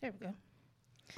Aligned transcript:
There 0.00 0.12
we 0.12 0.26
go. 0.26 0.34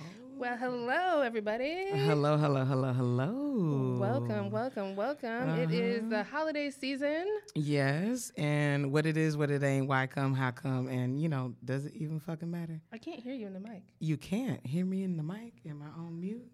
Oh. 0.00 0.04
Well, 0.38 0.56
hello, 0.56 1.20
everybody. 1.20 1.88
Hello, 1.90 2.38
hello, 2.38 2.64
hello, 2.64 2.94
hello. 2.94 3.98
Welcome, 4.00 4.50
welcome, 4.50 4.96
welcome. 4.96 5.50
It 5.58 5.70
is 5.70 6.00
uh-huh. 6.00 6.08
the 6.08 6.22
holiday 6.22 6.70
season. 6.70 7.26
Yes, 7.54 8.32
and 8.38 8.90
what 8.90 9.04
it 9.04 9.18
is, 9.18 9.36
what 9.36 9.50
it 9.50 9.62
ain't, 9.62 9.86
why 9.86 10.06
come, 10.06 10.32
how 10.32 10.50
come, 10.50 10.88
and 10.88 11.20
you 11.20 11.28
know, 11.28 11.54
does 11.62 11.84
it 11.84 11.92
even 11.94 12.20
fucking 12.20 12.50
matter? 12.50 12.80
I 12.90 12.96
can't 12.96 13.20
hear 13.20 13.34
you 13.34 13.46
in 13.48 13.52
the 13.52 13.60
mic. 13.60 13.82
You 13.98 14.16
can't 14.16 14.64
hear 14.66 14.86
me 14.86 15.02
in 15.02 15.18
the 15.18 15.22
mic. 15.22 15.52
Am 15.68 15.82
I 15.82 16.00
on 16.00 16.18
mute? 16.18 16.50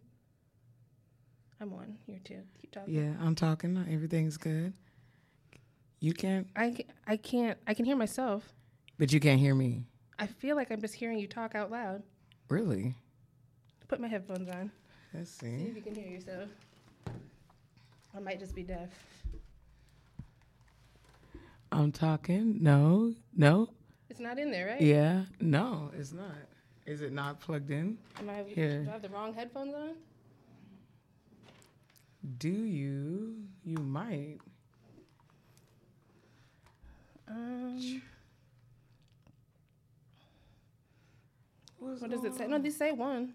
I'm 1.61 1.73
on. 1.75 1.97
You're 2.09 2.19
too. 2.19 2.43
Keep 2.61 2.73
talking. 2.73 2.93
Yeah, 2.93 3.13
I'm 3.21 3.37
talking. 3.37 3.87
Everything's 3.89 4.37
good. 4.37 4.73
You 6.01 6.13
can't, 6.13 6.49
I, 6.57 6.77
I 7.07 7.19
can't. 7.19 7.57
I 7.69 7.75
can 7.75 7.85
hear 7.85 7.97
myself. 7.97 8.53
but 8.99 9.13
you 9.13 9.21
can't 9.21 9.39
hear 9.39 9.55
me. 9.55 9.85
I 10.19 10.27
feel 10.27 10.57
like 10.57 10.73
I'm 10.73 10.81
just 10.81 10.95
hearing 10.95 11.19
you 11.19 11.29
talk 11.29 11.55
out 11.55 11.71
loud. 11.71 12.03
Really? 12.49 12.95
Put 13.89 14.01
my 14.01 14.09
headphones 14.09 14.49
on. 14.49 14.71
Let's 15.15 15.31
See 15.31 15.47
see. 15.47 15.65
if 15.69 15.77
you 15.77 15.83
can 15.83 15.95
hear 15.95 16.09
yourself. 16.09 16.49
I 18.15 18.21
might 18.21 18.39
just 18.39 18.55
be 18.55 18.63
deaf. 18.63 18.89
I'm 21.73 21.93
talking. 21.93 22.59
No, 22.63 23.13
no. 23.37 23.69
It's 24.09 24.21
not 24.21 24.39
in 24.39 24.51
there, 24.51 24.69
right? 24.69 24.81
Yeah, 24.81 25.23
no, 25.41 25.91
it's 25.99 26.13
not. 26.13 26.35
Is 26.87 27.03
it 27.03 27.13
not 27.13 27.41
plugged 27.41 27.71
in? 27.71 27.99
Am 28.21 28.31
I, 28.31 28.45
Here. 28.45 28.83
Do 28.85 28.89
I 28.89 28.93
have 28.93 29.03
the 29.03 29.09
wrong 29.09 29.35
headphones 29.35 29.75
on? 29.75 29.91
Do 32.39 32.49
you? 32.49 33.37
You 33.65 33.79
might. 33.79 34.39
Um, 37.29 38.01
What's 41.87 42.01
what 42.01 42.11
does 42.11 42.25
it 42.25 42.35
say? 42.35 42.49
No, 42.49 42.59
these 42.59 42.77
say 42.77 42.91
one. 42.91 43.33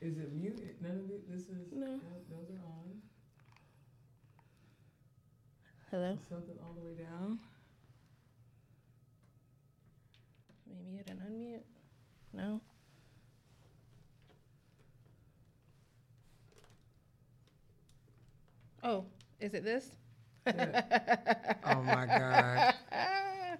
Is 0.00 0.16
it 0.16 0.32
muted? 0.32 0.76
None 0.80 0.92
of 0.92 1.10
it. 1.10 1.28
This 1.28 1.42
is 1.42 1.72
No. 1.72 1.98
Those 2.30 2.50
are 2.50 2.64
on. 2.64 3.02
Hello. 5.90 6.18
Something 6.28 6.54
all 6.62 6.74
the 6.74 6.86
way 6.86 6.94
down. 6.94 7.40
Maybe 10.68 10.96
hit 10.96 11.10
an 11.10 11.20
unmute. 11.28 11.62
No. 12.32 12.60
Oh, 18.84 19.06
is 19.40 19.54
it 19.54 19.64
this? 19.64 19.90
Oh 20.46 21.82
my 21.82 22.06
god! 22.06 22.74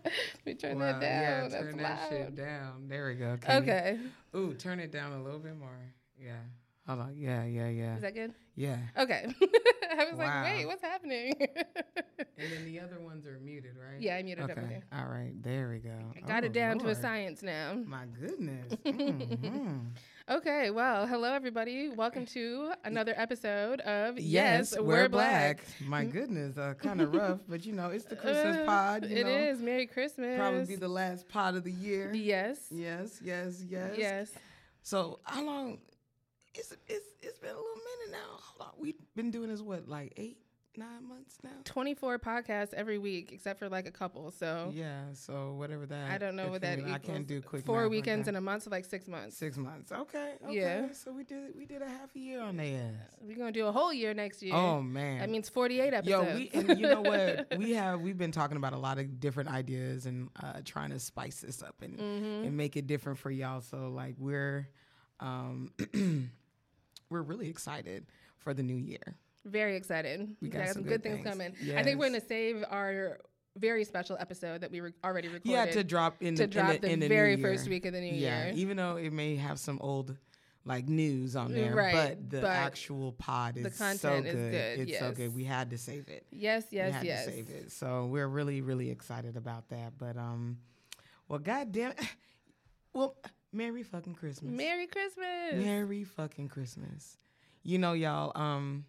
Let 0.05 0.47
me 0.47 0.55
turn 0.55 0.79
Wow, 0.79 0.93
that 0.93 1.01
down. 1.01 1.23
Yeah, 1.23 1.41
That's 1.49 1.55
turn 1.63 1.77
that 1.79 2.01
loud. 2.01 2.09
shit 2.11 2.35
down. 2.37 2.89
There 2.89 3.07
we 3.09 3.15
go. 3.15 3.37
Can 3.41 3.65
you- 3.65 3.71
Okay. 3.73 3.99
Ooh, 4.35 4.55
turn 4.55 4.81
it 4.81 4.91
down 4.91 5.13
a 5.13 5.23
little 5.23 5.39
bit 5.39 5.57
more. 5.57 5.79
Yeah. 6.21 6.39
Hold 6.87 7.01
on. 7.01 7.15
Yeah, 7.17 7.45
yeah, 7.45 7.69
yeah, 7.69 7.95
Is 7.97 8.03
that 8.03 8.15
good? 8.15 8.35
yeah. 8.57 8.79
Okay. 8.99 9.27
I 9.97 10.05
was 10.11 10.19
like, 10.19 10.45
wait, 10.45 10.67
what's 10.67 10.83
happening? 10.83 11.35
And 11.39 12.51
then 12.51 12.65
the 12.65 12.81
other 12.81 12.99
ones 12.99 13.25
are 13.27 13.39
muted, 13.39 13.77
right? 13.77 14.01
yeah, 14.01 14.17
I 14.17 14.23
muted 14.25 14.45
Okay. 14.45 14.53
everything. 14.57 14.83
All 14.93 15.07
right. 15.07 15.33
There 15.43 15.69
we 15.69 15.79
go. 15.79 15.97
I 16.17 16.21
got 16.27 16.43
Oh, 16.43 16.47
it 16.47 16.53
down 16.53 16.79
to 16.81 16.89
a 16.89 16.95
science 16.97 17.43
now. 17.43 17.75
My 17.87 18.05
goodness. 18.21 18.73
Mhm. 18.85 19.91
Okay, 20.31 20.71
well, 20.71 21.07
hello 21.07 21.33
everybody. 21.33 21.89
Welcome 21.89 22.27
to 22.27 22.73
another 22.85 23.13
episode 23.17 23.81
of 23.81 24.19
Yes, 24.21 24.77
we're, 24.79 25.09
black. 25.09 25.65
My 25.85 26.05
goodness, 26.05 26.57
uh, 26.57 26.75
kind 26.81 27.01
of 27.01 27.13
rough, 27.13 27.41
but 27.49 27.67
you 27.67 27.73
know, 27.73 27.89
it's 27.91 28.05
the 28.05 28.15
Christmas 28.17 28.59
Uh, 28.59 28.65
pod. 28.65 29.05
It 29.05 29.25
know, 29.25 29.31
is 29.31 29.61
Merry 29.61 29.87
Christmas. 29.87 30.39
probably 30.39 30.65
be 30.67 30.77
the 30.77 30.89
last 30.89 31.29
pod 31.29 31.57
of 31.57 31.65
the 31.65 31.73
year. 31.73 32.13
yes. 32.15 32.69
Yes, 32.71 33.21
yes, 33.23 33.63
yes. 33.69 33.95
Yes. 33.99 34.31
So 34.83 35.19
how 35.25 35.45
long? 35.45 35.79
It's 36.55 36.73
it's 36.87 37.07
it's 37.21 37.39
been 37.39 37.51
a 37.51 37.55
little 37.55 37.65
minute 37.75 38.13
now. 38.13 38.37
Hold 38.39 38.69
on, 38.71 38.75
we've 38.81 38.95
been 39.17 39.31
doing 39.31 39.49
this 39.49 39.61
what 39.61 39.89
like 39.89 40.13
eight, 40.17 40.39
nine 40.77 41.07
months 41.09 41.37
now. 41.43 41.51
24 41.65 42.19
podcasts 42.19 42.73
every 42.75 42.99
week, 42.99 43.31
except 43.33 43.59
for 43.59 43.69
like 43.69 43.87
a 43.87 43.91
couple. 43.91 44.31
So 44.31 44.71
Yeah. 44.75 45.05
So 45.15 45.55
whatever 45.55 45.87
that. 45.87 46.11
I 46.11 46.19
don't 46.19 46.37
know 46.37 46.49
what 46.49 46.63
that. 46.63 46.79
I 46.85 46.99
can't 46.99 47.27
do 47.27 47.41
quick. 47.41 47.65
Four 47.65 47.83
like 47.83 47.91
weekends 47.91 48.25
that. 48.27 48.31
in 48.31 48.37
a 48.37 48.41
month, 48.41 48.65
so 48.65 48.71
like 48.71 48.85
six 48.85 49.09
months. 49.09 49.37
Six 49.37 49.57
months. 49.57 49.93
Okay. 49.93 50.33
Okay. 50.45 50.55
Yeah. 50.55 50.93
So 50.93 51.13
we 51.13 51.25
did 51.25 51.57
we 51.57 51.67
did 51.67 51.83
a 51.83 51.89
half 51.89 52.15
a 52.15 52.19
year 52.19 52.41
on 52.41 52.57
their 52.57 52.79
ass. 52.89 53.17
We're 53.21 53.37
gonna 53.37 53.53
do 53.53 53.67
a 53.67 53.73
whole 53.73 53.93
year 53.93 54.15
next 54.15 54.43
year. 54.43 54.55
Oh 54.55 54.81
man. 54.83 55.19
that 55.21 55.31
means 55.31 55.49
48 55.49 55.95
episodes. 55.95 56.29
Yo, 56.29 56.35
we 56.37 56.51
and 56.55 56.81
you 56.81 56.89
know 56.89 57.01
what? 57.03 57.49
We 57.59 57.73
have 57.73 58.01
we've 58.01 58.19
been 58.19 58.33
talking 58.33 58.57
about 58.57 58.73
a 58.73 58.79
lot 58.79 58.99
of 58.99 59.21
different 59.21 59.51
ideas 59.51 60.07
and 60.07 60.29
uh, 60.43 60.61
trying 60.65 60.91
to 60.91 60.99
spice 60.99 61.41
this 61.41 61.63
up 61.63 61.77
and 61.83 61.99
Mm-hmm. 61.99 62.45
and 62.47 62.57
make 62.57 62.77
it 62.77 62.87
different 62.87 63.19
for 63.19 63.31
y'all. 63.31 63.61
So 63.61 63.89
like 63.91 64.15
we're 64.19 64.69
um 65.21 65.73
we're 67.11 67.23
really 67.23 67.49
excited 67.49 68.07
for 68.39 68.55
the 68.55 68.63
new 68.63 68.77
year. 68.77 69.17
Very 69.45 69.77
excited. 69.77 70.21
We 70.21 70.37
We 70.43 70.49
got 70.49 70.67
got, 70.67 70.75
some 70.75 70.83
good 70.83 70.91
good 70.91 71.03
things, 71.03 71.17
things. 71.25 71.29
coming. 71.29 71.77
I 71.77 71.83
think 71.83 71.99
we're 71.99 72.09
gonna 72.09 72.21
save 72.21 72.65
our 72.71 73.19
very 73.57 73.85
special 73.85 74.17
episode 74.19 74.61
that 74.63 74.71
we 74.71 74.81
re- 74.81 74.93
already 75.05 75.29
recorded. 75.29 75.51
Yeah, 75.51 75.67
to 75.67 75.85
drop 75.85 76.17
in 76.23 76.35
to 76.37 76.43
the, 76.43 76.47
drop 76.47 76.71
in 76.71 76.81
the, 76.81 76.87
the 76.87 76.93
in 76.93 77.01
the 77.01 77.09
very 77.09 77.37
first 77.37 77.69
week 77.69 77.85
of 77.87 77.93
the 77.93 78.01
new 78.01 78.15
yeah, 78.15 78.47
year. 78.47 78.53
even 78.55 78.77
though 78.77 78.97
it 78.97 79.13
may 79.13 79.37
have 79.37 79.59
some 79.59 79.79
old 79.81 80.17
like 80.65 80.89
news 80.89 81.35
on 81.35 81.53
there, 81.53 81.75
Right, 81.75 81.93
but 81.93 82.31
the 82.31 82.41
but 82.43 82.51
actual 82.51 83.13
pod 83.13 83.57
is 83.57 83.65
the 83.65 83.71
so 83.71 83.85
content 83.85 84.27
is 84.27 84.35
good. 84.35 84.51
good, 84.53 84.89
It's 84.89 84.99
so 85.01 85.11
good. 85.13 85.35
We 85.35 85.43
had 85.45 85.71
to 85.71 85.79
save 85.79 86.09
it. 86.09 86.25
Yes, 86.31 86.67
yes, 86.71 86.95
had 86.95 87.05
yes. 87.05 87.25
to 87.25 87.31
save 87.33 87.51
it. 87.51 87.73
So 87.73 88.07
we're 88.07 88.29
really, 88.29 88.61
really 88.61 88.89
excited 88.91 89.37
about 89.37 89.69
that. 89.71 89.95
But 89.99 90.17
um, 90.17 90.59
well, 91.29 91.41
goddamn, 91.41 91.95
well, 92.93 93.17
Merry 93.53 93.83
fucking 93.83 94.15
Christmas. 94.15 94.53
Merry 94.53 94.87
Christmas. 94.87 95.55
Merry 95.55 96.05
fucking 96.05 96.49
Christmas. 96.49 97.19
You 97.65 97.79
know, 97.79 97.93
y'all. 97.93 98.33
Um, 98.41 98.85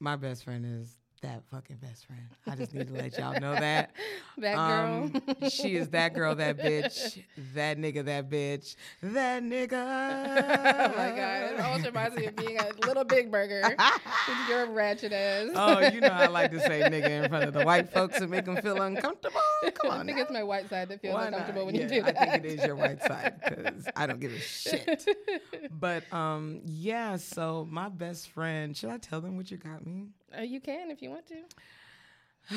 my 0.00 0.16
best 0.16 0.44
friend 0.44 0.64
is 0.66 0.98
that 1.22 1.42
fucking 1.50 1.76
best 1.76 2.06
friend. 2.06 2.22
I 2.46 2.54
just 2.56 2.74
need 2.74 2.88
to 2.88 2.94
let 2.94 3.18
y'all 3.18 3.38
know 3.40 3.54
that. 3.54 3.90
that 4.38 4.54
girl. 4.56 5.10
Um, 5.42 5.50
she 5.50 5.76
is 5.76 5.88
that 5.90 6.14
girl, 6.14 6.34
that 6.34 6.58
bitch, 6.62 7.22
that 7.54 7.78
nigga, 7.78 8.04
that 8.04 8.28
bitch, 8.28 8.76
that 9.02 9.42
nigga. 9.42 9.72
oh 9.72 10.96
my 10.96 11.10
god! 11.10 11.52
It 11.52 11.60
almost 11.60 11.86
reminds 11.86 12.16
me 12.16 12.26
of 12.26 12.36
being 12.36 12.58
a 12.58 12.86
little 12.86 13.04
big 13.04 13.30
burger. 13.30 13.62
with 13.66 14.48
your 14.48 14.66
ratchet 14.70 15.12
ass. 15.12 15.50
Oh, 15.54 15.80
you 15.80 16.00
know 16.00 16.08
I 16.08 16.26
like 16.26 16.50
to 16.52 16.60
say 16.60 16.80
nigga 16.82 17.24
in 17.24 17.28
front 17.28 17.44
of 17.44 17.54
the 17.54 17.64
white 17.64 17.92
folks 17.92 18.18
and 18.20 18.30
make 18.30 18.44
them 18.44 18.56
feel 18.56 18.80
uncomfortable. 18.82 19.40
Come 19.74 19.90
on. 19.90 20.00
I 20.00 20.04
think 20.04 20.16
now. 20.16 20.22
it's 20.22 20.32
my 20.32 20.42
white 20.42 20.68
side 20.68 20.88
that 20.88 21.00
feels 21.00 21.14
Why 21.14 21.26
uncomfortable 21.26 21.64
not? 21.64 21.66
when 21.66 21.74
yeah, 21.74 21.82
you 21.82 21.88
do 21.88 22.02
that. 22.02 22.20
I 22.20 22.26
think 22.32 22.44
it 22.44 22.58
is 22.60 22.64
your 22.64 22.76
white 22.76 23.02
side 23.02 23.34
because 23.48 23.88
I 23.96 24.06
don't 24.06 24.20
give 24.20 24.32
a 24.32 24.38
shit. 24.38 25.06
But 25.70 26.10
um, 26.12 26.62
yeah. 26.64 27.16
So 27.16 27.66
my 27.70 27.88
best 27.88 28.30
friend, 28.30 28.76
should 28.76 28.90
I 28.90 28.98
tell 28.98 29.20
them 29.20 29.36
what 29.36 29.50
you 29.50 29.56
got 29.56 29.84
me? 29.86 30.08
Uh, 30.36 30.42
you 30.42 30.60
can 30.60 30.90
if 30.90 31.02
you 31.02 31.10
want 31.10 31.26
to. 31.26 32.56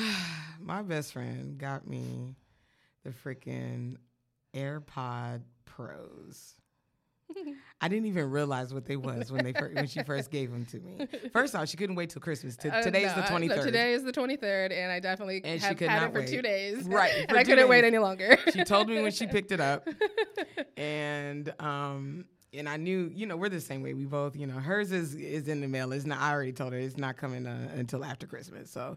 my 0.60 0.82
best 0.82 1.12
friend 1.12 1.58
got 1.58 1.86
me 1.86 2.36
the 3.04 3.10
freaking 3.10 3.96
AirPod 4.54 5.42
Pros. 5.64 6.54
I 7.80 7.86
didn't 7.88 8.06
even 8.06 8.28
realize 8.30 8.74
what 8.74 8.86
they 8.86 8.96
was 8.96 9.30
when 9.30 9.44
they 9.44 9.52
when 9.52 9.86
she 9.86 10.02
first 10.02 10.30
gave 10.30 10.50
them 10.50 10.66
to 10.66 10.80
me. 10.80 11.06
First 11.32 11.54
off, 11.54 11.68
she 11.68 11.76
couldn't 11.76 11.94
wait 11.94 12.10
till 12.10 12.20
Christmas. 12.20 12.56
T- 12.56 12.68
Uh, 12.72 12.82
today's 12.82 13.14
no, 13.16 13.22
the 13.22 13.32
I- 13.32 13.38
no, 13.38 13.62
today 13.62 13.92
is 13.94 14.02
the 14.02 14.12
23rd, 14.12 14.72
and 14.72 14.90
I 14.90 14.98
definitely 15.00 15.40
And 15.44 15.62
she 15.62 15.74
could 15.74 15.88
had 15.88 16.00
not 16.00 16.10
it 16.10 16.12
for 16.12 16.18
wait. 16.20 16.28
two 16.28 16.42
days. 16.42 16.82
Right, 16.84 17.24
and 17.28 17.38
I 17.38 17.44
couldn't 17.44 17.68
wait 17.68 17.84
any 17.84 17.98
longer. 17.98 18.36
she 18.52 18.64
told 18.64 18.88
me 18.88 19.00
when 19.00 19.12
she 19.12 19.26
picked 19.26 19.52
it 19.52 19.60
up, 19.60 19.88
and 20.76 21.52
um, 21.60 22.24
and 22.52 22.68
I 22.68 22.76
knew, 22.76 23.10
you 23.14 23.26
know, 23.26 23.36
we're 23.36 23.48
the 23.48 23.60
same 23.60 23.82
way. 23.82 23.94
We 23.94 24.04
both, 24.04 24.36
you 24.36 24.46
know, 24.46 24.54
hers 24.58 24.92
is 24.92 25.14
is 25.14 25.48
in 25.48 25.60
the 25.60 25.68
mail. 25.68 25.92
It's 25.92 26.04
not. 26.06 26.20
I 26.20 26.32
already 26.32 26.52
told 26.52 26.72
her 26.72 26.78
it's 26.78 26.96
not 26.96 27.16
coming 27.16 27.46
uh, 27.46 27.70
until 27.74 28.04
after 28.04 28.26
Christmas. 28.26 28.70
So, 28.70 28.96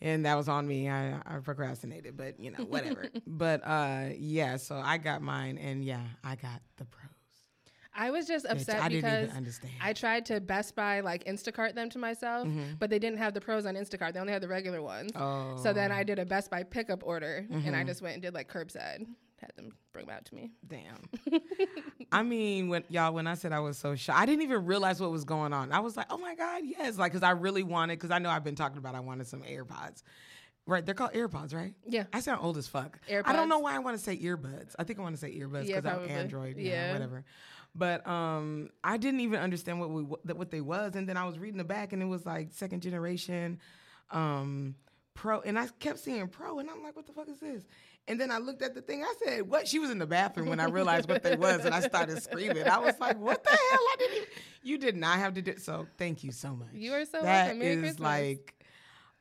and 0.00 0.24
that 0.26 0.34
was 0.36 0.48
on 0.48 0.66
me. 0.66 0.88
I, 0.88 1.14
I 1.26 1.38
procrastinated, 1.42 2.16
but 2.16 2.38
you 2.40 2.50
know, 2.50 2.64
whatever. 2.64 3.06
but 3.26 3.60
uh, 3.64 4.08
yeah. 4.16 4.56
So 4.56 4.76
I 4.76 4.98
got 4.98 5.22
mine, 5.22 5.58
and 5.58 5.84
yeah, 5.84 6.02
I 6.22 6.36
got 6.36 6.60
the 6.76 6.84
pros. 6.86 7.10
I 7.96 8.10
was 8.10 8.26
just 8.26 8.44
upset 8.46 8.82
I 8.82 8.88
didn't 8.88 9.04
because 9.04 9.24
even 9.26 9.36
understand. 9.36 9.72
I 9.80 9.92
tried 9.92 10.26
to 10.26 10.40
Best 10.40 10.74
Buy 10.74 10.98
like 10.98 11.22
Instacart 11.26 11.76
them 11.76 11.88
to 11.90 11.98
myself, 11.98 12.48
but 12.80 12.90
they 12.90 12.98
didn't 12.98 13.18
have 13.18 13.34
the 13.34 13.40
pros 13.40 13.66
on 13.66 13.76
Instacart. 13.76 14.14
They 14.14 14.18
only 14.20 14.32
had 14.32 14.42
the 14.42 14.48
regular 14.48 14.82
ones. 14.82 15.12
oh, 15.14 15.56
So 15.62 15.72
then 15.72 15.92
I 15.92 16.02
did 16.02 16.18
a 16.18 16.24
Best 16.26 16.50
Buy 16.50 16.64
pickup 16.64 17.04
order, 17.06 17.46
and 17.48 17.62
Mm-hmm. 17.62 17.74
I 17.74 17.84
just 17.84 18.02
went 18.02 18.14
and 18.14 18.22
did 18.22 18.34
like 18.34 18.50
curbside. 18.52 19.06
Had 19.44 19.52
them 19.56 19.72
bring 19.92 20.06
them 20.06 20.16
out 20.16 20.24
to 20.24 20.34
me. 20.34 20.52
Damn. 20.66 21.40
I 22.10 22.22
mean, 22.22 22.68
when 22.68 22.82
y'all, 22.88 23.12
when 23.12 23.26
I 23.26 23.34
said 23.34 23.52
I 23.52 23.60
was 23.60 23.76
so 23.76 23.94
shy, 23.94 24.14
I 24.16 24.24
didn't 24.24 24.40
even 24.42 24.64
realize 24.64 25.02
what 25.02 25.10
was 25.10 25.24
going 25.24 25.52
on. 25.52 25.70
I 25.70 25.80
was 25.80 25.98
like, 25.98 26.06
oh 26.08 26.16
my 26.16 26.34
God, 26.34 26.62
yes. 26.64 26.96
Like, 26.96 27.12
cause 27.12 27.22
I 27.22 27.32
really 27.32 27.62
wanted, 27.62 27.98
cause 27.98 28.10
I 28.10 28.18
know 28.18 28.30
I've 28.30 28.42
been 28.44 28.54
talking 28.54 28.78
about 28.78 28.94
I 28.94 29.00
wanted 29.00 29.26
some 29.26 29.42
AirPods. 29.42 30.02
Right, 30.66 30.86
they're 30.86 30.94
called 30.94 31.12
AirPods, 31.12 31.54
right? 31.54 31.74
Yeah. 31.86 32.04
I 32.10 32.20
sound 32.20 32.40
old 32.42 32.56
as 32.56 32.66
fuck. 32.66 32.98
AirPods. 33.06 33.24
I 33.26 33.34
don't 33.34 33.50
know 33.50 33.58
why 33.58 33.74
I 33.74 33.80
want 33.80 33.98
to 33.98 34.02
say 34.02 34.16
earbuds. 34.16 34.74
I 34.78 34.84
think 34.84 34.98
I 34.98 35.02
want 35.02 35.14
to 35.14 35.20
say 35.20 35.38
earbuds 35.38 35.66
Yeah, 35.68 35.80
because 35.80 35.98
I'm. 35.98 36.08
Android, 36.08 36.56
yeah, 36.56 36.86
Yeah. 36.86 36.92
whatever. 36.94 37.24
But 37.74 38.06
um, 38.08 38.70
I 38.82 38.96
didn't 38.96 39.20
even 39.20 39.40
understand 39.40 39.78
what 39.78 39.90
we 39.90 40.02
what 40.04 40.50
they 40.50 40.62
was, 40.62 40.94
and 40.94 41.06
then 41.06 41.18
I 41.18 41.26
was 41.26 41.38
reading 41.38 41.58
the 41.58 41.64
back, 41.64 41.92
and 41.92 42.00
it 42.00 42.06
was 42.06 42.24
like 42.24 42.52
second 42.52 42.80
generation, 42.80 43.58
um, 44.10 44.76
pro, 45.12 45.40
and 45.40 45.58
I 45.58 45.66
kept 45.80 45.98
seeing 45.98 46.28
pro, 46.28 46.60
and 46.60 46.70
I'm 46.70 46.82
like, 46.82 46.96
what 46.96 47.06
the 47.06 47.12
fuck 47.12 47.28
is 47.28 47.40
this? 47.40 47.64
And 48.06 48.20
then 48.20 48.30
I 48.30 48.38
looked 48.38 48.60
at 48.62 48.74
the 48.74 48.82
thing. 48.82 49.02
I 49.02 49.14
said, 49.24 49.48
"What?" 49.48 49.66
She 49.66 49.78
was 49.78 49.90
in 49.90 49.98
the 49.98 50.06
bathroom 50.06 50.48
when 50.48 50.60
I 50.60 50.66
realized 50.66 51.08
what 51.08 51.22
they 51.22 51.36
was, 51.36 51.64
and 51.64 51.74
I 51.74 51.80
started 51.80 52.22
screaming. 52.22 52.68
I 52.68 52.78
was 52.78 52.98
like, 53.00 53.18
"What 53.18 53.42
the 53.44 53.50
hell? 53.50 53.58
I 53.60 53.96
didn't. 53.98 54.16
Even, 54.16 54.28
you 54.62 54.78
did 54.78 54.96
not 54.96 55.18
have 55.18 55.34
to 55.34 55.42
do." 55.42 55.56
So 55.58 55.86
thank 55.96 56.22
you 56.22 56.30
so 56.30 56.54
much. 56.54 56.68
You 56.74 56.92
are 56.92 57.04
so 57.06 57.22
That 57.22 57.46
welcome. 57.46 57.58
Merry 57.60 57.72
is 57.72 57.80
Christmas. 57.80 58.00
like, 58.00 58.54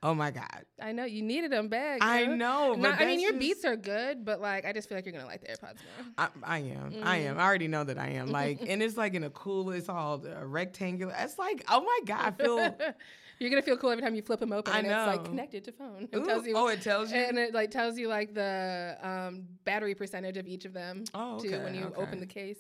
oh 0.02 0.14
my 0.14 0.32
god. 0.32 0.66
I 0.82 0.92
know 0.92 1.06
you 1.06 1.22
needed 1.22 1.50
them 1.54 1.70
back. 1.70 2.00
I 2.02 2.26
know. 2.26 2.74
No, 2.74 2.82
but 2.92 3.00
I 3.00 3.06
mean 3.06 3.22
your 3.22 3.32
just- 3.32 3.40
beats 3.40 3.64
are 3.64 3.78
good, 3.78 4.26
but 4.26 4.42
like 4.42 4.66
I 4.66 4.74
just 4.74 4.90
feel 4.90 4.98
like 4.98 5.06
you're 5.06 5.14
gonna 5.14 5.28
like 5.28 5.40
the 5.42 5.48
AirPods 5.48 5.78
more. 6.08 6.14
I, 6.18 6.28
I 6.44 6.58
am. 6.60 6.94
I 7.04 7.18
am. 7.20 7.40
I 7.40 7.44
already 7.46 7.70
know 7.70 7.86
that 7.86 7.98
I 7.98 8.10
am. 8.10 8.28
Like, 8.28 8.60
and 8.68 8.84
it's 8.84 8.98
like 8.98 9.14
in 9.14 9.24
a 9.24 9.30
cool. 9.30 9.72
It's 9.72 9.88
all 9.88 10.22
rectangular. 10.44 11.16
It's 11.18 11.40
like, 11.40 11.64
oh 11.70 11.82
my 11.82 12.00
god, 12.06 12.36
I 12.38 12.44
feel. 12.44 12.78
You're 13.40 13.50
gonna 13.50 13.62
feel 13.62 13.78
cool 13.78 13.90
every 13.92 14.02
time 14.04 14.16
you 14.16 14.22
flip 14.22 14.40
them 14.40 14.54
open. 14.54 14.74
I 14.74 14.78
and 14.80 14.88
It's 14.88 14.96
like 14.96 15.24
know. 15.24 15.30
connected 15.30 15.64
to 15.66 15.72
phone. 15.72 16.08
It 16.12 16.18
Ooh, 16.18 16.26
tells 16.26 16.46
you. 16.46 16.54
oh, 16.56 16.68
it 16.68 16.82
tells 16.82 17.12
you. 17.12 17.18
and 17.18 17.38
it 17.38 17.54
like 17.54 17.72
tells 17.72 17.98
you 17.98 18.08
like 18.08 18.34
the 18.34 18.98
um, 19.02 19.44
battery 19.66 19.96
percentage 19.96 20.38
of 20.38 20.48
each 20.48 20.66
of 20.66 20.74
them 20.74 21.04
Oh, 21.14 21.40
too 21.40 21.60
when 21.64 21.76
you 21.76 21.86
okay. 21.86 22.02
open 22.02 22.20
the 22.20 22.26
case. 22.26 22.60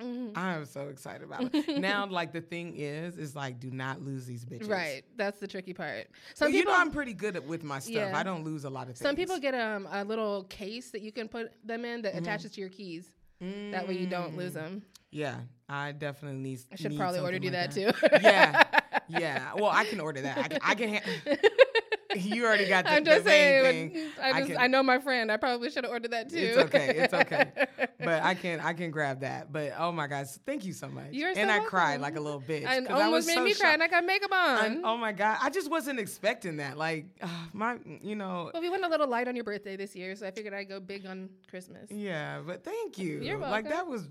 Mhm. 0.00 0.34
I'm 0.34 0.64
so 0.64 0.88
excited 0.88 1.24
about 1.24 1.54
it. 1.54 1.78
now, 1.78 2.06
like 2.10 2.32
the 2.32 2.40
thing 2.40 2.74
is, 2.74 3.18
is 3.18 3.36
like, 3.36 3.60
do 3.60 3.70
not 3.70 4.00
lose 4.00 4.24
these 4.24 4.46
bitches. 4.46 4.66
Right, 4.66 5.02
that's 5.14 5.38
the 5.40 5.46
tricky 5.46 5.74
part. 5.74 6.06
So 6.34 6.46
Some 6.46 6.52
you 6.54 6.60
people, 6.60 6.72
know, 6.72 6.80
I'm 6.80 6.90
pretty 6.90 7.12
good 7.12 7.36
at 7.36 7.44
with 7.44 7.62
my 7.62 7.80
stuff. 7.80 7.92
Yeah. 7.94 8.12
I 8.16 8.22
don't 8.22 8.42
lose 8.42 8.64
a 8.64 8.70
lot 8.70 8.84
of 8.88 8.96
things. 8.96 9.00
some 9.00 9.14
people 9.14 9.38
get 9.38 9.52
um, 9.54 9.86
a 9.92 10.02
little 10.02 10.44
case 10.44 10.90
that 10.92 11.02
you 11.02 11.12
can 11.12 11.28
put 11.28 11.52
them 11.66 11.84
in 11.84 11.90
Mm-hmm. 12.00 12.02
that 12.02 12.14
attaches 12.16 12.52
to 12.52 12.60
your 12.62 12.70
keys. 12.70 13.10
That 13.40 13.86
way 13.86 13.98
you 13.98 14.06
don't 14.06 14.38
lose 14.38 14.54
them. 14.54 14.82
Yeah, 15.10 15.36
I 15.68 15.92
definitely 15.92 16.38
need. 16.40 16.60
I 16.72 16.76
should 16.76 16.92
need 16.92 16.98
probably 16.98 17.20
order 17.20 17.36
you 17.36 17.50
like 17.50 17.72
that, 17.74 18.00
too. 18.00 18.08
yeah, 18.22 18.64
yeah. 19.18 19.52
Well, 19.54 19.70
I 19.70 19.84
can 19.84 20.00
order 20.00 20.20
that. 20.22 20.38
I 20.38 20.48
can. 20.48 20.58
I 20.62 20.74
can 20.74 20.94
ha- 20.94 21.36
you 22.16 22.44
already 22.44 22.66
got 22.68 22.84
the, 22.84 22.90
I'm 22.92 23.04
the 23.04 23.10
just 23.10 23.24
main 23.24 23.62
saying. 23.62 23.90
thing. 23.90 24.06
I 24.20 24.30
I 24.30 24.40
just 24.40 24.52
can- 24.52 24.60
I 24.60 24.66
know 24.66 24.82
my 24.82 24.98
friend. 24.98 25.30
I 25.30 25.36
probably 25.36 25.70
should 25.70 25.84
have 25.84 25.92
ordered 25.92 26.10
that 26.10 26.28
too. 26.28 26.38
It's 26.38 26.58
okay. 26.58 26.94
It's 26.96 27.14
okay. 27.14 27.52
but 28.00 28.22
I 28.22 28.34
can 28.34 28.58
I 28.60 28.72
can 28.72 28.90
grab 28.90 29.20
that. 29.20 29.52
But 29.52 29.74
oh 29.78 29.92
my 29.92 30.06
gosh, 30.08 30.26
thank 30.44 30.64
you 30.64 30.72
so 30.72 30.88
much. 30.88 31.12
You're 31.12 31.28
and 31.30 31.48
so 31.48 31.56
I 31.56 31.60
cried 31.60 32.00
like 32.00 32.16
a 32.16 32.20
little 32.20 32.40
bitch. 32.40 32.64
and 32.66 32.88
I 32.88 33.02
almost 33.04 33.12
was 33.12 33.26
made 33.28 33.34
so 33.36 33.44
me 33.44 33.54
cry, 33.54 33.72
and 33.74 33.82
I 33.82 33.88
got 33.88 34.04
makeup 34.04 34.30
I- 34.32 34.66
on. 34.66 34.84
oh 34.84 34.96
my 34.96 35.12
god, 35.12 35.38
I 35.40 35.50
just 35.50 35.70
wasn't 35.70 36.00
expecting 36.00 36.56
that. 36.56 36.76
Like 36.76 37.06
uh, 37.22 37.28
my, 37.52 37.76
you 38.02 38.16
know, 38.16 38.50
Well, 38.52 38.62
we 38.62 38.70
went 38.70 38.84
a 38.84 38.88
little 38.88 39.08
light 39.08 39.28
on 39.28 39.36
your 39.36 39.44
birthday 39.44 39.76
this 39.76 39.94
year, 39.94 40.16
so 40.16 40.26
I 40.26 40.32
figured 40.32 40.52
I'd 40.54 40.68
go 40.68 40.80
big 40.80 41.06
on 41.06 41.28
Christmas. 41.48 41.90
yeah. 41.90 42.40
But 42.44 42.64
thank 42.64 42.98
you. 42.98 43.20
You're 43.20 43.38
welcome. 43.38 43.52
Like 43.52 43.68
that 43.68 43.86
was. 43.86 44.08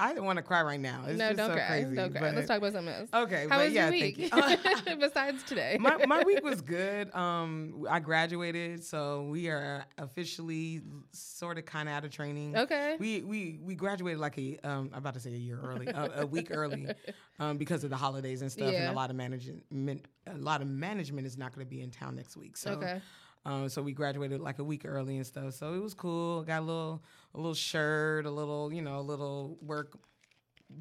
I 0.00 0.12
don't 0.14 0.24
want 0.24 0.36
to 0.36 0.42
cry 0.42 0.62
right 0.62 0.80
now. 0.80 1.04
It's 1.06 1.18
no, 1.18 1.28
just 1.28 1.38
don't 1.38 1.50
so 1.50 1.54
cry. 1.54 1.66
crazy. 1.66 1.96
don't 1.96 2.12
cry. 2.14 2.30
Let's 2.30 2.46
talk 2.48 2.58
about 2.58 2.72
something 2.72 2.94
else. 2.94 3.08
Okay, 3.12 3.46
How 3.48 3.62
was 3.62 3.72
yeah, 3.72 3.84
your 3.88 3.92
week? 3.92 4.18
you. 4.18 4.30
Besides 4.98 5.42
today. 5.44 5.76
my 5.80 6.04
my 6.06 6.22
week 6.24 6.44
was 6.44 6.60
good. 6.60 7.14
Um, 7.14 7.86
I 7.88 8.00
graduated, 8.00 8.84
so 8.84 9.22
we 9.30 9.48
are 9.48 9.86
officially 9.96 10.82
sort 11.12 11.58
of 11.58 11.64
kind 11.64 11.88
of 11.88 11.94
out 11.94 12.04
of 12.04 12.10
training. 12.10 12.56
okay. 12.56 12.96
We 12.98 13.22
we 13.22 13.58
we 13.62 13.74
graduated 13.74 14.20
like 14.20 14.36
a 14.38 14.58
um 14.64 14.90
I'm 14.92 14.98
about 14.98 15.14
to 15.14 15.20
say 15.20 15.32
a 15.32 15.36
year 15.36 15.58
early, 15.62 15.86
a, 15.86 16.22
a 16.22 16.26
week 16.26 16.48
early, 16.50 16.88
um 17.38 17.56
because 17.56 17.84
of 17.84 17.90
the 17.90 17.96
holidays 17.96 18.42
and 18.42 18.52
stuff, 18.52 18.72
and 18.74 18.86
a 18.88 18.92
lot 18.92 19.10
of 19.10 19.16
management 19.16 20.06
a 20.26 20.36
lot 20.36 20.60
of 20.60 20.68
management 20.68 21.26
is 21.26 21.38
not 21.38 21.54
going 21.54 21.66
to 21.66 21.70
be 21.70 21.80
in 21.80 21.90
town 21.90 22.16
next 22.16 22.36
week. 22.36 22.56
So 22.56 22.72
okay. 22.72 23.00
Um 23.48 23.68
so 23.68 23.82
we 23.82 23.92
graduated 23.92 24.40
like 24.40 24.58
a 24.58 24.64
week 24.64 24.82
early 24.84 25.16
and 25.16 25.26
stuff. 25.26 25.54
So 25.54 25.72
it 25.72 25.82
was 25.82 25.94
cool. 25.94 26.42
Got 26.42 26.60
a 26.60 26.64
little 26.64 27.02
a 27.34 27.36
little 27.38 27.54
shirt, 27.54 28.26
a 28.26 28.30
little 28.30 28.72
you 28.72 28.82
know 28.82 28.98
a 28.98 29.00
little 29.00 29.56
work 29.62 29.98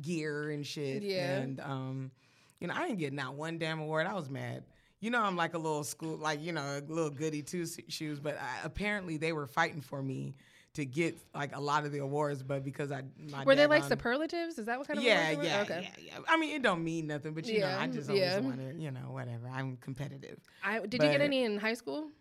gear 0.02 0.50
and 0.50 0.66
shit. 0.66 1.02
Yeah. 1.02 1.38
And 1.38 1.60
um 1.62 2.12
you 2.60 2.68
know 2.68 2.74
I 2.76 2.88
didn't 2.88 3.00
get 3.00 3.14
not 3.14 3.36
one 3.36 3.58
damn 3.58 3.80
award. 3.80 4.06
I 4.06 4.14
was 4.14 4.30
mad. 4.30 4.64
You 5.00 5.12
know 5.12 5.22
I'm 5.22 5.36
like 5.36 5.54
a 5.54 5.58
little 5.60 5.84
school 5.84 6.18
like 6.18 6.42
you 6.42 6.52
know 6.52 6.62
a 6.62 6.82
little 6.92 7.10
goody 7.10 7.42
two 7.42 7.66
shoes, 7.88 8.20
but 8.20 8.38
I, 8.38 8.66
apparently 8.66 9.18
they 9.18 9.32
were 9.32 9.48
fighting 9.48 9.82
for 9.82 10.02
me 10.02 10.36
to 10.74 10.86
get 10.86 11.18
like 11.34 11.56
a 11.56 11.60
lot 11.60 11.86
of 11.86 11.92
the 11.92 12.00
awards, 12.00 12.44
but 12.44 12.64
because 12.64 12.92
I 12.92 13.02
my 13.32 13.44
Were 13.46 13.56
they 13.56 13.66
like 13.66 13.84
superlatives? 13.84 14.60
Is 14.60 14.68
that 14.68 14.78
what 14.78 14.88
kind 14.88 15.00
of 15.00 15.06
yeah, 15.06 15.30
awards 15.30 15.32
they 15.32 15.38
were? 15.38 15.44
yeah, 15.44 15.62
Okay. 15.62 15.90
yeah, 15.98 16.14
yeah. 16.18 16.20
I 16.28 16.38
mean, 16.38 16.56
it 16.56 16.62
don't 16.62 16.84
mean 16.84 17.08
nothing, 17.08 17.34
but 17.34 17.48
you 17.48 17.62
know, 17.62 17.78
I 17.80 17.88
just 17.88 18.10
always 18.10 18.22
yeah. 18.22 18.40
want 18.40 18.60
to, 18.60 18.80
you 18.80 18.92
know, 18.92 19.10
whatever. 19.10 19.50
I'm 19.52 19.78
competitive. 19.78 20.40
I, 20.64 20.80
did 20.82 21.02
you 21.02 21.10
get 21.10 21.22
any 21.22 21.44
in 21.46 21.58
high 21.58 21.74
school? 21.74 22.12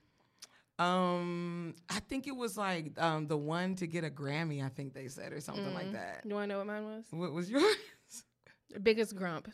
Um, 0.79 1.75
I 1.89 2.01
think 2.01 2.27
it 2.27 2.37
was 2.37 2.57
like 2.59 2.93
um 3.01 3.27
the 3.27 3.37
one 3.37 3.75
to 3.77 3.87
get 3.87 4.05
a 4.05 4.11
Grammy. 4.11 4.65
I 4.65 4.69
think 4.69 4.93
they 4.95 5.09
said 5.09 5.33
or 5.33 5.41
something 5.41 5.73
like 5.75 5.87
Mm. 5.87 5.93
that. 5.93 6.23
You 6.25 6.35
want 6.35 6.45
to 6.45 6.55
know 6.55 6.59
what 6.59 6.67
mine 6.67 6.85
was? 6.85 7.05
What 7.11 7.33
was 7.33 7.51
yours? 7.51 7.65
Biggest 8.83 9.17
grump. 9.17 9.51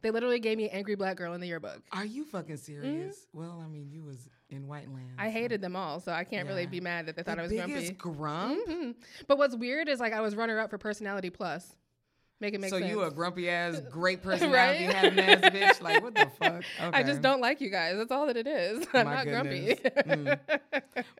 They 0.00 0.10
literally 0.12 0.38
gave 0.38 0.58
me 0.58 0.68
angry 0.68 0.94
black 0.94 1.16
girl 1.16 1.32
in 1.34 1.40
the 1.40 1.46
yearbook. 1.48 1.82
Are 1.90 2.04
you 2.04 2.24
fucking 2.24 2.58
serious? 2.58 3.26
Well, 3.32 3.60
I 3.64 3.66
mean, 3.68 3.88
you 3.90 4.04
was 4.04 4.28
in 4.48 4.68
White 4.68 4.88
Land. 4.88 5.08
Mm-hmm. 5.16 5.20
I 5.20 5.30
hated 5.30 5.60
them 5.60 5.74
all, 5.74 5.98
so 6.00 6.12
I 6.12 6.22
can't 6.22 6.46
really 6.46 6.66
be 6.66 6.80
mad 6.80 7.06
that 7.06 7.16
they 7.16 7.22
the 7.22 7.30
thought 7.30 7.38
I 7.38 7.42
was 7.42 7.50
biggest 7.50 7.96
grumpy. 7.98 8.18
grump. 8.18 8.68
Mhm. 8.68 8.94
But 9.26 9.38
what's 9.38 9.56
weird 9.56 9.88
is 9.88 9.98
like 9.98 10.12
I 10.12 10.20
was 10.20 10.36
runner 10.36 10.60
up 10.60 10.70
for 10.70 10.78
personality 10.78 11.30
plus. 11.30 11.74
Make 12.40 12.54
it 12.54 12.60
make 12.60 12.70
So 12.70 12.78
sense. 12.78 12.90
you 12.90 13.02
a 13.02 13.10
grumpy 13.10 13.50
ass, 13.50 13.80
great 13.90 14.22
personality 14.22 14.86
Right? 14.86 14.94
having 14.94 15.18
ass 15.18 15.40
bitch? 15.40 15.82
Like 15.88 16.02
what 16.02 16.14
the 16.14 16.30
fuck? 16.38 16.62
I 16.80 17.02
just 17.02 17.20
don't 17.20 17.40
like 17.40 17.60
you 17.60 17.68
guys. 17.70 17.96
That's 17.96 18.12
all 18.12 18.26
that 18.26 18.36
it 18.36 18.46
is. 18.46 18.86
I'm 18.94 19.06
My 19.06 19.14
not 19.16 19.26
grumpy. 19.26 19.74
Mm. 19.74 20.38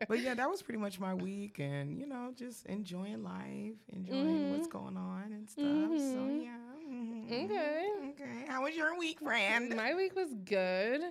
But 0.07 0.19
yeah, 0.21 0.33
that 0.35 0.49
was 0.49 0.61
pretty 0.61 0.79
much 0.79 0.99
my 0.99 1.13
week, 1.13 1.59
and 1.59 1.97
you 1.99 2.05
know, 2.07 2.31
just 2.37 2.65
enjoying 2.67 3.23
life, 3.23 3.75
enjoying 3.91 4.51
what's 4.53 4.67
going 4.67 4.95
on 4.97 5.23
and 5.33 5.49
stuff. 5.49 5.63
So 5.63 5.65
Mhm. 5.67 6.43
yeah. 6.43 6.55
Mhm. 6.89 7.25
Okay. 7.45 7.89
Okay. 8.09 8.45
How 8.47 8.63
was 8.63 8.75
your 8.75 8.97
week, 8.97 9.19
friend? 9.19 9.75
My 9.75 9.93
week 9.93 10.15
was 10.15 10.33
good. 10.45 11.01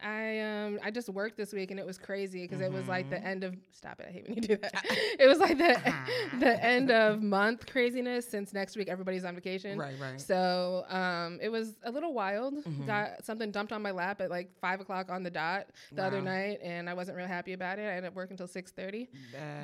I 0.00 0.38
um 0.38 0.78
I 0.80 0.92
just 0.92 1.08
worked 1.08 1.36
this 1.36 1.52
week 1.52 1.72
and 1.72 1.80
it 1.80 1.84
was 1.84 1.98
crazy 1.98 2.42
because 2.42 2.60
it 2.60 2.70
was 2.70 2.86
like 2.86 3.10
the 3.10 3.16
Mm-hmm. 3.16 3.26
end 3.26 3.42
of 3.44 3.56
stop 3.72 3.98
it. 3.98 4.06
I 4.08 4.12
hate 4.12 4.28
when 4.28 4.36
you 4.36 4.42
do 4.42 4.56
that. 4.56 4.84
it 5.18 5.26
was 5.26 5.38
like 5.40 5.58
the 5.58 5.76
the 6.38 6.64
end 6.64 6.92
of 6.92 7.20
month 7.20 7.66
craziness 7.66 8.24
since 8.28 8.52
next 8.52 8.76
week 8.76 8.88
everybody's 8.88 9.24
on 9.24 9.34
vacation. 9.34 9.76
Right, 9.76 9.96
right. 10.00 10.20
So 10.20 10.84
um 10.88 11.40
it 11.42 11.48
was 11.48 11.74
a 11.82 11.90
little 11.90 12.12
wild. 12.14 12.54
Mhm. 12.64 12.86
Got 12.86 13.24
something 13.24 13.50
dumped 13.50 13.72
on 13.72 13.82
my 13.82 13.90
lap 13.90 14.20
at 14.20 14.30
like 14.30 14.50
five 14.60 14.80
o'clock 14.80 15.10
on 15.10 15.24
the 15.24 15.30
dot 15.30 15.66
the 15.90 16.04
other 16.04 16.20
night 16.20 16.60
and 16.62 16.88
I 16.88 16.94
wasn't 16.94 17.16
real 17.16 17.26
happy 17.26 17.52
about 17.54 17.80
it. 17.80 17.82
I 17.82 17.94
ended 17.96 18.04
up 18.04 18.14
working 18.14 18.34
until 18.34 18.46
six 18.46 18.70
thirty. 18.70 19.08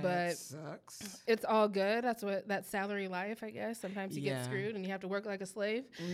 But- 0.02 0.36
sucks. 0.36 1.22
It's 1.28 1.44
all 1.44 1.68
good. 1.68 2.02
That's 2.02 2.24
what 2.24 2.48
that 2.48 2.66
salary 2.66 3.06
life, 3.06 3.44
I 3.44 3.50
guess. 3.50 3.80
Sometimes 3.80 4.16
you 4.16 4.24
Yeah. 4.24 4.38
get 4.38 4.46
screwed 4.46 4.74
and 4.74 4.84
you 4.84 4.90
have 4.90 5.02
to 5.02 5.08
work 5.08 5.26
like 5.26 5.42
a 5.42 5.46
slave. 5.46 5.63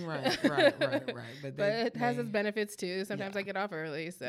Right, 0.04 0.38
right, 0.44 0.74
right, 0.80 1.14
right. 1.14 1.24
But, 1.42 1.56
But 1.56 1.68
it 1.72 1.96
has 1.96 2.16
they- 2.16 2.22
its 2.22 2.30
benefits 2.30 2.76
too. 2.76 3.04
Sometimes 3.04 3.36
I 3.36 3.42
get 3.42 3.56
off 3.56 3.70
early, 3.72 4.10
so 4.10 4.24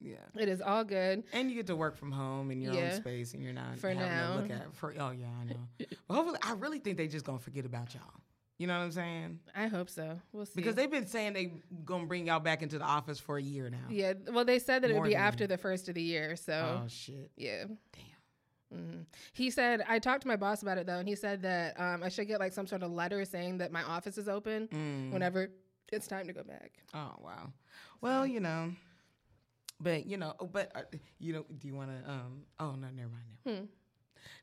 yeah, 0.00 0.12
yeah. 0.34 0.42
it 0.42 0.48
is 0.48 0.60
all 0.60 0.84
good. 0.84 1.24
And 1.32 1.50
you 1.50 1.56
get 1.56 1.66
to 1.68 1.76
work 1.76 1.96
from 1.96 2.12
home 2.12 2.50
in 2.50 2.60
your 2.60 2.74
Yeah. 2.74 2.90
own 2.92 3.00
space, 3.00 3.34
and 3.34 3.42
you're 3.42 3.52
not 3.52 3.78
For 3.78 3.92
to 3.92 3.98
look 4.34 4.48
now. 4.48 4.54
at. 4.54 4.74
For 4.74 4.94
oh 4.98 5.10
yeah, 5.10 5.26
I 5.40 5.44
know. 5.44 5.56
but 6.08 6.14
hopefully, 6.14 6.38
I 6.42 6.52
really 6.54 6.78
think 6.78 6.96
they 6.96 7.08
just 7.08 7.24
gonna 7.24 7.38
forget 7.38 7.64
about 7.64 7.94
y'all. 7.94 8.02
You 8.58 8.66
know 8.66 8.76
what 8.76 8.84
I'm 8.86 8.90
saying? 8.92 9.38
I 9.54 9.68
hope 9.68 9.88
so. 9.88 10.20
We'll 10.32 10.44
see. 10.44 10.52
Because 10.56 10.74
they've 10.74 10.90
been 10.90 11.06
saying 11.06 11.32
they 11.32 11.52
gonna 11.84 12.06
bring 12.06 12.26
y'all 12.26 12.40
back 12.40 12.60
into 12.62 12.76
the 12.78 12.84
office 12.84 13.20
for 13.20 13.38
a 13.38 13.42
year 13.42 13.70
now. 13.70 13.78
yeah, 13.88 14.14
well, 14.32 14.44
they 14.44 14.58
said 14.58 14.82
that 14.82 14.90
it 14.90 14.94
would 14.94 15.04
be 15.08 15.14
after 15.14 15.46
that. 15.46 15.54
the 15.56 15.62
first 15.62 15.88
of 15.88 15.94
the 15.94 16.02
year. 16.02 16.34
So 16.34 16.80
Oh 16.82 16.88
shit! 16.88 17.30
yeah. 17.36 17.64
Damn. 17.92 18.04
Hmm 18.72 19.00
He 19.32 19.50
said 19.50 19.82
I 19.88 19.98
talked 19.98 20.22
to 20.22 20.28
my 20.28 20.36
boss 20.36 20.62
about 20.62 20.78
it 20.78 20.86
though, 20.86 20.98
and 20.98 21.08
he 21.08 21.14
said 21.14 21.42
that 21.42 21.78
um, 21.80 22.02
I 22.02 22.08
should 22.08 22.28
get 22.28 22.40
like 22.40 22.52
some 22.52 22.66
sort 22.66 22.82
of 22.82 22.90
letter 22.92 23.24
saying 23.24 23.58
that 23.58 23.72
my 23.72 23.82
office 23.82 24.18
is 24.18 24.28
open 24.28 24.68
Mm. 24.68 25.12
whenever 25.12 25.48
it's 25.92 26.06
time 26.06 26.26
to 26.26 26.32
go 26.32 26.42
back. 26.42 26.72
Oh 26.94 27.14
wow. 27.20 27.52
Well, 28.00 28.26
you 28.26 28.40
know, 28.40 28.70
but 29.80 30.06
you 30.06 30.16
know, 30.16 30.34
but 30.52 30.70
uh, 30.74 30.82
you 31.18 31.32
know, 31.32 31.44
do 31.58 31.68
you 31.68 31.74
want 31.74 31.90
to? 31.90 32.10
Um. 32.10 32.42
Oh 32.60 32.72
no, 32.72 32.88
never 32.94 33.08
mind. 33.08 33.24
Never 33.44 33.56
mind. 33.56 33.68
Hmm. 33.68 33.74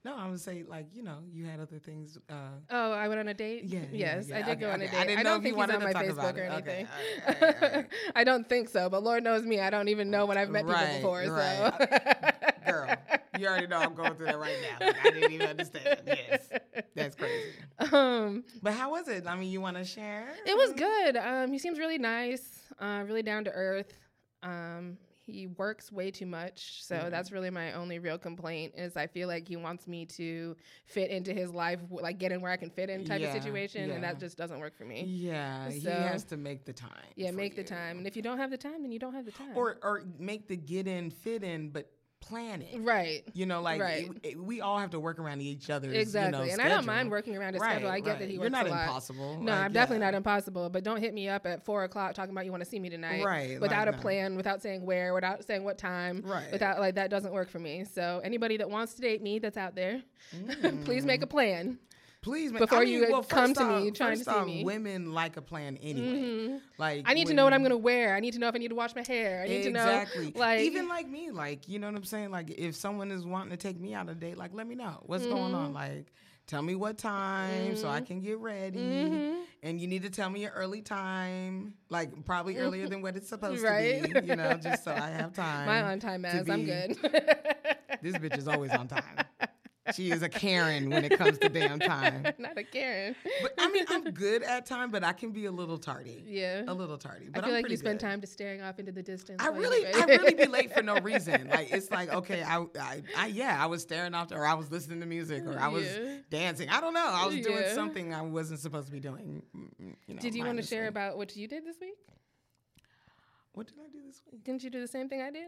No, 0.04 0.16
I 0.16 0.28
would 0.30 0.40
say 0.40 0.64
like 0.68 0.88
you 0.94 1.04
know, 1.04 1.18
you 1.32 1.46
had 1.46 1.60
other 1.60 1.80
things. 1.80 2.18
Uh, 2.30 2.34
Oh, 2.72 2.92
I 2.94 3.08
went 3.08 3.20
on 3.20 3.28
a 3.28 3.34
date. 3.34 3.66
Yeah, 3.66 3.80
yeah, 3.92 4.16
yes, 4.16 4.30
yeah. 4.30 4.38
I 4.38 4.42
did 4.42 4.52
Okay, 4.54 4.62
go 4.62 4.72
on 4.72 4.82
a 4.82 4.88
date. 4.88 4.96
I 4.98 5.06
didn't 5.06 5.20
I 5.20 5.24
know 5.24 5.30
don't 5.32 5.38
if 5.38 5.44
think 5.44 5.56
you 5.58 5.62
he's 5.62 5.68
wanted 5.70 5.74
on 5.76 5.80
to 5.82 5.86
my 5.88 5.94
talk 5.94 6.06
about 6.06 6.36
Facebook 6.36 6.40
or 6.40 6.44
it. 6.44 6.52
Okay, 6.62 6.88
anything. 6.88 6.88
all 6.88 7.34
right, 7.34 7.44
all 7.44 7.50
right, 7.52 7.64
all 7.64 7.70
right. 7.82 7.88
I 8.16 8.24
don't 8.24 8.48
think 8.50 8.70
so, 8.70 8.90
but 8.90 9.04
Lord 9.04 9.24
knows 9.24 9.44
me. 9.46 9.60
I 9.60 9.70
don't 9.70 9.90
even 9.90 10.10
know 10.10 10.26
when 10.26 10.38
I've 10.38 10.50
met 10.50 10.66
people 10.66 10.80
before. 10.96 11.26
So, 11.26 11.72
Girl, 12.66 12.96
you 13.36 13.48
already 13.48 13.68
know 13.68 13.80
I'm 13.80 13.94
going 13.96 14.16
through 14.16 14.28
that 14.28 14.38
right 14.40 14.58
now. 14.62 14.86
Like, 14.86 15.00
I 15.00 15.12
didn't 15.12 15.32
even 15.32 15.48
understand. 15.48 16.00
Yes, 16.06 16.50
that's 16.96 17.16
crazy. 17.16 17.50
Um, 17.92 18.44
But 18.64 18.74
how 18.74 18.92
was 18.92 19.08
it? 19.08 19.26
I 19.28 19.36
mean, 19.36 19.52
you 19.52 19.62
want 19.62 19.78
to 19.78 19.84
share? 19.86 20.30
It 20.46 20.56
was 20.56 20.74
good. 20.74 21.18
Um, 21.18 21.52
he 21.52 21.60
seems 21.60 21.78
really 21.80 21.98
nice, 21.98 22.60
uh, 22.80 23.04
really 23.06 23.24
down 23.24 23.44
to 23.46 23.52
earth. 23.52 23.94
Um, 24.44 24.98
he 25.26 25.48
works 25.48 25.92
way 25.92 26.12
too 26.12 26.28
much, 26.28 26.84
so 26.84 26.96
Mhm. 26.96 27.10
that's 27.10 27.32
really 27.32 27.50
my 27.50 27.74
only 27.74 27.98
real 27.98 28.18
complaint. 28.20 28.74
Is 28.78 28.96
I 28.96 29.08
feel 29.08 29.28
like 29.28 29.48
he 29.48 29.56
wants 29.56 29.88
me 29.88 30.06
to 30.06 30.56
fit 30.86 31.10
into 31.10 31.34
his 31.34 31.52
life, 31.52 31.80
like 31.90 32.20
get 32.20 32.32
in 32.32 32.42
where 32.42 32.52
I 32.52 32.58
can 32.58 32.70
fit 32.70 32.92
in 32.92 33.04
type 33.06 33.22
Yeah, 33.22 33.28
of 33.28 33.34
situation, 33.34 33.90
and 33.90 34.04
that 34.04 34.20
just 34.20 34.38
doesn't 34.38 34.60
work 34.60 34.78
for 34.78 34.86
me. 34.86 35.04
Yeah, 35.04 35.72
he 35.72 35.80
has 35.84 36.26
to 36.26 36.38
make 36.38 36.64
the 36.66 36.74
time. 36.74 36.92
Yeah, 37.16 37.32
make 37.32 37.56
the 37.56 37.64
time, 37.64 37.98
and 37.98 38.06
if 38.06 38.16
you 38.16 38.22
don't 38.22 38.38
have 38.38 38.52
the 38.52 38.58
time, 38.58 38.84
then 38.84 38.92
you 38.92 39.00
don't 39.00 39.16
have 39.16 39.26
the 39.26 39.32
time. 39.32 39.56
or 39.56 39.80
or 39.82 40.04
make 40.20 40.48
the 40.48 40.58
get 40.58 40.88
in, 40.88 41.10
fit 41.10 41.44
in, 41.44 41.70
but 41.70 41.92
planning. 42.28 42.84
Right. 42.84 43.24
You 43.34 43.46
know, 43.46 43.62
like 43.62 43.82
Right. 43.82 44.10
it- 44.24 44.30
it- 44.32 44.40
we 44.44 44.62
all 44.62 44.78
have 44.80 44.92
to 44.92 45.00
work 45.00 45.20
around 45.20 45.42
each 45.42 45.70
other's 45.70 45.94
Exactly. 45.96 46.40
You 46.40 46.46
know, 46.48 46.52
and 46.54 46.62
I 46.62 46.70
don't 46.70 46.86
mind 46.86 47.10
working 47.12 47.36
around 47.38 47.54
his 47.54 47.62
Right, 47.62 47.72
schedule. 47.74 47.90
I 47.90 48.00
get 48.00 48.20
that 48.20 48.28
he 48.28 48.34
You're 48.36 48.44
works 48.44 48.52
not 48.52 48.68
a 48.68 48.70
lot. 48.70 48.84
impossible. 48.88 49.40
No, 49.42 49.52
Like, 49.52 49.62
I'm 49.62 49.72
definitely 49.74 50.04
yeah. 50.04 50.12
not 50.12 50.18
impossible. 50.18 50.70
But 50.70 50.84
don't 50.84 51.00
hit 51.02 51.14
me 51.14 51.30
up 51.30 51.46
at 51.46 51.64
four 51.66 51.84
o'clock 51.84 52.14
talking 52.14 52.32
about 52.32 52.46
you 52.46 52.52
want 52.52 52.64
to 52.64 52.70
see 52.70 52.80
me 52.80 52.90
tonight. 52.90 53.24
Right, 53.24 53.60
Without 53.62 53.86
like, 53.88 53.94
a 53.94 53.98
no. 53.98 54.02
plan, 54.02 54.36
without 54.36 54.62
saying 54.62 54.86
where, 54.86 55.14
without 55.14 55.44
saying 55.46 55.64
what 55.64 55.78
time. 55.78 56.22
Right. 56.26 56.52
Without 56.52 56.80
like 56.80 56.96
that 56.96 57.10
doesn't 57.10 57.34
work 57.34 57.50
for 57.50 57.60
me. 57.60 57.84
So 57.86 58.22
anybody 58.24 58.58
that 58.58 58.70
wants 58.70 58.94
to 58.96 59.02
date 59.02 59.22
me 59.22 59.40
that's 59.40 59.58
out 59.58 59.76
there, 59.76 60.02
Mm. 60.36 60.84
please 60.86 61.06
make 61.06 61.22
a 61.22 61.28
plan. 61.28 61.78
Please, 62.26 62.52
man. 62.52 62.60
Before 62.60 62.80
I 62.80 62.86
mean, 62.86 62.94
you 63.04 63.08
well, 63.12 63.22
come 63.24 63.54
to 63.54 63.64
me 63.64 63.92
trying 63.92 64.18
to 64.18 64.24
see 64.24 64.32
off, 64.32 64.48
me. 64.48 64.64
Women 64.64 65.14
like 65.14 65.38
a 65.38 65.44
plan 65.44 65.78
anyway. 65.78 66.08
Mhm. 66.24 66.62
Like 66.80 67.04
I 67.06 67.14
need 67.14 67.28
to 67.28 67.36
know 67.36 67.44
what 67.44 67.54
I'm 67.54 67.62
gonna 67.62 67.78
wear. 67.78 68.16
I 68.16 68.20
need 68.20 68.34
to 68.34 68.40
know 68.40 68.48
if 68.48 68.56
I 68.56 68.58
need 68.58 68.70
to 68.70 68.76
wash 68.76 68.96
my 68.96 69.04
hair. 69.08 69.44
I 69.44 69.48
need 69.48 69.68
exactly. 69.68 70.32
to 70.32 70.34
know 70.34 70.40
like 70.40 70.62
even 70.62 70.88
like 70.88 71.08
me, 71.08 71.30
like 71.30 71.70
you 71.70 71.78
know 71.78 71.86
what 71.86 71.96
I'm 71.96 72.04
saying. 72.04 72.32
Like 72.32 72.50
if 72.50 72.76
someone 72.76 73.12
is 73.12 73.28
wanting 73.28 73.52
to 73.52 73.58
take 73.58 73.80
me 73.80 73.94
out 73.94 74.10
a 74.10 74.16
date, 74.16 74.38
like 74.40 74.56
let 74.56 74.66
me 74.66 74.74
know 74.74 75.04
what's 75.06 75.28
going 75.28 75.54
on. 75.54 75.68
Mm-hmm. 75.68 75.76
Like 75.76 76.14
tell 76.48 76.64
me 76.64 76.74
what 76.74 76.98
time 76.98 77.76
so 77.76 77.88
I 77.88 78.02
can 78.02 78.22
get 78.22 78.40
ready. 78.40 78.80
Mhm. 78.80 79.44
And 79.62 79.80
you 79.80 79.88
need 79.88 80.02
to 80.02 80.10
tell 80.10 80.32
me 80.32 80.42
your 80.42 80.52
early 80.52 80.82
time, 80.82 81.76
like 81.90 82.26
probably 82.26 82.58
earlier 82.58 82.90
than 82.90 83.04
what 83.04 83.16
it's 83.16 83.30
supposed 83.30 83.62
Right. 83.62 84.04
to 84.04 84.22
be. 84.22 84.28
You 84.30 84.36
know, 84.36 84.54
just 84.56 84.84
so 84.84 84.92
I 84.92 85.10
have 85.12 85.34
time. 85.36 85.68
my 85.68 85.84
on 85.84 86.00
time 86.00 86.26
ass. 86.26 86.50
I'm 86.50 86.66
good. 86.66 86.98
This 88.02 88.18
bitch 88.18 88.38
is 88.38 88.48
always 88.48 88.72
on 88.72 88.88
time. 88.88 89.04
She 89.94 90.10
is 90.12 90.24
a 90.24 90.30
Karen 90.30 90.90
when 90.90 91.06
it 91.06 91.18
comes 91.18 91.38
to 91.38 91.50
damn 91.50 91.80
time. 91.80 92.26
Not 92.40 92.58
a 92.58 92.64
Karen. 92.64 93.16
But 93.42 93.54
I 93.60 93.70
mean, 93.72 93.86
I'm 93.90 94.04
good 94.06 94.42
at 94.42 94.66
time, 94.66 94.90
but 94.90 95.04
I 95.04 95.14
can 95.14 95.32
be 95.32 95.46
a 95.46 95.52
little 95.52 95.78
tardy. 95.78 96.24
Yeah. 96.28 96.64
A 96.68 96.74
little 96.74 96.98
tardy. 96.98 97.26
I 97.28 97.30
But 97.30 97.36
feel 97.44 97.46
I'm 97.50 97.52
like 97.54 97.64
pretty 97.66 97.74
you 97.74 97.78
spend 97.78 98.00
good. 98.00 98.06
time 98.08 98.22
just 98.22 98.34
staring 98.34 98.62
off 98.62 98.80
into 98.80 98.92
the 98.92 99.04
distance. 99.04 99.42
I 99.44 99.50
really, 99.50 99.86
I 99.86 100.06
really 100.06 100.34
be 100.34 100.48
late 100.48 100.74
for 100.74 100.82
no 100.82 101.00
reason. 101.02 101.50
Like 101.50 101.72
it's 101.72 101.92
like 101.92 102.12
okay, 102.12 102.42
I, 102.42 102.66
I, 102.80 103.04
I 103.16 103.28
yeah, 103.28 103.62
I 103.62 103.68
was 103.68 103.84
staring 103.84 104.14
off, 104.16 104.32
or 104.32 104.46
I 104.46 104.56
was 104.56 104.72
listening 104.72 105.02
to 105.02 105.06
music, 105.06 105.46
or 105.46 105.60
I 105.60 105.68
was 105.68 105.86
Yeah. 105.86 106.16
dancing. 106.32 106.70
I 106.70 106.82
don't 106.82 106.94
know. 106.94 107.08
I 107.08 107.28
was 107.28 107.36
doing 107.42 107.64
something 107.76 108.14
I 108.14 108.22
wasn't 108.24 108.62
supposed 108.62 108.88
to 108.88 108.92
be 108.92 109.00
doing. 109.00 109.44
mm, 109.56 109.96
You 110.08 110.16
know, 110.16 110.20
Did 110.22 110.34
you 110.34 110.46
want 110.46 110.58
to 110.58 110.64
share 110.66 110.88
about 110.88 111.18
what 111.18 111.36
you 111.36 111.48
did 111.48 111.66
this 111.66 111.78
week? 111.80 111.96
What 113.54 113.68
did 113.68 113.78
I 113.80 113.88
do 113.90 114.00
this 114.06 114.22
week? 114.32 114.44
Didn't 114.44 114.64
you 114.64 114.70
do 114.70 114.82
the 114.82 114.88
same 114.88 115.08
thing 115.08 115.22
I 115.22 115.32
did? 115.32 115.48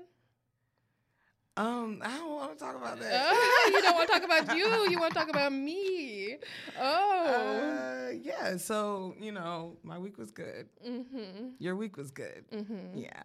Um, 1.57 2.01
I 2.05 2.17
don't 2.17 2.29
want 2.35 2.57
to 2.57 2.63
talk 2.63 2.75
about 2.75 2.99
that. 2.99 3.11
Oh, 3.31 3.69
you 3.73 3.81
don't 3.81 3.95
want 3.95 4.07
to 4.07 4.13
talk 4.13 4.23
about 4.23 4.55
you. 4.55 4.65
You 4.89 4.99
want 4.99 5.13
to 5.13 5.19
talk 5.19 5.29
about 5.29 5.51
me. 5.51 6.37
Oh. 6.79 8.07
Uh, 8.07 8.11
yeah. 8.21 8.57
So 8.57 9.15
you 9.19 9.31
know, 9.31 9.77
my 9.83 9.97
week 9.97 10.17
was 10.17 10.31
good. 10.31 10.67
mm-hmm. 10.87 11.49
Your 11.59 11.75
week 11.75 11.97
was 11.97 12.11
good. 12.11 12.45
Mm-hmm. 12.53 12.97
Yeah. 12.97 13.23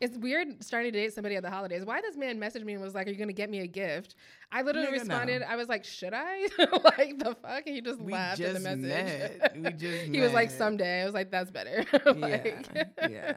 It's 0.00 0.18
weird 0.18 0.62
starting 0.62 0.92
to 0.92 0.98
date 0.98 1.14
somebody 1.14 1.36
at 1.36 1.42
the 1.42 1.48
holidays. 1.48 1.84
Why 1.84 2.02
this 2.02 2.16
man 2.16 2.38
messaged 2.38 2.64
me 2.64 2.74
and 2.74 2.82
was 2.82 2.94
like, 2.94 3.06
"Are 3.06 3.10
you 3.10 3.16
gonna 3.16 3.32
get 3.32 3.48
me 3.48 3.60
a 3.60 3.66
gift?" 3.66 4.14
I 4.52 4.60
literally 4.60 4.88
Nigga, 4.88 4.92
no. 4.92 4.98
responded. 4.98 5.42
I 5.42 5.56
was 5.56 5.68
like, 5.68 5.84
"Should 5.84 6.12
I?" 6.12 6.48
like 6.98 7.18
the 7.18 7.34
fuck? 7.40 7.62
And 7.66 7.74
he 7.74 7.80
just 7.80 8.00
We 8.00 8.12
laughed 8.12 8.38
just 8.38 8.56
in 8.56 8.62
the 8.62 8.76
message. 8.76 9.38
met. 9.40 9.56
We 9.56 9.72
just 9.78 10.04
he 10.12 10.20
was 10.20 10.32
like, 10.34 10.50
"Someday." 10.50 11.00
I 11.00 11.04
was 11.06 11.14
like, 11.14 11.30
"That's 11.30 11.50
better." 11.50 11.84
like, 12.14 12.66
yeah. 12.76 13.08
Yeah. 13.08 13.34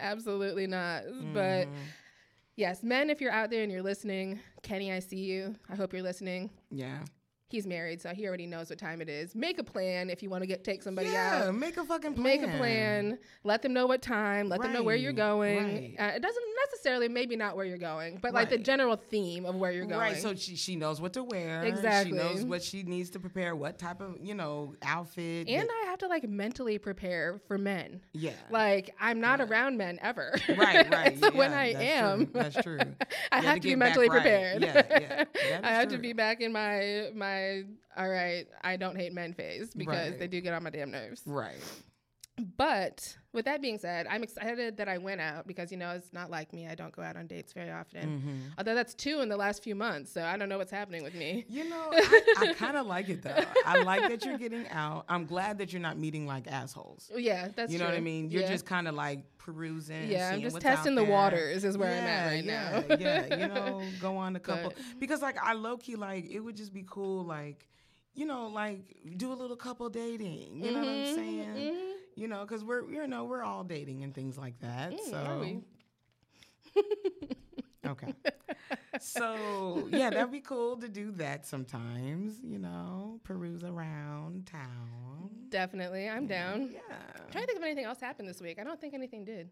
absolutely 0.00 0.66
not. 0.66 1.04
But 1.32 1.68
Mhm. 1.68 1.72
Yes, 2.56 2.82
men, 2.82 3.10
if 3.10 3.20
you're 3.20 3.32
out 3.32 3.50
there 3.50 3.62
and 3.62 3.70
you're 3.72 3.82
listening, 3.82 4.40
Kenny, 4.62 4.92
I 4.92 4.98
see 4.98 5.18
you. 5.18 5.54
I 5.70 5.74
hope 5.74 5.92
you're 5.92 6.02
listening. 6.02 6.50
yeah. 6.70 6.98
He's 7.50 7.66
married, 7.68 8.00
so 8.00 8.08
he 8.08 8.26
already 8.26 8.46
knows 8.46 8.68
what 8.70 8.80
time 8.80 9.00
it 9.00 9.08
is. 9.08 9.36
Make 9.36 9.60
a 9.60 9.62
plan 9.62 10.10
if 10.10 10.24
you 10.24 10.30
want 10.30 10.42
to 10.42 10.46
get 10.46 10.64
take 10.64 10.82
somebody 10.82 11.10
yeah, 11.10 11.44
out. 11.46 11.54
make 11.54 11.76
a 11.76 11.84
fucking 11.84 12.14
plan. 12.14 12.24
Make 12.24 12.42
a 12.42 12.48
plan. 12.58 13.18
Let 13.44 13.62
them 13.62 13.72
know 13.72 13.86
what 13.86 14.02
time. 14.02 14.48
Let 14.48 14.60
them 14.62 14.72
know 14.72 14.82
where 14.82 14.96
you're 14.96 15.12
going. 15.12 15.58
right. 15.58 15.94
Uh, 15.96 16.16
it 16.16 16.22
doesn't 16.22 16.44
necessarily, 16.84 17.08
maybe 17.08 17.36
not 17.36 17.56
where 17.56 17.64
you're 17.64 17.78
going, 17.78 18.18
but 18.20 18.34
like 18.34 18.50
the 18.50 18.58
general 18.58 18.96
theme 18.96 19.46
of 19.46 19.54
where 19.54 19.72
you're 19.72 19.86
going. 19.86 19.98
Right, 20.00 20.16
so 20.16 20.34
she 20.34 20.54
she 20.56 20.76
knows 20.76 21.00
what 21.00 21.14
to 21.14 21.24
wear. 21.24 21.62
Exactly. 21.62 22.12
She 22.12 22.16
knows 22.18 22.44
what 22.44 22.62
she 22.62 22.82
needs 22.82 23.10
to 23.10 23.18
prepare, 23.20 23.56
what 23.56 23.78
type 23.78 24.00
of, 24.00 24.16
you 24.20 24.34
know, 24.34 24.74
outfit. 24.82 25.48
and 25.48 25.68
that- 25.68 25.82
I 25.84 25.86
have 25.90 25.98
to 26.00 26.08
like 26.08 26.28
mentally 26.28 26.78
prepare 26.78 27.40
for 27.48 27.56
men. 27.58 28.00
yeah. 28.12 28.32
Like 28.50 28.94
I'm 29.00 29.20
not 29.20 29.40
around 29.40 29.76
men 29.78 29.98
ever. 30.02 30.34
right, 30.56 30.90
right. 30.92 31.18
so 31.18 31.30
when 31.34 31.52
I 31.52 31.72
that's 31.72 31.84
am, 31.84 32.26
true, 32.26 32.30
that's 32.34 32.62
true. 32.62 32.78
I 33.32 33.40
You 33.40 33.46
have 33.46 33.54
to 33.56 33.60
be 33.62 33.76
mentally 33.76 34.08
right. 34.08 34.20
prepared. 34.20 34.62
Yeah, 34.62 35.24
yeah, 35.48 35.60
I 35.64 35.70
have 35.72 35.88
to 35.88 35.98
be 35.98 36.12
back 36.12 36.40
in 36.40 36.52
my 36.52 37.10
my 37.14 37.62
all 37.96 38.08
right. 38.08 38.46
I 38.62 38.76
don't 38.76 38.96
hate 38.96 39.12
men 39.12 39.32
phase 39.34 39.72
because 39.74 40.10
Right. 40.10 40.18
they 40.18 40.26
do 40.26 40.40
get 40.40 40.52
on 40.52 40.62
my 40.64 40.70
damn 40.70 40.90
nerves. 40.90 41.22
Right. 41.24 41.54
But 42.56 43.16
with 43.32 43.44
that 43.44 43.62
being 43.62 43.78
said, 43.78 44.08
I'm 44.10 44.24
excited 44.24 44.76
that 44.78 44.88
I 44.88 44.98
went 44.98 45.20
out 45.20 45.46
because 45.46 45.70
you 45.70 45.78
know 45.78 45.90
it's 45.90 46.12
not 46.12 46.30
like 46.30 46.52
me. 46.52 46.66
I 46.66 46.74
don't 46.74 46.90
go 46.94 47.00
out 47.00 47.16
on 47.16 47.28
dates 47.28 47.52
very 47.52 47.70
often. 47.70 48.20
Mhm. 48.20 48.54
Although 48.58 48.74
that's 48.74 48.92
two 48.92 49.20
in 49.20 49.28
the 49.28 49.36
last 49.36 49.62
few 49.62 49.76
months, 49.76 50.10
so 50.12 50.22
I 50.24 50.36
don't 50.36 50.48
know 50.48 50.58
what's 50.58 50.72
happening 50.72 51.04
with 51.04 51.14
me. 51.14 51.44
You 51.48 51.68
know, 51.68 51.88
I, 51.92 52.34
I 52.38 52.54
kind 52.54 52.76
of 52.76 52.86
like 52.86 53.08
it 53.08 53.22
though. 53.22 53.36
I 53.64 53.82
like 53.82 54.08
that 54.08 54.24
you're 54.24 54.36
getting 54.38 54.68
out. 54.70 55.04
I'm 55.08 55.26
glad 55.26 55.58
that 55.58 55.72
you're 55.72 55.80
not 55.82 55.96
meeting 55.96 56.26
like 56.26 56.48
assholes. 56.48 57.08
Yeah, 57.16 57.48
that's 57.54 57.72
you 57.72 57.78
know 57.78 57.84
what 57.86 57.94
I 57.94 58.00
mean? 58.00 58.30
You're 58.30 58.42
Yeah. 58.42 58.48
just 58.48 58.66
kind 58.66 58.88
of 58.88 58.96
like 58.96 59.20
perusing. 59.38 60.10
yeah. 60.10 60.30
I'm 60.32 60.40
just 60.40 60.60
testing 60.60 60.96
the 60.96 61.04
waters 61.04 61.64
is 61.64 61.78
where 61.78 61.92
I'm 61.92 62.04
at 62.04 62.26
right 62.26 62.44
yeah, 62.44 62.82
now. 62.88 62.96
yeah, 62.98 63.36
you 63.36 63.48
know, 63.54 63.82
go 64.00 64.16
on 64.16 64.34
a 64.34 64.40
couple 64.40 64.70
But- 64.70 64.78
because 64.98 65.22
like 65.22 65.36
I 65.40 65.52
low 65.52 65.76
key 65.76 65.94
like 65.94 66.28
it 66.28 66.40
would 66.40 66.56
just 66.56 66.72
be 66.72 66.84
cool 66.88 67.22
like 67.24 67.68
you 68.14 68.26
know 68.26 68.46
like 68.48 68.96
do 69.16 69.32
a 69.32 69.34
little 69.34 69.56
couple 69.56 69.88
dating. 69.88 70.62
You 70.64 70.72
know 70.72 70.80
what 70.80 70.88
I'm 70.88 70.94
Mhm, 70.94 71.14
saying? 71.14 71.54
mhm. 71.54 71.90
You 72.16 72.28
know, 72.28 72.42
because 72.42 72.64
we're 72.64 72.88
you 72.90 73.06
know 73.06 73.24
we're 73.24 73.42
all 73.42 73.64
dating 73.64 74.02
and 74.04 74.14
things 74.14 74.38
like 74.38 74.58
that. 74.60 74.92
Mm, 74.92 75.10
so 75.10 75.16
are 75.16 75.38
we? 75.38 75.60
okay. 77.86 78.14
So 79.00 79.88
yeah, 79.90 80.10
that'd 80.10 80.30
be 80.32 80.40
cool 80.40 80.76
to 80.76 80.88
do 80.88 81.10
that 81.12 81.46
sometimes. 81.46 82.40
You 82.42 82.58
know, 82.58 83.20
peruse 83.24 83.64
around 83.64 84.46
town. 84.46 85.30
Definitely, 85.48 86.08
I'm 86.08 86.26
down. 86.26 86.70
Yeah. 86.72 86.80
I'm 86.90 87.30
trying 87.30 87.44
to 87.44 87.46
think 87.46 87.58
if 87.58 87.64
anything 87.64 87.84
else 87.84 88.00
happened 88.00 88.28
this 88.28 88.40
week. 88.40 88.58
I 88.58 88.64
don't 88.64 88.80
think 88.80 88.94
anything 88.94 89.24
did. 89.24 89.50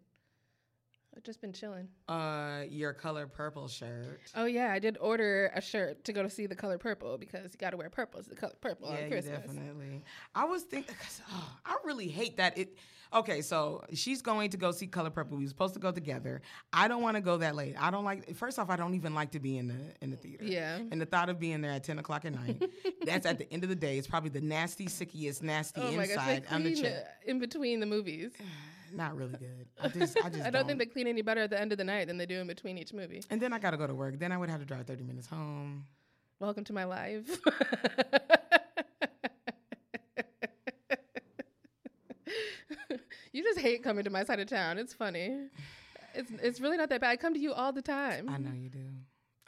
I've 1.14 1.22
just 1.22 1.40
been 1.40 1.52
chilling. 1.52 1.88
Uh, 2.08 2.62
your 2.68 2.92
color 2.92 3.26
purple 3.26 3.68
shirt. 3.68 4.20
Oh 4.34 4.46
yeah, 4.46 4.72
I 4.72 4.78
did 4.78 4.96
order 4.98 5.50
a 5.54 5.60
shirt 5.60 6.04
to 6.04 6.12
go 6.12 6.22
to 6.22 6.30
see 6.30 6.46
the 6.46 6.54
color 6.54 6.78
purple 6.78 7.18
because 7.18 7.52
you 7.52 7.58
got 7.58 7.70
to 7.70 7.76
wear 7.76 7.90
purple. 7.90 8.20
It's 8.20 8.28
the 8.28 8.36
color 8.36 8.54
purple 8.60 8.88
yeah, 8.90 9.04
on 9.04 9.10
Christmas. 9.10 9.40
definitely. 9.40 10.04
I 10.34 10.44
was 10.44 10.62
thinking, 10.62 10.94
oh, 11.30 11.56
I 11.66 11.76
really 11.84 12.08
hate 12.08 12.38
that 12.38 12.56
it. 12.56 12.78
Okay, 13.14 13.42
so 13.42 13.84
she's 13.92 14.22
going 14.22 14.48
to 14.50 14.56
go 14.56 14.72
see 14.72 14.86
Color 14.86 15.10
Purple. 15.10 15.36
We 15.36 15.44
were 15.44 15.48
supposed 15.48 15.74
to 15.74 15.80
go 15.80 15.92
together. 15.92 16.40
I 16.72 16.88
don't 16.88 17.02
want 17.02 17.16
to 17.16 17.20
go 17.20 17.36
that 17.36 17.54
late. 17.54 17.76
I 17.78 17.90
don't 17.90 18.04
like. 18.04 18.34
First 18.34 18.58
off, 18.58 18.70
I 18.70 18.76
don't 18.76 18.94
even 18.94 19.14
like 19.14 19.32
to 19.32 19.38
be 19.38 19.58
in 19.58 19.68
the 19.68 19.74
in 20.00 20.10
the 20.10 20.16
theater. 20.16 20.44
Yeah. 20.44 20.76
And 20.76 20.98
the 20.98 21.04
thought 21.04 21.28
of 21.28 21.38
being 21.38 21.60
there 21.60 21.72
at 21.72 21.84
ten 21.84 21.98
o'clock 21.98 22.24
at 22.24 22.32
night, 22.32 22.62
that's 23.04 23.26
at 23.26 23.36
the 23.36 23.52
end 23.52 23.64
of 23.64 23.68
the 23.68 23.76
day. 23.76 23.98
It's 23.98 24.06
probably 24.06 24.30
the 24.30 24.40
nasty, 24.40 24.86
sickiest, 24.86 25.42
nasty 25.42 25.82
Oh 25.82 25.92
my 25.92 26.06
gosh, 26.06 26.10
inside 26.12 26.44
on 26.50 26.62
the 26.62 26.74
clean 26.74 26.94
in 27.26 27.38
between 27.38 27.80
the 27.80 27.86
movies. 27.86 28.32
Not 28.94 29.16
really 29.16 29.32
good. 29.32 29.68
I 29.80 29.88
just, 29.88 30.16
I 30.22 30.28
just 30.28 30.42
I 30.46 30.50
don't 30.50 30.66
think 30.66 30.78
they 30.78 30.86
clean 30.86 31.06
any 31.06 31.22
better 31.22 31.42
at 31.42 31.50
the 31.50 31.60
end 31.60 31.72
of 31.72 31.78
the 31.78 31.84
night 31.84 32.06
than 32.08 32.18
they 32.18 32.26
do 32.26 32.38
in 32.40 32.46
between 32.46 32.78
each 32.78 32.92
movie. 32.92 33.22
And 33.30 33.40
then 33.40 33.52
I 33.52 33.58
gotta 33.58 33.76
go 33.76 33.86
to 33.86 33.94
work. 33.94 34.18
Then 34.18 34.32
I 34.32 34.38
would 34.38 34.50
have 34.50 34.60
to 34.60 34.66
drive 34.66 34.86
thirty 34.86 35.02
minutes 35.02 35.26
home. 35.26 35.86
Welcome 36.40 36.64
to 36.64 36.72
my 36.72 36.84
life. 36.84 37.28
you 43.32 43.42
just 43.42 43.60
hate 43.60 43.82
coming 43.82 44.04
to 44.04 44.10
my 44.10 44.24
side 44.24 44.40
of 44.40 44.48
town. 44.48 44.78
It's 44.78 44.92
funny. 44.92 45.48
It's 46.14 46.30
it's 46.42 46.60
really 46.60 46.76
not 46.76 46.88
that 46.90 47.00
bad. 47.00 47.10
I 47.10 47.16
come 47.16 47.34
to 47.34 47.40
you 47.40 47.52
all 47.52 47.72
the 47.72 47.82
time. 47.82 48.28
I 48.28 48.38
know 48.38 48.52
you 48.54 48.68
do. 48.68 48.84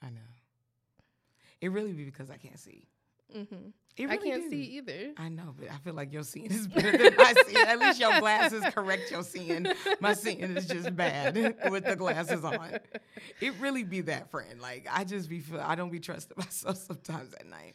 I 0.03 0.11
know. 0.11 0.21
It 1.61 1.71
really 1.73 1.93
be 1.93 2.05
because 2.05 2.31
I 2.31 2.37
can't 2.37 2.59
see. 2.59 2.89
Hmm 3.35 3.69
It 3.97 4.11
I 4.11 4.17
can't 4.17 4.43
do. 4.45 4.51
see 4.51 4.63
either. 4.79 5.13
I 5.17 5.29
know, 5.29 5.55
but 5.59 5.71
I 5.71 5.77
feel 5.79 5.95
like 5.95 6.13
your 6.13 6.25
seeing 6.25 6.51
is 6.51 6.67
better 6.75 6.97
than 6.97 7.15
my 7.17 7.35
seeing. 7.47 7.67
At 7.67 7.79
least 7.79 8.01
your 8.01 8.19
glasses 8.21 8.65
correct 8.75 9.11
your 9.11 9.23
seeing. 9.23 9.67
My 10.01 10.15
seeing 10.15 10.41
is 10.41 10.67
just 10.67 10.95
bad 10.97 11.35
with 11.71 11.85
the 11.85 11.97
glasses 11.97 12.45
on. 12.45 12.79
It 13.41 13.55
really 13.61 13.85
be 13.85 14.01
that 14.03 14.31
friend. 14.31 14.61
Like 14.61 14.87
I 14.91 15.05
just 15.05 15.29
be 15.29 15.41
feel 15.41 15.61
I 15.61 15.75
don't 15.75 15.91
be 15.91 16.01
trusting 16.01 16.35
myself 16.39 16.77
sometimes 16.79 17.35
at 17.35 17.47
night. 17.47 17.75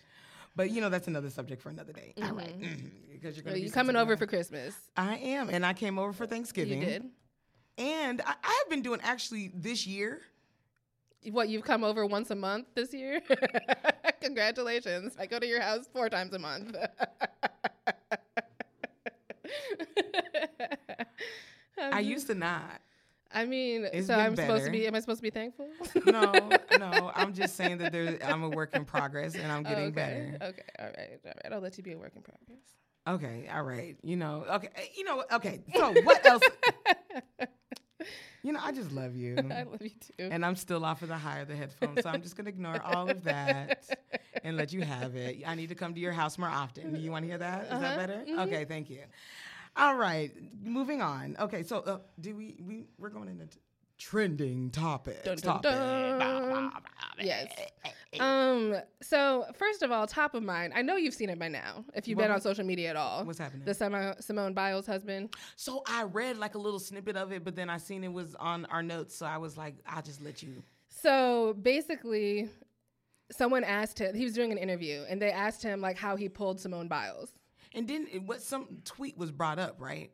But 0.56 0.72
you 0.72 0.82
know 0.82 0.90
that's 0.90 1.08
another 1.08 1.30
subject 1.30 1.62
for 1.62 1.70
another 1.70 1.94
day. 1.94 2.14
All 2.22 2.34
right, 2.34 2.60
Mhm. 2.60 2.92
because 3.14 3.36
you're 3.38 3.44
gonna 3.44 3.58
you 3.58 3.66
be 3.66 3.70
coming 3.72 3.96
over 3.96 4.18
for 4.18 4.26
Christmas? 4.28 4.76
I 4.98 5.16
am, 5.18 5.50
and 5.50 5.66
I 5.66 5.74
came 5.74 5.98
over 6.00 6.12
for 6.12 6.26
Thanksgiving. 6.26 6.82
You 6.82 6.88
did. 6.88 7.06
And 7.78 8.20
I, 8.22 8.34
I 8.44 8.62
have 8.64 8.70
been 8.70 8.82
doing 8.82 9.00
actually 9.04 9.52
this 9.54 9.88
year. 9.88 10.22
What 11.32 11.50
you've 11.50 11.64
come 11.64 11.84
over 11.84 12.06
once 12.06 12.32
a 12.32 12.36
month 12.36 12.68
this 12.76 12.94
year? 12.94 13.22
Congratulations! 14.22 15.16
I 15.20 15.26
go 15.26 15.40
to 15.40 15.46
your 15.46 15.62
house 15.62 15.88
four 15.94 16.10
times 16.10 16.34
a 16.34 16.40
month. 16.40 16.76
I 21.82 22.00
um, 22.00 22.04
used 22.04 22.28
to 22.28 22.36
not. 22.36 22.82
I 23.32 23.46
mean, 23.46 23.88
It's 23.92 24.08
so 24.08 24.16
I'm 24.16 24.36
supposed 24.36 24.66
to 24.66 24.72
be. 24.72 24.88
Am 24.88 24.96
I 24.96 25.00
supposed 25.00 25.20
to 25.20 25.24
be 25.24 25.30
thankful? 25.30 25.68
No, 26.06 26.32
no. 26.80 27.12
I'm 27.14 27.34
just 27.34 27.56
saying 27.56 27.78
that 27.80 27.92
there. 27.92 28.18
I'm 28.24 28.44
a 28.44 28.50
work 28.50 28.76
in 28.76 28.86
progress, 28.86 29.36
and 29.36 29.52
I'm 29.52 29.64
getting 29.64 29.88
okay. 29.88 29.92
better. 29.92 30.38
Okay. 30.42 30.64
All 30.80 30.86
right. 30.86 31.20
All 31.26 31.34
right. 31.44 31.54
I'll 31.54 31.60
let 31.60 31.78
you 31.78 31.84
be 31.84 31.92
a 31.94 31.98
work 31.98 32.14
in 32.16 32.22
progress. 32.22 32.60
Okay, 33.08 33.50
all 33.52 33.64
right. 33.64 33.98
You 34.04 34.18
know, 34.18 34.46
okay, 34.50 34.70
you 34.96 35.04
know, 35.04 35.24
okay. 35.32 35.62
So 35.76 35.94
what 36.04 36.24
else? 36.26 36.44
You 38.44 38.54
know, 38.54 38.60
I 38.64 38.72
just 38.72 38.92
love 38.92 39.16
you. 39.16 39.36
I 39.52 39.64
love 39.64 39.82
you 39.82 39.90
too. 39.90 40.30
And 40.32 40.46
I'm 40.46 40.56
still 40.56 40.86
off 40.86 41.02
of 41.02 41.10
the 41.10 41.18
high 41.18 41.40
of 41.40 41.48
the 41.50 41.56
headphones, 41.56 42.02
so 42.04 42.10
I'm 42.10 42.22
just 42.22 42.36
gonna 42.38 42.50
ignore 42.50 42.82
all 42.82 43.10
of 43.10 43.24
that 43.26 43.90
and 44.44 44.56
let 44.56 44.72
you 44.72 44.82
have 44.82 45.16
it. 45.16 45.44
I 45.46 45.56
need 45.56 45.70
to 45.70 45.76
come 45.76 45.94
to 45.94 46.00
your 46.00 46.14
house 46.14 46.38
more 46.38 46.48
often. 46.50 46.94
Do 46.94 47.00
You 47.00 47.12
want 47.12 47.24
to 47.24 47.28
hear 47.30 47.38
that? 47.40 47.64
Is 47.66 47.72
Uh-huh. 47.72 47.82
that 47.82 47.96
better? 47.98 48.24
Mhm. 48.28 48.40
Okay, 48.48 48.64
thank 48.66 48.90
you. 48.90 49.04
All 49.76 49.96
right, 49.96 50.32
moving 50.64 51.02
on. 51.02 51.36
Okay, 51.40 51.64
so 51.64 51.80
uh, 51.80 52.00
do 52.20 52.36
we 52.36 52.56
we 52.66 52.86
we're 52.98 53.10
going 53.10 53.28
into 53.30 53.46
t- 53.48 53.60
trending 53.98 54.70
topics. 54.72 55.24
Dun, 55.24 55.36
dun, 55.38 55.62
Topic. 55.62 55.72
dun. 55.72 56.18
Bah, 56.20 56.40
bah, 56.40 56.70
bah, 56.74 56.90
Yes. 57.22 57.52
Um. 58.20 58.76
So 59.02 59.46
first 59.56 59.82
of 59.84 59.92
all, 59.92 60.08
top 60.08 60.34
of 60.34 60.44
mind. 60.44 60.74
I 60.76 60.82
know 60.82 60.96
you've 60.96 61.14
seen 61.14 61.30
it 61.30 61.38
by 61.40 61.48
now. 61.48 61.84
If 61.94 62.08
you've 62.08 62.18
been 62.18 62.30
What- 62.30 62.36
on 62.36 62.42
social 62.42 62.66
media 62.66 62.90
at 62.90 62.96
all. 62.96 63.24
What's 63.26 63.40
happening? 63.40 63.66
The 63.66 63.74
Simone, 63.74 64.16
Simone 64.22 64.54
Biles 64.54 64.86
husband. 64.86 65.36
So 65.56 65.84
I 65.88 66.04
read 66.04 66.38
like 66.38 66.56
a 66.56 66.60
little 66.60 66.80
snippet 66.80 67.16
of 67.16 67.32
it, 67.32 67.44
but 67.44 67.56
then 67.56 67.70
I 67.70 67.78
seen 67.78 68.04
it 68.04 68.12
was 68.14 68.36
on 68.36 68.66
our 68.66 68.82
notes, 68.84 69.16
so 69.16 69.26
I 69.26 69.38
was 69.38 69.58
like, 69.58 69.76
I'll 69.86 70.02
just 70.02 70.22
let 70.22 70.42
you. 70.44 70.64
So 70.90 71.54
basically, 71.62 72.50
someone 73.32 73.64
asked 73.64 74.00
him. 74.00 74.16
He 74.16 74.24
was 74.24 74.34
doing 74.34 74.52
an 74.52 74.58
interview, 74.58 75.04
and 75.08 75.22
they 75.22 75.32
asked 75.32 75.62
him 75.64 75.82
like 75.82 75.98
how 75.98 76.16
he 76.16 76.30
pulled 76.30 76.60
Simone 76.60 76.88
Biles. 76.88 77.32
And 77.76 77.88
then 77.88 78.08
it, 78.12 78.24
what 78.24 78.42
some 78.42 78.80
tweet 78.84 79.18
was 79.18 79.32
brought 79.32 79.60
up, 79.60 79.76
right? 79.80 80.12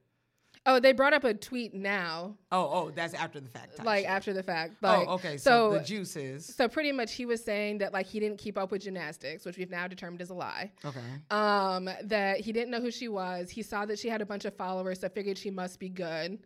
Oh, 0.68 0.80
they 0.80 0.94
brought 0.94 1.14
up 1.14 1.24
a 1.24 1.34
tweet 1.34 1.76
now, 1.76 2.36
Oh, 2.52 2.70
oh, 2.74 2.92
that's 2.92 3.14
after 3.14 3.40
the 3.40 3.50
fact. 3.50 3.84
like 3.86 4.02
shit. 4.06 4.10
after 4.10 4.34
the 4.34 4.42
fact. 4.42 4.82
Like, 4.82 5.08
oh, 5.08 5.14
okay. 5.14 5.38
So, 5.38 5.72
So, 5.74 5.78
the 5.78 5.84
juice 5.84 6.16
is 6.16 6.46
so 6.56 6.68
pretty 6.68 6.92
much 6.92 7.14
he 7.14 7.26
was 7.28 7.44
saying 7.44 7.78
that 7.80 7.94
like 7.94 8.08
he 8.08 8.20
didn't 8.20 8.40
keep 8.40 8.58
up 8.58 8.72
with 8.72 8.82
gymnastics, 8.82 9.46
which 9.46 9.58
we've 9.58 9.70
now 9.70 9.88
determined 9.88 10.22
is 10.22 10.32
a 10.32 10.34
lie. 10.34 10.72
okay. 10.84 11.00
um, 11.30 11.88
that 12.06 12.40
he 12.40 12.52
didn't 12.52 12.72
know 12.72 12.82
who 12.82 12.90
she 12.92 13.08
was. 13.08 13.50
He 13.52 13.62
saw 13.62 13.86
that 13.86 14.00
she 14.00 14.10
had 14.10 14.22
a 14.22 14.26
bunch 14.26 14.46
of 14.46 14.56
followers, 14.56 15.00
so 15.02 15.10
figured 15.10 15.38
she 15.38 15.52
must 15.52 15.80
be 15.80 15.90
good. 15.90 16.40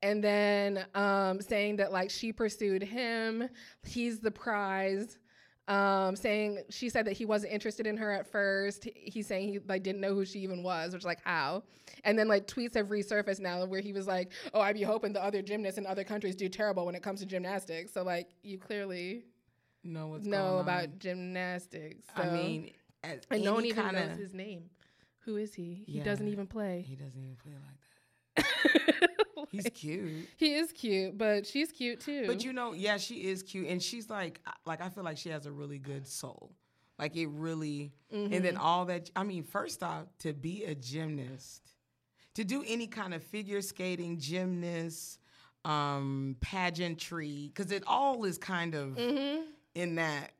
And 0.00 0.22
then 0.24 0.86
um, 0.94 1.40
saying 1.40 1.76
that 1.76 1.92
like 1.92 2.08
she 2.10 2.32
pursued 2.32 2.82
him, 2.82 3.48
he's 3.84 4.20
the 4.20 4.30
prize. 4.30 5.18
Um, 5.68 6.16
saying 6.16 6.60
she 6.70 6.88
said 6.88 7.04
that 7.06 7.12
he 7.12 7.26
wasn't 7.26 7.52
interested 7.52 7.86
in 7.86 7.96
her 7.98 8.10
at 8.10 8.26
first. 8.26 8.88
He's 8.96 9.26
saying 9.26 9.48
he 9.48 9.58
like 9.68 9.82
didn't 9.82 10.00
know 10.00 10.14
who 10.14 10.24
she 10.24 10.38
even 10.38 10.62
was, 10.62 10.94
which 10.94 11.04
like 11.04 11.20
how. 11.22 11.62
And 12.04 12.18
then 12.18 12.26
like 12.26 12.46
tweets 12.46 12.74
have 12.74 12.86
resurfaced 12.88 13.40
now 13.40 13.62
where 13.66 13.80
he 13.82 13.92
was 13.92 14.06
like, 14.06 14.32
"Oh, 14.54 14.60
I'd 14.62 14.76
be 14.76 14.82
hoping 14.82 15.12
the 15.12 15.22
other 15.22 15.42
gymnasts 15.42 15.76
in 15.78 15.84
other 15.86 16.04
countries 16.04 16.36
do 16.36 16.48
terrible 16.48 16.86
when 16.86 16.94
it 16.94 17.02
comes 17.02 17.20
to 17.20 17.26
gymnastics." 17.26 17.92
So 17.92 18.02
like 18.02 18.30
you 18.42 18.56
clearly 18.56 19.24
Know 19.84 20.06
what's 20.08 20.24
know 20.26 20.58
about 20.58 20.84
on. 20.84 20.94
gymnastics. 20.98 22.06
I 22.16 22.26
mean, 22.26 22.70
as 23.04 23.20
and 23.30 23.44
no 23.44 23.52
one 23.54 23.66
even 23.66 23.84
kinda, 23.84 24.08
knows 24.08 24.18
his 24.18 24.32
name. 24.32 24.70
Who 25.26 25.36
is 25.36 25.52
he? 25.52 25.84
He 25.86 25.98
Yeah. 25.98 26.04
doesn't 26.04 26.28
even 26.28 26.46
play. 26.46 26.80
He 26.88 26.96
doesn't 26.96 27.20
even 27.22 27.36
play 27.36 27.52
like 27.52 28.46
that. 28.46 29.07
He's 29.52 29.68
cute. 29.74 30.28
he 30.36 30.54
is 30.54 30.72
cute, 30.72 31.16
but 31.18 31.46
she's 31.46 31.70
cute 31.72 32.00
too. 32.00 32.24
But 32.26 32.44
you 32.44 32.52
know, 32.52 32.72
yeah, 32.72 32.96
she 32.96 33.26
is 33.28 33.42
cute, 33.42 33.68
and 33.68 33.82
she's 33.82 34.08
like, 34.10 34.40
like 34.66 34.80
I 34.80 34.88
feel 34.88 35.04
like 35.04 35.18
she 35.18 35.28
has 35.30 35.46
a 35.46 35.52
really 35.52 35.78
good 35.78 36.06
soul. 36.06 36.52
Like 36.98 37.14
it 37.16 37.26
really, 37.28 37.92
and 38.10 38.32
then 38.44 38.54
Mm-hmm. 38.54 38.62
all 38.64 38.84
that. 38.86 39.10
I 39.14 39.22
mean, 39.22 39.44
first 39.44 39.82
off, 39.82 40.06
to 40.20 40.32
be 40.32 40.64
a 40.64 40.74
gymnast, 40.74 41.62
to 42.34 42.44
do 42.44 42.64
any 42.66 42.86
kind 42.88 43.14
of 43.14 43.22
figure 43.22 43.62
skating, 43.62 44.18
gymnast, 44.18 45.20
um, 45.64 46.36
pageantry, 46.40 47.52
because 47.54 47.70
it 47.72 47.84
all 47.86 48.24
is 48.24 48.36
kind 48.38 48.74
of 48.74 48.88
Mhm. 48.96 49.44
in 49.76 49.94
that, 49.94 50.32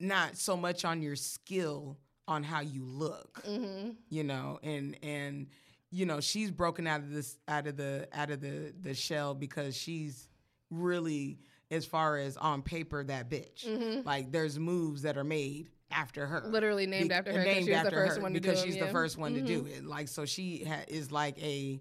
not 0.00 0.36
so 0.36 0.56
much 0.56 0.84
on 0.84 1.02
your 1.02 1.16
skill, 1.16 1.96
on 2.26 2.42
how 2.44 2.60
you 2.60 2.84
look 2.84 3.42
Mhm. 3.44 3.96
you 4.08 4.22
know 4.22 4.58
and 4.62 4.96
and 5.02 5.48
you 5.90 6.06
know 6.06 6.20
she's 6.20 6.50
broken 6.50 6.86
out 6.86 7.00
of 7.00 7.10
this 7.10 7.38
out 7.48 7.66
of 7.66 7.76
the 7.76 8.08
out 8.12 8.30
of 8.30 8.40
the 8.40 8.72
the 8.80 8.94
shell 8.94 9.34
because 9.34 9.76
she's 9.76 10.28
really 10.70 11.38
as 11.70 11.84
far 11.84 12.16
as 12.16 12.36
on 12.36 12.62
paper 12.62 13.02
that 13.04 13.28
bitch 13.28 13.64
Mhm. 13.66 14.04
like 14.04 14.30
there's 14.32 14.58
moves 14.58 15.02
that 15.02 15.16
are 15.18 15.24
made 15.24 15.70
after 15.90 16.26
her 16.26 16.42
Literally 16.46 16.86
named 16.86 17.08
Be- 17.08 17.14
after 17.14 17.32
her 17.32 17.42
named 17.44 17.66
she 17.66 17.74
after 17.74 18.06
her 18.06 18.16
do 18.18 18.30
because 18.30 18.60
them, 18.60 18.66
she's 18.68 18.76
yeah. 18.76 18.86
the 18.86 18.92
first 18.92 19.18
one 19.18 19.34
to 19.34 19.40
do 19.40 19.62
Mhm. 19.62 19.78
it 19.78 19.84
like 19.84 20.06
so 20.08 20.24
she 20.24 20.64
ha- 20.64 20.84
is 20.86 21.10
like 21.10 21.36
a 21.42 21.80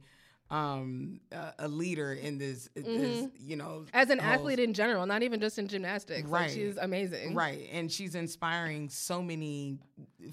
um 0.49 1.19
a, 1.31 1.53
a 1.59 1.67
leader 1.67 2.11
in 2.13 2.39
this, 2.39 2.69
this 2.73 2.85
Mhm. 3.23 3.31
you 3.39 3.55
know 3.55 3.85
As 3.93 4.09
an 4.09 4.17
whole- 4.17 4.31
athlete 4.33 4.57
in 4.59 4.73
general, 4.73 5.05
not 5.05 5.21
even 5.21 5.39
just 5.39 5.59
in 5.59 5.67
gymnastics. 5.67 6.23
Like, 6.27 6.41
Right. 6.41 6.51
she's 6.51 6.75
amazing. 6.77 7.35
Right. 7.35 7.69
And 7.71 7.91
she's 7.91 8.15
inspiring 8.15 8.89
so 8.89 9.21
many, 9.21 9.77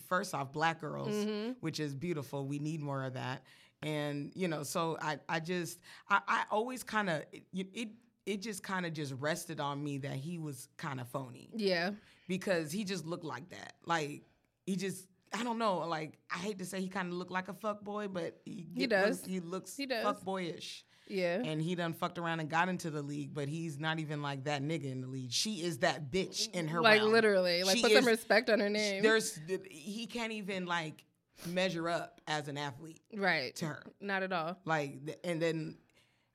first 0.09 0.35
off, 0.35 0.53
black 0.55 0.81
girls, 0.81 1.15
Mhm. 1.15 1.57
which 1.61 1.79
is 1.81 1.95
beautiful. 1.95 2.47
We 2.47 2.59
need 2.59 2.81
more 2.81 3.05
of 3.05 3.13
that. 3.13 3.43
And, 3.83 4.33
you 4.35 4.49
know, 4.49 4.63
so 4.63 4.97
I, 5.01 5.19
I 5.29 5.39
just, 5.41 5.79
I, 6.09 6.21
I 6.27 6.45
always 6.51 6.83
kind 6.83 7.11
of, 7.11 7.23
it, 7.33 7.45
it, 7.75 7.89
it 8.25 8.43
just 8.43 8.63
kind 8.63 8.87
of 8.87 8.93
just 8.93 9.13
rested 9.19 9.61
on 9.61 9.83
me 9.85 9.99
that 9.99 10.15
he 10.17 10.39
was 10.39 10.69
kind 10.77 11.01
of 11.01 11.09
phony 11.09 11.51
Yeah. 11.55 11.91
because 12.27 12.73
he 12.73 12.85
just 12.85 13.07
looked 13.07 13.25
like 13.25 13.49
that. 13.51 13.75
Like, 13.85 14.23
he 14.65 14.77
just, 14.77 15.07
I 15.33 15.45
don't 15.45 15.59
know. 15.59 15.79
Like, 15.87 16.19
I 16.35 16.39
hate 16.39 16.59
to 16.59 16.65
say 16.65 16.81
he 16.81 16.89
kind 16.89 17.09
of 17.09 17.15
looked 17.15 17.31
like 17.31 17.49
a 17.49 17.55
fuck 17.55 17.85
boy, 17.85 18.09
but 18.09 18.41
he, 18.45 18.67
He 18.75 18.87
does. 18.87 19.21
Look, 19.23 19.31
he 19.31 19.41
looks 19.41 19.77
He 19.77 19.87
does. 19.87 20.03
fuck 20.03 20.25
boyish 20.25 20.85
Yeah. 21.07 21.43
and 21.45 21.61
he 21.61 21.75
done 21.75 21.93
fucked 21.93 22.19
around 22.19 22.41
and 22.41 22.49
got 22.49 22.69
into 22.69 22.91
the 22.91 23.03
league, 23.03 23.35
but 23.35 23.47
he's 23.49 23.79
not 23.79 23.99
even 24.01 24.23
like 24.23 24.45
that 24.45 24.63
nigga 24.63 24.91
in 24.91 25.03
the 25.03 25.07
league. 25.09 25.31
She 25.33 25.63
is 25.63 25.79
that 25.79 26.11
bitch 26.11 26.51
in 26.53 26.67
her 26.69 26.81
like 26.81 27.03
literally. 27.03 27.63
Like 27.63 27.77
She 27.77 27.83
put 27.83 27.93
some 27.93 28.07
respect 28.07 28.49
on 28.51 28.59
her 28.59 28.71
name. 28.71 29.03
There's 29.03 29.39
he 29.71 30.07
can't 30.07 30.33
even 30.33 30.65
like 30.67 31.05
measure 31.47 31.89
up 31.89 32.21
as 32.27 32.49
an 32.49 32.57
athlete 32.57 33.01
right. 33.15 33.55
to 33.57 33.67
her. 33.67 33.83
Not 34.01 34.23
at 34.23 34.33
all. 34.33 34.57
Like, 34.65 35.19
and 35.25 35.41
then 35.41 35.77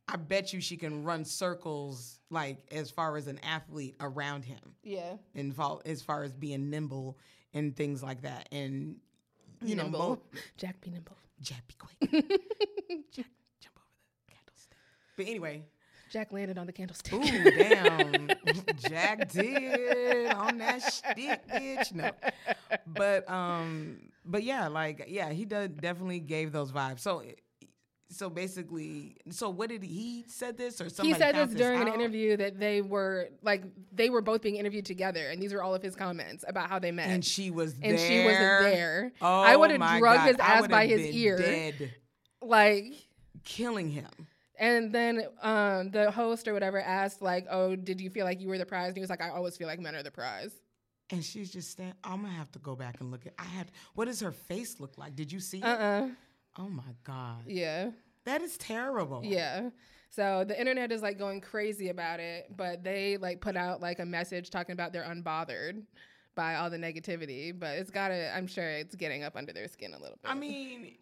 I 0.08 0.18
bet 0.18 0.54
you 0.54 0.62
she 0.62 0.78
can 0.78 1.04
run 1.04 1.26
circles 1.26 2.20
like 2.30 2.58
as 2.72 2.92
far 2.92 3.18
as 3.18 3.28
an 3.28 3.40
athlete 3.44 3.96
around 4.00 4.46
him, 4.46 4.76
Yeah. 4.84 5.16
and 5.36 5.56
fall 5.56 5.82
as 5.86 6.02
far 6.02 6.24
as 6.24 6.34
being 6.34 6.70
nimble 6.70 7.18
and 7.54 7.76
things 7.76 8.04
like 8.04 8.22
that. 8.22 8.48
And 8.52 8.98
you 9.64 9.76
know, 9.76 9.84
nimble. 9.84 10.00
mo- 10.10 10.22
Jack 10.58 10.82
be 10.82 10.90
nimble. 10.92 11.18
Jack 11.42 11.64
be 11.68 11.74
quick. 11.78 12.12
Jack, 13.12 13.26
jump 13.60 13.76
over 13.78 13.88
the 14.28 14.34
candlestick. 14.34 14.78
But 15.18 15.26
anyway, 15.28 15.64
Jack 16.12 16.32
landed 16.32 16.58
on 16.58 16.68
the 16.68 16.74
candlestick. 16.74 17.14
Ooh, 17.14 17.22
damn. 17.52 18.28
Jack 18.78 19.30
did 19.32 20.32
on 20.34 20.58
that 20.60 20.82
stick, 20.84 21.48
bitch. 21.48 21.94
No. 21.94 22.12
But 22.86 23.30
um, 23.30 23.98
but 24.26 24.44
yeah, 24.44 24.68
like 24.68 25.06
yeah, 25.08 25.32
he 25.32 25.46
does 25.46 25.70
definitely 25.70 26.20
gave 26.20 26.52
those 26.52 26.72
vibes. 26.72 27.00
So 27.00 27.24
so 28.12 28.30
basically, 28.30 29.16
so 29.30 29.50
what 29.50 29.70
did 29.70 29.84
he, 29.84 29.90
he 30.22 30.24
said 30.28 30.58
this 30.58 30.82
or 30.82 30.90
something? 30.90 31.06
he 31.06 31.20
somebody 31.20 31.38
said 31.38 31.50
this 31.50 31.58
during 31.58 31.82
an 31.82 31.88
interview 31.88 32.36
that 32.38 32.60
they 32.60 32.82
were 32.82 33.30
like 33.42 33.64
they 33.92 34.10
were 34.10 34.22
both 34.22 34.42
being 34.42 34.58
interviewed 34.58 34.86
together, 34.86 35.30
and 35.30 35.42
these 35.42 35.54
are 35.54 35.64
all 35.64 35.74
of 35.74 35.82
his 35.82 35.96
comments 35.96 36.44
about 36.48 36.70
how 36.70 36.78
they 36.78 36.92
met. 36.92 37.08
and 37.10 37.24
she 37.24 37.52
was 37.52 37.76
there. 37.76 37.92
and 37.92 38.00
she 38.00 38.24
wasn't 38.26 38.74
there. 38.74 39.14
Oh, 39.22 39.42
I 39.42 39.56
would 39.56 39.72
have 39.72 39.80
drugged 40.00 40.20
God. 40.20 40.28
his 40.28 40.38
ass 40.40 40.68
by 40.68 40.88
his 40.88 41.08
ear. 41.08 41.38
dead, 41.38 41.94
Like, 42.42 42.86
killing 43.44 43.90
him. 43.90 44.10
and 44.60 44.94
then 44.94 45.24
um, 45.42 45.92
the 45.92 46.12
host 46.12 46.48
or 46.48 46.54
whatever 46.54 46.82
asked, 46.82 47.22
like, 47.22 47.48
"Oh, 47.50 47.76
did 47.76 48.02
you 48.02 48.10
feel 48.10 48.26
like 48.26 48.42
you 48.42 48.50
were 48.50 48.58
the 48.58 48.66
prize?" 48.66 48.90
And 48.90 48.98
he 48.98 49.02
was 49.02 49.10
like, 49.10 49.22
"I 49.22 49.30
always 49.30 49.56
feel 49.58 49.68
like 49.68 49.80
men 49.80 49.96
are 49.96 50.04
the 50.04 50.12
prize." 50.12 50.52
And 51.12 51.24
she's 51.24 51.52
just 51.52 51.72
standing. 51.72 51.96
I'm 52.04 52.22
gonna 52.22 52.34
have 52.34 52.52
to 52.54 52.60
go 52.60 52.76
back 52.76 53.02
and 53.02 53.12
look 53.12 53.26
at. 53.26 53.34
I 53.38 53.44
had. 53.44 53.72
What 53.96 54.06
does 54.06 54.22
her 54.22 54.32
face 54.32 54.80
look 54.80 54.98
like? 54.98 55.16
Did 55.16 55.32
you 55.32 55.40
see 55.40 55.62
Uh 55.62 55.74
it? 55.74 55.80
uh 55.80 56.08
Oh 56.58 56.70
my 56.70 56.84
god, 57.06 57.44
Yeah. 57.48 57.92
that 58.26 58.42
is 58.42 58.58
terrible. 58.58 59.22
Yeah. 59.24 59.70
So 60.10 60.44
the 60.46 60.60
internet 60.60 60.92
is 60.92 61.02
like 61.02 61.18
going 61.18 61.40
crazy 61.40 61.88
about 61.90 62.20
it, 62.20 62.48
but 62.58 62.84
they 62.84 63.16
like 63.18 63.40
put 63.40 63.56
out 63.56 63.80
like 63.82 64.00
a 64.00 64.06
message 64.06 64.50
talking 64.50 64.74
about 64.74 64.92
they're 64.92 65.06
unbothered 65.06 65.84
by 66.36 66.56
all 66.56 66.70
the 66.70 66.78
negativity, 66.78 67.58
but 67.58 67.78
it's 67.78 67.90
gotta, 67.92 68.34
I'm 68.36 68.48
sure 68.48 68.70
it's 68.70 68.96
getting 68.96 69.24
up 69.24 69.38
under 69.38 69.54
their 69.54 69.68
skin 69.70 69.94
a 69.94 69.98
little 70.00 70.18
bit. 70.22 70.30
I 70.30 70.34
mean, 70.34 70.96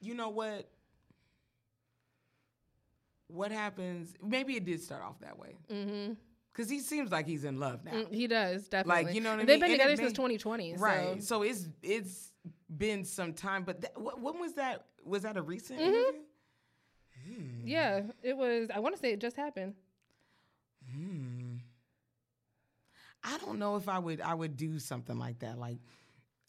you 0.00 0.14
know 0.14 0.28
what? 0.28 0.68
What 3.28 3.52
happens? 3.52 4.14
Maybe 4.22 4.56
it 4.56 4.64
did 4.64 4.82
start 4.82 5.02
off 5.02 5.18
that 5.20 5.38
way 5.38 5.56
mm-hmm. 5.70 6.12
Because 6.52 6.68
he 6.70 6.80
seems 6.80 7.10
like 7.12 7.26
he's 7.26 7.44
in 7.44 7.58
love 7.60 7.84
now, 7.84 8.04
he 8.10 8.26
does 8.26 8.68
definitely. 8.68 9.04
Like 9.04 9.14
you 9.14 9.20
know 9.20 9.30
what 9.30 9.34
I 9.34 9.36
mean. 9.38 9.46
They've 9.46 9.60
been 9.60 9.70
And 9.72 9.80
together 9.80 9.96
since 9.96 10.10
may- 10.10 10.28
2020. 10.34 10.74
right? 10.76 11.22
So. 11.22 11.40
So 11.40 11.42
it's 11.42 11.68
it's 11.82 12.32
been 12.76 13.04
some 13.04 13.32
time, 13.34 13.64
but 13.64 13.80
that, 13.82 13.92
wh- 13.96 14.22
when 14.22 14.38
was 14.40 14.54
that? 14.54 14.86
Was 15.04 15.22
that 15.22 15.36
a 15.36 15.42
recent 15.42 15.80
Mhm. 15.80 16.12
Hmm. 17.26 17.66
Yeah, 17.66 18.02
it 18.22 18.36
was. 18.36 18.70
I 18.74 18.78
want 18.80 18.94
to 18.96 19.00
say 19.00 19.12
it 19.12 19.20
just 19.20 19.36
happened. 19.36 19.74
Hmm. 20.90 21.56
I 23.22 23.36
don't 23.38 23.58
know 23.58 23.76
if 23.76 23.88
I 23.88 23.98
would 23.98 24.20
I 24.20 24.32
would 24.34 24.56
do 24.56 24.78
something 24.78 25.18
like 25.18 25.40
that. 25.40 25.58
Like 25.58 25.78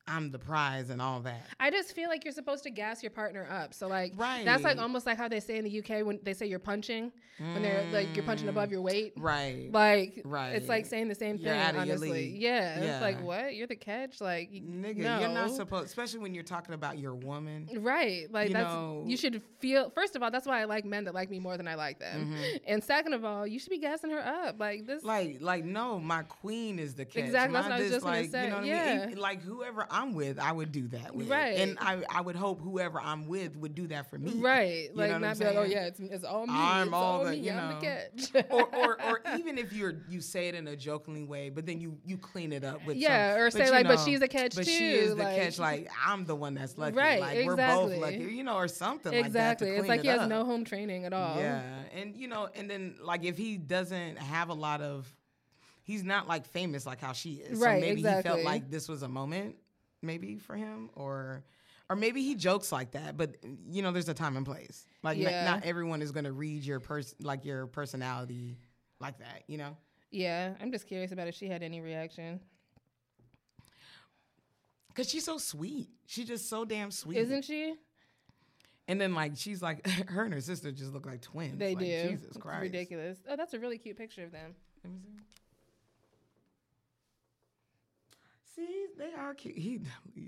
I'm 0.08 0.32
the 0.32 0.40
prize 0.40 0.90
and 0.90 1.02
all 1.02 1.20
that. 1.22 1.46
I 1.60 1.70
just 1.70 1.94
feel 1.96 2.10
like 2.10 2.24
you're 2.26 2.34
supposed 2.34 2.64
to 2.64 2.70
gas 2.72 3.04
your 3.04 3.12
partner 3.12 3.48
up. 3.50 3.74
So 3.74 3.88
like 3.88 4.14
Right. 4.16 4.44
that's 4.46 4.64
like 4.64 4.78
almost 4.80 5.06
like 5.06 5.18
how 5.18 5.28
they 5.28 5.40
say 5.40 5.58
in 5.58 5.64
the 5.64 5.80
UK 5.80 6.04
when 6.06 6.20
they 6.24 6.34
say 6.34 6.48
you're 6.48 6.60
punching 6.60 7.12
when 7.40 7.64
they're 7.64 7.84
like 7.92 8.16
you're 8.16 8.26
punching 8.26 8.50
above 8.50 8.70
your 8.72 8.82
weight. 8.82 9.14
Right. 9.18 9.72
Like 9.72 10.22
Right. 10.26 10.50
it's 10.56 10.68
like 10.70 10.86
saying 10.86 11.08
the 11.08 11.16
same 11.16 11.38
You're 11.38 11.54
thing. 11.54 11.60
out 11.62 11.70
of 11.70 11.86
your 11.88 11.96
honestly, 11.96 12.12
league. 12.12 12.42
yeah. 12.42 12.76
It's 12.80 13.02
like 13.02 13.20
what? 13.22 13.56
You're 13.56 13.66
the 13.68 13.76
catch. 13.76 14.22
Like 14.22 14.52
Nigga, 14.52 14.98
no. 14.98 15.20
you're 15.20 15.30
not 15.30 15.50
supposed, 15.52 15.86
especially 15.88 16.20
when 16.20 16.36
you're 16.36 16.44
talking 16.44 16.76
about 16.76 17.00
your 17.00 17.16
woman. 17.16 17.68
Right. 17.80 18.32
Like 18.32 18.50
You 18.50 18.54
that's 18.54 18.70
know- 18.74 19.04
you 19.08 19.18
should 19.18 19.42
feel 19.60 19.90
first 19.92 20.16
of 20.16 20.22
all, 20.24 20.30
that's 20.30 20.46
why 20.46 20.62
I 20.62 20.66
like 20.66 20.86
men 20.86 21.06
that 21.06 21.14
like 21.16 21.30
me 21.32 21.40
more 21.40 21.58
than 21.58 21.68
I 21.68 21.76
like 21.76 22.00
them. 22.00 22.36
And 22.68 22.84
second 22.84 23.14
of 23.14 23.26
all, 23.26 23.48
you 23.48 23.58
should 23.60 23.72
be 23.72 23.80
gassing 23.80 24.12
her 24.12 24.20
up. 24.20 24.60
Like 24.60 24.86
this 24.86 25.00
Mm-hmm. 25.04 25.08
Like, 25.08 25.38
like, 25.42 25.66
no, 25.66 26.00
my 26.00 26.24
queen 26.24 26.78
is 26.80 26.94
the 26.96 27.06
catch. 27.06 27.24
Exactly, 27.24 27.54
that's 27.54 27.68
My 27.68 27.72
what 27.76 27.80
I 27.80 27.84
was 27.84 27.92
just 27.92 28.06
gonna 28.06 28.28
say, 28.28 28.44
You 28.46 28.50
know 28.50 28.56
what 28.58 28.64
I 28.66 28.68
yeah. 28.68 29.06
mean? 29.08 29.18
Like 29.18 29.42
whoever 29.42 29.88
I'm 29.90 30.01
with, 30.14 30.40
I 30.40 30.52
would 30.52 30.72
do 30.72 30.88
that 30.90 31.16
with. 31.16 31.30
Right. 31.30 31.58
And 31.58 31.78
I, 31.80 32.04
I 32.10 32.22
would 32.22 32.36
hope 32.36 32.60
whoever 32.62 33.00
I'm 33.00 33.28
with 33.28 33.56
would 33.58 33.76
do 33.76 33.88
that 33.88 34.10
for 34.10 34.18
me. 34.18 34.34
Right. 34.36 34.90
You 34.92 34.96
Like 34.96 35.12
know 35.12 35.18
not 35.20 35.32
I'm 35.32 35.38
be 35.38 35.46
like, 35.46 35.56
oh 35.58 35.64
yeah, 35.64 35.86
it's 35.86 36.00
it's 36.00 36.24
all 36.26 36.46
me. 36.48 36.54
I'm 36.56 36.88
it's 36.88 36.94
all 36.94 37.04
all 37.20 37.24
the- 37.26 37.32
me. 37.32 37.38
you 37.38 37.52
I'm 37.52 37.80
the 37.80 37.86
catch. 37.86 38.46
or, 38.52 38.76
or, 38.76 39.02
or 39.04 39.22
even 39.38 39.58
if 39.58 39.72
you're 39.74 39.94
you 40.10 40.20
say 40.22 40.48
it 40.50 40.56
in 40.56 40.68
a 40.68 40.76
jokingly 40.76 41.24
way, 41.24 41.50
but 41.50 41.66
then 41.66 41.80
you 41.80 41.98
you 42.06 42.18
clean 42.18 42.52
it 42.52 42.64
up 42.64 42.86
with 42.86 42.98
Yeah, 42.98 43.34
some, 43.36 43.42
or 43.42 43.52
say 43.52 43.70
like, 43.72 43.86
but 43.88 44.00
she's 44.00 44.22
a 44.22 44.28
catch 44.28 44.56
but 44.56 44.66
too. 44.66 44.72
she 44.72 44.90
is 44.92 45.16
the 45.16 45.24
like, 45.24 45.36
catch. 45.38 45.60
Like 45.60 45.90
I'm 46.06 46.26
the 46.26 46.36
one 46.36 46.54
that's 46.56 46.78
lucky. 46.78 46.96
Right, 46.98 47.22
Like 47.22 47.46
we're 47.46 47.56
both 47.56 47.92
exactly. 47.92 48.00
lucky, 48.00 48.34
you 48.36 48.44
know, 48.44 48.56
or 48.56 48.68
something 48.68 49.14
Exactly. 49.14 49.70
like 49.72 49.80
it's 49.80 49.88
like 49.88 50.00
clean 50.02 50.12
he 50.14 50.18
has 50.20 50.22
up. 50.22 50.30
no 50.30 50.46
home 50.46 50.66
training 50.66 51.06
at 51.06 51.14
all. 51.14 51.38
Yeah, 51.38 51.62
and 51.96 52.16
you 52.16 52.28
know, 52.28 52.50
and 52.56 52.70
then 52.70 52.96
like 53.02 53.24
if 53.24 53.38
he 53.38 53.58
doesn't 53.58 54.18
have 54.18 54.50
a 54.50 54.54
lot 54.54 54.82
of, 54.82 55.14
he's 55.84 56.04
not 56.04 56.28
like 56.28 56.46
famous 56.46 56.86
like 56.86 57.00
how 57.02 57.14
she 57.14 57.34
is. 57.34 57.60
Right, 57.60 57.82
So 57.82 57.88
maybe 57.88 58.02
he 58.02 58.22
felt 58.22 58.42
like 58.44 58.70
this 58.70 58.88
was 58.88 59.04
a 59.04 59.08
moment, 59.08 59.56
maybe 60.02 60.38
for 60.38 60.56
him, 60.56 60.90
or 60.96 61.44
or 61.90 61.96
maybe 61.96 62.22
he 62.22 62.36
jokes 62.36 62.72
like 62.72 62.92
that. 62.92 63.18
But 63.18 63.36
you 63.70 63.82
know, 63.82 63.92
there's 63.92 64.10
a 64.10 64.14
time 64.14 64.38
and 64.38 64.46
place. 64.46 64.86
Like 65.04 65.18
Yeah. 65.18 65.46
not 65.46 65.66
everyone 65.66 66.02
is 66.02 66.12
gonna 66.12 66.32
read 66.32 66.64
your 66.64 66.80
person 66.80 67.18
like 67.22 67.44
your 67.46 67.68
personality 67.68 68.58
like 69.00 69.18
that. 69.20 69.44
You 69.48 69.58
know. 69.58 69.78
Yeah. 70.12 70.54
I'm 70.62 70.72
just 70.72 70.88
curious 70.88 71.12
about 71.12 71.28
if 71.28 71.36
she 71.36 71.48
had 71.48 71.64
any 71.64 71.82
reaction. 71.82 72.40
Cause 74.94 75.10
she's 75.10 75.24
so 75.24 75.38
sweet. 75.38 75.88
She's 76.06 76.28
just 76.28 76.50
so 76.50 76.66
damn 76.66 76.92
sweet. 76.92 77.18
Isn't 77.18 77.46
she? 77.46 77.76
And 78.90 79.00
then 79.00 79.14
like 79.14 79.34
she's 79.36 79.62
like 79.62 79.88
her 80.10 80.24
and 80.24 80.34
her 80.34 80.42
sister 80.42 80.72
just 80.72 80.92
look 80.94 81.06
like 81.06 81.22
twins. 81.22 81.58
They 81.58 81.76
Like, 81.76 81.80
do. 81.86 82.10
Jesus 82.10 82.28
It's 82.28 82.38
Christ. 82.38 82.62
ridiculous. 82.62 83.18
Oh, 83.30 83.36
that's 83.38 83.54
a 83.54 83.60
really 83.60 83.78
cute 83.78 83.98
picture 83.98 84.24
of 84.26 84.32
them. 84.32 84.54
Let 84.84 84.92
me 84.94 85.00
see. 85.02 85.24
See, 88.56 88.86
they 88.98 89.14
are 89.18 89.34
cute. 89.34 89.58
He 89.58 89.80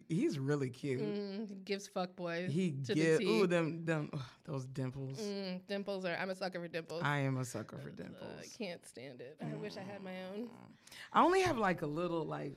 he's 0.07 0.39
really 0.39 0.69
cute. 0.69 1.01
Mm, 1.01 1.65
gives 1.65 1.87
fuck 1.87 2.15
boys. 2.15 2.51
He 2.51 2.71
to 2.85 2.93
get 2.95 3.19
the 3.19 3.25
ooh 3.25 3.47
them 3.47 3.83
them 3.83 4.09
ugh, 4.13 4.21
those 4.45 4.65
dimples. 4.65 5.19
Mm, 5.19 5.59
dimples 5.67 6.05
are. 6.05 6.15
I'm 6.15 6.29
a 6.29 6.35
sucker 6.35 6.59
for 6.61 6.67
dimples. 6.69 7.01
I 7.03 7.17
am 7.19 7.37
a 7.37 7.43
sucker 7.45 7.77
for 7.77 7.89
Uh, 7.89 7.95
dimples. 7.95 8.31
I 8.39 8.63
can't 8.63 8.85
stand 8.85 9.19
it. 9.19 9.35
I 9.41 9.53
wish 9.55 9.75
I 9.75 9.81
had 9.81 10.01
my 10.01 10.15
own. 10.33 10.47
I 11.11 11.21
only 11.21 11.41
have 11.41 11.57
like 11.57 11.81
a 11.81 11.85
little 11.87 12.23
like 12.23 12.55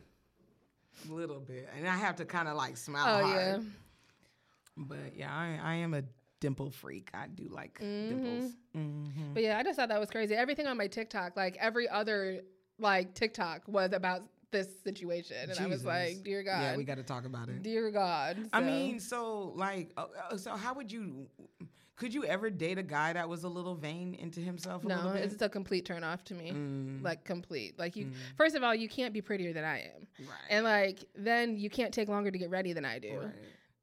little 1.09 1.40
bit, 1.40 1.68
and 1.76 1.87
I 1.88 1.96
have 1.96 2.16
to 2.16 2.24
kind 2.24 2.46
of 2.48 2.57
like 2.57 2.76
smile 2.76 3.05
Oh 3.22 3.26
hard. 3.26 3.37
yeah. 3.37 3.59
But 4.76 5.16
yeah, 5.16 5.35
I, 5.35 5.59
I 5.62 5.74
am 5.76 5.94
a 5.94 6.02
dimple 6.38 6.70
freak. 6.70 7.11
I 7.12 7.26
do 7.26 7.48
like 7.48 7.79
dimples. 7.81 8.52
Mm-hmm. 8.76 9.33
But 9.35 9.42
yeah, 9.42 9.59
I 9.59 9.62
just 9.64 9.76
thought 9.79 9.88
that 9.88 9.98
was 9.98 10.11
crazy. 10.11 10.35
Everything 10.35 10.66
on 10.66 10.76
my 10.76 10.87
TikTok, 10.87 11.37
like 11.37 11.57
every 11.59 11.88
other 11.88 12.42
like 12.79 13.14
TikTok, 13.14 13.62
was 13.66 13.92
about 13.92 14.22
this 14.50 14.68
situation, 14.85 15.37
and 15.50 15.59
I 15.59 15.66
was 15.66 15.85
like, 15.85 16.22
"Dear 16.22 16.42
God, 16.42 16.61
Yeah, 16.62 16.76
we 16.76 16.85
got 16.85 16.96
to 16.96 17.02
talk 17.02 17.24
about 17.24 17.48
it. 17.48 17.62
dear 17.62 17.90
God." 17.90 18.48
I 18.52 18.61
mean, 18.61 19.00
so 19.00 19.52
like, 19.56 19.90
uh, 19.96 20.06
uh, 20.30 20.37
so 20.37 20.52
how 20.52 20.74
would 20.74 20.90
you? 20.90 21.26
Could 21.96 22.12
you 22.12 22.24
ever 22.26 22.50
date 22.50 22.76
a 22.76 22.82
guy 22.82 23.14
that 23.14 23.26
was 23.26 23.44
a 23.44 23.48
little 23.48 23.74
vain 23.74 24.14
into 24.14 24.40
himself? 24.40 24.85
A 24.85 24.88
no, 24.88 24.96
little 24.96 25.12
bit? 25.14 25.22
it's 25.24 25.40
a 25.40 25.48
complete 25.48 25.87
turn 25.87 26.04
off 26.04 26.22
to 26.24 26.35
me. 26.35 26.50
Mm, 26.50 27.02
Like 27.02 27.24
complete. 27.24 27.78
Like 27.78 27.96
you. 27.96 28.11
First 28.37 28.54
of 28.54 28.62
all, 28.62 28.74
you 28.74 28.87
can't 28.88 29.14
be 29.14 29.22
prettier 29.22 29.54
than 29.54 29.64
I 29.64 29.78
am, 29.94 30.06
right. 30.20 30.28
and 30.50 30.64
like 30.64 31.04
then 31.14 31.56
you 31.56 31.70
can't 31.70 31.94
take 31.94 32.09
longer 32.09 32.30
to 32.30 32.38
get 32.38 32.50
ready 32.50 32.74
than 32.74 32.85
I 32.85 32.98
do, 32.98 33.18
right. 33.18 33.32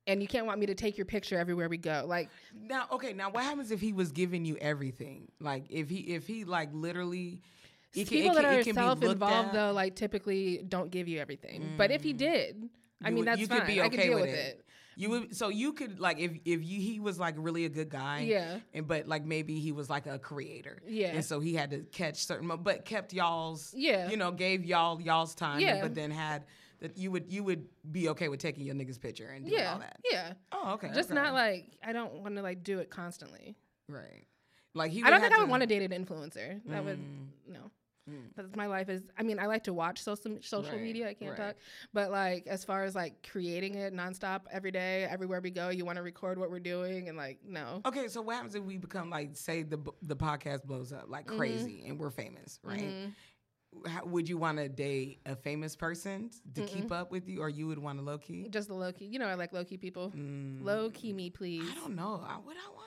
and 0.06 0.22
you 0.22 0.28
can't 0.28 0.46
want 0.46 0.60
me 0.60 0.68
to 0.68 0.76
take 0.76 0.96
your 0.96 1.06
picture 1.08 1.40
everywhere 1.40 1.70
we 1.70 1.78
go. 1.78 2.06
Like 2.08 2.30
Now, 2.56 2.86
okay, 2.92 3.14
now 3.14 3.32
what 3.32 3.44
happens 3.44 3.72
if 3.72 3.82
he 3.82 3.94
was 3.94 4.12
giving 4.12 4.46
you 4.46 4.58
everything? 4.58 5.32
Like 5.40 5.66
if 5.72 5.90
he 5.90 5.98
if 6.14 6.28
he 6.28 6.46
like 6.46 6.70
literally 6.72 7.42
it 7.96 8.08
can- 8.08 8.18
it 8.18 8.22
people 8.22 8.36
that 8.36 8.44
can- 8.44 8.60
are 8.60 8.64
self-involved 8.74 9.54
though, 9.54 9.72
like 9.72 9.96
typically 9.96 10.64
don't 10.68 10.90
give 10.92 11.08
you 11.08 11.20
everything. 11.20 11.74
But 11.78 11.92
if 11.92 12.04
he 12.04 12.14
did, 12.14 12.70
I 13.04 13.10
You 13.10 13.16
mean 13.16 13.20
would- 13.20 13.28
that's 13.28 13.42
you 13.42 13.48
fine. 13.48 13.60
could 13.60 13.68
be 13.68 13.82
I 13.82 13.90
could 13.90 14.00
deal 14.00 14.14
with 14.16 14.22
with 14.22 14.30
it. 14.34 14.58
it. 14.60 14.66
You 14.96 15.10
would 15.10 15.36
so 15.36 15.50
you 15.50 15.74
could 15.74 16.00
like 16.00 16.20
if 16.20 16.32
if 16.46 16.64
you, 16.64 16.80
he 16.80 17.00
was 17.00 17.20
like 17.20 17.34
really 17.38 17.66
a 17.66 17.70
good 17.70 17.90
guy, 17.90 18.20
Yeah. 18.22 18.60
and 18.76 18.88
but 18.88 19.08
like 19.08 19.26
maybe 19.26 19.60
he 19.60 19.72
was 19.72 19.90
like 19.90 20.06
a 20.06 20.20
creator, 20.20 20.82
Yeah. 20.88 21.08
and 21.16 21.26
so 21.26 21.40
he 21.40 21.56
had 21.56 21.72
to 21.72 21.80
catch 21.82 22.24
certain, 22.26 22.48
but 22.62 22.86
kept 22.86 23.12
y'all's, 23.12 23.74
Yeah. 23.76 24.10
you 24.12 24.18
know, 24.18 24.32
gave 24.32 24.64
y'all 24.66 25.02
y'all's 25.02 25.34
time, 25.34 25.62
Yeah. 25.62 25.82
but 25.82 25.96
then 25.96 26.12
had 26.12 26.46
that 26.80 26.96
you 26.96 27.10
would 27.10 27.32
you 27.34 27.44
would 27.44 27.66
be 27.92 28.10
okay 28.10 28.28
with 28.30 28.40
taking 28.40 28.66
your 28.66 28.76
nigga's 28.76 29.00
picture 29.00 29.26
and 29.30 29.46
doing 29.46 29.58
Yeah, 29.58 29.74
all 29.74 29.80
that. 29.80 30.00
yeah. 30.12 30.34
Oh, 30.52 30.74
okay, 30.74 30.92
Just 30.94 31.10
okay. 31.10 31.16
not 31.20 31.34
like 31.34 31.76
I 31.84 31.92
don't 31.92 32.22
want 32.22 32.36
to 32.36 32.44
like 32.44 32.62
do 32.64 32.78
it 32.78 32.92
constantly. 32.92 33.56
right. 33.88 34.26
Like 34.76 34.92
he, 34.92 35.02
I 35.02 35.10
don't 35.10 35.22
would 35.22 35.22
think 35.28 35.34
I 35.36 35.42
would 35.42 35.50
want 35.50 35.62
to 35.62 35.68
date 35.68 35.92
an 35.92 36.06
influencer. 36.06 36.62
That 36.66 36.84
would 36.86 36.98
Mm. 37.00 37.28
no. 37.48 37.72
Mm. 38.10 38.30
That's 38.36 38.56
my 38.56 38.66
life 38.66 38.90
is. 38.90 39.02
I 39.18 39.24
mean, 39.24 39.40
I 39.40 39.46
like 39.46 39.64
to 39.64 39.74
watch 39.74 40.02
social 40.02 40.38
social 40.42 40.72
Right, 40.74 40.82
media. 40.82 41.08
I 41.10 41.14
can't 41.14 41.32
right. 41.32 41.48
talk, 41.48 41.56
but 41.94 42.12
like 42.12 42.48
as 42.48 42.66
far 42.66 42.84
as 42.84 42.96
like 42.96 43.26
creating 43.30 43.76
it 43.76 43.94
nonstop 43.94 44.42
every 44.52 44.72
day, 44.72 45.06
everywhere 45.10 45.40
we 45.42 45.52
go, 45.52 45.70
you 45.70 45.86
want 45.86 45.96
to 45.98 46.04
record 46.04 46.38
what 46.38 46.52
we're 46.52 46.60
doing 46.60 47.08
and 47.08 47.18
like 47.18 47.40
no. 47.48 47.82
Okay, 47.86 48.08
so 48.10 48.22
what 48.22 48.36
happens 48.36 48.56
if 48.56 48.64
we 48.64 48.78
become 48.78 49.10
like, 49.10 49.38
say 49.38 49.64
the 49.64 49.80
the 50.02 50.16
podcast 50.18 50.66
blows 50.66 50.92
up 50.92 51.06
like 51.08 51.28
Mm-hmm. 51.28 51.38
crazy 51.38 51.84
and 51.88 51.98
we're 52.00 52.12
famous, 52.12 52.60
right? 52.64 52.94
How, 53.88 54.06
would 54.06 54.30
you 54.30 54.38
want 54.38 54.60
to 54.60 54.70
date 54.70 55.20
a 55.26 55.36
famous 55.36 55.76
person 55.76 56.30
to 56.54 56.62
keep 56.64 56.92
up 56.92 57.10
with 57.10 57.28
you, 57.28 57.42
or 57.42 57.50
you 57.50 57.66
would 57.68 57.80
want 57.80 57.98
to 57.98 58.06
low 58.06 58.20
key? 58.20 58.48
Just 58.50 58.68
the 58.68 58.76
low 58.76 58.92
key. 58.92 59.06
You 59.06 59.18
know, 59.18 59.26
I 59.26 59.34
like 59.34 59.52
low 59.52 59.64
key 59.66 59.78
people. 59.78 60.12
Mm, 60.16 60.64
Low 60.64 60.92
key 60.92 61.12
me, 61.12 61.32
please. 61.32 61.68
I 61.72 61.80
don't 61.80 61.96
know. 61.96 62.24
I, 62.24 62.38
would 62.46 62.56
I 62.56 62.70
want? 62.76 62.83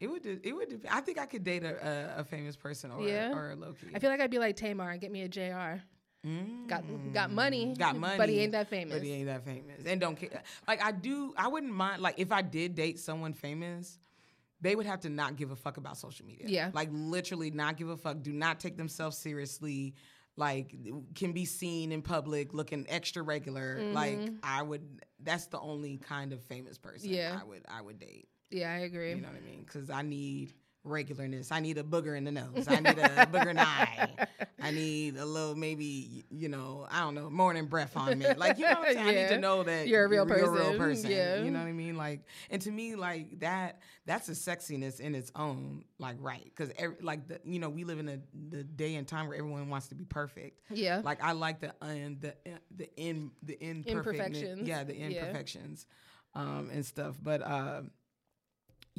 It 0.00 0.06
would. 0.08 0.22
de- 0.22 0.40
It 0.48 0.52
would. 0.54 0.68
dep- 0.70 0.86
I 0.90 1.00
think 1.02 1.18
I 1.18 1.26
could 1.26 1.44
date 1.44 1.62
a, 1.62 2.14
a, 2.16 2.20
a 2.20 2.24
famous 2.24 2.56
person 2.56 2.90
or 2.90 3.06
Yeah. 3.06 3.32
or 3.34 3.50
a 3.52 3.56
low 3.56 3.72
key. 3.72 3.88
I 3.94 3.98
feel 3.98 4.10
like 4.10 4.20
I'd 4.20 4.30
be 4.30 4.38
like 4.38 4.56
Tamar 4.56 4.90
and 4.90 5.00
get 5.00 5.12
me 5.12 5.22
a 5.22 5.28
Jr. 5.28 5.82
Got 6.66 6.84
got 7.14 7.30
money. 7.30 7.66
Mm. 7.66 7.78
Got 7.78 7.96
money, 7.96 8.18
but 8.18 8.28
he 8.28 8.40
ain't 8.40 8.52
that 8.52 8.68
famous. 8.68 8.94
But 8.94 9.02
he 9.02 9.12
ain't 9.12 9.26
that 9.26 9.44
famous, 9.44 9.82
and 9.86 10.00
don't 10.00 10.16
care. 10.16 10.42
Like 10.68 10.84
I 10.84 10.92
do. 10.92 11.32
I 11.36 11.48
wouldn't 11.48 11.72
mind. 11.72 12.02
Like 12.02 12.16
if 12.18 12.30
I 12.32 12.42
did 12.42 12.74
date 12.74 12.98
someone 12.98 13.32
famous. 13.32 13.98
They 14.62 14.76
would 14.76 14.84
have 14.84 15.00
to 15.00 15.08
not 15.08 15.36
give 15.36 15.52
a 15.52 15.56
fuck 15.56 15.78
about 15.78 15.96
social 15.96 16.26
media. 16.26 16.44
Yeah. 16.46 16.70
Like 16.74 16.90
literally 16.92 17.50
not 17.50 17.78
give 17.78 17.88
a 17.88 17.96
fuck. 17.96 18.20
Do 18.20 18.30
not 18.30 18.60
take 18.60 18.76
themselves 18.76 19.16
seriously. 19.16 19.94
Like 20.36 20.74
can 21.14 21.32
be 21.32 21.46
seen 21.46 21.92
in 21.92 22.02
public 22.02 22.52
looking 22.52 22.84
extra 22.90 23.22
regular. 23.22 23.80
Like 23.94 24.18
I 24.42 24.60
would 24.60 24.82
that's 25.22 25.46
the 25.46 25.58
only 25.58 25.96
kind 25.96 26.34
of 26.34 26.42
famous 26.42 26.76
person 26.76 27.08
Mm-hmm. 27.08 27.16
Yeah. 27.16 27.38
I 27.40 27.44
would 27.44 27.62
I 27.68 27.80
would 27.80 27.98
date. 27.98 28.28
Yeah, 28.50 28.72
I 28.72 28.78
agree. 28.78 29.10
You 29.10 29.20
know 29.20 29.28
what 29.28 29.36
I 29.36 29.44
mean? 29.50 29.64
Because 29.64 29.90
I 29.90 30.02
need 30.02 30.52
regularness. 30.86 31.52
I 31.52 31.60
need 31.60 31.76
a 31.76 31.82
booger 31.82 32.16
in 32.16 32.24
the 32.24 32.32
nose. 32.32 32.64
I 32.66 32.76
need 32.80 32.98
a 32.98 33.26
booger 33.26 33.50
in 33.50 33.56
the 33.56 33.62
eye. 33.68 34.08
I 34.62 34.70
need 34.70 35.18
a 35.18 35.26
little 35.26 35.54
maybe 35.54 36.24
you 36.30 36.48
know 36.48 36.86
I 36.90 37.00
don't 37.00 37.14
know 37.14 37.28
morning 37.28 37.66
breath 37.66 37.96
on 37.98 38.18
me. 38.18 38.26
Like 38.34 38.58
you 38.58 38.64
know 38.64 38.80
what 38.80 38.88
I'm 38.88 38.94
saying? 38.94 39.08
I 39.08 39.12
need 39.22 39.28
to 39.28 39.38
know 39.38 39.62
that 39.62 39.88
You're 39.88 40.04
a 40.06 40.08
real 40.08 40.26
You're 40.26 40.38
a 40.46 40.50
real 40.50 40.64
person. 40.72 40.78
person. 40.78 41.10
Yeah. 41.10 41.42
You 41.42 41.50
know 41.50 41.58
what 41.58 41.68
I 41.68 41.72
mean? 41.72 41.96
Like 41.98 42.22
and 42.48 42.62
to 42.62 42.70
me 42.70 42.94
like 42.94 43.40
that 43.40 43.80
that's 44.06 44.30
a 44.30 44.32
sexiness 44.32 45.00
in 45.00 45.14
its 45.14 45.30
own. 45.36 45.84
Like 45.98 46.16
right 46.18 46.44
because 46.44 46.72
like 47.02 47.28
the 47.28 47.40
you 47.44 47.58
know 47.58 47.68
we 47.68 47.84
live 47.84 47.98
in 47.98 48.08
a 48.08 48.18
the 48.48 48.64
day 48.64 48.94
and 48.94 49.06
time 49.06 49.28
where 49.28 49.36
everyone 49.36 49.68
wants 49.68 49.88
to 49.88 49.94
be 49.94 50.06
perfect. 50.06 50.62
Yeah. 50.70 51.02
Like 51.04 51.22
I 51.22 51.32
like 51.32 51.60
the 51.60 51.74
un, 51.82 52.16
the 52.20 52.34
the 52.74 52.88
in 52.96 53.32
the. 53.42 53.54
Imperfections. 53.62 54.66
Yeah, 54.66 54.84
the 54.84 54.96
Yeah. 54.96 55.06
imperfections, 55.08 55.84
um, 56.34 56.70
and 56.72 56.86
stuff. 56.86 57.16
But 57.22 57.42
uh, 57.42 57.82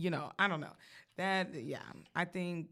you 0.02 0.10
know, 0.10 0.32
I 0.40 0.48
don't 0.48 0.62
know. 0.62 0.74
That 1.18 1.54
yeah, 1.54 1.80
I 2.16 2.26
think 2.26 2.70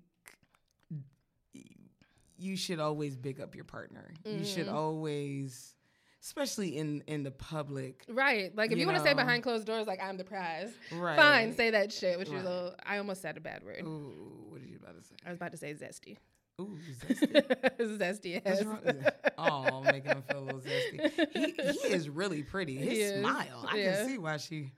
you 2.37 2.55
should 2.55 2.79
always 2.79 3.15
big 3.17 3.41
up 3.41 3.55
your 3.55 3.65
partner. 3.65 4.11
You 4.25 4.45
should 4.45 4.67
Mm-hmm. 4.67 4.75
always, 4.75 5.75
especially 6.23 6.77
in 6.77 7.03
in 7.07 7.23
the 7.23 7.31
public. 7.31 8.05
Right. 8.09 8.55
Like 8.55 8.71
if 8.71 8.77
you, 8.77 8.81
You 8.81 8.87
want 8.87 8.97
to 8.99 9.03
say 9.03 9.13
behind 9.13 9.43
closed 9.43 9.65
doors, 9.67 9.87
like 9.87 10.01
I'm 10.01 10.17
the 10.17 10.23
prize. 10.23 10.71
Right. 10.91 11.17
Fine, 11.17 11.53
say 11.55 11.71
that 11.71 11.91
shit. 11.91 12.17
Which 12.17 12.29
is 12.29 12.35
Right. 12.35 12.45
a, 12.45 12.75
I 12.85 12.97
almost 12.97 13.21
said 13.21 13.35
a 13.37 13.41
bad 13.41 13.63
word. 13.63 13.81
Ooh, 13.83 14.45
what 14.49 14.61
are 14.61 14.65
you 14.65 14.77
about 14.81 14.95
to 14.97 15.03
say? 15.03 15.15
I 15.25 15.29
was 15.29 15.37
about 15.37 15.51
to 15.51 15.57
say 15.57 15.73
zesty. 15.73 16.17
Ooh, 16.61 16.77
zesty. 17.07 17.43
zesty 17.79 18.41
ass. 18.45 18.63
Oh, 19.37 19.81
making 19.83 20.11
him 20.11 20.21
feel 20.23 20.39
a 20.39 20.45
little 20.45 20.59
zesty. 20.61 21.09
He, 21.33 21.51
he 21.71 21.93
is 21.93 22.09
really 22.09 22.43
pretty. 22.43 22.75
His 22.77 22.89
He 22.91 23.01
is. 23.01 23.19
smile, 23.21 23.65
I 23.67 23.77
Yeah. 23.77 23.95
can 23.97 24.07
see 24.07 24.17
why 24.17 24.37
she. 24.37 24.71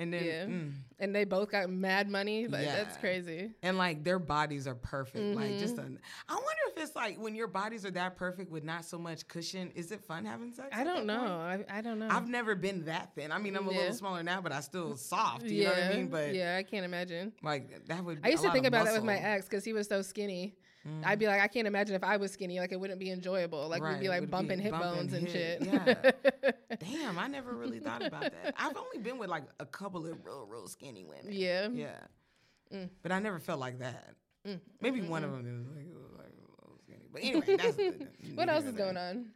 And 0.00 0.12
then, 0.12 0.24
Yeah. 0.24 0.44
mm, 0.46 0.72
And 0.98 1.14
they 1.14 1.24
both 1.24 1.50
got 1.50 1.68
mad 1.70 2.08
money. 2.08 2.46
Like 2.46 2.66
that's 2.66 2.96
crazy. 2.96 3.52
and 3.62 3.76
like 3.78 4.02
their 4.02 4.18
bodies 4.18 4.66
are 4.66 4.74
perfect. 4.74 5.36
Like 5.36 5.58
just, 5.58 5.76
Mm-hmm. 5.76 5.94
I 6.28 6.34
wonder 6.34 6.62
if 6.74 6.82
it's 6.82 6.96
like 6.96 7.18
when 7.20 7.34
your 7.34 7.46
bodies 7.48 7.84
are 7.84 7.90
that 7.92 8.16
perfect 8.16 8.50
with 8.50 8.64
not 8.64 8.84
so 8.84 8.98
much 8.98 9.28
cushion. 9.28 9.70
Is 9.74 9.92
it 9.92 10.02
fun 10.02 10.24
having 10.24 10.52
sex? 10.52 10.68
I 10.72 10.84
don't 10.84 11.04
know. 11.06 11.20
I, 11.22 11.64
I 11.70 11.80
don't 11.82 11.98
know. 11.98 12.08
I've 12.10 12.28
never 12.28 12.54
been 12.54 12.86
that 12.86 13.14
thin. 13.14 13.30
I 13.30 13.38
mean, 13.38 13.56
I'm 13.56 13.68
a 13.68 13.72
Yeah. 13.72 13.78
little 13.78 13.94
smaller 13.94 14.22
now, 14.22 14.40
but 14.40 14.52
I 14.52 14.60
still 14.60 14.96
soft. 14.96 15.44
You 15.44 15.62
yeah. 15.62 15.68
know 15.68 15.74
what 15.74 15.82
I 15.84 15.96
mean? 15.96 16.08
But 16.08 16.34
yeah, 16.34 16.56
I 16.56 16.62
can't 16.62 16.84
imagine. 16.84 17.32
like 17.42 17.84
that 17.86 18.02
would. 18.04 18.20
I 18.24 18.30
used 18.30 18.42
to 18.42 18.50
think 18.52 18.66
about 18.66 18.86
that 18.86 18.94
with 18.94 19.04
my. 19.04 19.16
Ex 19.18 19.44
because 19.46 19.64
he 19.64 19.72
was 19.74 19.86
so 19.86 20.00
skinny. 20.02 20.56
I'd 21.04 21.18
be 21.18 21.26
like, 21.26 21.40
I 21.40 21.48
can't 21.48 21.66
imagine 21.66 21.94
if 21.94 22.02
I 22.02 22.16
was 22.16 22.32
skinny. 22.32 22.58
Like 22.58 22.72
it 22.72 22.80
wouldn't 22.80 22.98
be 23.00 23.10
enjoyable. 23.10 23.68
Like 23.68 23.82
we'd 23.82 24.00
be 24.00 24.08
like 24.08 24.20
would 24.20 24.30
bumping 24.30 24.58
be 24.58 24.64
hip 24.64 24.72
bumping 24.72 24.90
bones 24.92 25.12
and 25.12 25.28
hip- 25.28 25.62
shit. 25.62 26.12
Yeah. 26.42 26.50
Damn, 26.80 27.18
I 27.18 27.26
never 27.28 27.52
really 27.52 27.80
thought 27.80 28.04
about 28.04 28.22
that. 28.22 28.54
I've 28.58 28.76
only 28.76 28.98
been 28.98 29.18
with 29.18 29.28
like 29.28 29.44
a 29.58 29.66
couple 29.66 30.06
of 30.06 30.24
real, 30.24 30.46
real 30.46 30.66
skinny 30.68 31.04
women. 31.04 31.32
yeah. 31.32 31.68
Yeah. 31.68 31.98
Mm. 32.72 32.88
But 33.02 33.12
I 33.12 33.18
never 33.18 33.38
felt 33.40 33.58
like 33.60 33.80
that. 33.80 34.14
Mm. 34.46 34.60
Maybe 34.80 35.02
one 35.02 35.24
of 35.24 35.32
them 35.32 35.66
is 35.66 35.76
like, 35.76 35.86
was 35.92 36.12
like 36.16 36.28
a 36.28 36.64
little 36.64 36.78
skinny. 36.84 37.08
But 37.12 37.22
anyway, 37.22 37.56
that's 37.56 37.76
good. 37.76 38.08
What 38.36 38.48
else 38.48 38.64
is 38.64 38.74
going 38.74 38.96
on? 38.96 39.26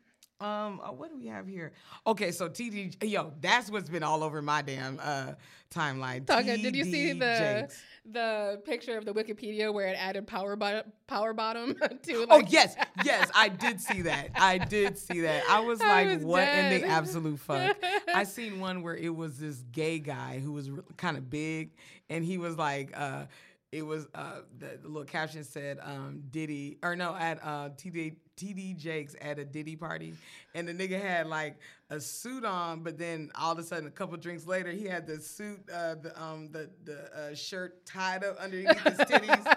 Um, 0.40 0.80
uh, 0.82 0.92
what 0.92 1.10
do 1.10 1.16
we 1.16 1.26
have 1.28 1.46
here? 1.46 1.72
Okay, 2.06 2.30
so 2.32 2.48
TD, 2.48 2.96
yo, 3.08 3.32
that's 3.40 3.70
what's 3.70 3.88
been 3.88 4.02
all 4.02 4.22
over 4.24 4.42
my 4.42 4.62
damn 4.62 4.98
uh 5.00 5.34
timeline. 5.72 6.26
Talking, 6.26 6.60
did 6.60 6.74
you 6.74 6.84
see 6.84 7.12
the 7.12 7.58
Jakes. 7.62 7.82
the 8.04 8.60
picture 8.64 8.98
of 8.98 9.04
the 9.04 9.12
Wikipedia 9.12 9.72
where 9.72 9.88
it 9.88 9.96
added 9.98 10.26
power 10.26 10.56
bottom 10.56 10.90
power 11.06 11.32
bottom 11.32 11.74
to 12.02 12.22
it? 12.22 12.28
Oh 12.30 12.42
yes, 12.48 12.76
yes, 13.04 13.30
I 13.34 13.48
did 13.48 13.80
see 13.80 14.02
that. 14.02 14.30
I 14.34 14.58
did 14.58 14.98
see 14.98 15.20
that. 15.20 15.44
I 15.48 15.60
was 15.60 15.80
I 15.82 16.04
like, 16.04 16.16
was 16.18 16.26
"What 16.26 16.48
in 16.48 16.80
the 16.80 16.86
absolute 16.88 17.38
fuck?" 17.38 17.76
I 18.12 18.24
seen 18.24 18.60
one 18.60 18.82
where 18.82 18.96
it 18.96 19.14
was 19.14 19.38
this 19.38 19.62
gay 19.72 19.98
guy 20.00 20.40
who 20.40 20.52
was 20.52 20.68
kind 20.96 21.16
of 21.16 21.30
big, 21.30 21.70
and 22.10 22.24
he 22.24 22.38
was 22.38 22.56
like, 22.58 22.90
uh, 22.94 23.26
"It 23.70 23.82
was 23.82 24.06
uh, 24.14 24.40
the, 24.58 24.78
the 24.82 24.88
little 24.88 25.04
caption 25.04 25.44
said, 25.44 25.78
um, 25.80 26.24
Diddy 26.30 26.78
or 26.82 26.96
no 26.96 27.14
at 27.14 27.38
uh, 27.42 27.70
TD 27.70 28.16
TD 28.36 28.76
Jakes 28.76 29.14
at 29.20 29.38
a 29.38 29.44
Diddy 29.44 29.76
party, 29.76 30.14
and 30.54 30.66
the 30.66 30.72
nigga 30.72 31.00
had 31.00 31.26
like 31.26 31.56
a 31.90 32.00
suit 32.00 32.44
on, 32.44 32.80
but 32.82 32.98
then 32.98 33.30
all 33.38 33.52
of 33.52 33.58
a 33.58 33.62
sudden, 33.62 33.86
a 33.86 33.90
couple 33.90 34.16
drinks 34.16 34.46
later, 34.46 34.70
he 34.72 34.84
had 34.86 35.06
the 35.06 35.20
suit, 35.20 35.60
uh, 35.72 35.94
the 35.96 36.12
um, 36.20 36.48
the 36.50 36.68
the 36.84 36.98
uh, 37.16 37.34
shirt 37.34 37.84
tied 37.86 38.24
up 38.24 38.36
underneath 38.38 38.78
his 38.80 38.98
titties, 38.98 39.56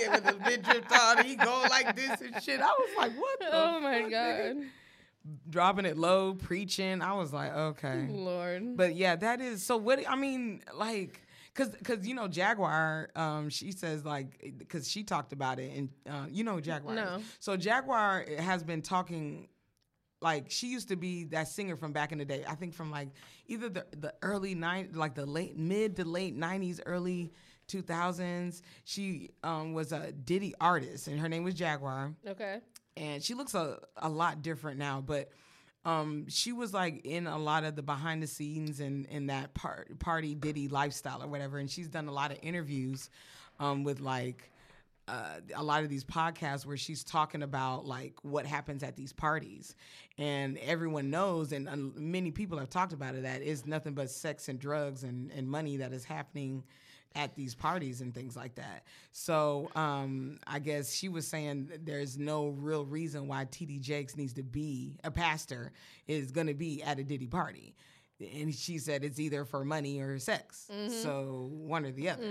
yeah, 0.00 0.14
with 0.14 0.28
a 0.28 0.38
bit 0.44 0.62
dripped 0.62 0.92
on. 0.92 1.18
And 1.18 1.26
he 1.26 1.36
go 1.36 1.64
like 1.68 1.94
this 1.96 2.20
and 2.20 2.42
shit. 2.42 2.60
I 2.60 2.66
was 2.66 2.90
like, 2.96 3.12
what? 3.18 3.38
The 3.40 3.46
Oh 3.52 3.80
my 3.80 4.02
fuck, 4.02 4.10
god, 4.10 4.34
nigga? 4.40 4.66
Dropping 5.50 5.86
it 5.86 5.98
low, 5.98 6.34
preaching. 6.34 7.02
I 7.02 7.14
was 7.14 7.32
like, 7.32 7.52
okay. 7.52 8.06
Lord. 8.08 8.76
But 8.76 8.94
yeah, 8.94 9.16
that 9.16 9.40
is 9.40 9.62
so. 9.62 9.76
What 9.76 10.08
I 10.08 10.14
mean, 10.14 10.62
like, 10.74 11.25
cause, 11.56 11.74
cause 11.82 12.06
you 12.06 12.14
know 12.14 12.28
Jaguar. 12.28 13.10
Um, 13.16 13.48
she 13.48 13.72
says 13.72 14.04
like, 14.04 14.66
cause 14.68 14.88
she 14.88 15.02
talked 15.02 15.32
about 15.32 15.58
it, 15.58 15.72
and 15.76 15.88
uh, 16.08 16.26
you 16.30 16.44
know 16.44 16.60
Jaguar. 16.60 16.94
is. 16.94 17.00
No. 17.00 17.20
So 17.40 17.56
Jaguar 17.56 18.24
has 18.38 18.62
been 18.62 18.82
talking. 18.82 19.48
Like 20.22 20.46
she 20.50 20.68
used 20.68 20.88
to 20.88 20.96
be 20.96 21.24
that 21.24 21.48
singer 21.48 21.76
from 21.76 21.92
back 21.92 22.10
in 22.10 22.18
the 22.18 22.24
day. 22.24 22.42
I 22.48 22.54
think 22.54 22.72
from 22.72 22.90
like 22.90 23.08
either 23.48 23.68
the 23.68 23.86
the 23.98 24.14
early 24.22 24.54
nine, 24.54 24.90
like 24.94 25.14
the 25.14 25.26
late 25.26 25.58
mid 25.58 25.96
to 25.96 26.04
late 26.04 26.34
nineties, 26.34 26.80
early 26.86 27.32
two 27.66 27.82
thousands. 27.82 28.62
She 28.84 29.30
um, 29.42 29.74
was 29.74 29.92
a 29.92 30.12
Diddy 30.12 30.54
artist, 30.60 31.08
and 31.08 31.20
her 31.20 31.28
name 31.28 31.44
was 31.44 31.52
Jaguar 31.54 32.14
Okay. 32.26 32.60
and 32.96 33.22
she 33.22 33.34
looks 33.34 33.54
a, 33.54 33.78
a 33.98 34.08
lot 34.08 34.40
different 34.40 34.78
now 34.78 35.02
but 35.04 35.28
um, 35.86 36.28
she 36.28 36.52
was 36.52 36.74
like 36.74 37.06
in 37.06 37.28
a 37.28 37.38
lot 37.38 37.62
of 37.62 37.76
the 37.76 37.82
behind 37.82 38.20
the 38.20 38.26
scenes 38.26 38.80
and 38.80 39.06
in 39.06 39.28
that 39.28 39.54
part, 39.54 39.98
party 40.00 40.34
diddy 40.34 40.66
lifestyle 40.66 41.22
or 41.22 41.28
whatever 41.28 41.58
and 41.58 41.70
she's 41.70 41.88
done 41.88 42.08
a 42.08 42.12
lot 42.12 42.32
of 42.32 42.38
interviews 42.42 43.08
um, 43.60 43.84
with 43.84 44.00
like 44.00 44.50
uh, 45.08 45.36
a 45.54 45.62
lot 45.62 45.84
of 45.84 45.88
these 45.88 46.04
podcasts 46.04 46.66
where 46.66 46.76
she's 46.76 47.04
talking 47.04 47.44
about 47.44 47.86
like 47.86 48.14
what 48.22 48.44
happens 48.44 48.82
at 48.82 48.96
these 48.96 49.12
parties. 49.12 49.76
And 50.18 50.58
everyone 50.58 51.10
knows 51.10 51.52
and 51.52 51.68
uh, 51.68 51.76
many 51.76 52.32
people 52.32 52.58
have 52.58 52.68
talked 52.70 52.92
about 52.92 53.14
it 53.14 53.22
that 53.22 53.42
is 53.42 53.66
nothing 53.66 53.94
but 53.94 54.10
sex 54.10 54.48
and 54.48 54.58
drugs 54.58 55.04
and, 55.04 55.30
and 55.30 55.48
money 55.48 55.76
that 55.76 55.92
is 55.92 56.04
happening 56.04 56.64
at 57.16 57.34
these 57.34 57.54
parties 57.54 58.00
and 58.02 58.14
things 58.14 58.36
like 58.36 58.54
that. 58.56 58.84
So 59.12 59.70
um, 59.74 60.38
I 60.46 60.58
guess 60.60 60.92
she 60.94 61.08
was 61.08 61.26
saying 61.26 61.70
there's 61.84 62.18
no 62.18 62.48
real 62.48 62.84
reason 62.84 63.26
why 63.26 63.46
TD 63.46 63.80
Jakes 63.80 64.16
needs 64.16 64.34
to 64.34 64.42
be 64.44 64.98
a 65.02 65.10
pastor 65.10 65.72
is 66.06 66.30
going 66.30 66.46
to 66.46 66.54
be 66.54 66.82
at 66.82 66.98
a 66.98 67.04
Diddy 67.04 67.26
party. 67.26 67.74
And 68.20 68.54
she 68.54 68.78
said 68.78 69.04
it's 69.04 69.18
either 69.20 69.44
for 69.44 69.64
money 69.64 70.00
or 70.00 70.18
sex. 70.18 70.70
So 70.88 71.48
one 71.52 71.84
or 71.84 71.92
the 71.92 72.08
other. 72.10 72.22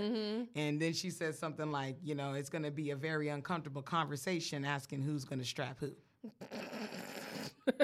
And 0.56 0.80
then 0.80 0.92
she 0.92 1.10
said 1.10 1.34
something 1.36 1.70
like, 1.70 1.96
you 2.02 2.14
know, 2.16 2.32
it's 2.34 2.48
going 2.48 2.64
to 2.64 2.72
be 2.72 2.90
a 2.90 2.96
very 2.96 3.28
uncomfortable 3.28 3.82
conversation 3.82 4.64
asking 4.64 5.02
who's 5.02 5.24
going 5.24 5.38
to 5.40 5.44
strap 5.44 5.78
who. 5.80 5.92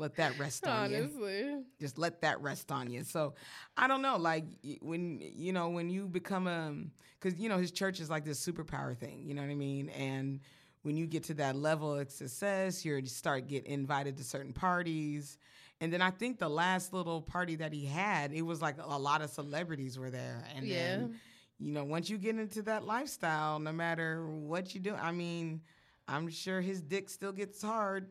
Let 0.00 0.16
that 0.16 0.38
rest 0.38 0.66
on 0.66 0.90
you 0.90 0.96
Honestly. 1.04 1.56
just 1.80 1.98
let 1.98 2.20
that 2.22 2.40
rest 2.42 2.72
on 2.72 2.90
you. 2.90 3.04
So 3.04 3.34
I 3.76 3.86
don't 3.88 4.02
know, 4.02 4.16
like 4.16 4.44
when 4.82 5.20
you 5.20 5.52
know 5.52 5.68
when 5.70 5.90
you 5.90 6.06
become 6.08 6.46
um, 6.46 6.90
a, 6.92 7.02
because 7.20 7.38
you 7.38 7.48
know 7.48 7.58
his 7.58 7.70
church 7.70 8.00
is 8.00 8.10
like 8.10 8.24
this 8.24 8.44
superpower 8.44 8.96
thing. 8.96 9.22
You 9.26 9.34
know 9.34 9.42
what 9.42 9.50
I 9.50 9.54
mean? 9.54 9.88
And 9.90 10.40
when 10.82 10.96
you 10.96 11.06
get 11.06 11.24
to 11.24 11.34
that 11.34 11.56
level 11.56 11.94
of 11.98 12.10
success, 12.10 12.84
you 12.84 13.04
start 13.06 13.46
get 13.48 13.66
invited 13.66 14.16
to 14.18 14.24
certain 14.24 14.52
parties. 14.52 15.38
And 15.80 15.92
then 15.92 16.02
I 16.02 16.10
think 16.10 16.38
the 16.38 16.48
last 16.48 16.92
little 16.92 17.22
party 17.22 17.56
that 17.56 17.72
he 17.72 17.84
had, 17.86 18.32
it 18.32 18.42
was 18.42 18.60
like 18.60 18.76
a 18.82 18.98
lot 18.98 19.22
of 19.22 19.30
celebrities 19.30 19.98
were 19.98 20.10
there. 20.10 20.44
And 20.54 20.66
Yeah. 20.66 20.76
then, 20.76 21.14
you 21.58 21.72
know, 21.72 21.84
once 21.84 22.10
you 22.10 22.18
get 22.18 22.36
into 22.36 22.62
that 22.62 22.84
lifestyle, 22.84 23.58
no 23.58 23.72
matter 23.72 24.26
what 24.26 24.74
you 24.74 24.80
do, 24.80 24.94
I 24.94 25.10
mean, 25.12 25.62
I'm 26.08 26.28
sure 26.28 26.60
his 26.60 26.82
dick 26.82 27.08
still 27.08 27.32
gets 27.32 27.62
hard. 27.62 28.08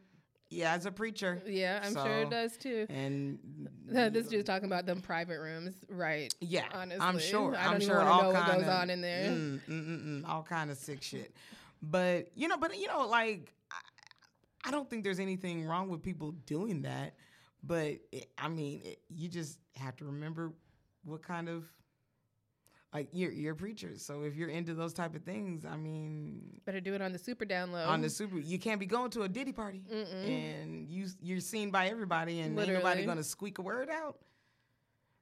Yeah, 0.49 0.73
as 0.73 0.85
a 0.85 0.91
preacher. 0.91 1.41
Yeah, 1.45 1.79
I'm 1.83 1.93
sure 1.93 2.21
it 2.21 2.29
does 2.29 2.57
too. 2.57 2.87
And 2.89 3.37
this 3.87 4.27
dude's 4.27 4.45
talking 4.45 4.65
about 4.65 4.85
them 4.85 4.99
private 5.01 5.39
rooms, 5.39 5.75
right? 5.89 6.33
yeah, 6.39 6.65
honestly. 6.73 7.05
I'm 7.05 7.19
sure. 7.19 7.55
I 7.55 7.65
I'm 7.65 7.71
don't 7.73 7.81
even 7.83 7.87
sure 7.95 8.01
all 8.01 8.23
know 8.23 8.31
what 8.31 8.43
kind 8.43 8.59
goes 8.61 8.69
on 8.69 8.89
in 8.89 9.01
there. 9.01 9.29
Mm, 9.29 9.59
mm, 9.67 9.87
mm, 9.87 10.05
mm, 10.05 10.27
all 10.27 10.43
kind 10.43 10.71
of 10.71 10.77
sick 10.77 11.03
shit. 11.03 11.33
But 11.81 12.31
you 12.35 12.47
know, 12.47 12.57
but 12.57 12.77
you 12.77 12.87
know, 12.87 13.07
like 13.07 13.53
I, 13.71 14.69
I 14.69 14.71
don't 14.71 14.89
think 14.89 15.03
there's 15.03 15.19
anything 15.19 15.65
wrong 15.65 15.87
with 15.89 16.01
people 16.01 16.31
doing 16.45 16.81
that. 16.81 17.13
But 17.63 17.97
it, 18.11 18.29
I 18.37 18.47
mean, 18.47 18.81
it, 18.83 18.99
you 19.09 19.27
just 19.29 19.59
have 19.75 19.95
to 19.97 20.05
remember 20.05 20.53
what 21.03 21.21
kind 21.21 21.47
of 21.47 21.65
like 22.93 23.09
you're 23.11 23.31
you're 23.31 23.53
a 23.53 23.55
preacher. 23.55 23.91
So 23.97 24.23
if 24.23 24.35
you're 24.35 24.49
into 24.49 24.73
those 24.73 24.93
type 24.93 25.15
of 25.15 25.23
things, 25.23 25.65
I 25.65 25.75
mean, 25.77 26.59
Better 26.65 26.81
do 26.81 26.93
it 26.95 27.01
on 27.01 27.11
the 27.11 27.19
super 27.19 27.45
download. 27.45 27.87
on 27.87 28.01
the 28.01 28.09
super, 28.09 28.39
you 28.39 28.57
can't 28.59 28.79
be 28.79 28.85
going 28.85 29.11
to 29.11 29.21
a 29.23 29.29
Diddy 29.29 29.51
party 29.53 29.83
and 29.91 30.89
you 30.89 31.07
you're 31.21 31.39
seen 31.39 31.69
by 31.71 31.87
everybody, 31.87 32.39
and 32.39 32.57
ain't 32.59 32.69
nobody 32.73 33.05
gonna 33.05 33.23
squeak 33.23 33.57
a 33.59 33.61
word 33.61 33.89
out. 33.89 34.17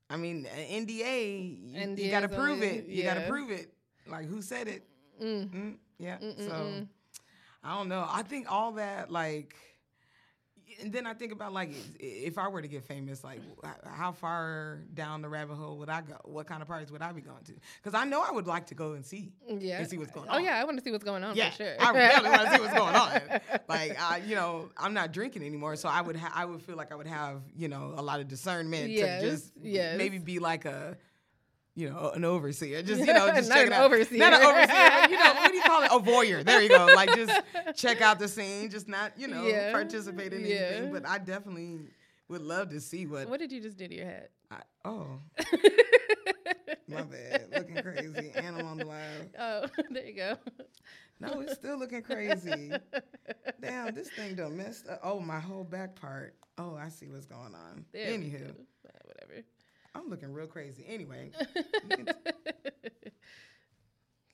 I 0.09 0.15
mean, 0.15 0.45
NDA, 0.45 1.97
you, 1.97 2.05
you 2.05 2.11
got 2.11 2.21
to 2.21 2.29
prove 2.29 2.51
only- 2.61 2.67
it. 2.67 2.85
You 2.87 3.03
got 3.03 3.15
to 3.15 3.27
prove 3.27 3.51
it. 3.51 3.73
Like 4.07 4.25
who 4.27 4.41
said 4.41 4.69
it? 4.69 4.83
Mm. 5.21 5.49
Mm, 5.49 5.75
yeah. 5.99 6.17
So 6.19 6.25
Mm-mm-mm. 6.27 6.87
I 7.63 7.75
don't 7.75 7.89
know. 7.89 8.07
I 8.09 8.23
think 8.23 8.49
all 8.49 8.71
that 8.73 9.11
like. 9.11 9.55
And 10.81 10.93
then 10.93 11.07
I 11.07 11.13
think 11.13 11.31
about 11.31 11.53
like 11.53 11.71
if 11.99 12.37
I 12.37 12.47
were 12.47 12.61
to 12.61 12.67
get 12.67 12.83
famous, 12.83 13.23
like 13.23 13.39
how 13.85 14.11
far 14.11 14.79
down 14.93 15.21
the 15.21 15.29
rabbit 15.29 15.55
hole 15.55 15.77
would 15.79 15.89
I 15.89 16.01
go? 16.01 16.15
What 16.23 16.47
kind 16.47 16.61
of 16.61 16.67
parties 16.67 16.91
would 16.91 17.01
I 17.01 17.11
be 17.11 17.21
going 17.21 17.43
to? 17.45 17.53
Because 17.81 17.99
I 17.99 18.05
know 18.05 18.21
I 18.21 18.31
would 18.31 18.47
like 18.47 18.67
to 18.67 18.75
go 18.75 18.93
and 18.93 19.05
see 19.05 19.31
Yeah. 19.47 19.79
and 19.79 19.89
see 19.89 19.97
what's 19.97 20.11
going 20.11 20.27
oh, 20.29 20.33
on. 20.35 20.41
Oh 20.41 20.43
yeah, 20.43 20.59
I 20.59 20.63
want 20.65 20.77
to 20.77 20.83
see 20.83 20.91
what's 20.91 21.03
going 21.03 21.23
on 21.23 21.35
Yeah, 21.35 21.49
for 21.51 21.57
sure. 21.57 21.75
I 21.79 21.93
definitely 21.93 22.29
want 22.29 22.41
to 22.43 22.55
see 22.55 22.61
what's 22.61 22.73
going 22.73 22.95
on. 22.95 23.21
Like, 23.67 23.99
I, 24.01 24.17
you 24.25 24.35
know, 24.35 24.69
I'm 24.77 24.93
not 24.93 25.11
drinking 25.11 25.43
anymore, 25.43 25.75
so 25.75 25.89
I 25.89 25.99
would, 25.99 26.15
ha- 26.15 26.31
I 26.33 26.45
would 26.45 26.61
feel 26.61 26.77
like 26.77 26.91
I 26.91 26.95
would 26.95 27.07
have, 27.07 27.41
you 27.55 27.67
know, 27.67 27.93
a 27.97 28.01
lot 28.01 28.21
of 28.21 28.27
discernment 28.29 28.89
Yes, 28.91 29.21
to 29.21 29.29
just 29.29 29.51
yes. 29.61 29.97
maybe 29.97 30.19
be 30.19 30.39
like 30.39 30.63
a, 30.65 30.95
you 31.77 31.91
know, 31.91 32.11
an 32.15 32.25
overseer. 32.25 32.81
Just, 32.87 33.01
you 33.05 33.13
know, 33.13 33.31
just 33.35 33.51
check 33.51 33.67
an 33.67 33.71
it 33.71 33.75
out. 33.75 33.85
overseer. 33.85 34.17
Not 34.17 34.33
an 34.33 34.41
overseer. 34.41 35.09
You 35.11 35.23
know, 35.23 35.33
what 35.35 35.51
do 35.51 35.57
you 35.57 35.63
call 35.63 35.83
it? 35.83 35.91
A 35.91 35.99
voyeur. 35.99 36.43
There 36.43 36.59
you 36.61 36.69
go. 36.69 36.87
Like, 36.95 37.13
just 37.15 37.39
check 37.75 38.01
out 38.01 38.17
the 38.17 38.27
scene, 38.27 38.71
just 38.71 38.87
not, 38.87 39.11
you 39.15 39.27
know, 39.27 39.45
Yeah, 39.45 39.71
participate 39.71 40.33
in 40.33 40.43
yeah. 40.43 40.55
anything. 40.55 40.91
But 40.91 41.07
I 41.07 41.19
definitely 41.19 41.81
would 42.29 42.41
love 42.41 42.69
to 42.69 42.81
see 42.81 43.05
what. 43.05 43.29
What 43.29 43.39
did 43.39 43.51
you 43.51 43.61
just 43.61 43.77
do 43.77 43.87
to 43.87 43.93
your 43.93 44.05
head? 44.05 44.29
I, 44.49 44.57
oh, 44.85 45.19
my 46.87 47.03
bad. 47.03 47.45
Looking 47.55 47.75
crazy. 47.83 48.31
Animal 48.33 48.65
on 48.65 48.77
the 48.77 48.85
live. 48.85 49.29
Oh, 49.39 49.65
there 49.91 50.05
you 50.05 50.15
go. 50.15 50.37
No, 51.19 51.41
it's 51.41 51.53
still 51.53 51.77
looking 51.77 52.01
crazy. 52.01 52.71
Damn, 53.61 53.93
this 53.93 54.09
thing 54.09 54.33
done 54.35 54.57
messed 54.57 54.87
up. 54.87 54.99
Oh, 55.03 55.19
my 55.19 55.39
whole 55.39 55.63
back 55.63 55.95
part. 55.99 56.35
Oh, 56.57 56.75
I 56.75 56.89
see 56.89 57.07
what's 57.07 57.25
going 57.27 57.53
on. 57.53 57.85
There 57.93 58.07
Anywho, 58.07 58.53
Whatever. 59.03 59.43
I'm 59.95 60.09
looking 60.09 60.31
real 60.33 60.47
crazy. 60.47 60.85
Anyway, 60.87 61.31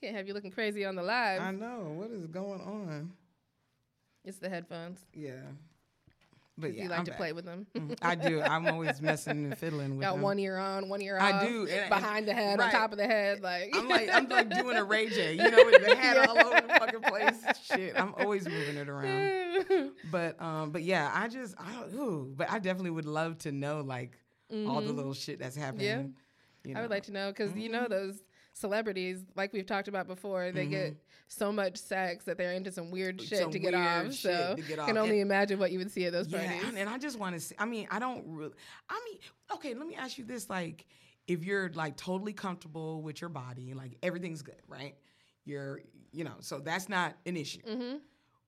Can't 0.02 0.16
have 0.18 0.28
you 0.28 0.34
looking 0.34 0.52
crazy 0.52 0.84
on 0.86 0.96
the 0.96 1.04
live. 1.04 1.42
I 1.42 1.52
know 1.52 1.94
what 1.96 2.12
is 2.12 2.28
going 2.28 2.60
on. 2.62 3.12
it's 4.26 4.38
the 4.38 4.50
headphones. 4.50 5.00
Yeah, 5.13 5.32
But 6.58 6.74
yeah, 6.74 6.84
you 6.84 6.89
like 6.89 7.00
I'm 7.00 7.06
to 7.06 7.12
back. 7.12 7.18
play 7.18 7.32
with 7.32 7.46
them. 7.46 7.66
Mhm. 7.74 7.98
I 8.02 8.16
do. 8.16 8.42
I'm 8.42 8.68
always 8.68 9.02
messing 9.02 9.46
and 9.46 9.58
fiddling 9.58 9.92
with 9.92 10.02
Got 10.02 10.13
them. 10.16 10.22
one 10.22 10.39
ear 10.39 10.58
on, 10.58 10.89
one 10.89 11.02
ear 11.02 11.18
off. 11.18 11.34
I 11.34 11.48
do, 11.48 11.68
and- 11.68 11.89
behind 11.89 12.28
the 12.28 12.34
head, 12.34 12.60
on 12.60 12.70
top 12.70 12.92
of 12.92 12.98
the 12.98 13.06
head, 13.06 13.42
like 13.42 13.70
I'm 13.74 13.88
like 13.88 14.10
I'm 14.12 14.28
like 14.28 14.50
doing 14.60 14.76
a 14.76 14.84
Ray 14.84 15.08
J, 15.10 15.34
you 15.36 15.50
know, 15.50 15.63
with 15.66 15.86
the 15.86 15.96
hat 15.96 16.18
Yeah. 16.18 16.26
all 16.28 16.38
over 16.38 16.62
the 16.68 16.74
fucking 16.80 17.02
place. 17.02 17.42
Shit, 17.63 17.98
I'm 17.98 18.13
always 18.16 18.46
moving 18.46 18.76
it 18.76 18.89
around. 18.89 19.92
But 20.12 20.42
um, 20.42 20.72
but 20.72 20.84
yeah, 20.84 21.10
I 21.13 21.30
just 21.30 21.56
I 21.58 21.72
don't. 21.72 21.94
Ooh, 21.96 22.34
but 22.36 22.52
I 22.52 22.60
definitely 22.60 22.92
would 22.92 23.06
love 23.06 23.38
to 23.39 23.54
know 23.54 23.80
like 23.82 24.18
all 24.52 24.82
the 24.82 24.92
Mhm. 24.92 24.96
little 24.96 25.14
shit 25.14 25.40
that's 25.40 25.56
happening. 25.56 26.16
you 26.64 26.76
I 26.76 26.82
would 26.82 26.90
like 26.90 27.04
to 27.04 27.12
know 27.12 27.30
because 27.32 27.56
you 27.56 27.64
Mm-hmm. 27.70 27.72
know 27.74 27.88
those 27.90 28.24
celebrities, 28.54 29.26
like 29.36 29.52
we've 29.52 29.66
talked 29.66 29.88
about 29.88 30.08
before, 30.08 30.52
they 30.52 30.66
get 30.68 30.96
so 31.28 31.52
much 31.52 31.78
sex 31.78 32.24
that 32.26 32.38
they're 32.38 32.54
into 32.54 32.72
some 32.72 32.92
weird 32.92 33.20
shit 33.20 33.32
Mm-hmm. 33.32 33.42
Some 33.44 33.52
to 33.52 33.60
get 33.60 33.74
off. 33.74 34.14
So 34.14 34.56
get 34.56 34.80
can 34.86 34.98
only 34.98 35.20
And- 35.22 35.30
imagine 35.30 35.60
what 35.60 35.72
you 35.72 35.80
would 35.80 35.92
see 35.92 36.06
at 36.06 36.14
those 36.14 36.28
Yeah, 36.28 36.46
parties. 36.60 36.76
and, 36.80 36.90
I 36.90 36.98
just 37.00 37.18
want 37.20 37.36
to 37.36 37.40
see. 37.42 37.56
I 37.58 37.66
mean, 37.66 37.88
I 37.92 38.00
don't 38.00 38.24
really. 38.28 38.54
I 38.90 39.02
mean, 39.10 39.20
okay, 39.56 39.74
let 39.74 39.88
me 39.88 39.96
ask 39.96 40.18
you 40.18 40.24
this: 40.24 40.50
like, 40.50 40.86
if 41.28 41.44
you're 41.44 41.70
like 41.74 41.98
totally 41.98 42.34
comfortable 42.34 43.02
with 43.02 43.22
your 43.22 43.30
body, 43.30 43.74
like 43.74 43.98
everything's 44.04 44.42
good, 44.44 44.62
right? 44.68 44.96
You're, 45.46 45.82
you 46.12 46.24
know, 46.24 46.36
so 46.40 46.60
that's 46.60 46.88
not 46.88 47.18
an 47.26 47.36
issue. 47.36 47.62
hmm 47.62 47.98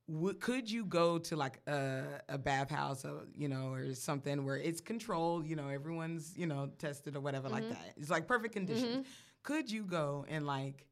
Would, 0.08 0.40
could 0.40 0.70
you 0.70 0.86
go 0.86 1.18
to 1.18 1.36
like 1.36 1.62
a, 1.68 2.04
a 2.30 2.38
bathhouse 2.38 3.06
or 3.06 3.24
you 3.36 3.48
know 3.48 3.74
or 3.74 3.94
something 3.96 4.46
where 4.46 4.58
it's 4.58 4.80
controlled 4.80 5.48
you 5.48 5.56
know 5.56 5.68
everyone's 5.68 6.34
you 6.38 6.46
know 6.46 6.70
tested 6.78 7.16
or 7.16 7.22
whatever 7.22 7.50
like 7.50 7.68
that 7.70 7.94
it's 7.98 8.12
like 8.12 8.28
perfect 8.28 8.54
conditions 8.54 9.08
could 9.42 9.72
you 9.72 9.84
go 9.84 10.24
and 10.30 10.46
like 10.46 10.86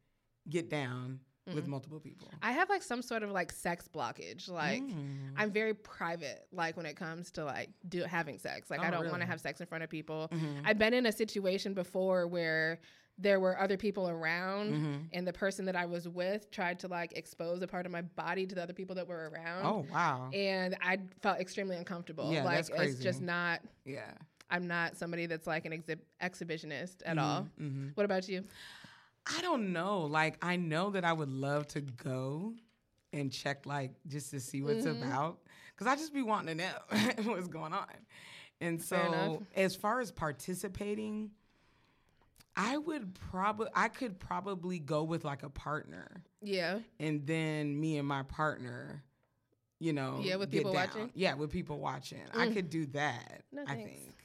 get 0.49 0.67
down 0.69 1.19
with 1.54 1.67
multiple 1.67 1.99
people 1.99 2.28
I 2.41 2.54
have 2.54 2.69
like 2.69 2.82
some 2.82 3.02
sort 3.02 3.21
of 3.21 3.30
like 3.30 3.52
sex 3.52 3.89
blockage. 3.93 4.49
Like 4.49 4.82
Mm. 4.82 5.34
I'm 5.36 5.52
very 5.52 5.73
private, 5.73 6.47
like 6.54 6.78
when 6.78 6.86
it 6.86 6.95
comes 6.95 7.32
to 7.32 7.43
like 7.43 7.69
do 7.89 8.04
having 8.04 8.38
sex. 8.39 8.71
Like 8.71 8.80
Oh, 8.80 8.84
I 8.84 8.91
don't 8.91 9.10
want 9.10 9.19
to 9.21 9.28
have 9.28 9.41
sex 9.41 9.60
in 9.60 9.67
front 9.67 9.84
of 9.84 9.89
people. 9.89 10.30
Mhm. 10.32 10.62
I've 10.63 10.78
been 10.78 10.93
in 10.93 11.06
a 11.06 11.12
situation 11.12 11.73
before 11.73 12.28
where 12.28 12.80
there 13.17 13.39
were 13.39 13.60
other 13.60 13.78
people 13.78 14.10
around 14.10 14.73
Mhm. 14.73 15.08
and 15.13 15.28
the 15.28 15.34
person 15.34 15.65
that 15.65 15.76
I 15.76 15.86
was 15.86 16.08
with 16.10 16.49
tried 16.52 16.80
to 16.80 16.88
like 16.88 17.13
expose 17.15 17.62
a 17.62 17.67
part 17.67 17.86
of 17.86 17.91
my 17.91 18.02
body 18.02 18.45
to 18.47 18.56
the 18.56 18.63
other 18.63 18.73
people 18.73 18.95
that 18.95 19.08
were 19.08 19.30
around. 19.30 19.65
oh 19.65 19.86
wow 19.91 20.30
And 20.34 20.76
I 20.82 20.99
felt 21.21 21.39
extremely 21.39 21.76
uncomfortable. 21.78 22.32
Yeah, 22.32 22.43
like 22.43 22.56
that's 22.65 22.69
it's 22.69 22.99
just 22.99 23.21
not 23.21 23.62
yeah 23.86 24.12
I'm 24.49 24.67
not 24.67 24.97
somebody 24.97 25.26
that's 25.28 25.47
like 25.47 25.65
an 25.65 25.71
exhib- 25.71 26.02
exhibitionist 26.21 26.97
at 27.06 27.17
all. 27.17 27.47
hmm 27.58 27.89
What 27.95 28.04
about 28.06 28.28
you? 28.28 28.43
I 29.26 29.41
don't 29.41 29.71
know. 29.71 30.02
Like, 30.02 30.38
I 30.43 30.58
know 30.58 30.89
that 30.91 31.06
I 31.06 31.13
would 31.13 31.30
love 31.30 31.65
to 31.69 31.82
go 31.82 32.54
and 33.13 33.32
check, 33.32 33.65
like, 33.65 33.91
just 34.06 34.32
to 34.32 34.39
see 34.41 34.62
what's 34.62 34.86
Mhm. 34.86 34.97
about. 35.02 35.39
Because 35.73 35.88
I 35.88 35.95
just 35.95 36.13
be 36.13 36.21
wanting 36.23 36.58
to 36.58 36.63
know 36.65 36.78
what's 37.34 37.47
going 37.47 37.73
on. 37.73 37.88
And 38.60 38.82
so, 38.82 39.43
as 39.56 39.76
far 39.78 40.02
as 40.02 40.12
participating, 40.12 41.32
I 42.56 42.78
would 42.78 43.13
probably, 43.16 43.68
I 43.74 43.88
could 43.88 44.20
probably 44.20 44.80
go 44.80 45.04
with 45.04 45.26
like 45.26 45.44
a 45.44 45.50
partner. 45.50 46.24
Yeah. 46.42 46.80
And 47.00 47.26
then 47.26 47.80
me 47.80 47.98
and 47.98 48.08
my 48.08 48.24
partner, 48.24 49.04
you 49.80 49.92
know, 49.94 50.20
Yeah, 50.24 50.36
with 50.36 50.52
people 50.52 50.72
down. 50.74 50.88
watching? 50.88 51.12
Yeah, 51.16 51.34
with 51.34 51.50
people 51.52 51.80
watching. 51.80 52.22
I 52.34 52.48
Mm. 52.48 52.54
could 52.54 52.70
do 52.70 52.86
that. 52.88 53.44
No, 53.52 53.63
I 53.63 53.66
thanks. 53.76 53.92
think. 53.92 54.16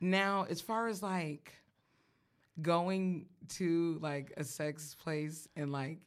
Now, 0.00 0.44
as 0.48 0.60
far 0.60 0.88
as 0.88 1.02
like 1.02 1.52
going 2.60 3.26
to 3.48 3.98
like 4.02 4.32
a 4.36 4.44
sex 4.44 4.94
place 4.94 5.48
and 5.56 5.72
like 5.72 5.98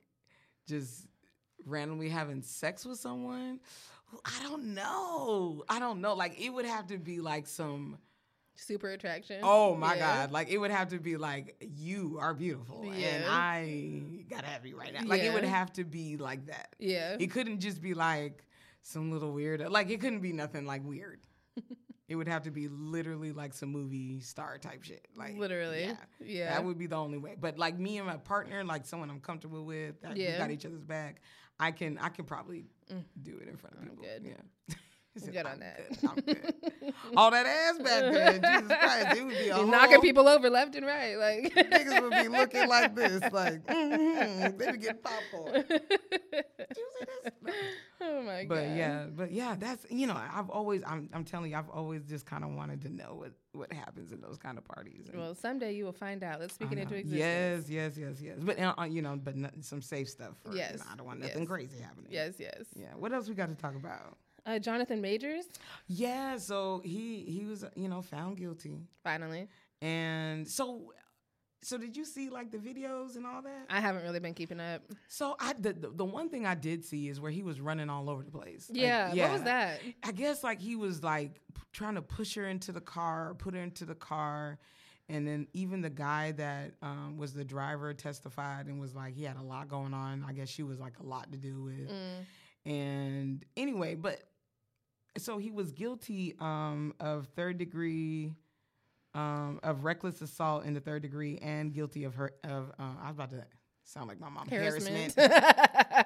just 0.67 1.07
randomly 1.65 2.09
having 2.09 2.41
sex 2.41 2.85
with 2.85 2.99
someone, 2.99 3.59
I 4.25 4.43
don't 4.43 4.73
know. 4.75 5.63
I 5.69 5.79
don't 5.79 6.01
know. 6.01 6.13
Like 6.13 6.39
it 6.39 6.49
would 6.49 6.65
have 6.65 6.87
to 6.87 6.97
be 6.97 7.19
like 7.19 7.47
some 7.47 7.97
Super 8.61 8.89
attraction. 8.89 9.39
oh 9.43 9.75
my 9.75 9.95
Yeah. 9.95 9.99
god, 9.99 10.31
like 10.31 10.49
it 10.49 10.57
would 10.57 10.71
have 10.71 10.89
to 10.89 10.99
be 10.99 11.17
like 11.17 11.55
you 11.75 12.17
are 12.21 12.33
beautiful 12.33 12.83
and 12.83 13.25
I 13.27 14.23
gotta 14.29 14.47
have 14.47 14.65
you 14.65 14.77
right 14.77 14.93
now. 14.93 15.01
Like 15.05 15.21
it 15.23 15.33
would 15.33 15.43
have 15.43 15.73
to 15.73 15.83
be 15.83 16.17
like 16.17 16.45
that. 16.47 16.75
Yeah. 16.79 17.17
It 17.19 17.31
couldn't 17.31 17.59
just 17.59 17.81
be 17.81 17.93
like 17.93 18.45
some 18.83 19.11
little 19.11 19.31
weird. 19.31 19.61
Like 19.69 19.89
it 19.89 19.99
couldn't 19.99 20.21
be 20.21 20.31
nothing 20.33 20.65
like 20.65 20.83
weird. 20.85 21.21
it 22.07 22.15
would 22.15 22.27
have 22.27 22.43
to 22.43 22.51
be 22.51 22.67
literally 22.67 23.31
like 23.31 23.53
some 23.53 23.69
movie 23.69 24.19
star 24.19 24.57
type 24.57 24.83
shit. 24.83 25.07
Like 25.15 25.37
Literally. 25.37 25.81
yeah. 25.85 25.95
Yeah. 26.19 26.49
That 26.53 26.63
would 26.63 26.77
be 26.77 26.87
the 26.87 26.97
only 26.97 27.17
way. 27.17 27.35
But 27.39 27.57
like 27.57 27.79
me 27.79 27.97
and 27.97 28.05
my 28.07 28.17
partner, 28.17 28.63
like 28.63 28.85
someone 28.85 29.09
I'm 29.09 29.19
comfortable 29.21 29.65
with, 29.65 29.99
that 30.01 30.13
we 30.13 30.23
Yeah. 30.23 30.37
got 30.37 30.51
each 30.51 30.65
other's 30.65 30.83
back. 30.83 31.21
I 31.59 31.71
can 31.71 31.97
I 31.97 32.09
can 32.09 32.25
probably 32.25 32.65
Mm. 32.91 33.03
do 33.23 33.37
it 33.41 33.47
in 33.47 33.55
front 33.57 33.75
of 33.77 33.81
people. 33.83 33.97
I'm 34.03 34.21
good. 34.23 34.29
Yeah. 34.69 34.75
Said, 35.17 35.33
good 35.33 35.45
on 35.45 35.59
that. 35.59 36.25
good, 36.25 36.53
All 37.17 37.31
that 37.31 37.45
ass 37.45 37.77
back 37.79 38.13
there, 38.13 38.31
Jesus 38.61 38.77
Christ, 38.77 39.17
it 39.17 39.25
would 39.25 39.37
be 39.37 39.49
whole, 39.49 39.67
knocking 39.67 39.99
people 39.99 40.27
over 40.29 40.49
left 40.49 40.73
and 40.75 40.85
right. 40.85 41.15
Like 41.17 41.53
Niggas 41.55 42.01
would 42.01 42.11
be 42.23 42.29
looking 42.29 42.69
like 42.69 42.95
this, 42.95 43.21
like 43.33 43.65
mm-hmm, 43.65 44.57
they 44.57 44.71
would 44.71 44.81
get 44.81 45.03
popcorn. 45.03 45.53
Did 45.69 46.77
you 46.77 46.87
see 46.99 47.05
this? 47.43 47.53
oh 48.01 48.21
my 48.23 48.45
But 48.47 48.55
god. 48.55 48.67
But 48.69 48.75
yeah, 48.77 49.05
but 49.13 49.31
yeah, 49.31 49.55
that's 49.59 49.85
you 49.89 50.07
know, 50.07 50.15
I've 50.15 50.49
always 50.49 50.81
I'm 50.87 51.09
I'm 51.13 51.25
telling 51.25 51.51
you, 51.51 51.57
I've 51.57 51.69
always 51.69 52.03
just 52.05 52.25
kind 52.25 52.43
of 52.45 52.51
wanted 52.51 52.81
to 52.83 52.89
know 52.89 53.15
what 53.15 53.31
what 53.51 53.73
happens 53.73 54.13
in 54.13 54.21
those 54.21 54.37
kind 54.37 54.57
of 54.57 54.63
parties. 54.63 55.09
And 55.11 55.19
Well, 55.19 55.35
someday 55.35 55.73
you 55.73 55.83
will 55.83 55.91
find 55.91 56.23
out. 56.23 56.39
Let's 56.39 56.53
speak 56.53 56.71
it 56.71 56.77
into 56.77 56.95
existence. 56.95 57.69
Yes, 57.69 57.97
yes, 57.97 57.97
yes, 57.97 58.21
yes. 58.21 58.37
But 58.41 58.57
uh, 58.59 58.73
uh, 58.79 58.83
you 58.85 59.01
know, 59.01 59.19
but 59.21 59.35
not, 59.35 59.51
some 59.61 59.81
safe 59.81 60.07
stuff. 60.09 60.35
For, 60.43 60.55
Yes, 60.55 60.71
You 60.71 60.77
know, 60.77 60.83
I 60.91 60.95
don't 60.95 61.05
want 61.05 61.19
nothing 61.19 61.39
yes. 61.39 61.47
crazy 61.49 61.81
happening. 61.81 62.11
Yes, 62.11 62.35
yes. 62.39 62.63
Yeah. 62.75 62.85
What 62.97 63.11
else 63.11 63.27
we 63.27 63.35
got 63.35 63.49
to 63.49 63.55
talk 63.55 63.75
about? 63.75 64.15
Uh, 64.45 64.57
Jonathan 64.59 65.01
Majors, 65.01 65.45
Yeah. 65.87 66.37
So 66.37 66.81
he 66.83 67.23
he 67.27 67.45
was 67.45 67.63
you 67.75 67.87
know 67.87 68.01
found 68.01 68.37
guilty, 68.37 68.79
finally. 69.03 69.47
and 69.81 70.47
so 70.47 70.93
so 71.63 71.77
did 71.77 71.95
you 71.95 72.05
see 72.05 72.29
like 72.31 72.49
the 72.49 72.57
videos 72.57 73.17
and 73.17 73.25
all 73.27 73.43
that? 73.43 73.67
I 73.69 73.79
haven't 73.81 74.01
really 74.01 74.19
been 74.19 74.33
keeping 74.33 74.59
up. 74.59 74.81
So 75.07 75.35
I 75.39 75.53
the, 75.53 75.73
the 75.73 75.89
the 75.89 76.05
one 76.05 76.27
thing 76.29 76.45
I 76.47 76.55
did 76.55 76.83
see 76.83 77.07
is 77.07 77.19
where 77.19 77.29
he 77.31 77.43
was 77.43 77.61
running 77.61 77.87
all 77.87 78.09
over 78.09 78.23
the 78.23 78.31
place. 78.31 78.67
Like, 78.69 78.79
Yeah, 78.81 79.13
What 79.13 79.31
was 79.33 79.43
that? 79.43 79.79
I 80.03 80.11
guess 80.11 80.43
like 80.43 80.59
he 80.59 80.75
was 80.75 81.03
like 81.03 81.35
p- 81.53 81.61
trying 81.71 81.95
to 81.95 82.01
push 82.01 82.33
her 82.33 82.47
into 82.47 82.71
the 82.71 82.81
car, 82.81 83.35
put 83.35 83.53
her 83.53 83.61
into 83.61 83.85
the 83.85 83.93
car, 83.93 84.57
and 85.07 85.27
then 85.27 85.45
even 85.53 85.81
the 85.81 85.91
guy 85.91 86.31
that 86.31 86.71
um, 86.81 87.17
was 87.17 87.31
the 87.33 87.43
driver 87.45 87.93
testified 87.93 88.65
and 88.65 88.81
was 88.81 88.95
like 88.95 89.13
he 89.13 89.23
had 89.23 89.37
a 89.37 89.43
lot 89.43 89.67
going 89.67 89.93
on. 89.93 90.25
I 90.27 90.33
guess 90.33 90.49
she 90.49 90.63
was 90.63 90.79
like 90.79 90.97
a 90.99 91.03
lot 91.05 91.31
to 91.31 91.37
do 91.37 91.61
with. 91.61 91.91
Mm. 91.91 92.25
And 92.65 93.45
anyway, 93.55 93.93
but 93.95 94.19
so 95.17 95.37
he 95.37 95.51
was 95.51 95.71
guilty 95.71 96.35
um, 96.39 96.93
of 96.99 97.27
third 97.35 97.57
degree. 97.57 98.33
Um, 99.13 99.59
of 99.61 99.83
reckless 99.83 100.21
assault 100.21 100.63
in 100.63 100.73
the 100.73 100.79
third 100.79 101.01
degree 101.01 101.37
and 101.41 101.73
guilty 101.73 102.05
of 102.05 102.15
her 102.15 102.31
of 102.45 102.71
uh, 102.79 102.93
I 103.03 103.07
was 103.07 103.15
about 103.17 103.31
to 103.31 103.43
sound 103.83 104.07
like 104.07 104.21
my 104.21 104.29
mom 104.29 104.47
Harassment. 104.47 105.13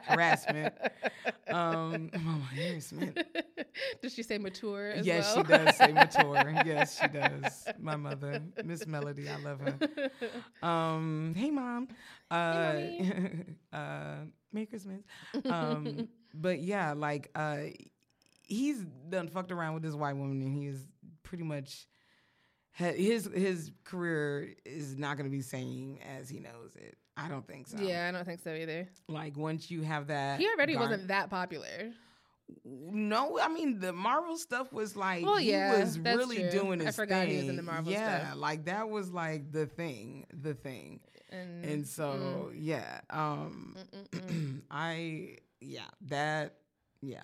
harassment 0.06 0.74
um 1.52 2.10
mama 2.20 2.44
harassment 2.56 3.16
Does 4.02 4.14
she 4.16 4.24
say 4.24 4.40
mature 4.40 4.90
as 4.90 5.06
yes, 5.06 5.36
well? 5.36 5.46
she 5.46 5.52
does 5.52 5.76
say 5.76 5.92
mature. 5.92 6.54
yes, 6.66 7.00
she 7.00 7.08
does. 7.10 7.68
My 7.80 7.96
mother, 7.96 8.42
Miss 8.64 8.88
Melody, 8.88 9.30
I 9.30 9.38
love 9.38 9.60
her. 9.60 10.68
Um, 10.68 11.34
hey, 11.38 11.52
mom. 11.52 11.90
Uh, 12.32 12.80
uh, 13.72 14.16
Merry 14.52 14.66
Christmas. 14.66 15.02
Um, 15.46 16.08
but 16.34 16.60
yeah, 16.62 16.94
like 16.94 17.30
uh, 17.36 17.58
he's 18.48 18.80
done 19.10 19.28
fucked 19.28 19.52
around 19.52 19.74
with 19.76 19.84
this 19.84 19.94
white 19.96 20.16
woman, 20.18 20.42
and 20.42 20.54
he 20.56 20.68
is 20.68 20.86
pretty 21.24 21.44
much 21.44 21.88
his 22.74 23.30
his 23.34 23.72
career 23.84 24.54
is 24.66 24.98
not 24.98 25.18
going 25.18 25.30
to 25.30 25.36
be 25.36 25.42
same 25.42 25.98
as 26.18 26.30
he 26.30 26.40
knows 26.40 26.76
it. 26.76 26.98
I 27.18 27.30
don't 27.30 27.48
think 27.48 27.68
so. 27.68 27.78
yeah, 27.80 28.08
I 28.10 28.12
don't 28.12 28.26
think 28.26 28.42
so 28.42 28.54
either. 28.54 28.90
Like 29.08 29.38
once 29.38 29.72
you 29.72 29.82
have 29.84 30.08
that, 30.08 30.40
He 30.40 30.48
already 30.50 30.76
wasn't 30.76 31.08
that 31.08 31.30
popular. 31.30 31.92
No, 32.64 33.40
I 33.42 33.48
mean 33.48 33.80
the 33.80 33.92
Marvel 33.94 34.38
stuff 34.38 34.72
was 34.72 34.96
like 34.96 35.26
Well, 35.26 35.38
he 35.38 35.52
was 35.54 35.98
really 35.98 36.42
true. 36.42 36.52
doing 36.52 36.82
I 36.82 36.86
his 36.86 36.96
forgot 36.96 37.22
thing. 37.24 37.30
he 37.32 37.38
was 37.38 37.48
in 37.50 37.56
the 37.56 37.64
Marvel 37.64 37.92
yeah, 37.92 38.28
stuff. 38.28 38.38
like 38.38 38.66
that 38.66 38.90
was 38.90 39.12
like 39.12 39.52
the 39.52 39.66
thing, 39.66 40.26
the 40.34 40.54
thing. 40.54 41.00
And, 41.32 41.66
And 41.66 41.88
so 41.88 42.52
yeah, 42.56 43.02
um 43.10 43.76
mm, 43.96 44.00
mm, 44.10 44.20
mm. 44.28 44.62
I 44.72 45.38
yeah, 45.60 45.86
that 46.08 46.58
yeah. 47.02 47.22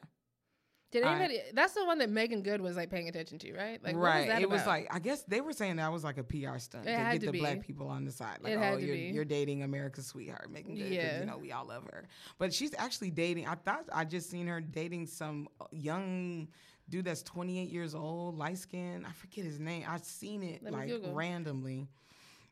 Did 0.92 1.04
I- 1.04 1.16
anybody? 1.16 1.40
that's 1.54 1.74
the 1.74 1.86
one 1.86 1.98
that 2.00 2.10
Meagan 2.10 2.42
Good 2.44 2.62
was 2.62 2.76
like 2.76 2.90
paying 2.90 3.08
attention 3.08 3.40
to, 3.40 3.54
right? 3.54 3.84
Like, 3.84 3.96
what 3.96 4.04
right. 4.04 4.20
was 4.20 4.28
that 4.28 4.42
it 4.42 4.50
was 4.50 4.66
like 4.66 4.88
I 4.92 5.00
guess 5.00 5.24
they 5.24 5.42
were 5.42 5.54
saying 5.54 5.78
that 5.78 5.92
was 5.92 6.04
like 6.04 6.18
a 6.18 6.24
PR 6.24 6.58
stunt 6.58 6.86
It 6.88 6.98
to 6.98 6.98
get 6.98 7.20
to 7.22 7.26
the 7.28 7.32
be. 7.32 7.40
black 7.40 7.62
people 7.66 7.88
on 7.88 8.06
the 8.06 8.12
side. 8.12 8.40
Like, 8.42 8.54
It 8.54 8.58
oh, 8.58 8.78
you're, 8.78 8.96
be. 8.96 9.12
you're 9.14 9.26
dating 9.26 9.64
America's 9.64 10.08
sweetheart, 10.08 10.52
Meagan 10.52 10.76
Good. 10.76 10.92
Yeah. 10.92 11.20
You 11.20 11.26
know, 11.26 11.38
we 11.38 11.52
all 11.52 11.66
love 11.66 11.84
her. 11.92 12.08
But 12.38 12.54
she's 12.54 12.74
actually 12.78 13.12
dating. 13.12 13.48
I 13.48 13.56
thought 13.56 13.86
I 13.94 14.06
just 14.06 14.30
seen 14.30 14.48
her 14.48 14.60
dating 14.62 15.08
some 15.08 15.48
young 15.72 16.48
dude 16.90 17.06
that's 17.06 17.24
28 17.24 17.70
years 17.70 17.96
old, 17.96 18.38
light 18.38 18.58
skin. 18.58 19.06
I 19.08 19.14
forget 19.14 19.46
his 19.46 19.60
name. 19.60 19.86
I've 19.88 20.04
seen 20.04 20.44
it 20.44 20.62
Let 20.64 20.74
like 20.74 20.92
randomly. 21.14 21.88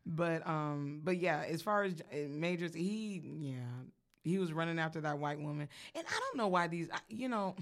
But 0.05 0.47
um, 0.47 1.01
but 1.03 1.17
yeah, 1.17 1.43
as 1.47 1.61
far 1.61 1.83
as 1.83 2.01
uh, 2.11 2.15
Majors, 2.29 2.73
he 2.73 3.21
yeah, 3.37 3.57
he 4.23 4.37
was 4.37 4.53
running 4.53 4.79
after 4.79 5.01
that 5.01 5.19
white 5.19 5.39
woman, 5.39 5.67
and 5.93 6.07
I 6.07 6.19
don't 6.19 6.37
know 6.37 6.47
why 6.47 6.67
these, 6.67 6.89
you 7.09 7.29
know. 7.29 7.55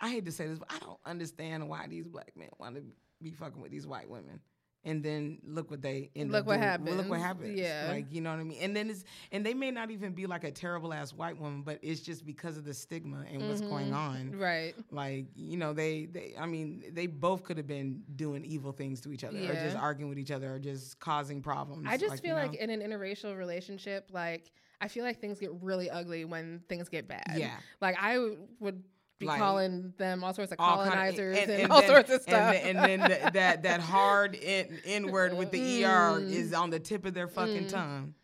I 0.00 0.08
hate 0.10 0.24
to 0.26 0.32
say 0.32 0.46
this, 0.46 0.58
but 0.58 0.72
I 0.72 0.78
don't 0.78 0.98
understand 1.04 1.68
why 1.68 1.86
these 1.88 2.08
black 2.08 2.32
men 2.36 2.48
want 2.58 2.76
to 2.76 2.82
be 3.22 3.32
fucking 3.32 3.60
with 3.60 3.70
these 3.70 3.86
white 3.86 4.08
women. 4.08 4.40
And 4.82 5.02
then 5.02 5.40
look 5.44 5.70
what 5.70 5.82
they 5.82 6.10
end 6.16 6.32
Look 6.32 6.46
what 6.46 6.54
doing. 6.54 6.62
happens. 6.62 6.96
Look 6.96 7.10
what 7.10 7.20
happens. 7.20 7.58
Yeah. 7.58 7.88
like 7.90 8.06
you 8.10 8.22
know 8.22 8.30
what 8.30 8.40
I 8.40 8.44
mean. 8.44 8.62
And 8.62 8.74
then 8.74 8.88
it's 8.88 9.04
and 9.30 9.44
they 9.44 9.52
may 9.52 9.70
not 9.70 9.90
even 9.90 10.14
be 10.14 10.24
like 10.24 10.42
a 10.42 10.50
terrible 10.50 10.94
ass 10.94 11.12
white 11.12 11.38
woman, 11.38 11.60
but 11.60 11.80
it's 11.82 12.00
just 12.00 12.24
because 12.24 12.56
of 12.56 12.64
the 12.64 12.72
stigma 12.72 13.26
and 13.30 13.46
what's 13.46 13.60
mm-hmm. 13.60 13.70
going 13.70 13.92
on. 13.92 14.38
Right. 14.38 14.74
Like 14.90 15.26
you 15.34 15.58
know, 15.58 15.74
they 15.74 16.06
they 16.06 16.34
I 16.40 16.46
mean, 16.46 16.82
they 16.92 17.06
both 17.06 17.44
could 17.44 17.58
have 17.58 17.66
been 17.66 18.02
doing 18.16 18.42
evil 18.42 18.72
things 18.72 19.02
to 19.02 19.12
each 19.12 19.22
other, 19.22 19.38
or 19.38 19.52
just 19.52 19.76
arguing 19.76 20.08
with 20.08 20.18
each 20.18 20.30
other, 20.30 20.54
or 20.54 20.58
just 20.58 20.98
causing 20.98 21.42
problems. 21.42 21.86
I 21.86 21.98
just 21.98 22.12
like, 22.12 22.22
feel 22.22 22.36
you 22.36 22.42
like 22.42 22.54
in 22.54 22.70
an 22.70 22.80
interracial 22.80 23.36
relationship, 23.36 24.08
like 24.10 24.50
I 24.80 24.88
feel 24.88 25.04
like 25.04 25.20
things 25.20 25.38
get 25.38 25.50
really 25.60 25.90
ugly 25.90 26.24
when 26.24 26.62
things 26.70 26.88
get 26.88 27.06
bad. 27.06 27.34
Yeah. 27.36 27.56
Like 27.82 27.96
I 28.00 28.18
would 28.60 28.82
be 29.20 29.26
Like, 29.26 29.38
calling 29.38 29.92
them 29.98 30.24
all 30.24 30.34
sorts 30.34 30.50
of 30.50 30.58
all 30.58 30.78
kinda- 30.78 30.90
colonizers 30.96 31.38
and, 31.38 31.50
and 31.50 31.70
all 31.72 31.80
then- 31.82 31.90
sorts 31.90 32.10
of 32.10 32.22
stuff. 32.22 32.54
And, 32.56 32.76
then- 32.78 32.90
and 33.00 33.02
then 33.02 33.08
th- 33.20 33.32
that 33.34 33.62
that 33.62 33.80
hard 33.94 34.34
in 34.34 35.12
word 35.12 35.36
with 35.36 35.52
the 35.52 35.84
er 35.84 35.88
Mm. 36.18 36.32
is 36.32 36.52
on 36.52 36.70
the 36.70 36.80
tip 36.80 37.04
of 37.04 37.14
their 37.14 37.28
fucking 37.28 37.68
tongue. 37.68 38.14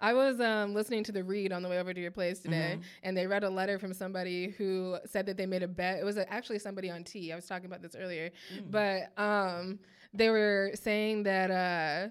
I 0.00 0.12
was 0.14 0.40
um, 0.40 0.74
listening 0.74 1.02
to 1.04 1.12
the 1.12 1.24
read 1.24 1.52
on 1.52 1.62
the 1.62 1.68
way 1.68 1.78
over 1.80 1.92
to 1.92 2.00
your 2.00 2.10
place 2.12 2.38
today, 2.40 2.72
Mm-hmm. 2.74 2.82
and 3.02 3.16
they 3.16 3.26
read 3.26 3.42
a 3.44 3.50
letter 3.50 3.78
from 3.78 3.92
somebody 3.92 4.50
who 4.56 4.96
said 5.04 5.26
that 5.26 5.36
they 5.36 5.44
made 5.46 5.62
a 5.64 5.68
bet. 5.68 5.98
It 5.98 6.04
was 6.04 6.16
actually 6.18 6.60
somebody 6.60 6.88
on 6.88 7.02
T. 7.04 7.32
I 7.32 7.36
was 7.36 7.46
talking 7.46 7.66
about 7.66 7.82
this 7.82 7.94
earlier, 7.96 8.30
Mm. 8.54 8.70
but 8.70 9.20
um, 9.22 9.78
they 10.14 10.30
were 10.30 10.70
saying 10.74 11.24
that 11.24 11.50
uh, 11.50 12.08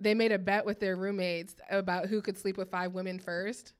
they 0.00 0.14
made 0.14 0.32
a 0.32 0.38
bet 0.38 0.64
with 0.66 0.80
their 0.80 0.96
roommates 0.96 1.54
about 1.70 2.06
who 2.06 2.20
could 2.22 2.36
sleep 2.36 2.56
with 2.58 2.70
five 2.70 2.92
women 2.92 3.18
first. 3.18 3.74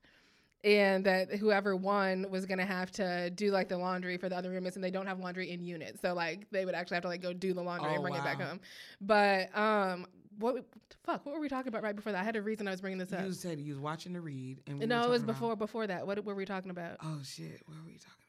And 0.66 1.06
that 1.06 1.30
whoever 1.30 1.76
won 1.76 2.26
was 2.28 2.44
gonna 2.44 2.66
have 2.66 2.90
to 2.92 3.30
do 3.30 3.52
like 3.52 3.68
the 3.68 3.78
laundry 3.78 4.16
for 4.18 4.28
the 4.28 4.36
other 4.36 4.50
roommates, 4.50 4.74
and 4.74 4.84
they 4.84 4.90
don't 4.90 5.06
have 5.06 5.20
laundry 5.20 5.50
in 5.52 5.62
units, 5.62 6.00
so 6.02 6.12
like 6.12 6.50
they 6.50 6.64
would 6.64 6.74
actually 6.74 6.96
have 6.96 7.02
to 7.04 7.08
like 7.08 7.22
go 7.22 7.32
do 7.32 7.54
the 7.54 7.62
laundry 7.62 7.90
and 7.90 8.00
Oh, 8.00 8.02
bring 8.02 8.14
it 8.14 8.24
back 8.24 8.40
home. 8.40 8.58
But 9.00 9.56
um, 9.56 10.06
what 10.40 10.64
fuck? 11.04 11.24
What 11.24 11.36
were 11.36 11.40
we 11.40 11.48
talking 11.48 11.68
about 11.68 11.84
right 11.84 11.94
before 11.94 12.10
that? 12.10 12.20
I 12.20 12.24
had 12.24 12.34
a 12.34 12.42
reason 12.42 12.66
I 12.66 12.72
was 12.72 12.80
bringing 12.80 12.98
this 12.98 13.12
up. 13.12 13.24
You 13.24 13.32
said 13.32 13.60
you 13.60 13.72
was 13.74 13.78
watching 13.80 14.12
the 14.12 14.20
read, 14.20 14.58
and 14.66 14.80
we 14.80 14.86
No, 14.86 15.04
it 15.06 15.10
was 15.10 15.22
before 15.22 15.52
About, 15.52 15.58
before 15.66 15.86
that. 15.86 16.04
What 16.04 16.24
were 16.24 16.34
we 16.34 16.44
talking 16.44 16.72
about? 16.72 16.96
oh 17.00 17.20
shit, 17.22 17.62
what 17.66 17.76
were 17.76 17.84
we 17.86 17.92
talking 17.98 18.24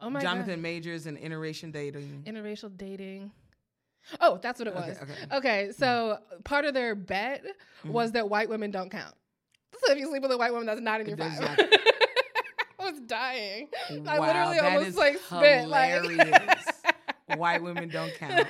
about? 0.00 0.06
Oh 0.06 0.10
my 0.10 0.20
Jonathan 0.20 0.60
Majors 0.60 1.06
and 1.06 1.16
interracial 1.16 1.70
dating. 1.70 2.24
interracial 2.26 2.76
dating. 2.76 3.30
Oh, 4.20 4.40
that's 4.42 4.58
what 4.58 4.66
it 4.66 4.74
Okay, 4.74 4.88
was. 4.88 4.98
okay. 5.02 5.36
Okay, 5.36 5.70
so 5.76 6.18
part 6.42 6.64
of 6.64 6.74
their 6.74 6.96
bet 6.96 7.44
Mm-hmm. 7.44 7.92
was 7.92 8.10
that 8.12 8.28
white 8.28 8.48
women 8.48 8.72
don't 8.72 8.90
count. 8.90 9.14
So 9.84 9.92
if 9.92 9.98
you 9.98 10.08
sleep 10.08 10.22
with 10.22 10.32
a 10.32 10.38
white 10.38 10.52
woman, 10.52 10.66
that's 10.66 10.80
not 10.80 11.00
in 11.00 11.06
your 11.08 11.16
file. 11.16 11.40
not- 11.40 11.58
I 12.78 12.90
was 12.90 13.00
dying. 13.00 13.68
I 13.90 14.18
Wow, 14.18 14.26
literally 14.26 14.56
that 14.56 14.64
almost 14.64 14.86
is 14.88 14.96
like 14.96 15.18
spit. 15.18 15.68
Like 15.68 15.92
hilarious. 16.02 16.64
White 17.36 17.62
women 17.62 17.88
don't 17.88 18.12
count. 18.16 18.46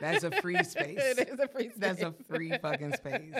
That's 0.00 0.24
a 0.24 0.30
free 0.42 0.62
space. 0.64 0.98
it 0.98 1.28
is 1.28 1.38
a 1.40 1.48
free 1.48 1.68
space. 1.70 1.72
That's 1.78 2.02
a 2.02 2.12
free 2.28 2.52
fucking 2.60 2.94
space. 2.94 3.34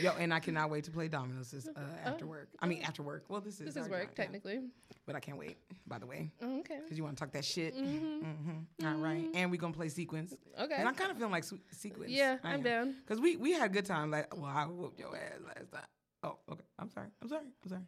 Yo, 0.00 0.12
and 0.18 0.32
I 0.32 0.40
cannot 0.40 0.70
wait 0.70 0.84
to 0.84 0.90
play 0.90 1.08
dominoes 1.08 1.50
this, 1.50 1.68
uh, 1.68 1.80
after 2.04 2.26
work. 2.26 2.48
I 2.60 2.66
mean, 2.66 2.82
after 2.82 3.02
work. 3.02 3.24
Well, 3.28 3.40
this 3.40 3.60
is 3.60 3.62
Oh. 3.62 3.64
This 3.66 3.76
is 3.76 3.88
work 3.90 4.00
job, 4.02 4.08
yeah. 4.16 4.24
technically. 4.24 4.60
but 5.06 5.14
I 5.16 5.20
can't 5.20 5.38
wait. 5.38 5.58
By 5.86 5.98
the 5.98 6.06
way, 6.06 6.30
Oh, 6.40 6.60
okay. 6.60 6.78
because 6.82 6.96
you 6.96 7.04
want 7.04 7.16
to 7.18 7.24
talk 7.24 7.32
that 7.32 7.44
shit. 7.44 7.76
Mhm. 7.76 8.22
Mm-hmm. 8.22 8.86
All 8.86 8.94
right, 8.96 9.26
and 9.34 9.50
we 9.50 9.58
gonna 9.58 9.74
play 9.74 9.88
sequence. 9.88 10.34
Okay. 10.58 10.74
And 10.76 10.88
I'm 10.88 10.94
kind 10.94 11.10
of 11.10 11.18
feeling 11.18 11.32
like 11.32 11.44
sequence. 11.72 12.10
Yeah, 12.10 12.38
I'm 12.42 12.62
down. 12.62 12.94
Because 13.06 13.20
we 13.20 13.36
we 13.36 13.52
had 13.52 13.70
a 13.70 13.72
good 13.72 13.86
time. 13.86 14.10
Like, 14.10 14.34
well, 14.36 14.46
I 14.46 14.64
whooped 14.66 14.98
your 14.98 15.14
ass 15.14 15.40
last 15.44 15.70
time. 15.72 15.82
Oh, 16.22 16.38
okay. 16.50 16.64
I'm 16.78 16.90
sorry. 16.90 17.08
I'm 17.22 17.28
sorry. 17.28 17.44
I'm 17.64 17.68
sorry. 17.68 17.82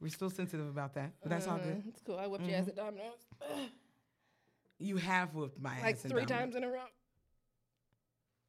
We're 0.00 0.08
still 0.08 0.30
sensitive 0.30 0.66
about 0.68 0.94
that, 0.94 1.12
but 1.22 1.30
that's 1.30 1.46
all 1.46 1.58
good. 1.58 1.76
Uh, 1.78 1.88
It's 1.88 2.02
cool. 2.02 2.18
I 2.18 2.26
whipped 2.26 2.46
your 2.46 2.56
ass 2.56 2.68
at 2.68 2.76
Domino's 2.76 3.26
You 4.78 4.96
have 4.98 5.34
whooped 5.34 5.60
my 5.60 5.80
like 5.80 5.96
ass 5.96 6.04
in 6.04 6.10
three 6.10 6.26
times 6.26 6.54
in 6.54 6.64
a 6.64 6.68
row. 6.68 6.80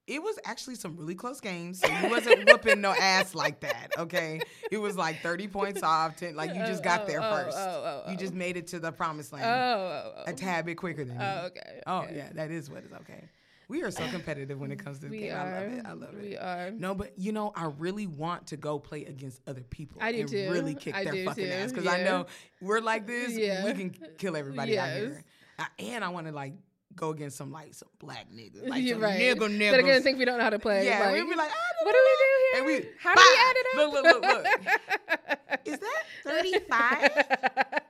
It 0.07 0.24
was 0.24 0.39
actually 0.45 0.76
some 0.76 0.95
really 0.95 1.15
close 1.15 1.41
games. 1.41 1.80
So 1.82 1.88
you 1.88 2.09
wasn't 2.09 2.49
whooping 2.49 2.80
no 2.80 2.91
ass 2.93 3.36
like 3.36 3.59
that. 3.61 3.89
Okay, 3.97 4.39
it 4.72 4.78
was 4.78 4.95
like 4.95 5.22
30 5.22 5.47
points 5.49 5.84
off. 5.84 6.15
10, 6.15 6.34
like 6.36 6.53
you 6.53 6.61
just 6.65 6.80
Oh, 6.80 6.84
got 6.84 7.01
oh, 7.01 7.05
there 7.07 7.22
oh, 7.22 7.36
first. 7.36 7.57
oh, 7.59 8.03
oh, 8.05 8.09
You 8.09 8.15
oh. 8.15 8.20
just 8.20 8.34
made 8.34 8.55
it 8.55 8.68
to 8.68 8.80
the 8.80 8.91
promised 8.93 9.34
land 9.34 9.43
Oh, 9.45 9.49
oh, 9.49 10.13
oh. 10.26 10.32
a 10.32 10.34
tad 10.34 10.65
bit 10.65 10.78
quicker 10.78 11.03
than 11.03 11.18
me. 11.18 11.24
Oh, 11.26 11.45
okay. 11.47 11.82
Oh 11.88 11.97
okay. 12.03 12.15
yeah, 12.15 12.30
that 12.36 12.51
is 12.51 12.70
what 12.70 12.84
is 12.86 12.91
okay. 12.93 13.24
We 13.70 13.84
are 13.84 13.91
so 13.91 14.07
competitive 14.09 14.59
when 14.59 14.72
it 14.72 14.80
comes 14.84 14.99
to 14.99 15.05
the 15.05 15.11
We 15.11 15.18
game. 15.20 15.34
are. 15.36 15.38
I 15.39 15.59
love 15.61 15.74
it. 15.74 15.86
I 15.86 15.91
love 15.93 16.13
it. 16.15 16.22
We 16.22 16.38
are. 16.38 16.72
No, 16.72 16.95
but 16.95 17.11
you 17.18 17.32
know, 17.34 17.51
I 17.55 17.65
really 17.78 18.07
want 18.07 18.47
to 18.47 18.57
go 18.57 18.80
play 18.80 19.03
against 19.05 19.41
other 19.47 19.61
people. 19.61 20.01
I 20.01 20.11
do 20.13 20.22
and 20.22 20.30
too. 20.30 20.49
Really 20.51 20.74
kick 20.76 20.95
I 20.95 21.03
their 21.03 21.26
fucking 21.26 21.45
too, 21.45 21.51
ass 21.51 21.72
because 21.72 21.88
I 21.88 22.03
know 22.03 22.28
we're 22.61 22.80
like 22.80 23.05
this. 23.05 23.34
Yeah. 23.34 23.65
We 23.65 23.74
can 23.74 23.89
kill 24.18 24.38
everybody 24.38 24.80
out 24.80 24.89
here. 24.95 25.24
I, 25.59 25.68
and 25.80 26.03
I 26.03 26.09
want 26.09 26.28
to 26.28 26.34
like 26.34 26.53
go 26.95 27.09
against 27.09 27.36
some 27.38 27.51
like 27.51 27.74
some 27.74 27.89
black 27.99 28.28
niggas, 28.32 28.68
like 28.70 28.84
You're 28.84 28.95
some 28.95 29.03
right. 29.03 29.20
nigga 29.20 29.59
That 29.72 29.80
are 29.80 29.84
gonna 29.84 29.99
think 30.01 30.18
we 30.18 30.26
don't 30.26 30.38
know 30.38 30.43
how 30.43 30.49
to 30.49 30.59
play. 30.59 30.86
yeah, 30.86 30.99
like, 31.01 31.13
we'll 31.13 31.28
be 31.30 31.36
like, 31.36 31.51
what 31.84 31.91
do 31.91 31.99
we 32.05 32.15
do 32.18 32.26
here? 32.39 32.57
And 32.57 32.65
we, 32.65 32.89
how 32.99 33.15
do 33.15 33.22
we 33.22 33.39
add 33.39 33.55
it 33.57 33.65
up? 33.68 33.93
Look, 33.93 34.03
look, 34.03 34.22
look, 34.22 34.43
look. 34.43 35.39
Is 35.65 35.80
that 35.80 36.03
35? 36.24 37.82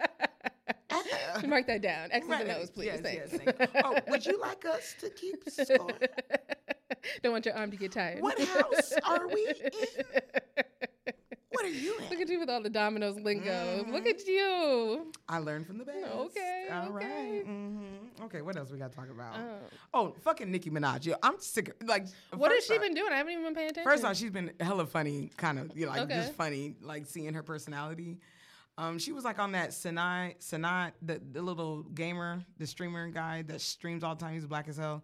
Mark 1.48 1.68
that 1.68 1.82
down. 1.82 2.10
X's 2.12 2.30
and 2.32 2.48
Right. 2.50 2.58
O's, 2.58 2.70
please. 2.70 2.86
Yes, 2.88 3.02
Thanks. 3.02 3.32
yes, 3.34 3.42
thank 3.44 3.60
you. 3.76 3.82
Oh, 3.84 3.98
would 4.10 4.26
you 4.26 4.40
like 4.40 4.66
us 4.66 4.96
to 5.02 5.10
keep 5.10 5.44
score? 5.50 5.92
Don't 7.24 7.32
want 7.34 7.46
your 7.46 7.56
arm 7.56 7.72
to 7.72 7.78
get 7.78 7.92
tired. 7.92 8.22
What 8.22 8.40
house 8.40 8.94
are 9.06 9.28
we 9.28 9.48
in? 9.48 9.72
What 11.52 11.66
are 11.66 11.70
you 11.70 11.98
in? 11.98 12.10
Look 12.12 12.20
at 12.22 12.30
you 12.30 12.40
with 12.40 12.50
all 12.52 12.62
the 12.62 12.70
dominoes 12.70 13.16
lingo. 13.16 13.84
Look 13.90 14.04
Mhm. 14.06 14.10
at 14.10 14.28
you. 14.28 15.12
I 15.28 15.40
learned 15.40 15.66
from 15.66 15.80
the 15.80 15.86
best. 15.86 16.06
Okay, 16.06 16.68
All 16.72 16.92
right. 16.92 17.04
okay. 17.06 17.42
Mm-hmm. 17.48 18.24
Okay, 18.26 18.42
what 18.44 18.56
else 18.58 18.70
we 18.70 18.78
got 18.78 18.92
to 18.92 18.96
talk 18.96 19.10
about? 19.10 19.34
Um, 19.36 19.42
oh, 19.92 20.16
fucking 20.24 20.52
Nicki 20.52 20.70
Minaj. 20.70 21.06
Yo, 21.08 21.16
I'm 21.24 21.40
sick 21.40 21.70
of, 21.70 21.88
like, 21.88 22.06
what 22.36 22.52
has 22.52 22.64
she 22.64 22.78
been 22.78 22.94
doing? 22.94 23.12
I 23.12 23.16
haven't 23.18 23.32
even 23.32 23.46
been 23.46 23.56
paying 23.56 23.70
attention. 23.72 23.90
First 23.92 24.04
off, 24.04 24.18
she's 24.18 24.30
been 24.30 24.52
hella 24.60 24.86
funny, 24.86 25.32
kind 25.38 25.58
of, 25.58 25.76
you 25.76 25.86
know, 25.88 25.94
like 25.94 26.02
Okay. 26.02 26.16
just 26.16 26.34
funny, 26.34 26.76
like 26.82 27.08
seeing 27.08 27.34
her 27.34 27.42
personality. 27.42 28.20
Um, 28.78 29.00
she 29.00 29.12
was 29.12 29.24
like 29.24 29.40
on 29.40 29.54
that 29.54 29.74
Sinai, 29.74 30.34
Sinai, 30.40 30.92
the, 31.02 31.20
the 31.32 31.42
little 31.42 31.82
gamer, 31.84 32.44
the 32.60 32.68
streamer 32.68 33.10
guy 33.10 33.42
that 33.48 33.62
streams 33.62 34.04
all 34.04 34.14
the 34.16 34.24
time. 34.24 34.34
He's 34.36 34.46
black 34.46 34.68
as 34.68 34.78
hell, 34.78 35.04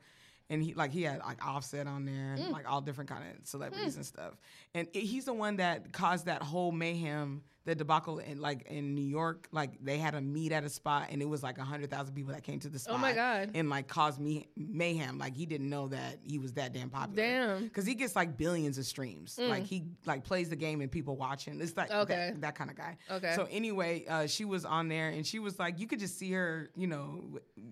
and 0.50 0.62
he 0.62 0.74
like 0.76 0.92
he 0.92 1.02
had 1.04 1.20
like 1.20 1.44
Offset 1.46 1.88
on 1.88 2.06
there, 2.06 2.34
and 2.34 2.52
like 2.52 2.70
all 2.72 2.82
different 2.82 3.10
kind 3.10 3.24
of 3.24 3.48
celebrities 3.48 3.96
and 3.96 4.06
stuff. 4.06 4.34
And 4.76 4.88
it, 4.94 5.02
he's 5.02 5.26
the 5.26 5.34
one 5.34 5.56
that 5.58 5.92
caused 5.92 6.26
that 6.28 6.44
whole 6.44 6.72
mayhem, 6.72 7.42
the 7.66 7.74
debacle 7.76 8.20
in 8.20 8.42
like 8.42 8.64
in 8.68 8.94
New 8.96 9.06
York. 9.06 9.48
Like 9.52 9.84
they 9.84 9.98
had 9.98 10.16
a 10.16 10.22
meet 10.22 10.52
at 10.52 10.64
a 10.64 10.70
spot, 10.70 11.08
and 11.12 11.22
it 11.22 11.30
was 11.30 11.44
like 11.44 11.58
a 11.58 11.64
hundred 11.64 11.90
thousand 11.90 12.14
people 12.14 12.34
that 12.34 12.44
came 12.44 12.60
to 12.60 12.70
the 12.70 12.80
spot. 12.80 12.96
Oh 12.96 12.98
my 12.98 13.14
God. 13.14 13.52
And 13.54 13.70
like 13.70 13.88
caused 13.88 14.20
me 14.20 14.48
mayhem. 14.58 15.18
Like 15.18 15.36
he 15.36 15.46
didn't 15.46 15.70
know 15.70 15.88
that 15.90 16.20
he 16.24 16.38
was 16.40 16.54
that 16.54 16.74
damn 16.74 16.90
popular. 16.90 17.16
Damn. 17.24 17.50
Mm. 17.60 17.64
Because 17.64 17.86
he 17.86 17.96
gets 17.96 18.16
like 18.16 18.38
billions 18.38 18.78
of 18.78 18.86
streams. 18.86 19.40
Like 19.42 19.64
he 19.64 19.86
like 20.06 20.24
plays 20.24 20.50
the 20.50 20.56
game 20.56 20.82
and 20.82 20.92
people 20.92 21.16
watching. 21.16 21.60
It's 21.62 21.76
like 21.78 21.92
Okay. 21.92 22.32
that, 22.32 22.42
that 22.42 22.56
kind 22.56 22.70
of 22.70 22.76
guy. 22.76 22.98
Okay. 23.10 23.34
So 23.36 23.48
anyway, 23.50 24.06
uh, 24.08 24.28
she 24.28 24.46
was 24.46 24.66
on 24.66 24.88
there 24.90 25.10
and 25.10 25.26
she 25.26 25.40
was 25.40 25.60
like, 25.60 25.80
you 25.80 25.88
could 25.88 26.00
just 26.00 26.18
see 26.18 26.32
her, 26.34 26.70
you 26.76 26.88
know, 26.88 27.24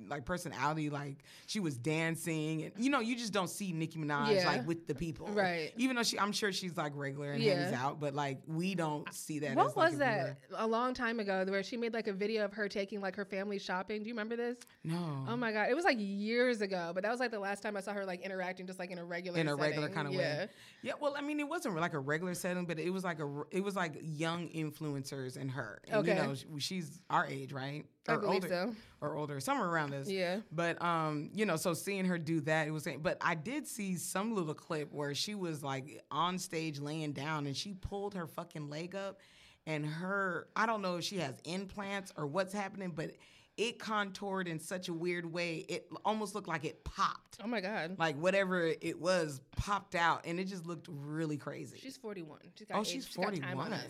like 0.07 0.25
personality. 0.25 0.89
Like 0.89 1.23
she 1.47 1.59
was 1.59 1.77
dancing 1.77 2.63
and 2.63 2.71
you 2.77 2.89
know, 2.89 2.99
you 2.99 3.15
just 3.15 3.33
don't 3.33 3.49
see 3.49 3.71
Nicki 3.71 3.99
Minaj 3.99 4.35
Yeah. 4.35 4.47
like 4.47 4.67
with 4.67 4.87
the 4.87 4.95
people. 4.95 5.27
Right. 5.27 5.71
Even 5.77 5.95
though 5.95 6.03
she, 6.03 6.19
I'm 6.19 6.31
sure 6.31 6.51
she's 6.51 6.77
like 6.77 6.93
regular 6.95 7.31
and 7.31 7.43
Yeah. 7.43 7.55
hangs 7.63 7.73
out, 7.75 7.99
but 7.99 8.13
like 8.13 8.39
we 8.47 8.75
don't 8.75 9.11
see 9.13 9.39
that. 9.39 9.55
What 9.55 9.67
as, 9.67 9.75
was 9.89 9.97
that? 9.97 10.37
A 10.55 10.67
long 10.67 10.93
time 10.93 11.19
ago, 11.19 11.45
where 11.47 11.63
she 11.63 11.77
made 11.77 11.93
like 11.93 12.07
a 12.07 12.13
video 12.13 12.45
of 12.45 12.53
her 12.53 12.67
taking 12.67 13.01
like 13.01 13.15
her 13.15 13.25
family 13.25 13.59
shopping. 13.59 14.03
Do 14.03 14.09
you 14.09 14.13
remember 14.13 14.35
this? 14.35 14.57
No. 14.83 15.25
Oh 15.27 15.35
my 15.35 15.51
god, 15.51 15.69
it 15.69 15.75
was 15.75 15.85
like 15.85 15.97
years 15.99 16.61
ago, 16.61 16.91
but 16.93 17.03
that 17.03 17.11
was 17.11 17.19
like 17.19 17.31
the 17.31 17.39
last 17.39 17.61
time 17.63 17.77
I 17.77 17.81
saw 17.81 17.93
her 17.93 18.05
like 18.05 18.21
interacting, 18.21 18.67
just 18.67 18.79
like 18.79 18.91
in 18.91 18.97
a 18.97 19.05
regular 19.05 19.39
in 19.39 19.47
a 19.47 19.55
regular 19.55 19.89
kind 19.89 20.07
of 20.07 20.13
yeah. 20.13 20.19
way. 20.19 20.47
Yeah, 20.83 20.93
well, 20.99 21.15
I 21.17 21.21
mean, 21.21 21.39
it 21.39 21.47
wasn't 21.47 21.75
like 21.75 21.93
a 21.93 21.99
regular 21.99 22.33
setting, 22.33 22.65
but 22.65 22.79
it 22.79 22.89
was 22.89 23.03
like 23.03 23.19
a 23.19 23.43
it 23.51 23.63
was 23.63 23.75
like 23.75 23.97
young 24.01 24.49
influencers 24.49 25.37
and 25.37 25.51
her. 25.51 25.81
And, 25.87 26.01
Okay. 26.01 26.15
You 26.15 26.27
know, 26.27 26.35
sh- 26.35 26.45
she's 26.57 26.99
our 27.09 27.27
age, 27.27 27.53
right? 27.53 27.85
I 28.07 28.13
or 28.13 28.17
believe 28.17 28.43
older, 28.43 28.47
so. 28.47 28.75
or 28.99 29.15
older, 29.15 29.39
somewhere 29.39 29.69
around 29.69 29.91
this. 29.91 30.09
Yeah. 30.09 30.39
But 30.51 30.81
um, 30.81 31.29
you 31.33 31.45
know, 31.45 31.55
so 31.55 31.73
seeing 31.73 32.05
her 32.05 32.17
do 32.17 32.41
that, 32.41 32.67
it 32.67 32.71
was. 32.71 32.87
But 33.01 33.17
I 33.21 33.35
did 33.35 33.67
see 33.67 33.95
some 33.95 34.35
little 34.35 34.53
clip 34.53 34.91
where 34.91 35.13
she 35.13 35.35
was 35.35 35.63
like 35.63 36.03
on 36.09 36.39
stage 36.39 36.79
laying 36.79 37.13
down, 37.13 37.45
and 37.45 37.55
she 37.55 37.73
pulled 37.73 38.15
her 38.15 38.25
fucking 38.25 38.69
leg 38.69 38.95
up, 38.95 39.19
and 39.67 39.85
her 39.85 40.47
I 40.55 40.65
don't 40.65 40.81
know 40.81 40.97
if 40.97 41.03
she 41.03 41.17
has 41.17 41.39
implants 41.45 42.11
or 42.17 42.25
what's 42.27 42.53
happening, 42.53 42.91
but 42.95 43.11
it 43.57 43.77
contoured 43.79 44.47
in 44.47 44.59
such 44.59 44.87
a 44.87 44.93
weird 44.93 45.25
way. 45.31 45.65
It 45.67 45.87
almost 46.05 46.33
looked 46.33 46.47
like 46.47 46.63
it 46.65 46.83
popped 46.83 47.37
Oh 47.43 47.47
my 47.47 47.61
god. 47.61 47.97
like 47.99 48.15
whatever 48.17 48.65
it 48.65 48.99
was 48.99 49.41
popped 49.55 49.93
out 49.93 50.25
and 50.25 50.39
it 50.39 50.45
just 50.45 50.65
looked 50.65 50.87
really 50.89 51.37
crazy. 51.37 51.77
She's 51.79 51.97
41. 51.97 52.39
Oh, 52.73 52.79
age- 52.79 52.87
she's 52.87 53.05
she's 53.05 53.15
got 53.17 53.33
time 53.35 53.41
41. 53.57 53.67
on 53.67 53.73
us. 53.73 53.85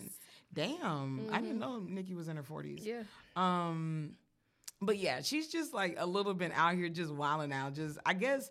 Damn. 0.52 1.28
I 1.32 1.40
didn't 1.40 1.58
know 1.60 1.78
Nicki 1.78 2.14
was 2.14 2.28
in 2.28 2.36
her 2.36 2.42
40s. 2.42 2.80
Yeah. 2.84 3.02
Um 3.36 4.14
but 4.80 4.98
yeah, 4.98 5.22
she's 5.22 5.46
just 5.48 5.72
like 5.72 5.94
a 5.98 6.06
little 6.06 6.34
bit 6.34 6.50
out 6.54 6.74
here 6.74 6.88
just 6.88 7.12
wilding 7.12 7.52
out. 7.52 7.74
Just 7.74 7.98
I 8.04 8.14
guess 8.14 8.50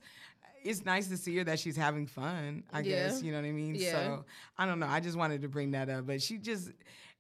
it's 0.63 0.85
nice 0.85 1.07
to 1.09 1.17
see 1.17 1.35
her 1.37 1.43
that 1.43 1.59
she's 1.59 1.75
having 1.75 2.07
fun. 2.07 2.63
I 2.71 2.79
Yeah. 2.81 3.07
guess, 3.09 3.21
you 3.21 3.31
know 3.31 3.39
what 3.39 3.47
I 3.47 3.51
mean? 3.51 3.75
Yeah. 3.75 3.91
So, 3.91 4.25
I 4.57 4.65
don't 4.65 4.79
know. 4.79 4.87
I 4.87 4.99
just 5.01 5.17
wanted 5.17 5.41
to 5.41 5.49
bring 5.49 5.71
that 5.71 5.89
up, 5.89 6.05
but 6.07 6.21
she 6.21 6.37
just 6.37 6.71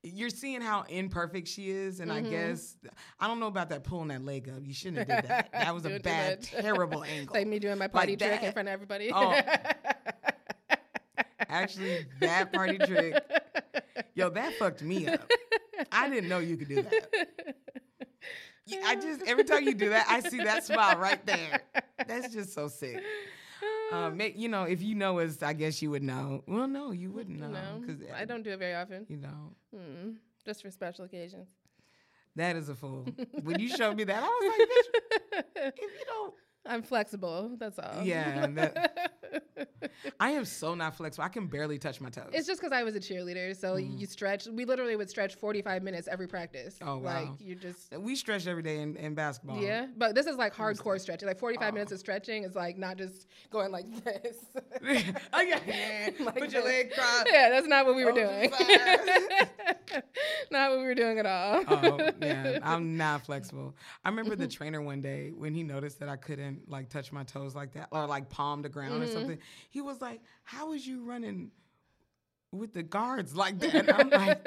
you're 0.03 0.29
seeing 0.29 0.61
how 0.61 0.83
imperfect 0.89 1.47
she 1.47 1.69
is, 1.69 1.99
and 1.99 2.11
Mm-hmm. 2.11 2.25
I 2.25 2.29
guess 2.29 2.75
I 3.19 3.27
don't 3.27 3.39
know 3.39 3.47
about 3.47 3.69
that 3.69 3.83
pulling 3.83 4.09
that 4.09 4.25
leg 4.25 4.49
up. 4.49 4.65
You 4.65 4.73
shouldn't 4.73 5.07
have 5.09 5.21
did 5.21 5.29
that. 5.29 5.49
That 5.53 5.73
was 5.73 5.85
a 5.85 5.99
bad, 5.99 6.41
terrible 6.41 7.03
angle. 7.07 7.33
like 7.35 7.47
me 7.47 7.59
doing 7.59 7.77
my 7.77 7.87
party 7.87 8.17
trick 8.17 8.43
in 8.43 8.51
front 8.51 8.67
of 8.67 8.73
everybody. 8.73 9.11
Oh. 9.13 9.39
Actually, 11.49 12.05
that 12.21 12.53
party 12.53 12.77
trick, 12.77 13.13
yo, 14.13 14.29
that 14.29 14.53
fucked 14.55 14.81
me 14.81 15.05
up. 15.07 15.29
I 15.91 16.09
didn't 16.09 16.29
know 16.29 16.39
you 16.39 16.55
could 16.55 16.69
do 16.69 16.81
that. 16.81 17.53
I 18.85 18.95
just 18.95 19.21
every 19.27 19.43
time 19.43 19.63
you 19.63 19.73
do 19.73 19.89
that, 19.89 20.05
I 20.09 20.21
see 20.21 20.37
that 20.37 20.63
smile 20.63 20.97
right 20.97 21.23
there. 21.25 21.59
That's 22.07 22.33
just 22.33 22.53
so 22.53 22.69
sick. 22.69 23.01
Um, 23.91 24.21
you 24.35 24.47
know, 24.49 24.63
if 24.63 24.81
you 24.81 24.95
know 24.95 25.19
us, 25.19 25.41
I 25.43 25.53
guess 25.53 25.81
you 25.81 25.89
would 25.91 26.03
know. 26.03 26.43
Well, 26.47 26.67
no, 26.67 26.91
you 26.91 27.11
wouldn't 27.11 27.39
know 27.39 27.49
no, 27.49 27.79
because 27.81 28.01
I 28.15 28.25
don't 28.25 28.43
do 28.43 28.51
it 28.51 28.59
very 28.59 28.73
often. 28.75 29.05
You 29.09 29.17
know, 29.17 29.53
Mm, 29.75 30.15
just 30.45 30.61
for 30.61 30.71
special 30.71 31.05
occasions. 31.05 31.49
that 32.35 32.55
is 32.55 32.69
a 32.69 32.75
fool. 32.75 33.07
when 33.43 33.59
you 33.59 33.67
showed 33.77 33.97
me 33.97 34.03
that, 34.05 34.23
I 34.23 34.27
was 34.27 34.51
like, 35.55 35.73
if 35.77 35.79
you 35.79 36.05
don't, 36.05 36.33
I'm 36.65 36.83
flexible. 36.83 37.51
That's 37.57 37.79
all. 37.79 38.03
Yeah, 38.03 38.47
that- 38.47 39.19
I 40.19 40.31
am 40.31 40.45
so 40.45 40.75
not 40.75 40.95
flexible. 40.95 41.23
I 41.25 41.29
can 41.29 41.47
barely 41.47 41.77
touch 41.79 42.01
my 42.01 42.09
toes. 42.09 42.29
It's 42.33 42.47
just 42.47 42.61
because 42.61 42.71
I 42.71 42.83
was 42.83 42.95
a 42.95 42.99
cheerleader, 42.99 43.55
so 43.55 43.75
you 43.75 43.89
mm-hmm. 43.89 44.03
stretch. 44.05 44.47
We 44.47 44.65
literally 44.65 44.95
would 44.95 45.09
stretch 45.09 45.35
45 45.35 45.83
minutes 45.83 46.07
every 46.07 46.27
practice. 46.27 46.77
Oh, 46.81 46.97
Like 46.97 47.27
wow. 47.27 47.37
you 47.39 47.55
just. 47.55 47.95
we 47.97 48.15
stretch 48.15 48.47
every 48.47 48.63
day 48.63 48.79
in, 48.79 48.95
in 48.97 49.15
basketball. 49.15 49.61
Yeah, 49.61 49.87
but 49.97 50.15
this 50.15 50.25
is 50.27 50.37
like 50.37 50.53
hardcore 50.55 50.99
stretching. 50.99 51.27
Like 51.27 51.39
45 51.39 51.73
minutes 51.73 51.91
of 51.91 51.99
stretching 51.99 52.43
is 52.43 52.55
like 52.55 52.77
not 52.77 52.97
just 52.97 53.27
going 53.49 53.71
like 53.71 53.85
this. 54.03 54.37
oh 55.33 55.41
yeah. 55.41 56.09
Like 56.19 56.39
Put 56.39 56.51
your 56.51 56.61
this. 56.61 56.65
leg 56.65 56.91
crossed. 56.93 57.27
yeah, 57.31 57.49
that's 57.49 57.67
not 57.67 57.85
what 57.85 57.95
we 57.95 58.03
were 58.05 58.11
Oh, 58.11 58.15
doing. 58.15 58.51
not 60.51 60.71
what 60.71 60.79
we 60.79 60.85
were 60.85 60.95
doing 60.95 61.19
at 61.19 61.25
all. 61.25 61.63
oh 61.67 62.09
yeah, 62.21 62.59
I'm 62.63 62.97
not 62.97 63.25
flexible. 63.25 63.75
I 64.03 64.09
remember 64.09 64.35
the 64.35 64.45
mm-hmm. 64.45 64.51
trainer 64.51 64.81
one 64.81 65.01
day 65.01 65.31
when 65.35 65.53
he 65.53 65.63
noticed 65.63 65.99
that 65.99 66.09
I 66.09 66.17
couldn't 66.17 66.50
like 66.67 66.89
touch 66.89 67.11
my 67.11 67.23
toes 67.23 67.55
like 67.55 67.73
that 67.73 67.89
or 67.91 68.05
like 68.07 68.29
palm 68.29 68.61
the 68.61 68.69
ground 68.69 69.01
or 69.01 69.05
mm-hmm. 69.05 69.13
something. 69.13 69.39
He 69.69 69.81
was 69.81 70.01
like, 70.01 70.21
"How 70.43 70.73
is 70.73 70.85
you 70.85 71.03
running 71.03 71.51
with 72.51 72.73
the 72.73 72.83
guards 72.83 73.35
like 73.35 73.59
that?" 73.59 73.75
And 73.75 73.89
I'm 73.91 74.09
like, 74.09 74.45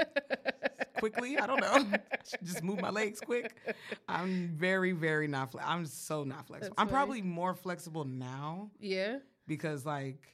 "Quickly, 0.99 1.39
I 1.39 1.47
don't 1.47 1.61
know. 1.61 1.73
I 1.73 2.01
just 2.43 2.63
move 2.63 2.81
my 2.81 2.91
legs 2.91 3.21
quick." 3.21 3.55
I'm 4.09 4.49
very, 4.57 4.93
very 4.93 5.29
not. 5.29 5.53
Fle- 5.53 5.61
I'm 5.65 5.87
so 5.87 6.25
not 6.25 6.47
flexible. 6.47 6.75
That's 6.77 6.81
I'm 6.81 6.89
funny. 6.89 6.97
probably 6.97 7.23
more 7.23 7.55
flexible 7.55 8.05
now 8.05 8.71
yeah. 8.79 9.19
because 9.47 9.85
like. 9.85 10.31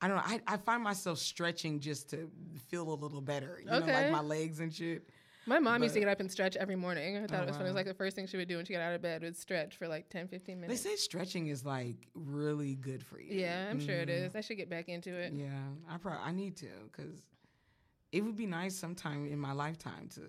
I 0.00 0.06
don't 0.06 0.18
know. 0.18 0.22
I, 0.24 0.40
I 0.46 0.56
find 0.58 0.80
myself 0.80 1.18
stretching 1.18 1.80
just 1.80 2.10
to 2.10 2.30
feel 2.68 2.88
a 2.88 2.94
little 2.94 3.20
better. 3.20 3.58
You 3.60 3.68
know, 3.68 3.78
Okay. 3.78 3.92
like 3.92 4.12
my 4.12 4.20
legs 4.20 4.60
and 4.60 4.72
shit. 4.72 5.08
My 5.48 5.58
mom 5.58 5.82
used 5.82 5.94
to 5.94 6.00
get 6.00 6.08
up 6.08 6.20
and 6.20 6.30
stretch 6.30 6.56
every 6.56 6.76
morning. 6.76 7.16
I 7.16 7.20
thought 7.26 7.40
Oh, 7.40 7.42
it 7.42 7.46
was 7.46 7.56
funny. 7.56 7.68
It 7.68 7.72
was 7.72 7.76
like 7.76 7.86
the 7.86 7.94
first 7.94 8.14
thing 8.14 8.26
she 8.26 8.36
would 8.36 8.48
do 8.48 8.56
when 8.56 8.66
she 8.66 8.72
got 8.74 8.82
out 8.82 8.94
of 8.94 9.00
bed 9.02 9.22
would 9.22 9.36
stretch 9.36 9.76
for 9.76 9.88
like 9.88 10.10
10, 10.10 10.28
15 10.28 10.60
minutes. 10.60 10.82
They 10.82 10.90
say 10.90 10.96
stretching 10.96 11.46
is 11.48 11.64
like 11.64 11.96
really 12.14 12.74
good 12.74 13.02
for 13.02 13.18
you. 13.18 13.34
Yeah, 13.38 13.68
I'm 13.70 13.80
sure 13.80 13.96
it 13.96 14.10
is. 14.10 14.36
I 14.36 14.42
should 14.42 14.58
get 14.58 14.68
back 14.68 14.88
into 14.88 15.14
it. 15.14 15.32
Yeah, 15.32 15.48
I 15.88 15.96
probably 15.96 16.20
I 16.22 16.32
need 16.32 16.56
to 16.58 16.68
because 16.92 17.18
it 18.12 18.22
would 18.22 18.36
be 18.36 18.46
nice 18.46 18.74
sometime 18.74 19.26
in 19.26 19.38
my 19.38 19.52
lifetime 19.52 20.08
to 20.14 20.20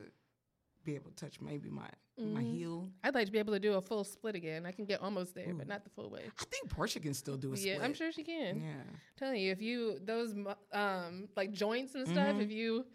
be 0.85 0.95
able 0.95 1.11
to 1.11 1.15
touch 1.25 1.41
maybe 1.41 1.69
my 1.69 1.89
my 2.17 2.41
Mhm. 2.43 2.51
heel. 2.51 2.91
I'd 3.03 3.15
like 3.15 3.27
to 3.27 3.31
be 3.31 3.39
able 3.39 3.53
to 3.53 3.59
do 3.61 3.73
a 3.75 3.81
full 3.81 4.03
split 4.03 4.35
again. 4.35 4.65
I 4.65 4.73
can 4.73 4.83
get 4.83 5.01
almost 5.01 5.35
there, 5.35 5.53
but 5.53 5.67
not 5.67 5.85
the 5.85 5.89
full 5.89 6.09
way. 6.09 6.23
I 6.37 6.43
think 6.45 6.69
Portia 6.69 6.99
can 6.99 7.13
still 7.13 7.37
do 7.37 7.53
a 7.53 7.55
Yeah, 7.57 7.75
split. 7.75 7.81
I'm 7.81 7.93
sure 7.93 8.11
she 8.11 8.23
can. 8.23 8.61
Yeah, 8.61 8.83
telling 9.17 9.39
you, 9.41 9.51
if 9.51 9.61
you 9.61 9.99
those 9.99 10.33
um 10.73 11.29
like 11.37 11.51
joints 11.51 11.95
and 11.95 12.05
stuff, 12.07 12.35
Mhm. 12.35 12.41
if 12.41 12.51
you 12.51 12.85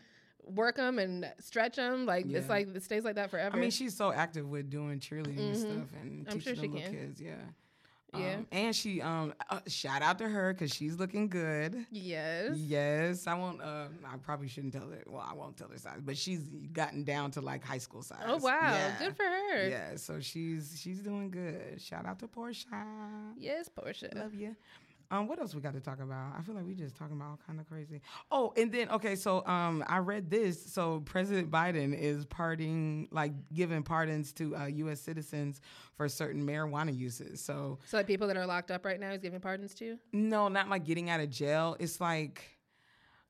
work 0.46 0.76
them 0.76 0.98
and 0.98 1.32
stretch 1.40 1.76
them, 1.76 2.06
like 2.06 2.26
it's 2.26 2.48
like 2.48 2.68
it 2.74 2.82
stays 2.82 3.04
like 3.04 3.16
that 3.16 3.30
forever. 3.30 3.56
I 3.56 3.60
mean 3.60 3.70
she's 3.70 3.96
so 3.96 4.12
active 4.12 4.48
with 4.48 4.70
doing 4.70 5.00
cheerleading 5.00 5.38
and 5.38 5.56
Mhm. 5.56 5.60
stuff 5.60 5.88
and 6.02 6.26
I'm 6.28 6.38
teaching 6.38 6.54
sure 6.54 6.64
little 6.64 6.80
can. 6.80 6.92
kids. 6.92 7.20
Yeah. 7.20 7.34
Yeah. 8.16 8.34
Um, 8.36 8.46
and 8.52 8.76
she 8.76 9.02
um 9.02 9.34
uh, 9.50 9.58
shout 9.66 10.00
out 10.00 10.18
to 10.18 10.28
her 10.28 10.52
because 10.52 10.72
she's 10.72 10.96
looking 11.00 11.28
good. 11.28 11.84
yes. 11.90 12.56
Yes, 12.56 13.26
I 13.26 13.34
won't. 13.34 13.60
Uh, 13.60 13.88
I 14.06 14.16
probably 14.18 14.46
shouldn't 14.46 14.72
tell 14.72 14.88
her. 14.88 15.02
Well, 15.08 15.26
I 15.28 15.34
won't 15.34 15.56
tell 15.56 15.66
her 15.68 15.78
size, 15.78 15.98
but 16.00 16.16
she's 16.16 16.42
gotten 16.72 17.02
down 17.02 17.32
to 17.32 17.40
like 17.40 17.64
high 17.64 17.78
school 17.78 18.02
size. 18.02 18.22
Oh 18.24 18.36
wow, 18.36 18.58
Yeah. 18.60 18.98
good 19.00 19.16
for 19.16 19.24
her. 19.24 19.68
Yeah, 19.68 19.96
so 19.96 20.20
she's 20.20 20.78
she's 20.80 21.00
doing 21.00 21.28
good. 21.32 21.80
Shout 21.80 22.06
out 22.06 22.20
to 22.20 22.28
Portia. 22.28 22.68
Yes, 23.36 23.68
Portia. 23.68 24.10
Love 24.14 24.32
you. 24.34 24.54
Um, 25.14 25.28
what 25.28 25.38
else 25.38 25.54
we 25.54 25.60
got 25.60 25.74
to 25.74 25.80
talk 25.80 26.00
about? 26.00 26.32
I 26.36 26.42
feel 26.42 26.56
like 26.56 26.66
we 26.66 26.74
just 26.74 26.96
talking 26.96 27.14
about 27.14 27.28
all 27.28 27.38
kind 27.46 27.60
of 27.60 27.68
crazy. 27.68 28.00
Oh, 28.32 28.52
and 28.56 28.72
then 28.72 28.88
okay, 28.90 29.14
so 29.14 29.46
um, 29.46 29.84
I 29.86 29.98
read 29.98 30.28
this. 30.28 30.72
So 30.72 31.02
President 31.04 31.52
Biden 31.52 31.96
is 31.96 32.24
pardoning, 32.24 33.06
like 33.12 33.32
giving 33.52 33.84
pardons 33.84 34.32
to 34.34 34.56
uh, 34.56 34.66
U.S. 34.66 35.00
citizens 35.00 35.60
for 35.96 36.08
certain 36.08 36.44
marijuana 36.44 36.96
uses. 36.96 37.40
So 37.40 37.78
So 37.86 37.96
like 37.96 38.08
people 38.08 38.26
that 38.26 38.36
are 38.36 38.46
locked 38.46 38.72
up 38.72 38.84
right 38.84 38.98
now, 38.98 39.12
he's 39.12 39.20
giving 39.20 39.38
pardons 39.38 39.72
to. 39.74 39.98
no, 40.12 40.48
not 40.48 40.68
like 40.68 40.84
getting 40.84 41.10
out 41.10 41.20
of 41.20 41.30
jail. 41.30 41.76
It's 41.78 42.00
like, 42.00 42.42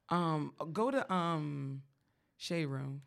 um, 0.08 0.54
go 0.72 0.90
to 0.90 1.12
um, 1.12 1.82
Shade 2.38 2.66
Room. 2.66 3.02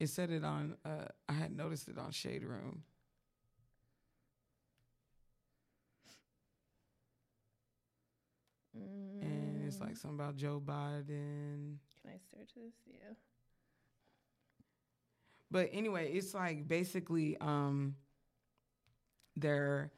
It 0.00 0.08
said 0.08 0.30
it 0.30 0.42
on. 0.42 0.76
Uh, 0.86 1.08
I 1.28 1.34
had 1.34 1.54
noticed 1.54 1.88
it 1.88 1.98
on 1.98 2.12
Shade 2.12 2.44
Room. 2.44 2.84
And 9.22 9.62
it's 9.66 9.80
like 9.80 9.96
something 9.96 10.18
about 10.18 10.36
Joe 10.36 10.62
Biden. 10.64 11.76
Can 12.02 12.10
I 12.10 12.18
search 12.30 12.54
this? 12.54 12.74
Yeah. 12.86 13.14
But 15.50 15.70
anyway, 15.72 16.12
it's 16.12 16.34
like 16.34 16.68
basically 16.68 17.36
um 17.40 17.94
they're 19.36 19.90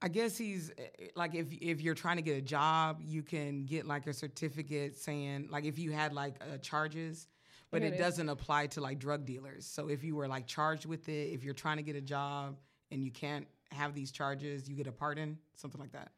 I 0.00 0.08
guess 0.08 0.36
he's 0.36 0.70
eh, 0.78 1.08
like 1.16 1.34
if 1.34 1.52
if 1.52 1.80
you're 1.80 1.94
trying 1.94 2.16
to 2.16 2.22
get 2.22 2.36
a 2.36 2.42
job, 2.42 3.00
you 3.04 3.22
can 3.22 3.64
get 3.64 3.86
like 3.86 4.06
a 4.06 4.12
certificate 4.12 4.96
saying 4.96 5.48
like 5.50 5.64
if 5.64 5.78
you 5.78 5.90
had 5.92 6.12
like 6.12 6.36
uh, 6.40 6.58
charges, 6.58 7.26
but 7.70 7.82
it 7.82 7.94
it 7.94 7.98
doesn't 7.98 8.28
apply 8.28 8.68
to 8.68 8.80
like 8.80 8.98
drug 8.98 9.24
dealers. 9.24 9.66
So 9.66 9.88
if 9.88 10.04
you 10.04 10.14
were 10.14 10.28
like 10.28 10.46
charged 10.46 10.86
with 10.86 11.08
it, 11.08 11.32
if 11.32 11.42
you're 11.42 11.54
trying 11.54 11.78
to 11.78 11.82
get 11.82 11.96
a 11.96 12.00
job 12.00 12.58
and 12.90 13.02
you 13.02 13.10
can't 13.10 13.46
have 13.72 13.94
these 13.94 14.12
charges, 14.12 14.68
you 14.68 14.76
get 14.76 14.86
a 14.86 14.92
pardon, 14.92 15.38
something 15.56 15.80
like 15.80 15.92
that. 15.92 16.12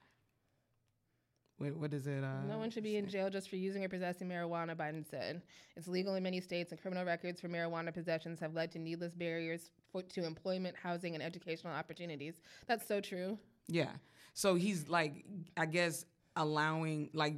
What, 1.61 1.77
what 1.77 1.93
is 1.93 2.07
it? 2.07 2.25
Uh, 2.25 2.43
No 2.49 2.57
one 2.57 2.71
should 2.71 2.85
be 2.85 2.97
in 2.97 3.07
jail 3.07 3.29
just 3.29 3.51
for 3.51 3.57
using 3.57 3.85
or 3.85 3.89
possessing 3.89 4.27
marijuana, 4.27 4.75
Biden 4.75 5.05
said. 5.09 5.43
It's 5.77 5.87
legal 5.87 6.15
in 6.15 6.23
many 6.23 6.41
states, 6.41 6.73
and 6.73 6.81
criminal 6.81 7.05
records 7.05 7.39
for 7.39 7.49
marijuana 7.49 7.93
possessions 7.93 8.41
have 8.41 8.55
led 8.55 8.73
to 8.73 8.79
needless 8.79 9.13
barriers 9.15 9.71
for, 9.93 10.01
to 10.01 10.25
employment, 10.25 10.75
housing, 10.75 11.15
and 11.15 11.23
educational 11.23 11.75
opportunities. 11.75 12.41
That's 12.67 12.89
so 12.89 13.03
true. 13.03 13.39
Yeah. 13.69 13.91
So 14.33 14.55
he's 14.55 14.89
like, 14.89 15.27
I 15.59 15.67
guess, 15.67 16.07
allowing, 16.35 17.11
like, 17.13 17.35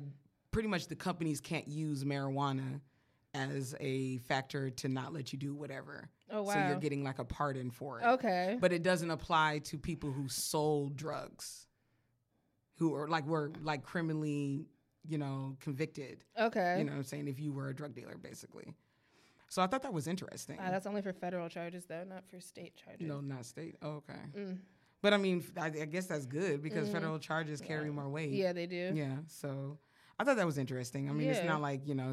pretty 0.52 0.68
much 0.68 0.86
the 0.86 0.94
companies 0.94 1.40
can't 1.40 1.66
use 1.66 2.04
marijuana 2.04 2.80
as 3.34 3.74
a 3.80 4.18
factor 4.18 4.70
to 4.70 4.88
not 4.88 5.12
let 5.12 5.32
you 5.32 5.38
do 5.38 5.52
whatever. 5.52 6.08
Oh, 6.30 6.42
wow. 6.42 6.52
So 6.52 6.58
you're 6.68 6.76
getting 6.76 7.02
like 7.02 7.18
a 7.18 7.24
pardon 7.24 7.72
for 7.72 7.98
it. 7.98 8.04
Okay. 8.04 8.56
But 8.60 8.72
it 8.72 8.84
doesn't 8.84 9.10
apply 9.10 9.60
to 9.64 9.78
people 9.78 10.12
who 10.12 10.28
sold 10.28 10.94
drugs, 10.94 11.66
who 12.78 12.94
are 12.94 13.08
like, 13.08 13.26
were 13.26 13.52
like 13.62 13.82
criminally, 13.82 14.66
you 15.06 15.18
know, 15.18 15.56
convicted. 15.60 16.24
okay. 16.38 16.76
You 16.78 16.84
know 16.84 16.92
what 16.92 16.98
I'm 16.98 17.04
saying? 17.04 17.28
If 17.28 17.40
you 17.40 17.52
were 17.52 17.68
a 17.68 17.74
drug 17.74 17.94
dealer, 17.94 18.16
basically. 18.16 18.74
So 19.48 19.60
I 19.60 19.66
thought 19.66 19.82
that 19.82 19.92
was 19.92 20.06
interesting. 20.06 20.58
Uh, 20.58 20.70
that's 20.70 20.86
only 20.86 21.02
for 21.02 21.12
federal 21.12 21.48
charges, 21.48 21.84
though, 21.84 22.04
not 22.04 22.24
for 22.30 22.40
state 22.40 22.74
charges. 22.74 23.06
no, 23.06 23.20
not 23.20 23.44
state. 23.44 23.76
Oh, 23.82 24.02
okay. 24.08 24.20
Mm. 24.34 24.58
But 25.02 25.12
I 25.12 25.16
mean, 25.16 25.44
I, 25.60 25.66
I 25.66 25.84
guess 25.84 26.06
that's 26.06 26.26
good 26.26 26.62
because 26.62 26.88
federal 26.88 27.18
charges 27.18 27.60
carry 27.60 27.90
more 27.90 28.08
weight. 28.08 28.30
Yeah, 28.30 28.52
they 28.52 28.66
do. 28.66 28.92
Yeah, 28.94 29.16
so 29.26 29.78
I 30.18 30.24
thought 30.24 30.36
that 30.36 30.46
was 30.46 30.58
interesting. 30.58 31.10
I 31.10 31.12
mean, 31.12 31.28
it's 31.28 31.44
not 31.44 31.60
like 31.60 31.86
you 31.86 31.94
know, 31.96 32.12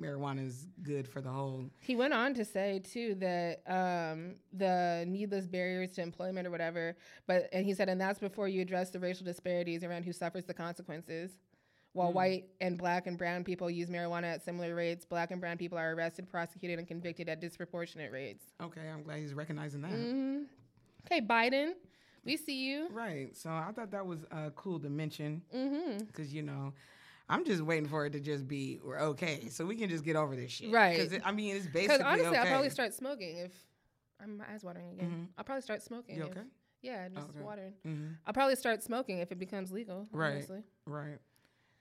marijuana 0.00 0.46
is 0.46 0.66
good 0.82 1.08
for 1.08 1.20
the 1.20 1.30
whole. 1.30 1.64
He 1.80 1.96
went 1.96 2.12
on 2.14 2.34
to 2.34 2.44
say 2.44 2.80
too 2.80 3.14
that 3.16 3.62
um, 3.66 4.36
the 4.52 5.04
needless 5.06 5.46
barriers 5.46 5.92
to 5.92 6.02
employment 6.02 6.46
or 6.46 6.50
whatever, 6.50 6.96
but 7.26 7.48
and 7.52 7.64
he 7.64 7.74
said, 7.74 7.88
and 7.88 8.00
that's 8.00 8.18
before 8.18 8.48
you 8.48 8.62
address 8.62 8.90
the 8.90 8.98
racial 9.00 9.24
disparities 9.24 9.82
around 9.84 10.04
who 10.04 10.12
suffers 10.12 10.44
the 10.44 10.54
consequences. 10.54 11.32
While 11.92 12.12
white 12.12 12.44
and 12.60 12.76
black 12.76 13.06
and 13.06 13.16
brown 13.16 13.42
people 13.42 13.70
use 13.70 13.88
marijuana 13.88 14.24
at 14.34 14.44
similar 14.44 14.74
rates, 14.74 15.06
black 15.06 15.30
and 15.30 15.40
brown 15.40 15.56
people 15.56 15.78
are 15.78 15.94
arrested, 15.94 16.28
prosecuted, 16.28 16.78
and 16.78 16.86
convicted 16.86 17.26
at 17.30 17.40
disproportionate 17.40 18.12
rates. 18.12 18.44
Okay, 18.62 18.82
I'm 18.86 19.02
glad 19.02 19.20
he's 19.20 19.32
recognizing 19.32 19.80
that. 19.80 19.92
hmm 19.92 20.42
Okay, 21.06 21.22
Biden, 21.22 21.72
we 22.22 22.36
see 22.36 22.66
you. 22.66 22.88
Right. 22.90 23.34
So 23.34 23.48
I 23.48 23.70
thought 23.74 23.92
that 23.92 24.04
was 24.04 24.26
uh, 24.30 24.50
cool 24.56 24.78
to 24.80 24.90
mention 24.90 25.40
because 26.06 26.34
you 26.34 26.42
know. 26.42 26.74
I'm 27.28 27.44
just 27.44 27.62
waiting 27.62 27.88
for 27.88 28.06
it 28.06 28.10
to 28.10 28.20
just 28.20 28.46
be 28.46 28.78
we're 28.84 29.00
okay, 29.00 29.48
so 29.50 29.64
we 29.66 29.76
can 29.76 29.88
just 29.88 30.04
get 30.04 30.16
over 30.16 30.36
this 30.36 30.52
shit. 30.52 30.70
Right. 30.72 30.98
Because 30.98 31.20
I 31.24 31.32
mean, 31.32 31.56
it's 31.56 31.66
basically. 31.66 31.98
Because 31.98 32.00
honestly, 32.12 32.26
okay. 32.28 32.38
I'll 32.38 32.46
probably 32.46 32.70
start 32.70 32.94
smoking 32.94 33.38
if 33.38 33.52
I'm 34.22 34.36
my 34.38 34.44
eyes 34.52 34.62
watering 34.62 34.90
again. 34.92 35.10
Mhm. 35.10 35.26
I'll 35.38 35.44
probably 35.44 35.62
start 35.62 35.82
smoking. 35.82 36.16
You 36.16 36.24
if- 36.24 36.30
okay? 36.30 36.42
yeah, 36.82 37.08
just 37.08 37.28
Okay. 37.30 37.40
watering. 37.40 37.72
hmm 37.82 38.06
I'll 38.26 38.32
probably 38.34 38.56
start 38.56 38.82
smoking 38.82 39.18
if 39.18 39.32
it 39.32 39.38
becomes 39.38 39.72
legal. 39.72 40.06
Right. 40.12 40.34
Honestly. 40.34 40.62
Right. 40.86 41.18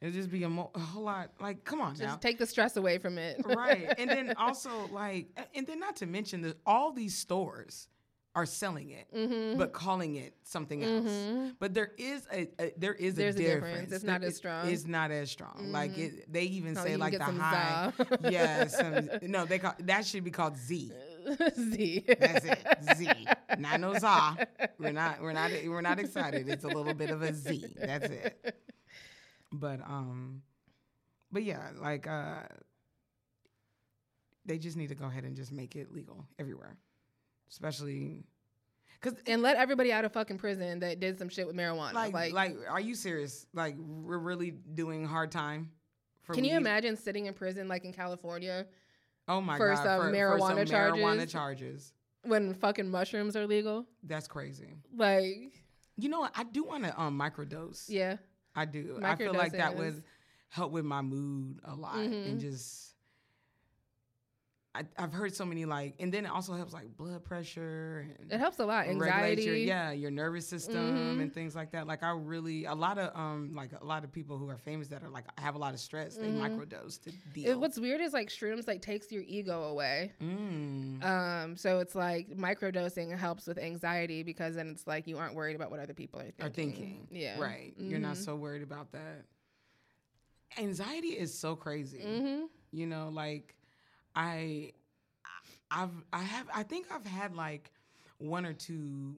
It'd 0.01 0.13
just 0.13 0.29
be 0.29 0.43
a, 0.43 0.49
mo- 0.49 0.71
a 0.75 0.79
whole 0.79 1.03
lot. 1.03 1.31
Like, 1.39 1.63
come 1.63 1.79
on 1.79 1.91
Just 1.95 2.03
now. 2.03 2.15
take 2.17 2.37
the 2.37 2.45
stress 2.45 2.75
away 2.75 2.97
from 2.97 3.17
it. 3.17 3.41
right. 3.45 3.93
And 3.97 4.09
then 4.09 4.33
also 4.37 4.87
like, 4.91 5.27
and 5.55 5.65
then 5.65 5.79
not 5.79 5.95
to 5.97 6.05
mention 6.05 6.41
that 6.41 6.57
all 6.65 6.91
these 6.91 7.15
stores 7.17 7.87
are 8.35 8.45
selling 8.45 8.89
it, 8.91 9.07
Mm-hmm. 9.15 9.57
but 9.57 9.71
calling 9.71 10.15
it 10.17 10.33
something 10.43 10.83
else. 10.83 11.53
But 11.59 11.73
there 11.73 11.91
is 11.97 12.27
a, 12.31 12.47
a 12.59 12.73
there 12.77 12.93
is 12.93 13.15
There's 13.15 13.35
a 13.37 13.39
a 13.39 13.41
difference. 13.41 13.63
difference. 13.89 13.91
It's 13.93 14.03
There- 14.03 14.11
not 14.13 14.23
as 14.23 14.35
strong. 14.35 14.67
It's 14.69 14.85
not 14.85 15.11
as 15.11 15.31
strong. 15.31 15.69
Like 15.71 15.97
it, 15.97 16.31
they 16.31 16.43
even 16.43 16.75
say 16.75 16.97
like 16.97 17.17
the 17.17 17.23
high. 17.23 17.93
yes. 18.29 18.77
some- 18.77 19.09
no, 19.23 19.45
they 19.45 19.59
call 19.59 19.73
that 19.79 20.05
should 20.05 20.23
be 20.25 20.31
called 20.31 20.57
Z. 20.57 20.91
Z. 21.55 22.03
That's 22.19 22.45
it. 22.45 22.59
Z. 22.97 23.09
Not 23.57 23.79
no 23.79 23.97
za. 23.97 24.35
We're 24.77 24.91
not 24.91 25.21
we're 25.21 25.33
not 25.33 25.51
we're 25.65 25.81
not 25.81 25.97
excited. 25.99 26.47
It's 26.49 26.65
a 26.65 26.67
little 26.67 26.93
bit 26.93 27.09
of 27.09 27.21
a 27.21 27.33
Z. 27.33 27.65
That's 27.79 28.09
it. 28.09 28.55
But 29.51 29.79
um 29.81 30.41
but 31.31 31.43
yeah, 31.43 31.69
like 31.81 32.05
uh 32.07 32.41
they 34.45 34.57
just 34.59 34.77
need 34.77 34.89
to 34.89 34.95
go 34.95 35.05
ahead 35.05 35.23
and 35.23 35.35
just 35.35 35.51
make 35.51 35.75
it 35.75 35.91
legal 35.91 36.27
everywhere. 36.37 36.77
Especially 37.49 38.23
cuz 39.01 39.13
and 39.27 39.41
let 39.41 39.55
everybody 39.57 39.91
out 39.91 40.03
of 40.05 40.11
fucking 40.11 40.37
prison 40.37 40.79
that 40.79 40.99
did 40.99 41.17
some 41.19 41.29
shit 41.29 41.45
with 41.47 41.55
marijuana. 41.55 41.93
like, 41.93 42.13
Like, 42.13 42.33
like 42.33 42.57
are 42.69 42.79
you 42.79 42.95
serious? 42.95 43.45
Like 43.53 43.75
we're 43.77 44.17
really 44.17 44.51
doing 44.51 45.05
hard 45.05 45.31
time 45.31 45.71
for 46.23 46.33
can 46.33 46.43
you 46.43 46.57
imagine 46.57 46.95
sitting 46.97 47.27
in 47.27 47.33
prison 47.33 47.67
like 47.67 47.85
in 47.85 47.93
California 47.93 48.65
Oh 49.27 49.41
my 49.41 49.57
for 49.57 49.73
god, 49.73 49.83
some 49.83 50.01
for, 50.01 50.11
marijuana 50.11 50.59
for 50.61 50.65
some 50.67 50.75
marijuana 50.75 51.29
charges? 51.29 51.31
charges. 51.31 51.93
when 52.23 52.53
fucking 52.55 52.89
mushrooms 52.89 53.35
are 53.35 53.45
legal? 53.47 53.85
That's 54.03 54.27
crazy. 54.27 54.73
Like, 54.95 55.53
You 55.97 56.09
know 56.09 56.19
what? 56.21 56.31
I 56.35 56.43
do 56.43 56.63
want 56.63 56.83
to 56.85 56.99
um 56.99 57.17
microdose. 57.19 57.85
yeah. 57.87 58.17
I 58.55 58.65
do. 58.65 58.99
I 59.03 59.15
feel 59.15 59.33
like 59.33 59.51
that 59.53 59.75
would 59.75 60.03
help 60.49 60.71
with 60.71 60.85
my 60.85 61.01
mood 61.01 61.59
a 61.63 61.75
lot 61.75 61.95
Mhm. 61.97 62.25
and 62.27 62.39
just. 62.39 62.94
I, 64.75 64.83
I've 65.03 65.13
heard 65.13 65.33
so 65.33 65.45
many 65.45 65.63
like, 65.63 65.93
and 65.99 66.13
then 66.13 66.25
it 66.25 66.29
also 66.31 66.53
helps 66.53 66.73
like 66.73 66.95
blood 66.97 67.23
pressure 67.23 68.05
and 68.19 68.31
It 68.31 68.37
helps 68.39 68.59
a 68.59 68.65
lot. 68.65 68.87
Anxiety. 68.87 69.43
your, 69.43 69.55
yeah, 69.55 69.91
your 69.91 70.11
nervous 70.11 70.45
system 70.47 70.75
Mhm. 71.17 71.21
and 71.21 71.33
things 71.33 71.55
like 71.55 71.71
that. 71.71 71.87
Like 71.87 72.03
I 72.03 72.11
really, 72.11 72.65
a 72.65 72.73
lot 72.75 72.97
of 72.97 73.15
um, 73.15 73.53
like 73.55 73.71
a 73.79 73.85
lot 73.85 74.03
of 74.03 74.11
people 74.11 74.37
who 74.37 74.49
are 74.49 74.57
famous 74.57 74.89
that 74.89 75.01
are 75.01 75.09
like 75.09 75.23
have 75.39 75.55
a 75.55 75.57
lot 75.57 75.73
of 75.73 75.79
stress, 75.79 76.17
they 76.17 76.27
Mhm. 76.27 76.39
microdose 76.41 77.01
to 77.03 77.11
deal. 77.33 77.51
It, 77.51 77.59
what's 77.59 77.79
weird 77.79 78.01
is 78.01 78.11
like 78.13 78.27
shrooms 78.29 78.67
like 78.67 78.81
takes 78.81 79.11
your 79.11 79.23
ego 79.25 79.63
away. 79.63 80.11
mm. 80.21 81.03
Um, 81.03 81.55
so 81.55 81.79
it's 81.79 81.95
like 81.95 82.29
microdosing 82.35 83.17
helps 83.17 83.47
with 83.47 83.57
anxiety 83.57 84.23
because 84.23 84.55
then 84.55 84.67
it's 84.67 84.85
like 84.85 85.07
you 85.07 85.17
aren't 85.17 85.35
worried 85.35 85.55
about 85.55 85.71
what 85.71 85.79
other 85.79 85.93
people 85.93 86.19
are 86.19 86.23
thinking. 86.31 86.45
are 86.45 86.49
thinking. 86.49 87.07
Yeah. 87.11 87.39
Right. 87.39 87.73
You're 87.77 87.99
not 87.99 88.15
Mhm. 88.17 88.25
so 88.25 88.35
worried 88.35 88.63
about 88.63 88.91
that. 88.91 89.25
Anxiety 90.57 91.09
is 91.09 91.37
so 91.37 91.55
crazy. 91.55 91.99
Mm-hmm. 91.99 92.45
You 92.71 92.87
know, 92.87 93.09
like 93.09 93.54
I 94.15 94.71
I've 95.71 95.89
I 96.13 96.21
have 96.21 96.47
I 96.53 96.63
think 96.63 96.87
I've 96.91 97.05
had 97.05 97.35
like 97.35 97.71
one 98.17 98.45
or 98.45 98.53
two 98.53 99.15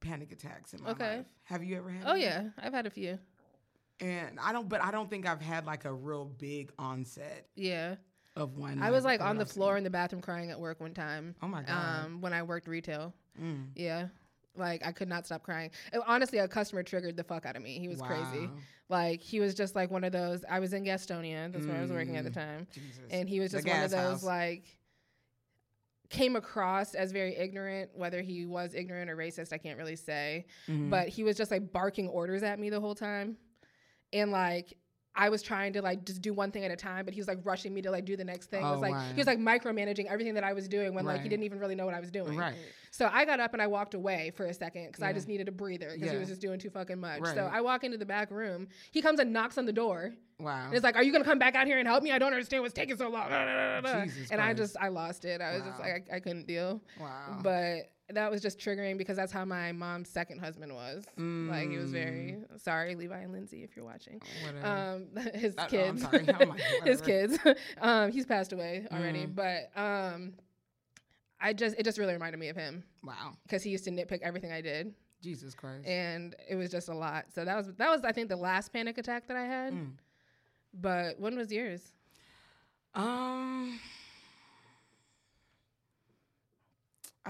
panic 0.00 0.32
attacks 0.32 0.72
in 0.74 0.82
my 0.82 0.90
Okay. 0.90 1.16
life. 1.18 1.26
Have 1.44 1.62
you 1.62 1.76
ever 1.76 1.90
had 1.90 2.04
Oh 2.06 2.10
one? 2.12 2.20
yeah, 2.20 2.48
I've 2.58 2.72
had 2.72 2.86
a 2.86 2.90
few. 2.90 3.18
And 4.00 4.38
I 4.40 4.52
don't 4.52 4.68
but 4.68 4.82
I 4.82 4.90
don't 4.90 5.08
think 5.10 5.26
I've 5.28 5.42
had 5.42 5.66
like 5.66 5.84
a 5.84 5.92
real 5.92 6.24
big 6.24 6.72
onset 6.78 7.46
Yeah. 7.54 7.96
of 8.36 8.56
one. 8.56 8.82
I 8.82 8.90
was 8.90 9.04
like 9.04 9.20
on 9.20 9.36
the 9.36 9.46
floor 9.46 9.76
in 9.76 9.84
the 9.84 9.90
bathroom 9.90 10.22
crying 10.22 10.50
at 10.50 10.58
work 10.58 10.80
one 10.80 10.94
time. 10.94 11.34
Oh 11.42 11.48
my 11.48 11.62
god. 11.62 12.04
Um, 12.06 12.20
when 12.20 12.32
I 12.32 12.42
worked 12.42 12.66
retail. 12.66 13.12
Mm. 13.40 13.68
Yeah. 13.76 14.08
Like 14.56 14.84
I 14.84 14.92
could 14.92 15.08
not 15.08 15.26
stop 15.26 15.42
crying. 15.42 15.70
And 15.92 16.02
honestly, 16.06 16.38
a 16.38 16.48
customer 16.48 16.82
triggered 16.82 17.16
the 17.16 17.24
fuck 17.24 17.46
out 17.46 17.56
of 17.56 17.62
me. 17.62 17.78
He 17.78 17.88
was 17.88 18.00
crazy. 18.02 18.48
Like 18.88 19.20
he 19.20 19.38
was 19.40 19.54
just 19.54 19.74
like 19.76 19.90
one 19.90 20.02
of 20.04 20.12
those. 20.12 20.44
I 20.50 20.58
was 20.58 20.72
in 20.72 20.84
Gastonia. 20.84 21.52
That's 21.52 21.64
where 21.66 21.76
I 21.76 21.82
was 21.82 21.92
working 21.92 22.16
at 22.16 22.24
the 22.24 22.30
Mm. 22.30 22.34
time, 22.34 22.66
Jesus. 22.74 23.00
and 23.10 23.28
he 23.28 23.38
was 23.40 23.52
just 23.52 23.66
one 23.66 23.82
of 23.82 23.90
those 23.90 24.00
house. 24.00 24.22
like 24.24 24.64
came 26.08 26.34
across 26.34 26.94
as 26.96 27.12
very 27.12 27.36
ignorant. 27.36 27.90
Whether 27.94 28.20
he 28.20 28.44
was 28.44 28.74
ignorant 28.74 29.08
or 29.08 29.16
racist, 29.16 29.52
I 29.52 29.58
can't 29.58 29.78
really 29.78 29.94
say. 29.94 30.46
Mhm. 30.66 30.90
But 30.90 31.08
he 31.08 31.22
was 31.22 31.36
just 31.36 31.52
like 31.52 31.70
barking 31.72 32.08
orders 32.08 32.42
at 32.42 32.58
me 32.58 32.68
the 32.70 32.80
whole 32.80 32.94
time, 32.96 33.36
and 34.12 34.32
like. 34.32 34.74
I 35.14 35.28
was 35.28 35.42
trying 35.42 35.72
to 35.72 35.82
like 35.82 36.04
just 36.04 36.22
do 36.22 36.32
one 36.32 36.50
thing 36.52 36.64
at 36.64 36.70
a 36.70 36.76
time, 36.76 37.04
but 37.04 37.12
he 37.14 37.20
was 37.20 37.26
like 37.28 37.38
rushing 37.44 37.74
me 37.74 37.82
to 37.82 37.90
like 37.90 38.04
do 38.04 38.16
the 38.16 38.24
next 38.24 38.46
thing. 38.50 38.62
it 38.62 38.66
Oh, 38.66 38.72
was 38.72 38.80
like 38.80 38.92
wow. 38.92 39.08
he 39.12 39.16
was 39.16 39.26
like 39.26 39.38
micromanaging 39.38 40.06
everything 40.06 40.34
that 40.34 40.44
I 40.44 40.52
was 40.52 40.68
doing 40.68 40.94
when 40.94 41.04
like 41.04 41.22
he 41.22 41.28
didn't 41.28 41.44
even 41.44 41.58
really 41.58 41.74
know 41.74 41.84
what 41.84 41.94
I 41.94 42.00
was 42.00 42.10
doing. 42.10 42.36
right. 42.36 42.54
So 42.92 43.08
I 43.12 43.24
got 43.24 43.38
up 43.40 43.52
and 43.52 43.62
I 43.62 43.66
walked 43.68 43.94
away 43.94 44.32
for 44.36 44.46
a 44.46 44.54
second 44.54 44.86
because 44.88 45.02
I 45.02 45.12
just 45.12 45.28
needed 45.28 45.48
a 45.48 45.52
breather 45.52 45.90
because 45.94 46.10
he 46.10 46.16
was 46.16 46.28
just 46.28 46.40
doing 46.40 46.58
too 46.58 46.70
fucking 46.70 46.98
much. 47.00 47.20
Right. 47.20 47.34
So 47.34 47.48
I 47.52 47.60
walk 47.60 47.84
into 47.84 47.98
the 47.98 48.06
back 48.06 48.30
room. 48.30 48.68
He 48.92 49.00
comes 49.02 49.20
and 49.20 49.32
knocks 49.32 49.58
on 49.58 49.66
the 49.66 49.72
door. 49.72 50.12
Wow. 50.38 50.66
And 50.66 50.74
it's 50.74 50.82
like, 50.84 50.96
"Are 50.96 51.02
you 51.02 51.12
gonna 51.12 51.24
come 51.24 51.38
back 51.38 51.54
out 51.54 51.66
here 51.66 51.78
and 51.78 51.86
help 51.86 52.02
me? 52.02 52.12
I 52.12 52.18
don't 52.18 52.32
understand 52.32 52.62
what's 52.62 52.72
taking 52.74 52.96
so 52.96 53.08
long." 53.10 53.28
Jesus 54.04 54.30
and 54.30 54.40
I 54.40 54.54
just 54.54 54.76
I 54.80 54.88
lost 54.88 55.24
it. 55.24 55.40
I 55.40 55.54
was 55.54 55.62
just 55.62 55.78
like 55.80 56.08
I, 56.10 56.16
I 56.16 56.20
couldn't 56.20 56.46
deal. 56.46 56.80
wow. 57.00 57.38
But 57.42 57.90
that 58.14 58.30
was 58.30 58.40
just 58.42 58.58
triggering 58.58 58.98
because 58.98 59.16
that's 59.16 59.32
how 59.32 59.44
my 59.44 59.72
mom's 59.72 60.08
second 60.08 60.38
husband 60.40 60.74
was. 60.74 61.04
Like 61.16 61.70
he 61.70 61.76
was 61.76 61.90
very 61.92 62.38
sorry, 62.56 62.94
Levi 62.94 63.18
and 63.18 63.32
Lindsay, 63.32 63.62
if 63.62 63.76
you're 63.76 63.84
watching. 63.84 64.20
Mm. 64.20 64.46
Whatever. 64.62 64.66
Um, 65.16 65.24
his 65.34 65.54
I- 65.56 65.62
oh, 65.62 65.64
I'm 65.64 65.68
kids. 65.70 66.04
I'm 66.12 66.52
his 66.84 67.00
kids. 67.00 67.38
um, 67.80 68.12
he's 68.12 68.26
passed 68.26 68.52
away 68.52 68.86
already, 68.92 69.26
Mm. 69.26 69.34
but 69.34 69.70
um, 69.80 70.34
I 71.40 71.52
just 71.52 71.76
it 71.78 71.84
just 71.84 71.98
really 71.98 72.12
reminded 72.12 72.38
me 72.38 72.48
of 72.48 72.56
him 72.56 72.84
wow. 73.02 73.32
because 73.44 73.62
he 73.62 73.70
used 73.70 73.84
to 73.84 73.90
nitpick 73.90 74.20
everything 74.22 74.52
I 74.52 74.60
did, 74.60 74.94
Jesus 75.22 75.54
Christ. 75.54 75.86
and 75.86 76.34
it 76.48 76.54
was 76.56 76.70
just 76.70 76.88
a 76.88 76.94
lot. 76.94 77.26
So 77.34 77.44
that 77.44 77.56
was 77.56 77.68
that 77.78 77.90
was 77.90 78.02
I 78.04 78.12
think 78.12 78.28
the 78.28 78.36
last 78.36 78.72
panic 78.72 78.98
attack 78.98 79.26
that 79.28 79.36
I 79.36 79.44
had. 79.44 79.72
Mm. 79.72 79.92
But 80.74 81.18
when 81.18 81.36
was 81.36 81.50
yours? 81.52 81.82
Um, 82.94 83.78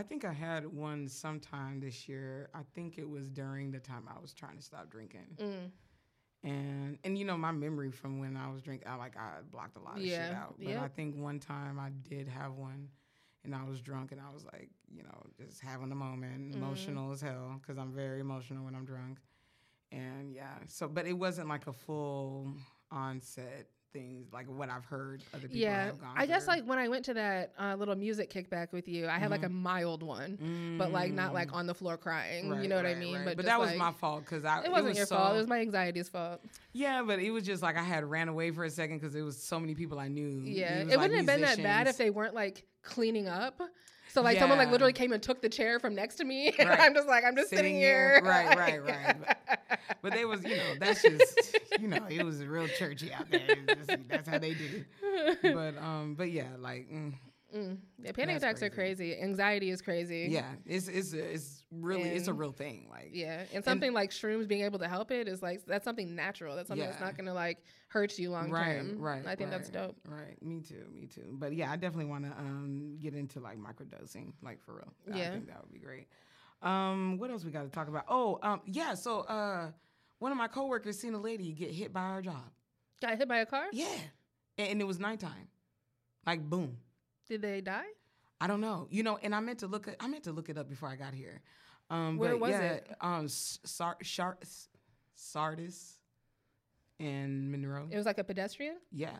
I 0.00 0.02
think 0.02 0.24
I 0.24 0.32
had 0.32 0.64
one 0.66 1.08
sometime 1.08 1.78
this 1.78 2.08
year. 2.08 2.48
I 2.54 2.60
think 2.74 2.96
it 2.96 3.06
was 3.06 3.28
during 3.28 3.70
the 3.70 3.80
time 3.80 4.04
I 4.08 4.18
was 4.18 4.32
trying 4.32 4.56
to 4.56 4.62
stop 4.62 4.88
drinking, 4.88 5.36
Mm. 5.38 5.70
and 6.42 6.98
and 7.04 7.18
you 7.18 7.26
know 7.26 7.36
my 7.36 7.52
memory 7.52 7.90
from 7.90 8.18
when 8.18 8.34
I 8.34 8.50
was 8.50 8.62
drinking, 8.62 8.88
I 8.88 8.94
like 8.94 9.14
I 9.18 9.42
blocked 9.50 9.76
a 9.76 9.80
lot 9.80 9.98
of 9.98 10.02
shit 10.02 10.32
out. 10.32 10.54
But 10.58 10.68
yep. 10.68 10.82
I 10.82 10.88
think 10.88 11.16
one 11.18 11.38
time 11.38 11.78
I 11.78 11.90
did 11.90 12.28
have 12.28 12.54
one, 12.54 12.88
and 13.44 13.54
I 13.54 13.62
was 13.64 13.82
drunk, 13.82 14.10
and 14.12 14.20
I 14.22 14.32
was 14.32 14.46
like, 14.46 14.70
you 14.90 15.02
know, 15.02 15.22
just 15.38 15.60
having 15.60 15.92
a 15.92 15.94
moment, 15.94 16.52
Mm-hmm. 16.54 16.62
emotional 16.62 17.12
as 17.12 17.20
hell, 17.20 17.58
because 17.60 17.76
I'm 17.76 17.92
very 17.92 18.20
emotional 18.20 18.64
when 18.64 18.74
I'm 18.74 18.86
drunk, 18.86 19.18
and 19.92 20.32
yeah. 20.32 20.54
So, 20.66 20.88
but 20.88 21.06
it 21.06 21.12
wasn't 21.12 21.48
like 21.48 21.66
a 21.66 21.74
full 21.74 22.48
onset 22.90 23.68
things 23.92 24.32
like 24.32 24.46
what 24.48 24.68
I've 24.70 24.84
heard 24.84 25.22
other 25.34 25.42
people 25.42 25.58
Yeah, 25.58 25.86
have 25.86 26.00
gone 26.00 26.14
I 26.16 26.26
guess 26.26 26.44
through. 26.44 26.54
like 26.54 26.64
when 26.64 26.78
I 26.78 26.88
went 26.88 27.04
to 27.06 27.14
that 27.14 27.52
uh, 27.58 27.74
little 27.78 27.96
music 27.96 28.32
kickback 28.32 28.72
with 28.72 28.88
you, 28.88 29.08
I 29.08 29.18
had 29.18 29.30
like 29.30 29.42
a 29.42 29.48
mild 29.48 30.02
one, 30.02 30.76
but 30.78 30.92
like 30.92 31.12
not 31.12 31.34
like 31.34 31.48
Mm. 31.50 31.54
on 31.54 31.66
the 31.66 31.74
floor 31.74 31.96
crying. 31.96 32.46
you 32.46 32.52
Right, 32.52 32.68
know 32.68 32.76
what 32.76 32.86
I 32.86 32.94
mean? 32.94 33.16
right. 33.16 33.24
But, 33.24 33.36
but 33.38 33.46
that 33.46 33.58
was 33.58 33.70
like, 33.70 33.78
my 33.78 33.92
fault 33.92 34.24
because 34.24 34.44
I 34.44 34.62
It 34.64 34.70
wasn't 34.70 34.88
was 34.90 34.96
your 34.98 35.06
so, 35.06 35.16
fault. 35.16 35.34
It 35.34 35.38
was 35.38 35.46
my 35.46 35.58
anxiety's 35.60 36.08
fault. 36.08 36.40
yeah, 36.72 37.02
but 37.02 37.18
it 37.18 37.30
was 37.30 37.44
just 37.44 37.62
like 37.62 37.76
I 37.76 37.82
had 37.82 38.04
ran 38.04 38.28
away 38.28 38.50
for 38.50 38.64
a 38.64 38.70
second 38.70 38.98
because 38.98 39.12
there 39.12 39.24
was 39.24 39.42
so 39.42 39.58
many 39.58 39.74
people 39.74 39.98
I 39.98 40.08
knew. 40.08 40.42
Yeah, 40.44 40.84
was, 40.84 40.86
it 40.86 40.88
like, 40.90 40.98
wouldn't 40.98 41.16
have 41.16 41.26
been 41.26 41.40
that 41.42 41.62
bad 41.62 41.86
if 41.88 41.96
they 41.96 42.10
weren't 42.10 42.34
like 42.34 42.66
cleaning 42.82 43.28
up. 43.28 43.60
So 44.12 44.22
like 44.22 44.38
someone 44.38 44.58
like 44.58 44.70
literally 44.70 44.92
came 44.92 45.12
and 45.12 45.22
took 45.22 45.40
the 45.42 45.48
chair 45.48 45.78
from 45.78 45.94
next 45.94 46.16
to 46.16 46.24
me, 46.24 46.52
and 46.58 46.68
Right. 46.68 46.80
I'm 46.80 46.94
just 46.94 47.06
like 47.08 47.24
I'm 47.24 47.36
just 47.36 47.50
sitting, 47.50 47.64
Sitting 47.64 47.76
here. 47.76 48.20
here. 48.20 48.24
Right, 48.24 48.58
right, 48.58 48.84
right. 48.84 49.36
But 50.02 50.12
they 50.14 50.24
was, 50.24 50.42
you 50.44 50.56
know, 50.56 50.74
that's 50.78 51.02
just, 51.02 51.58
you 51.78 51.86
know, 51.88 52.06
it 52.08 52.24
was 52.24 52.42
real 52.44 52.66
churchy 52.68 53.12
out 53.12 53.30
there. 53.30 53.40
Just- 53.68 54.08
that's 54.08 54.28
how 54.28 54.38
they 54.38 54.54
do. 54.54 54.84
But 55.42 55.76
um, 55.78 56.14
but 56.16 56.30
yeah, 56.30 56.48
like. 56.58 56.90
Mm, 56.90 57.14
Mm. 57.54 57.78
Yeah, 58.02 58.12
panic 58.12 58.36
attacks 58.36 58.62
are 58.62 58.70
crazy. 58.70 59.18
Anxiety 59.20 59.70
is 59.70 59.82
crazy. 59.82 60.28
yeah, 60.30 60.52
it's 60.66 60.88
it's 60.88 61.12
it's 61.12 61.64
really 61.70 62.10
it's 62.10 62.28
a 62.28 62.32
real 62.32 62.52
thing. 62.52 62.86
Like 62.90 63.10
Yeah, 63.12 63.44
and 63.52 63.64
something 63.64 63.92
like 63.92 64.10
shrooms 64.10 64.46
being 64.46 64.62
able 64.62 64.78
to 64.78 64.88
help 64.88 65.10
it 65.10 65.28
is 65.28 65.42
like 65.42 65.64
that's 65.66 65.84
something 65.84 66.14
natural. 66.14 66.56
That's 66.56 66.68
something 66.68 66.86
that's 66.86 67.00
not 67.00 67.16
gonna 67.16 67.34
like 67.34 67.58
hurt 67.88 68.18
you 68.18 68.30
long 68.30 68.50
right, 68.50 68.76
term. 68.76 68.98
right. 68.98 69.26
I 69.26 69.34
think 69.34 69.50
right, 69.50 69.58
that's 69.58 69.68
dope. 69.68 69.96
Right, 70.06 70.40
me 70.42 70.60
too, 70.60 70.86
me 70.92 71.06
too. 71.06 71.36
But 71.38 71.54
yeah, 71.54 71.70
I 71.72 71.76
definitely 71.76 72.10
want 72.10 72.24
to 72.24 72.30
um 72.38 72.96
get 73.00 73.14
into 73.14 73.40
like 73.40 73.58
microdosing, 73.58 74.32
like 74.42 74.62
for 74.62 74.76
real. 74.76 75.18
Yeah, 75.18 75.28
I 75.28 75.30
think 75.30 75.48
that 75.48 75.60
would 75.60 75.72
be 75.72 75.80
great. 75.80 76.06
Um, 76.62 77.18
what 77.18 77.30
else 77.30 77.44
we 77.44 77.50
got 77.50 77.62
to 77.62 77.70
talk 77.70 77.88
about? 77.88 78.04
Oh, 78.08 78.38
um, 78.42 78.60
yeah. 78.66 78.94
So 78.94 79.20
uh, 79.20 79.70
one 80.18 80.30
of 80.30 80.38
my 80.38 80.48
coworkers 80.48 80.98
seen 80.98 81.14
a 81.14 81.18
lady 81.18 81.52
get 81.52 81.70
hit 81.70 81.92
by 81.92 82.14
her 82.14 82.22
job. 82.22 82.50
Got 83.00 83.16
hit 83.16 83.28
by 83.28 83.38
a 83.38 83.46
car? 83.46 83.64
Yeah, 83.72 83.86
and, 84.58 84.68
and 84.68 84.80
it 84.80 84.86
was 84.86 85.00
nighttime. 85.00 85.48
Like 86.26 86.42
boom. 86.48 86.76
Did 87.30 87.42
they 87.42 87.60
die? 87.60 87.84
I 88.40 88.46
don't 88.48 88.60
know. 88.60 88.88
You 88.90 89.04
know, 89.04 89.16
and 89.22 89.34
I 89.34 89.38
meant 89.40 89.60
to 89.60 89.68
look. 89.68 89.86
At, 89.86 89.96
I 90.00 90.08
meant 90.08 90.24
to 90.24 90.32
look 90.32 90.48
it 90.48 90.58
up 90.58 90.68
before 90.68 90.88
I 90.88 90.96
got 90.96 91.14
here. 91.14 91.40
Um, 91.88 92.18
Where 92.18 92.32
but 92.32 92.40
was 92.40 92.50
yeah, 92.50 92.60
it? 92.72 92.90
Um, 93.00 93.28
Sar- 93.28 93.96
Sardis 95.14 95.98
and 96.98 97.50
Monroe. 97.52 97.86
It 97.90 97.96
was 97.96 98.04
like 98.06 98.18
a 98.18 98.24
pedestrian. 98.24 98.76
yeah. 98.92 99.16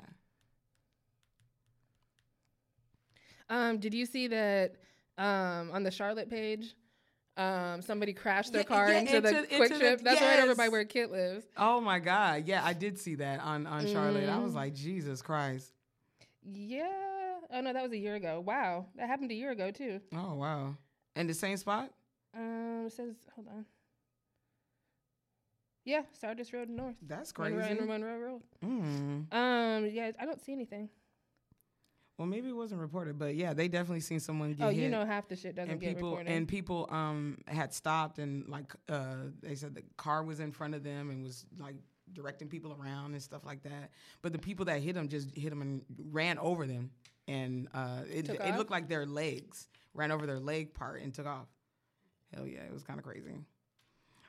Um, 3.49 3.79
did 3.79 3.95
you 3.95 4.07
see 4.07 4.29
that 4.29 4.77
um, 5.19 5.71
on 5.73 5.83
the 5.83 5.91
Charlotte 5.91 6.31
page? 6.31 6.75
Um, 7.37 7.81
somebody 7.83 8.13
crashed 8.13 8.53
their 8.53 8.63
Yeah, 8.63 8.67
car 8.67 8.93
yeah, 8.93 8.99
into, 9.01 9.21
the 9.21 9.29
into- 9.29 9.39
into 9.43 9.57
quick 9.57 9.73
the- 9.73 9.79
trip. 9.79 10.01
That's 10.03 10.21
right 10.21 10.41
over 10.41 10.55
by 10.55 10.69
where 10.69 10.85
Kit 10.85 11.11
lives. 11.11 11.47
Oh 11.57 11.81
my 11.81 11.99
God. 12.01 12.45
Yeah, 12.47 12.63
I 12.65 12.73
did 12.73 12.99
see 12.99 13.15
that 13.17 13.41
on, 13.41 13.67
on 13.67 13.87
Charlotte. 13.87 14.29
I 14.29 14.39
was 14.39 14.53
Mhm. 14.53 14.57
like, 14.57 14.75
Jesus 14.75 15.23
Christ. 15.23 15.73
Yeah. 16.45 16.87
Oh 17.53 17.61
no, 17.61 17.73
that 17.73 17.83
was 17.83 17.93
a 17.93 17.99
year 17.99 18.15
ago. 18.15 18.43
Wow, 18.45 18.87
that 18.97 19.09
happened 19.09 19.31
a 19.31 19.35
year 19.35 19.51
ago 19.51 19.71
too. 19.71 20.01
Oh 20.15 20.35
wow. 20.35 20.77
And 21.17 21.29
the 21.29 21.35
same 21.35 21.57
spot? 21.57 21.91
Um, 22.37 22.85
it 22.87 22.93
says 22.93 23.15
hold 23.35 23.49
on. 23.49 23.65
Yeah, 25.85 26.03
Sardis 26.13 26.53
Road 26.53 26.69
North. 26.69 26.97
That's 27.03 27.37
Monroe, 27.37 27.59
crazy. 27.59 27.79
and 27.79 27.89
Monroe 27.89 28.19
Road. 28.19 28.43
Mm. 28.65 29.35
Um, 29.35 29.91
yeah, 29.91 30.13
I 30.21 30.27
don't 30.27 30.41
see 30.41 30.53
anything. 30.53 30.89
Well, 32.21 32.27
maybe 32.27 32.51
it 32.51 32.55
wasn't 32.55 32.83
reported, 32.83 33.19
but 33.19 33.35
yeah, 33.35 33.55
they 33.55 33.67
definitely 33.67 34.01
seen 34.01 34.21
someone 34.21 34.53
get 34.53 34.67
oh, 34.67 34.69
you 34.69 34.91
know 34.91 35.07
half 35.07 35.27
the 35.27 35.37
shit 35.37 35.57
doesn't 35.57 35.71
and 35.71 35.81
get 35.81 35.95
people 35.95 36.11
reported. 36.11 36.31
and 36.31 36.47
people 36.47 36.87
um 36.91 37.39
had 37.47 37.73
stopped 37.73 38.19
and 38.19 38.47
like 38.47 38.75
uh 38.91 39.15
they 39.43 39.55
said 39.55 39.75
the 39.75 39.83
car 39.97 40.23
was 40.23 40.39
in 40.39 40.53
front 40.53 40.75
of 40.75 40.85
them 40.85 41.09
and 41.09 41.23
was 41.23 41.47
like 41.59 41.77
directing 42.13 42.49
people 42.49 42.77
around 42.81 43.13
and 43.13 43.23
stuff 43.23 43.45
like 43.45 43.63
that. 43.63 43.91
But 44.23 44.33
the 44.33 44.39
people 44.39 44.65
that 44.67 44.81
hit 44.83 44.95
them 44.95 45.09
just 45.09 45.35
hit 45.35 45.51
them 45.51 45.63
and 45.63 45.83
ran 46.11 46.39
over 46.39 46.67
them, 46.67 46.91
and 47.29 47.69
uh, 47.75 48.01
it, 48.13 48.29
it 48.29 48.57
looked 48.57 48.71
like 48.71 48.89
their 48.89 49.07
legs 49.07 49.69
ran 49.95 50.11
over 50.13 50.27
their 50.27 50.41
leg 50.41 50.75
part 50.75 51.03
and 51.03 51.13
took 51.15 51.27
off. 51.27 51.47
Hell 52.35 52.47
yeah, 52.47 52.61
it 52.63 52.73
was 52.73 52.83
kind 52.85 52.99
of 52.99 53.05
crazy. 53.05 53.35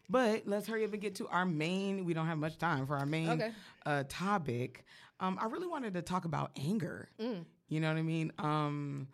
But 0.09 0.43
let's 0.45 0.67
hurry 0.67 0.83
up 0.83 0.91
and 0.91 1.01
get 1.01 1.15
to 1.15 1.27
our 1.27 1.45
main. 1.45 2.03
We 2.03 2.13
don't 2.13 2.27
have 2.27 2.37
much 2.37 2.57
time 2.57 2.85
for 2.85 2.97
our 2.97 3.05
main 3.05 3.29
Okay. 3.29 3.51
uh, 3.85 4.03
topic. 4.09 4.83
Um, 5.19 5.37
I 5.39 5.45
really 5.45 5.67
wanted 5.67 5.93
to 5.93 6.01
talk 6.01 6.25
about 6.25 6.51
anger. 6.59 7.09
Mm. 7.19 7.45
You 7.69 7.79
know 7.79 7.87
what 7.89 7.97
I 7.97 8.01
mean? 8.01 8.31
Um, 8.37 9.07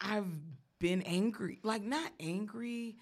I've 0.00 0.26
been 0.78 1.02
angry, 1.02 1.58
like 1.62 1.82
not 1.82 2.10
angry, 2.20 2.96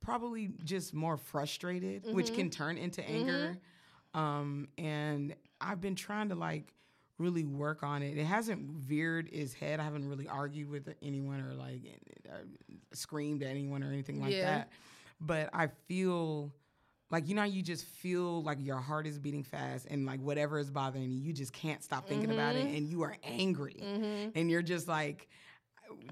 probably 0.00 0.50
just 0.64 0.92
more 0.92 1.16
frustrated, 1.16 2.04
which 2.12 2.26
Mm-hmm. 2.26 2.34
can 2.34 2.50
turn 2.50 2.76
into 2.78 3.06
anger. 3.08 3.56
Um, 4.16 4.68
and 4.78 5.34
I've 5.60 5.80
been 5.80 5.94
trying 5.94 6.30
to 6.30 6.34
like 6.34 6.72
really 7.18 7.44
work 7.44 7.82
on 7.82 8.02
it. 8.02 8.16
It 8.18 8.24
hasn't 8.24 8.70
veered 8.70 9.28
its 9.32 9.52
head. 9.54 9.78
I 9.80 9.84
haven't 9.84 10.08
really 10.08 10.26
argued 10.28 10.68
with 10.70 10.88
anyone 11.02 11.40
or 11.40 11.54
like 11.54 11.82
uh, 12.28 12.38
screamed 12.92 13.42
at 13.42 13.50
anyone 13.50 13.82
or 13.82 13.88
anything 13.88 14.20
like 14.20 14.32
Yeah. 14.32 14.44
that. 14.44 14.72
But 15.20 15.50
I 15.52 15.68
feel 15.88 16.52
like 17.10 17.28
you 17.28 17.34
know 17.34 17.44
you 17.44 17.62
just 17.62 17.84
feel 17.84 18.42
like 18.42 18.58
your 18.60 18.78
heart 18.78 19.06
is 19.06 19.18
beating 19.18 19.42
fast 19.44 19.86
and 19.88 20.04
like 20.06 20.20
whatever 20.20 20.58
is 20.58 20.70
bothering 20.70 21.10
you, 21.10 21.18
you 21.20 21.32
just 21.32 21.52
can't 21.52 21.82
stop 21.82 22.08
thinking 22.08 22.32
about 22.32 22.56
it 22.56 22.66
and 22.66 22.88
you 22.88 23.02
are 23.02 23.16
angry 23.22 23.76
Mm-hmm. 23.82 24.30
and 24.34 24.50
you're 24.50 24.60
just 24.62 24.88
like 24.88 25.28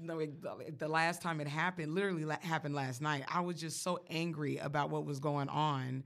no, 0.01 0.19
it- 0.19 0.41
the- 0.41 0.73
the 0.77 0.87
last 0.87 1.21
time 1.21 1.41
it 1.41 1.47
happened 1.49 1.93
literally 1.93 2.23
la- 2.23 2.37
happened 2.39 2.73
last 2.75 3.01
night 3.01 3.25
i 3.29 3.41
was 3.41 3.59
just 3.59 3.83
so 3.83 3.99
angry 4.09 4.55
about 4.57 4.89
what 4.89 5.03
was 5.05 5.19
going 5.19 5.49
on 5.49 6.01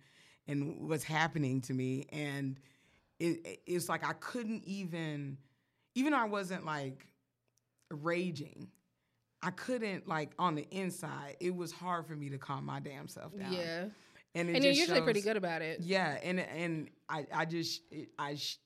and 0.50 0.88
what's 0.90 1.04
happening 1.04 1.62
to 1.62 1.74
me 1.74 2.06
and 2.12 2.60
it, 3.20 3.46
it- 3.46 3.62
it's 3.66 3.88
like 3.90 4.04
i 4.06 4.14
couldn't 4.14 4.64
even 4.66 5.38
even 5.96 6.12
though 6.12 6.20
i 6.20 6.26
wasn't 6.26 6.66
like 6.66 7.06
raging 7.92 8.68
i 9.42 9.50
couldn't 9.52 10.08
like 10.08 10.32
on 10.38 10.56
the 10.56 10.68
inside 10.72 11.36
it 11.40 11.56
was 11.56 11.72
hard 11.72 12.06
for 12.06 12.16
me 12.16 12.30
to 12.30 12.38
calm 12.38 12.66
my 12.66 12.80
damn 12.80 13.08
self 13.08 13.38
down 13.38 13.52
Yeah. 13.54 13.86
and, 14.36 14.50
it 14.50 14.56
And 14.56 14.64
you're 14.64 14.74
usually 14.74 15.02
pretty 15.02 15.22
good 15.22 15.38
about 15.38 15.62
it. 15.62 15.80
yeah, 15.82 16.18
and 16.24 16.40
and 16.40 16.90
I 17.10 17.26
I 17.34 17.46
just 17.46 17.82
I 18.20 18.36
sh- 18.36 18.58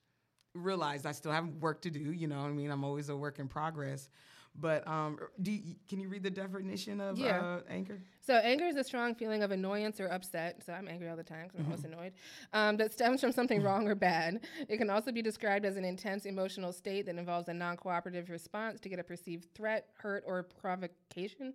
realized 0.54 1.06
I 1.06 1.14
still 1.14 1.32
have 1.32 1.48
work 1.62 1.82
to 1.84 1.90
do. 1.90 2.00
You 2.12 2.28
know, 2.28 2.42
what 2.42 2.48
I 2.50 2.52
mean, 2.52 2.70
I'm 2.70 2.84
always 2.84 3.08
a 3.10 3.16
work 3.16 3.40
in 3.40 3.48
progress. 3.48 4.10
But 4.56 4.88
um, 4.88 5.18
do 5.42 5.52
you, 5.52 5.76
can 5.90 6.00
you 6.00 6.10
read 6.10 6.24
the 6.24 6.30
definition 6.30 7.02
of 7.02 7.18
Yeah. 7.18 7.42
uh, 7.42 7.60
anger? 7.70 8.00
So 8.22 8.36
anger 8.36 8.66
is 8.66 8.76
a 8.76 8.84
strong 8.84 9.16
feeling 9.16 9.44
of 9.44 9.52
annoyance 9.52 10.00
or 10.00 10.08
upset. 10.08 10.64
So 10.66 10.74
I'm 10.74 10.88
angry 10.88 11.10
all 11.10 11.18
the 11.18 11.24
time 11.24 11.48
because 11.48 11.60
I'm 11.60 11.66
always 11.66 11.84
annoyed. 11.84 12.14
Um, 12.54 12.78
that 12.78 12.94
stems 12.94 13.20
from 13.20 13.32
something 13.32 13.62
wrong 13.62 13.88
or 13.88 13.96
bad. 13.96 14.42
It 14.70 14.78
can 14.78 14.90
also 14.90 15.12
be 15.12 15.22
described 15.22 15.66
as 15.66 15.76
an 15.76 15.84
intense 15.84 16.26
emotional 16.26 16.72
state 16.72 17.06
that 17.08 17.18
involves 17.18 17.48
a 17.50 17.54
non-cooperative 17.54 18.30
response 18.30 18.80
to 18.82 18.90
get 18.90 19.00
a 19.00 19.04
perceived 19.04 19.54
threat, 19.56 19.88
hurt, 19.98 20.24
or 20.26 20.44
provocation. 20.44 21.54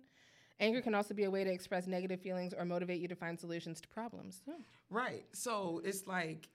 Anger 0.59 0.81
can 0.81 0.93
also 0.93 1.13
be 1.13 1.23
a 1.23 1.31
way 1.31 1.45
to 1.45 1.49
express 1.51 1.87
negative 1.87 2.19
feelings 2.21 2.53
or 2.53 2.65
motivate 2.65 2.99
you 2.99 3.07
to 3.07 3.15
find 3.15 3.39
solutions 3.39 3.79
to 3.81 3.87
problems. 3.87 4.41
So, 4.45 4.51
Right. 4.89 5.25
So 5.31 5.81
it's 5.85 6.05
like 6.05 6.49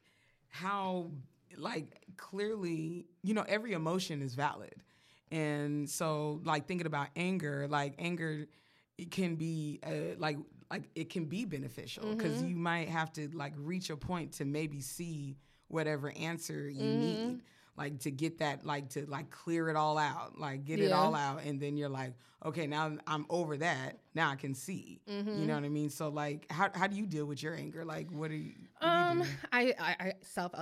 how 0.50 1.10
like 1.56 2.02
clearly, 2.16 3.06
you 3.22 3.32
know, 3.34 3.44
every 3.48 3.72
emotion 3.72 4.22
is 4.22 4.34
valid. 4.34 4.74
And 5.34 5.90
so 5.90 6.40
like 6.44 6.66
thinking 6.68 6.86
about 6.86 7.08
anger, 7.16 7.66
like 7.68 7.94
anger 7.98 8.46
it 8.96 9.10
can 9.10 9.34
be 9.34 9.80
uh, 9.84 10.16
like 10.18 10.38
like 10.70 10.84
it 10.94 11.10
can 11.10 11.24
be 11.24 11.44
beneficial 11.44 12.14
because 12.14 12.40
you 12.42 12.54
might 12.54 12.88
have 12.88 13.12
to 13.14 13.28
like 13.34 13.52
reach 13.56 13.90
a 13.90 13.96
point 13.96 14.32
to 14.34 14.44
maybe 14.44 14.80
see 14.80 15.36
whatever 15.68 16.12
answer 16.16 16.68
you 16.68 16.84
need 16.84 17.40
like 17.76 17.98
to 18.00 18.10
get 18.10 18.38
that 18.38 18.64
like 18.64 18.88
to 18.90 19.04
like 19.06 19.30
clear 19.30 19.68
it 19.68 19.76
all 19.76 19.98
out 19.98 20.38
like 20.38 20.64
get 20.64 20.80
it 20.80 20.92
all 20.92 21.14
out 21.14 21.40
and 21.44 21.60
then 21.60 21.76
you're 21.76 21.88
like 21.88 22.12
okay 22.44 22.66
now 22.66 22.96
i'm 23.06 23.26
over 23.30 23.56
that 23.56 23.98
now 24.14 24.30
i 24.30 24.36
can 24.36 24.54
see 24.54 25.00
you 25.06 25.46
know 25.46 25.54
what 25.54 25.64
i 25.64 25.68
mean 25.68 25.90
so 25.90 26.08
like 26.08 26.46
how, 26.50 26.68
how 26.74 26.86
do 26.86 26.96
you 26.96 27.06
deal 27.06 27.26
with 27.26 27.42
your 27.42 27.54
anger 27.54 27.84
like 27.84 28.08
what 28.10 28.30
do 28.30 28.36
you, 28.36 28.52
what 28.80 28.90
do 28.90 28.96
you 28.98 29.04
Um, 29.12 29.22
do? 29.22 29.28
I, 29.52 29.74
I, 29.80 29.96
I 30.08 30.12
self 30.22 30.52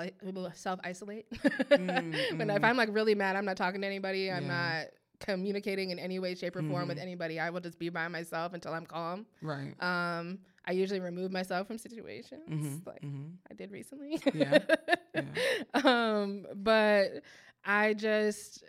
self 0.55 0.81
isolate. 0.85 1.27
Mm, 1.71 2.17
when 2.39 2.51
if 2.51 2.65
I'm 2.65 2.77
like 2.77 2.89
really 2.93 3.15
mad, 3.15 3.37
I'm 3.37 3.45
not 3.45 3.57
talking 3.57 3.81
to 3.81 3.87
anybody. 3.87 4.31
I'm 4.31 4.45
Yeah. 4.47 4.79
not 4.81 4.87
communicating 5.21 5.91
in 5.91 5.99
any 5.99 6.19
way, 6.19 6.35
shape, 6.35 6.57
or 6.57 6.63
form 6.63 6.89
with 6.89 6.99
anybody. 6.99 7.39
I 7.41 7.51
will 7.51 7.61
just 7.61 7.79
be 7.79 7.89
by 7.89 8.09
myself 8.09 8.53
until 8.55 8.73
I'm 8.75 8.87
calm. 8.87 9.27
right 9.41 9.75
Um, 9.83 10.39
I 10.65 10.73
usually 10.73 11.01
remove 11.01 11.33
myself 11.33 11.67
from 11.67 11.79
situations, 11.79 12.49
Mhm, 12.51 12.87
like 12.87 13.03
mhm. 13.03 13.33
I 13.51 13.55
did 13.55 13.71
recently. 13.73 14.21
Yeah, 14.35 14.59
um, 15.75 16.47
but 16.55 17.23
I 17.65 17.95
just. 17.95 18.65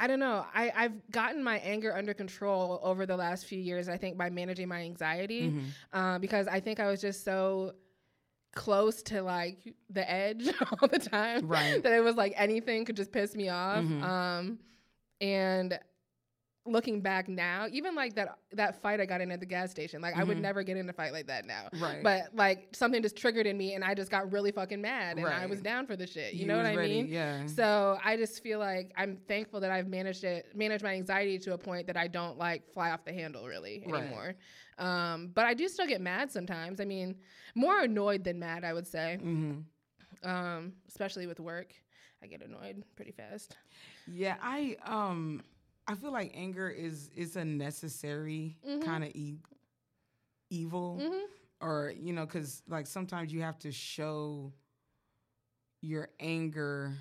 I 0.00 0.06
don't 0.06 0.20
know. 0.20 0.46
I, 0.54 0.70
I've 0.76 1.10
gotten 1.10 1.42
my 1.42 1.58
anger 1.58 1.92
under 1.96 2.14
control 2.14 2.78
over 2.84 3.04
the 3.04 3.16
last 3.16 3.46
few 3.46 3.58
years, 3.58 3.88
I 3.88 3.96
think, 3.96 4.16
by 4.16 4.30
managing 4.30 4.68
my 4.68 4.82
anxiety 4.82 5.50
Mhm. 5.50 5.64
uh, 5.92 6.18
because 6.20 6.46
I 6.46 6.60
think 6.60 6.78
I 6.78 6.86
was 6.88 7.00
just 7.00 7.24
so 7.24 7.72
close 8.54 9.02
to 9.02 9.22
like 9.22 9.74
the 9.90 10.08
edge 10.08 10.48
all 10.80 10.86
the 10.88 11.00
time 11.00 11.48
Right. 11.48 11.82
that 11.82 11.92
it 11.92 12.00
was 12.04 12.14
like 12.14 12.32
anything 12.36 12.84
could 12.84 12.96
just 12.96 13.10
piss 13.10 13.34
me 13.34 13.48
off. 13.48 13.84
Mhm. 13.84 14.02
Um, 14.04 14.58
and 15.20 15.78
looking 16.70 17.00
back 17.00 17.28
now, 17.28 17.66
even 17.70 17.94
like 17.94 18.14
that 18.16 18.38
that 18.52 18.80
fight 18.82 19.00
I 19.00 19.06
got 19.06 19.20
in 19.20 19.30
at 19.30 19.40
the 19.40 19.46
gas 19.46 19.70
station, 19.70 20.00
like 20.00 20.14
I 20.16 20.24
would 20.24 20.36
Mhm. 20.38 20.42
never 20.42 20.62
get 20.62 20.76
in 20.76 20.88
a 20.88 20.92
fight 20.92 21.12
like 21.12 21.26
that 21.26 21.44
now. 21.46 21.68
right 21.72 22.02
But 22.02 22.34
like 22.34 22.68
something 22.74 23.02
just 23.02 23.16
triggered 23.16 23.46
in 23.46 23.56
me, 23.56 23.74
and 23.74 23.84
I 23.84 23.94
just 23.94 24.10
got 24.10 24.30
really 24.32 24.52
fucking 24.52 24.80
mad, 24.80 25.16
and 25.18 25.26
I 25.26 25.46
was 25.46 25.60
down 25.60 25.86
for 25.86 25.96
the 25.96 26.06
shit. 26.06 26.34
You, 26.34 26.40
You 26.42 26.46
know 26.46 26.56
what 26.56 26.66
was 26.66 26.76
I 26.76 26.76
ready, 26.76 26.94
mean? 27.02 27.08
yeah 27.08 27.46
So 27.46 27.98
I 28.04 28.16
just 28.16 28.42
feel 28.42 28.58
like 28.58 28.92
I'm 28.96 29.16
thankful 29.28 29.60
that 29.60 29.70
I've 29.70 29.88
managed 29.88 30.24
it, 30.24 30.54
managed 30.54 30.84
my 30.84 30.94
anxiety 30.94 31.38
to 31.40 31.54
a 31.54 31.58
point 31.58 31.86
that 31.88 31.96
I 31.96 32.06
don't 32.08 32.38
like 32.38 32.68
fly 32.72 32.90
off 32.90 33.04
the 33.04 33.12
handle 33.12 33.46
really 33.46 33.82
Right. 33.86 34.00
anymore. 34.02 34.34
Um, 34.78 35.32
but 35.34 35.44
I 35.44 35.54
do 35.54 35.66
still 35.68 35.86
get 35.86 36.00
mad 36.00 36.30
sometimes. 36.30 36.80
I 36.80 36.84
mean, 36.84 37.16
more 37.54 37.80
annoyed 37.80 38.22
than 38.24 38.38
mad, 38.38 38.64
I 38.64 38.72
would 38.72 38.86
say. 38.86 39.16
hmm 39.16 39.60
Um, 40.22 40.72
especially 40.88 41.26
with 41.26 41.38
work, 41.40 41.72
I 42.22 42.26
get 42.26 42.42
annoyed 42.42 42.82
pretty 42.96 43.12
fast. 43.12 43.56
yeah 44.06 44.36
i 44.42 44.76
um 44.84 45.42
i 45.88 45.94
feel 45.94 46.12
like 46.12 46.32
anger 46.34 46.68
is 46.70 47.10
is 47.16 47.36
a 47.36 47.44
necessary 47.44 48.58
Mhm. 48.66 48.82
kind 48.84 49.04
of 49.04 49.10
e- 49.14 49.40
evil 50.50 50.98
hmm 51.00 51.24
or 51.60 51.92
you 51.98 52.12
know 52.12 52.24
because 52.26 52.62
like 52.68 52.86
sometimes 52.86 53.32
you 53.32 53.42
have 53.42 53.58
to 53.58 53.72
show 53.72 54.52
your 55.82 56.08
anger 56.20 56.94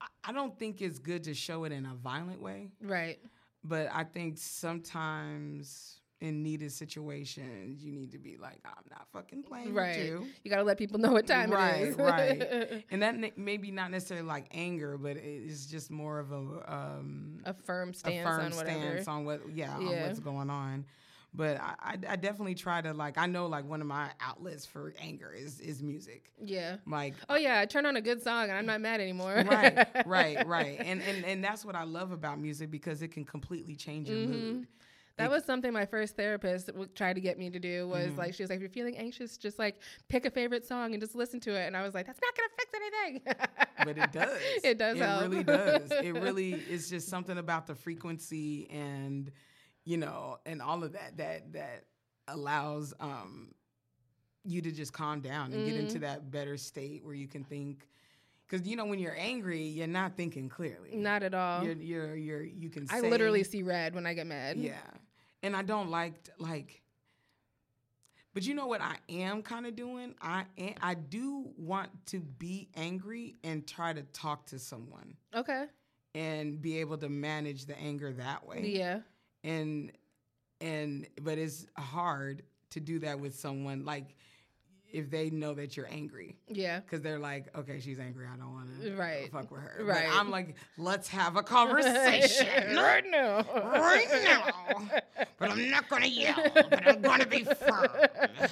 I, 0.00 0.30
I 0.30 0.32
don't 0.32 0.58
think 0.58 0.82
it's 0.82 0.98
good 0.98 1.24
to 1.24 1.34
show 1.34 1.64
it 1.64 1.72
in 1.72 1.86
a 1.86 1.94
violent 1.94 2.40
way 2.42 2.70
Right. 2.80 3.18
but 3.64 3.88
i 3.92 4.04
think 4.04 4.38
sometimes 4.38 6.00
in 6.22 6.42
needed 6.42 6.70
situations 6.72 7.84
you 7.84 7.92
need 7.92 8.12
to 8.12 8.18
be 8.18 8.36
like 8.36 8.58
i'm 8.64 8.84
not 8.90 9.06
fucking 9.12 9.42
playing 9.42 9.74
Right. 9.74 9.96
with 9.98 10.06
you 10.06 10.26
You 10.44 10.50
gotta 10.50 10.62
let 10.62 10.78
people 10.78 10.98
know 10.98 11.12
what 11.12 11.26
time 11.26 11.50
Right, 11.50 11.82
it 11.82 11.88
is. 11.88 11.96
right. 11.96 12.84
and 12.90 13.02
that 13.02 13.16
ne- 13.18 13.32
maybe 13.36 13.70
not 13.70 13.90
necessarily 13.90 14.26
like 14.26 14.46
anger 14.52 14.96
but 14.96 15.16
it's 15.16 15.66
just 15.66 15.90
more 15.90 16.18
of 16.18 16.32
a 16.32 16.36
um 16.72 17.40
a 17.44 17.52
firm 17.52 17.90
a 17.90 17.94
stance 17.94 18.22
firm 18.24 18.40
on 18.40 18.56
whatever. 18.56 18.80
stance 18.80 19.08
on 19.08 19.24
what 19.24 19.40
yeah, 19.52 19.76
on 19.76 20.00
what's 20.00 20.20
going 20.20 20.48
on 20.50 20.84
but 21.34 21.58
I, 21.60 21.74
I, 21.80 21.98
I 22.10 22.16
definitely 22.16 22.54
try 22.54 22.80
to 22.82 22.92
like 22.92 23.16
i 23.18 23.26
know 23.26 23.46
like 23.46 23.64
one 23.68 23.80
of 23.80 23.86
my 23.86 24.10
outlets 24.20 24.64
for 24.66 24.92
anger 25.00 25.32
is 25.32 25.60
is 25.60 25.82
music 25.82 26.30
yeah. 26.44 26.76
like 26.86 27.14
Oh 27.28 27.36
yeah, 27.36 27.58
I 27.60 27.66
turn 27.66 27.86
on 27.86 27.96
a 27.96 28.00
good 28.02 28.22
song 28.22 28.44
and 28.50 28.52
I'm 28.52 28.66
not 28.66 28.80
mad 28.80 29.00
anymore. 29.00 29.42
right 29.46 30.06
right 30.06 30.46
right 30.56 30.78
and, 30.84 31.00
and 31.02 31.24
and 31.24 31.42
that's 31.42 31.64
what 31.64 31.74
i 31.74 31.84
love 31.84 32.12
about 32.12 32.38
music 32.38 32.70
because 32.70 33.00
it 33.02 33.08
can 33.12 33.24
completely 33.24 33.74
change 33.74 34.08
your 34.08 34.18
Mhm. 34.18 34.28
mood 34.28 34.66
That 35.22 35.30
was 35.30 35.44
something 35.44 35.72
my 35.72 35.86
first 35.86 36.16
therapist 36.16 36.70
tried 36.94 37.14
to 37.14 37.20
get 37.20 37.38
me 37.38 37.50
to 37.50 37.58
do 37.58 37.88
was 37.88 38.08
Mhm. 38.08 38.16
like 38.18 38.34
she 38.34 38.42
was 38.42 38.50
like 38.50 38.56
if 38.56 38.60
you're 38.62 38.70
feeling 38.70 38.96
anxious 38.98 39.36
just 39.36 39.58
like 39.58 39.76
pick 40.08 40.26
a 40.26 40.30
favorite 40.30 40.66
song 40.66 40.92
and 40.94 41.00
just 41.00 41.14
listen 41.14 41.40
to 41.40 41.50
it 41.52 41.66
and 41.66 41.76
I 41.76 41.82
was 41.82 41.94
like 41.94 42.06
that's 42.06 42.20
not 42.20 42.36
going 42.36 42.48
to 42.48 42.54
fix 42.56 42.72
anything. 42.74 43.22
but 43.84 43.98
it 43.98 44.12
does 44.18 44.40
It 44.64 44.78
does 44.78 44.96
it 44.96 45.02
help. 45.02 45.22
really 45.22 45.42
does 45.44 45.90
it 45.90 46.14
really 46.14 46.52
is 46.52 46.88
just 46.90 47.08
something 47.08 47.38
about 47.38 47.66
the 47.66 47.74
frequency 47.74 48.68
and 48.70 49.30
you 49.84 49.96
know 49.96 50.38
and 50.46 50.60
all 50.62 50.84
of 50.84 50.92
that 50.92 51.16
that 51.16 51.52
that 51.52 51.84
allows 52.28 52.94
um 53.00 53.52
you 54.44 54.60
to 54.60 54.72
just 54.72 54.92
calm 54.92 55.20
down 55.20 55.52
and 55.52 55.66
get 55.66 55.76
into 55.76 56.00
that 56.00 56.30
better 56.30 56.56
state 56.56 57.04
where 57.04 57.14
you 57.14 57.28
can 57.28 57.44
think 57.44 57.86
because 58.48 58.66
you 58.66 58.74
know 58.76 58.84
when 58.84 58.98
you're 58.98 59.16
angry 59.16 59.62
you're 59.62 59.86
not 59.86 60.16
thinking 60.16 60.48
clearly 60.48 60.96
Not 60.96 61.22
at 61.22 61.32
all. 61.34 61.64
you're 61.64 61.74
you're, 61.76 62.16
you're 62.16 62.42
you 62.42 62.68
can 62.70 62.86
I 62.90 63.00
say- 63.00 63.10
literally 63.10 63.44
see 63.44 63.62
red 63.62 63.94
when 63.94 64.04
I 64.06 64.14
get 64.14 64.26
mad. 64.26 64.56
yeah 64.56 64.74
and 65.42 65.54
i 65.56 65.62
don't 65.62 65.90
like 65.90 66.14
like 66.38 66.80
but 68.34 68.44
you 68.46 68.54
know 68.54 68.66
what 68.66 68.80
i 68.80 68.96
am 69.08 69.42
kind 69.42 69.66
of 69.66 69.74
doing 69.76 70.14
i 70.22 70.44
am, 70.58 70.74
i 70.80 70.94
do 70.94 71.46
want 71.56 71.90
to 72.06 72.20
be 72.20 72.68
angry 72.76 73.36
and 73.44 73.66
try 73.66 73.92
to 73.92 74.02
talk 74.12 74.46
to 74.46 74.58
someone 74.58 75.14
Okay. 75.34 75.64
and 76.14 76.60
be 76.60 76.78
able 76.78 76.98
to 76.98 77.08
manage 77.08 77.66
the 77.66 77.78
anger 77.78 78.12
that 78.12 78.46
way 78.46 78.62
Yeah. 78.74 79.00
and 79.44 79.92
and 80.60 81.06
but 81.22 81.38
it's 81.38 81.66
hard 81.76 82.42
to 82.70 82.80
do 82.80 82.98
that 83.00 83.18
with 83.18 83.34
someone 83.38 83.84
like 83.84 84.16
if 84.92 85.10
they 85.10 85.30
know 85.30 85.54
that 85.54 85.76
you're 85.76 85.88
angry 85.90 86.36
Yeah. 86.48 86.80
because 86.80 87.00
they're 87.02 87.18
like 87.18 87.46
okay 87.56 87.80
she's 87.80 87.98
angry 87.98 88.26
i 88.32 88.36
don't 88.36 88.52
want 88.52 88.68
to 88.82 88.94
Right. 88.94 89.30
fuck 89.32 89.50
with 89.50 89.60
her 89.60 89.84
Right. 89.84 90.04
but 90.08 90.16
i'm 90.18 90.30
like 90.30 90.54
let's 90.78 91.08
have 91.08 91.36
a 91.36 91.42
conversation 91.42 92.46
right 92.76 93.04
now. 93.10 93.44
right 93.54 94.06
now 94.24 95.00
but 95.38 95.50
i'm 95.50 95.70
not 95.70 95.88
gonna 95.88 96.06
yell 96.06 96.36
but 96.54 96.86
i'm 96.86 97.00
gonna 97.00 97.26
be 97.26 97.44
firm 97.44 97.88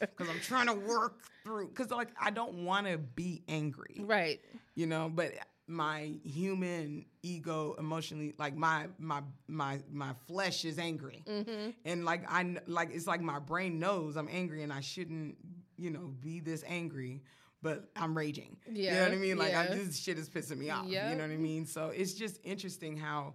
because 0.00 0.28
i'm 0.28 0.40
trying 0.42 0.66
to 0.66 0.74
work 0.74 1.20
through 1.44 1.68
because 1.68 1.90
like 1.90 2.08
i 2.20 2.30
don't 2.30 2.54
want 2.64 2.86
to 2.86 2.98
be 2.98 3.42
angry 3.48 3.96
Right. 4.00 4.40
you 4.74 4.86
know 4.86 5.10
but 5.14 5.32
my 5.70 6.12
human 6.24 7.04
ego 7.22 7.76
emotionally 7.78 8.34
like 8.38 8.56
my 8.56 8.86
my 8.98 9.22
my 9.46 9.78
my 9.92 10.12
flesh 10.26 10.64
is 10.64 10.78
angry 10.78 11.22
Mm-hmm. 11.28 11.70
and 11.84 12.04
like 12.04 12.24
i 12.28 12.56
like 12.66 12.90
it's 12.92 13.06
like 13.06 13.20
my 13.20 13.38
brain 13.38 13.78
knows 13.78 14.16
i'm 14.16 14.28
angry 14.30 14.62
and 14.64 14.72
i 14.72 14.80
shouldn't 14.80 15.36
you 15.78 15.90
know 15.90 16.12
be 16.20 16.40
this 16.40 16.64
angry 16.66 17.22
but 17.62 17.88
i'm 17.94 18.16
raging 18.18 18.56
yeah. 18.72 18.90
you 18.90 18.96
know 18.98 19.02
what 19.04 19.12
i 19.12 19.16
mean 19.16 19.38
like 19.38 19.54
I, 19.54 19.64
yeah. 19.68 19.74
this 19.76 19.96
shit 19.98 20.18
is 20.18 20.28
pissing 20.28 20.58
me 20.58 20.70
off 20.70 20.86
Yeah. 20.88 21.10
you 21.10 21.16
know 21.16 21.22
what 21.22 21.32
i 21.32 21.36
mean 21.36 21.66
so 21.66 21.90
it's 21.90 22.14
just 22.14 22.40
interesting 22.42 22.96
how 22.96 23.34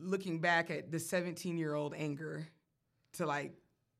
looking 0.00 0.38
back 0.40 0.70
at 0.70 0.90
the 0.90 0.98
17 0.98 1.58
year 1.58 1.74
old 1.74 1.94
anger 1.96 2.46
to 3.14 3.26
like 3.26 3.52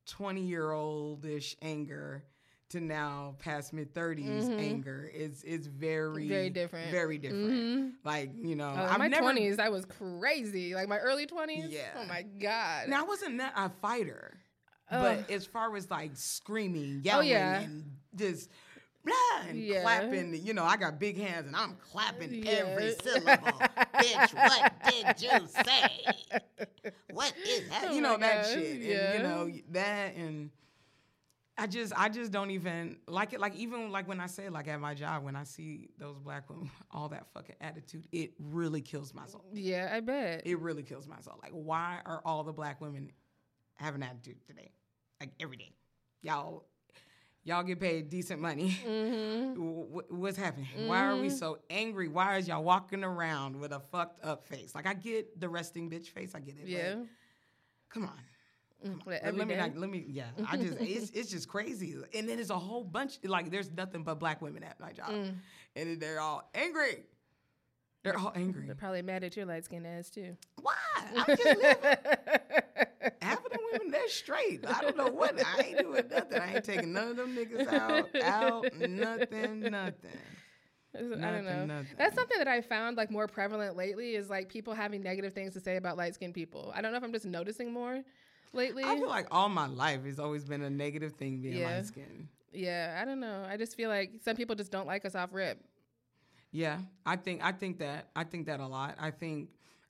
20 0.07 0.43
year 0.43 0.71
oldish 0.71 1.57
anger 1.61 2.25
to 2.73 2.81
now 2.81 3.35
past 3.39 3.73
mid 3.73 3.95
30s 3.95 4.49
Mhm. 4.49 4.59
anger 4.59 5.11
is 5.13 5.43
is 5.45 5.67
very 5.67 6.29
Very 6.29 6.51
different. 6.51 6.91
very 6.91 7.19
different 7.19 7.51
Mhm. 7.51 7.93
like 8.05 8.31
you 8.41 8.57
know 8.57 8.69
Oh, 8.77 8.99
my 8.99 9.09
never 9.09 9.23
twenties, 9.23 9.59
I 9.59 9.69
was 9.69 9.85
crazy. 9.87 10.75
Like 10.75 10.89
my 10.89 10.99
early 10.99 11.27
twenties. 11.27 11.67
Yeah. 11.71 11.89
Oh 11.99 12.05
my 12.07 12.23
god. 12.23 12.89
now 12.89 13.01
i 13.01 13.05
wasn't 13.05 13.39
that 13.39 13.53
a 13.57 13.71
fighter 13.81 14.35
Ugh. 14.91 15.25
but 15.25 15.31
as 15.31 15.47
far 15.47 15.75
as 15.77 15.91
like 15.91 16.11
screaming 16.15 17.01
yelling 17.05 17.29
Oh, 17.29 17.31
yeah. 17.31 17.61
and 17.61 17.85
just 18.15 18.51
blah, 19.05 19.15
and 19.49 19.59
Yeah. 19.59 19.83
clapping 19.83 20.35
you 20.45 20.55
know 20.55 20.65
i 20.65 20.77
got 20.77 20.99
big 21.01 21.17
hands 21.19 21.47
and 21.47 21.57
i'm 21.57 21.77
clapping 21.91 22.47
every 22.47 22.95
syllable 23.03 23.59
bitch 23.95 24.35
what 24.35 24.73
did 24.85 25.21
you 25.23 25.47
say 25.65 26.41
what 27.13 27.33
is 27.47 27.69
that 27.69 27.85
Oh 27.89 27.95
you 27.95 28.01
know 28.01 28.17
that 28.17 28.47
shit 28.47 28.81
and 28.83 28.83
you 29.15 29.23
know 29.23 29.51
that 29.71 30.15
and 30.15 30.51
I 31.63 31.69
just 31.69 31.93
I 31.97 32.09
just 32.09 32.33
don't 32.33 32.51
even 32.51 32.97
like 33.07 33.33
it. 33.33 33.39
Like 33.39 33.55
even 33.55 33.93
like 33.93 34.09
when 34.09 34.19
I 34.19 34.27
say 34.27 34.49
like 34.49 34.67
at 34.67 34.81
my 34.81 34.95
job 34.95 35.23
when 35.23 35.37
I 35.37 35.45
see 35.45 35.91
those 35.97 36.19
black 36.19 36.51
women, 36.51 36.73
all 36.91 37.09
that 37.11 37.29
fucking 37.33 37.55
attitude, 37.61 38.09
it 38.11 38.33
really 38.41 38.81
kills 38.81 39.15
my 39.15 39.27
soul. 39.27 39.45
yeah, 39.53 39.93
I 39.95 40.01
bet. 40.01 40.43
It 40.45 40.59
really 40.59 40.83
kills 40.83 41.07
my 41.07 41.21
soul. 41.21 41.39
Like 41.41 41.53
why 41.53 42.01
are 42.05 42.21
all 42.25 42.43
the 42.43 42.53
black 42.53 42.81
women 42.81 43.13
having 43.75 44.03
an 44.03 44.09
attitude 44.09 44.45
today? 44.45 44.73
Like 45.21 45.31
every 45.39 45.57
day, 45.57 45.71
y'all 46.23 46.65
y'all 47.45 47.63
get 47.63 47.79
paid 47.79 48.11
decent 48.11 48.41
money. 48.41 48.77
mm-hmm. 48.85 49.55
Wh- 49.55 50.13
What's 50.13 50.37
happening? 50.37 50.67
Why 50.89 51.05
are 51.07 51.17
we 51.17 51.31
so 51.31 51.59
angry? 51.71 52.09
Why 52.09 52.39
is 52.39 52.49
y'all 52.49 52.65
walking 52.65 53.05
around 53.05 53.55
with 53.55 53.71
a 53.71 53.79
fucked 53.93 54.25
up 54.25 54.49
face? 54.49 54.75
Like 54.75 54.89
I 54.89 54.95
get 54.95 55.39
the 55.41 55.49
resting 55.49 55.89
bitch 55.89 56.09
face, 56.09 56.35
I 56.35 56.41
get 56.41 56.57
it. 56.59 56.67
Yeah. 56.67 56.95
But 56.95 57.07
come 57.91 58.03
on. 58.03 58.19
Mm, 58.85 59.01
Let- 59.07 59.37
let 59.37 59.49
me 59.49 59.55
not, 59.55 59.77
let 59.77 59.91
me 59.91 60.05
yeah. 60.09 60.25
I 60.49 60.57
just 60.57 60.77
it's, 60.81 61.11
it's 61.11 61.31
just 61.31 61.49
crazy. 61.49 61.95
And 62.15 62.29
then 62.29 62.37
there's 62.37 62.51
a 62.51 62.59
whole 62.59 62.85
bunch 62.85 63.19
like 63.25 63.51
there's 63.51 63.71
nothing 63.71 64.03
but 64.03 64.19
black 64.19 64.43
women 64.43 64.63
at 64.63 64.79
my 64.81 64.93
job. 64.93 65.11
Mm. 65.11 65.35
and 65.77 65.91
then 65.91 65.99
they're 65.99 66.21
all 66.21 66.49
angry. 66.55 67.05
They're 68.05 68.19
all 68.19 68.33
angry. 68.35 68.67
They're 68.67 68.75
probably 68.75 69.03
mad 69.03 69.23
at 69.23 69.37
your 69.37 69.47
light 69.47 69.65
skinned 69.65 69.87
ass 69.87 70.11
too. 70.11 70.37
why? 70.61 70.75
I'm 71.17 71.25
just 71.37 71.45
living. 71.45 71.97
Half 73.21 73.45
of 73.47 73.53
the 73.53 73.59
women 73.73 73.91
they're 73.93 74.09
straight. 74.09 74.65
I 74.67 74.81
don't 74.81 74.97
know 74.97 75.07
what 75.09 75.41
i 75.45 75.63
ain't 75.63 75.79
doing 75.79 76.03
nothing. 76.11 76.41
I 76.41 76.55
ain't 76.57 76.65
taking 76.65 76.93
none 76.93 77.09
of 77.09 77.17
them 77.17 77.37
niggas 77.37 77.69
out 77.73 78.09
out 78.23 78.65
nothing 78.89 79.61
nothing. 79.61 80.11
I 80.95 80.99
don't 81.01 81.45
know. 81.45 81.65
nothing. 81.65 81.87
That's 81.97 82.15
something 82.15 82.37
that 82.39 82.49
I 82.49 82.61
found 82.61 82.97
like 82.97 83.11
more 83.11 83.27
prevalent 83.27 83.77
lately 83.77 84.15
is 84.15 84.29
like 84.29 84.49
people 84.49 84.75
having 84.75 85.01
negative 85.03 85.33
things 85.33 85.55
to 85.55 85.61
say 85.61 85.77
about 85.77 85.97
light 85.97 86.15
skinned 86.15 86.35
people. 86.35 86.71
I 86.75 86.83
don't 86.83 86.93
know 86.93 86.99
if 86.99 87.05
I'm 87.05 87.13
just 87.13 87.25
noticing 87.25 87.73
more 87.73 88.03
lately. 88.53 88.85
i 88.85 88.97
feel 88.97 89.09
like 89.09 89.27
all 89.31 89.49
my 89.49 89.67
life 89.67 90.05
has 90.05 90.19
always 90.19 90.45
been 90.45 90.63
a 90.63 90.71
negative 90.71 91.13
thing 91.13 91.41
being 91.41 91.57
Yeah. 91.57 91.77
light 91.77 91.87
skinned 91.87 92.29
yeah, 92.55 92.99
I 93.01 93.07
don't 93.07 93.19
know. 93.21 93.47
I 93.49 93.57
just 93.57 93.77
feel 93.77 93.89
like 93.89 94.11
some 94.23 94.37
people 94.37 94.55
just 94.55 94.71
don't 94.71 94.87
like 94.87 95.07
us 95.07 95.15
off 95.15 95.31
rip. 95.33 95.59
Yeah, 96.51 96.81
I 97.07 97.17
think 97.17 97.43
I 97.43 97.53
think 97.53 97.79
that 97.79 98.11
I 98.15 98.25
think 98.25 98.47
that 98.47 98.61
a 98.61 98.67
lot. 98.67 98.97
I 99.01 99.11
think 99.11 99.49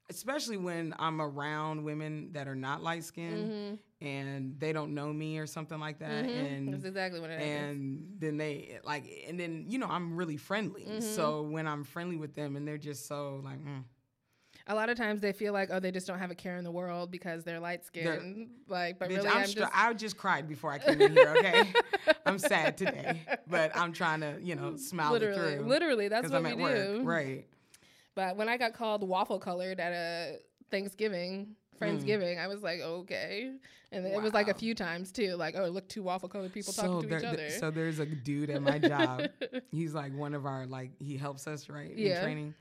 especially 0.09 0.59
when 0.59 0.95
I'm 0.99 1.21
around 1.21 1.83
women 1.83 2.31
that 2.35 2.47
are 2.47 2.55
not 2.55 2.83
light 2.83 3.03
skinned 3.03 3.79
and 4.01 4.59
they 4.61 4.73
don't 4.73 4.95
know 4.95 5.13
me 5.13 5.39
or 5.39 5.47
something 5.47 5.79
like 5.81 5.99
that 6.01 6.25
That's 6.25 6.33
and 6.33 6.75
exactly 6.85 7.19
what 7.19 7.31
it 7.31 7.41
is. 7.41 7.47
and 7.47 8.07
then 8.19 8.37
they 8.37 8.79
like 8.85 9.05
and 9.27 9.41
then 9.41 9.65
you 9.69 9.79
know 9.79 9.89
I'm 9.89 10.17
really 10.17 10.37
friendly. 10.37 10.83
Mm-hmm. 10.85 11.01
So 11.01 11.43
when 11.43 11.67
I'm 11.67 11.83
friendly 11.83 12.17
with 12.17 12.35
them 12.35 12.55
and 12.57 12.67
they're 12.67 12.79
just 12.79 13.07
so 13.09 13.41
like 13.45 13.59
mm, 13.65 13.83
A 14.69 14.75
lot 14.75 14.89
of 14.91 14.97
times 14.97 15.21
they 15.21 15.33
feel 15.33 15.53
like, 15.53 15.71
oh, 15.73 15.81
they 15.81 15.91
just 15.91 16.07
don't 16.07 16.19
have 16.19 16.31
a 16.31 16.35
care 16.35 16.57
in 16.57 16.65
the 16.65 16.71
world 16.71 17.11
because 17.11 17.43
they're 17.45 17.59
light 17.61 17.85
skinned. 17.85 18.49
Like, 18.69 18.99
but 18.99 19.11
bitch, 19.11 19.17
really, 19.17 19.29
I'm, 19.29 19.39
I'm, 19.39 19.47
str- 19.47 19.59
just. 19.61 19.73
I 19.75 19.93
just 19.95 20.17
cried 20.17 20.49
before 20.49 20.73
I 20.73 20.79
came 20.79 21.01
in 21.01 21.13
here, 21.13 21.35
okay? 21.37 21.73
I'm 22.27 22.39
sad 22.39 22.77
today, 22.79 23.23
but 23.49 23.77
I'm 23.77 23.93
trying 23.93 24.21
to, 24.21 24.39
you 24.41 24.55
know, 24.55 24.77
smile 24.77 25.13
Literally, 25.13 25.57
through. 25.57 25.67
literally, 25.67 26.09
that's 26.09 26.31
what 26.31 26.37
I'm 26.37 26.45
we 26.45 26.51
do. 26.51 26.59
work. 26.63 27.01
Right. 27.03 27.47
But 28.15 28.37
when 28.37 28.49
I 28.49 28.57
got 28.57 28.75
called 28.75 29.07
waffle 29.07 29.39
colored 29.39 29.81
at 29.81 29.93
a 29.93 30.37
Thanksgiving, 30.71 31.57
Friendsgiving, 31.81 32.37
mm. 32.37 32.45
I 32.45 32.47
was 32.47 32.63
like, 32.63 32.81
okay. 32.81 33.53
And 33.91 34.07
it 34.07 34.23
was 34.23 34.33
like 34.33 34.49
a. 34.49 34.55
Few 34.55 34.75
times 34.75 35.11
too, 35.11 35.35
like, 35.35 35.55
oh, 35.59 35.67
look, 35.67 35.89
two 35.89 36.03
waffle 36.05 36.29
colored 36.29 36.53
people 36.53 36.73
talking 36.73 37.03
to 37.03 37.09
there- 37.09 37.19
each 37.19 37.23
th- 37.25 37.33
other. 37.35 37.51
so 37.51 37.71
there's 37.71 37.99
a 37.99 38.07
dude 38.07 38.49
at 38.51 38.63
my 38.63 38.79
job. 38.79 39.25
he's 39.73 39.93
like 39.93 40.15
one 40.17 40.35
of 40.35 40.47
our 40.47 40.67
like 40.67 40.93
he 41.01 41.17
helps 41.17 41.47
us 41.49 41.69
right 41.69 41.91
Yeah. 41.97 42.19
in 42.19 42.23
training, 42.23 42.55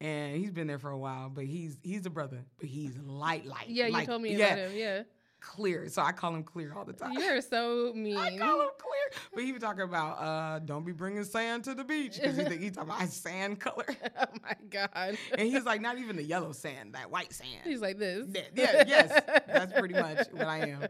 and 0.00 0.36
he's 0.36 0.50
been 0.50 0.66
there 0.66 0.78
for 0.78 0.90
a 0.90 0.98
while. 0.98 1.28
But 1.28 1.44
he's 1.44 1.78
he's 1.82 2.06
a 2.06 2.10
brother, 2.10 2.44
but 2.58 2.68
he's 2.68 2.96
light 2.98 3.46
light. 3.46 3.68
yeah, 3.68 3.86
you 3.86 4.06
told 4.06 4.22
me 4.22 4.36
yeah, 4.36 4.46
about 4.46 4.58
him. 4.58 4.72
Yeah. 4.76 5.02
Clear. 5.40 5.88
So 5.88 6.02
I 6.02 6.12
call 6.12 6.34
him 6.34 6.42
clear 6.42 6.74
all 6.76 6.84
the 6.84 6.92
time. 6.92 7.12
You're 7.12 7.40
so 7.40 7.92
mean. 7.96 8.16
I 8.16 8.36
call 8.36 8.60
him 8.62 8.68
clear, 8.78 9.20
but 9.34 9.44
he 9.44 9.52
was 9.52 9.62
talking 9.62 9.82
about 9.82 10.18
uh, 10.18 10.58
don't 10.60 10.84
be 10.84 10.92
bringing 10.92 11.24
sand 11.24 11.64
to 11.64 11.74
the 11.74 11.84
beach 11.84 12.16
because 12.16 12.36
he 12.36 12.44
think 12.44 12.60
he's 12.60 12.72
talking 12.72 12.90
about 12.90 13.08
sand 13.08 13.60
color, 13.60 13.84
oh 14.20 14.24
my 14.42 14.54
God. 14.70 15.16
and 15.36 15.48
he's 15.48 15.64
like 15.64 15.80
not 15.80 15.98
even 15.98 16.16
the 16.16 16.22
yellow 16.22 16.52
sand, 16.52 16.94
that 16.94 17.10
white 17.10 17.32
sand. 17.32 17.62
He's 17.64 17.80
like 17.80 17.98
this. 17.98 18.26
Yeah, 18.34 18.42
yeah, 18.54 18.84
yes, 18.86 19.22
that's 19.46 19.72
pretty 19.78 19.94
much 19.94 20.26
what 20.32 20.46
I 20.46 20.68
am. 20.68 20.86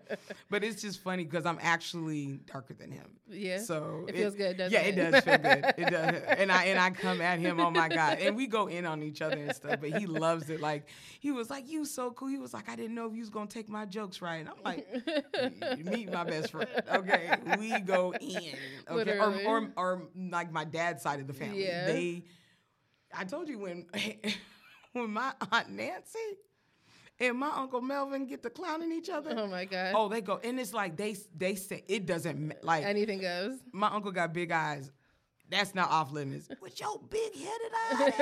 But 0.51 0.65
it's 0.65 0.83
just 0.83 1.01
funny 1.03 1.25
because 1.25 1.47
I'm 1.47 1.59
actually 1.61 2.41
darker 2.47 2.75
than 2.75 2.91
him. 2.91 3.07
Yeah. 3.29 3.59
So 3.59 4.07
It 4.09 4.17
feels 4.17 4.35
good, 4.35 4.59
yeah, 4.71 4.81
it? 4.81 4.99
it 4.99 5.11
does 5.11 5.25
feel 5.25 5.39
good. 5.39 5.65
It 5.77 5.91
does, 5.91 6.23
and 6.39 6.51
I 6.51 6.65
and 6.65 6.79
I 6.79 6.91
come 6.91 7.21
at 7.21 7.39
him. 7.39 7.61
Oh 7.61 7.71
my 7.71 7.89
god! 7.89 8.19
And 8.19 8.37
we 8.37 8.47
go 8.47 8.67
in 8.69 8.87
on 8.87 9.03
each 9.03 9.21
other 9.23 9.37
and 9.37 9.55
stuff. 9.55 9.81
But 9.81 9.91
he 9.91 10.07
loves 10.07 10.49
it. 10.51 10.61
Like 10.61 10.87
he 11.21 11.31
was 11.33 11.51
like, 11.51 11.69
"You 11.69 11.85
so 11.85 12.11
cool." 12.13 12.29
He 12.29 12.39
was 12.39 12.55
like, 12.55 12.69
"I 12.69 12.77
didn't 12.77 12.95
know 12.95 13.07
if 13.07 13.15
you 13.15 13.21
was 13.21 13.31
gonna 13.31 13.47
take 13.47 13.69
my 13.69 13.85
jokes 13.85 14.23
right." 14.23 14.38
And 14.39 14.49
I'm 14.49 14.63
like, 14.65 14.87
"Meet 15.85 16.13
my 16.13 16.25
best 16.25 16.51
friend." 16.53 16.69
Okay, 16.95 17.31
we 17.59 17.79
go 17.81 18.13
in. 18.21 18.55
Okay, 18.91 19.19
or, 19.19 19.41
or 19.47 19.73
or 19.77 20.03
like 20.15 20.53
my 20.53 20.65
dad's 20.65 21.03
side 21.03 21.21
of 21.21 21.27
the 21.27 21.33
family. 21.35 21.65
Yeah. 21.65 21.87
They, 21.87 22.25
I 23.15 23.25
told 23.25 23.49
you 23.49 23.59
when 23.59 23.87
when 24.93 25.11
my 25.11 25.33
aunt 25.53 25.71
Nancy 25.71 26.19
and 27.21 27.37
my 27.39 27.51
uncle 27.55 27.81
Melvin 27.81 28.27
get 28.27 28.43
to 28.45 28.51
clowning 28.51 28.93
each 28.93 29.09
other. 29.11 29.35
Oh 29.37 29.47
my 29.47 29.65
God. 29.65 29.93
Oh, 29.97 30.09
they 30.09 30.21
go, 30.21 30.41
and 30.43 30.59
it's 30.61 30.73
like 30.73 30.97
they 30.97 31.17
they 31.37 31.55
say 31.55 31.85
it 31.89 32.07
doesn't 32.07 32.55
like 32.63 32.85
Anything 32.85 33.21
goes. 33.21 33.59
my 33.73 33.89
uncle 33.89 34.13
got 34.13 34.33
big 34.33 34.51
eyes. 34.53 34.91
That's 35.51 35.75
not 35.75 35.91
off 35.91 36.13
limits. 36.13 36.49
With 36.61 36.79
your 36.79 37.01
big 37.09 37.33
headed 37.35 38.17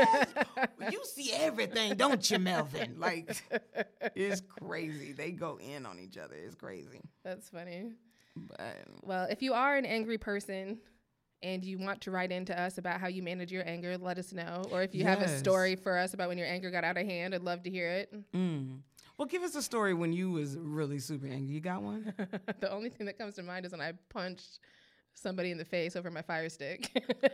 eyes, 0.57 0.69
you 0.93 1.03
see 1.05 1.33
everything, 1.33 1.95
don't 1.97 2.29
you, 2.31 2.39
Melvin? 2.39 2.97
Like, 2.99 3.43
it's 4.15 4.43
crazy. 4.61 5.13
They 5.13 5.33
go 5.33 5.59
in 5.59 5.87
on 5.87 5.99
each 5.99 6.17
other. 6.19 6.35
It's 6.37 6.55
crazy. 6.55 7.01
That's 7.25 7.49
funny. 7.49 7.93
But 8.37 8.77
Well, 9.03 9.27
if 9.31 9.43
you 9.43 9.55
are 9.55 9.77
an 9.77 9.87
angry 9.87 10.19
person 10.19 10.79
and 11.43 11.65
you 11.65 11.79
want 11.79 12.03
to 12.03 12.11
write 12.11 12.31
in 12.33 12.45
to 12.47 12.61
us 12.61 12.79
about 12.79 13.01
how 13.01 13.09
you 13.09 13.23
manage 13.23 13.51
your 13.51 13.67
anger, 13.67 13.97
let 13.99 14.19
us 14.19 14.33
know. 14.33 14.65
Or 14.71 14.83
if 14.83 14.95
you 14.95 15.05
have 15.05 15.21
a 15.23 15.39
story 15.39 15.75
for 15.75 15.97
us 15.99 16.15
about 16.15 16.29
when 16.29 16.39
your 16.39 16.47
anger 16.47 16.71
got 16.71 16.85
out 16.85 16.97
of 16.97 17.07
hand, 17.07 17.35
I'd 17.35 17.43
love 17.43 17.63
to 17.65 17.71
hear 17.71 17.89
it. 17.89 18.33
mm. 18.33 18.79
Well, 19.19 19.27
give 19.27 19.43
us 19.43 19.55
a 19.55 19.63
story 19.63 19.95
when 19.95 20.13
you 20.13 20.31
was 20.31 20.59
really 20.59 20.99
super 20.99 21.27
angry. 21.27 21.55
You 21.55 21.61
got 21.61 21.83
one? 21.83 22.13
the 22.61 22.71
only 22.71 22.91
thing 22.91 23.07
that 23.07 23.17
comes 23.19 23.35
to 23.37 23.43
mind 23.43 23.65
is 23.65 23.73
when 23.73 23.81
I 23.81 23.93
punched 24.11 24.59
somebody 25.17 25.51
in 25.51 25.59
the 25.59 25.65
face 25.65 25.97
over 25.97 26.11
my 26.11 26.23
fire 26.23 26.49
stick. 26.49 26.91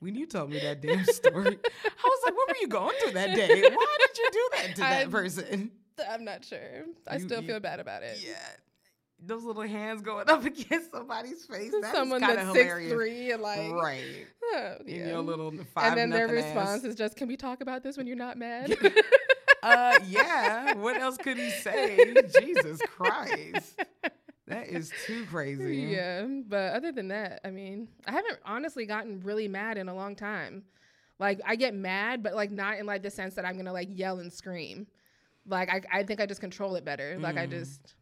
when 0.00 0.14
you 0.14 0.26
told 0.26 0.50
me 0.50 0.58
that 0.60 0.80
damn 0.80 1.04
story, 1.06 1.58
I 1.58 2.04
was 2.04 2.20
like, 2.24 2.34
"What 2.36 2.48
were 2.48 2.56
you 2.60 2.68
going 2.68 2.94
through 3.02 3.12
that 3.12 3.34
day? 3.34 3.62
Why 3.62 3.96
did 3.98 4.18
you 4.18 4.30
do 4.32 4.48
that 4.56 4.76
to 4.76 4.84
I- 4.84 4.90
that 5.04 5.10
person?" 5.10 5.70
I'm 6.10 6.24
not 6.26 6.44
sure. 6.44 6.58
I 7.08 7.16
You- 7.16 7.20
still 7.26 7.40
you- 7.40 7.48
feel 7.48 7.60
bad 7.60 7.80
about 7.80 8.02
it. 8.02 8.18
Yeah, 8.22 8.34
those 9.18 9.42
little 9.44 9.62
hands 9.62 10.02
going 10.02 10.28
up 10.28 10.44
against 10.44 10.90
somebody's 10.92 11.46
face. 11.46 11.72
That's 11.80 11.94
Someone 11.96 12.20
kind 12.20 12.36
that's 12.36 12.50
of 12.50 12.54
six 12.56 12.92
three 12.92 13.30
and 13.32 13.42
like 13.42 13.72
right? 13.72 14.26
oh, 14.44 14.74
In 14.86 14.94
yeah. 14.94 15.06
your 15.08 15.20
little 15.22 15.52
five 15.74 15.92
and 15.92 15.98
then 15.98 16.10
their 16.10 16.28
response 16.28 16.80
ass. 16.80 16.84
is 16.84 16.94
just, 16.96 17.16
"Can 17.16 17.28
we 17.28 17.36
talk 17.36 17.62
about 17.62 17.82
this 17.82 17.96
when 17.96 18.06
you're 18.06 18.16
not 18.16 18.36
mad?" 18.36 18.76
Uh, 19.62 19.98
yeah. 20.06 20.74
What 20.74 20.96
else 21.00 21.16
could 21.16 21.38
he 21.38 21.50
say? 21.50 22.14
Jesus 22.40 22.78
Christ, 22.86 23.80
that 24.48 24.68
is 24.68 24.92
too 25.06 25.24
crazy. 25.30 25.76
yeah, 25.76 26.26
but 26.48 26.74
other 26.74 26.92
than 26.92 27.08
that, 27.08 27.40
I 27.44 27.50
mean, 27.50 27.88
I 28.06 28.12
haven't 28.12 28.38
honestly 28.44 28.86
gotten 28.86 29.20
really 29.20 29.48
mad 29.48 29.78
in 29.78 29.88
a 29.88 29.94
long 29.94 30.14
time. 30.16 30.64
Like 31.18 31.40
I 31.46 31.56
get 31.56 31.74
mad, 31.74 32.22
but 32.22 32.34
like 32.34 32.50
not 32.50 32.78
in 32.78 32.86
like 32.86 33.02
the 33.02 33.10
sense 33.10 33.34
that 33.34 33.44
I'm 33.44 33.56
gonna 33.56 33.72
like 33.72 33.88
yell 33.90 34.18
and 34.20 34.32
scream. 34.32 34.86
Like 35.46 35.70
I, 35.70 35.80
I 36.00 36.02
think 36.02 36.20
I 36.20 36.26
just 36.26 36.40
control 36.40 36.74
it 36.76 36.84
better. 36.84 37.16
Like 37.18 37.36
I 37.36 37.46
Mm. 37.46 37.50
just 37.50 37.94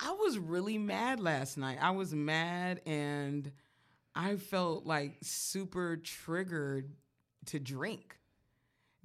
I 0.00 0.12
was 0.12 0.38
really 0.38 0.78
mad 0.78 1.20
last 1.20 1.56
night. 1.58 1.78
I 1.80 1.90
was 1.90 2.14
mad 2.14 2.80
and 2.86 3.52
I 4.14 4.36
felt 4.36 4.86
like 4.86 5.16
super 5.22 5.96
triggered 5.98 6.92
to 7.46 7.58
drink 7.60 8.16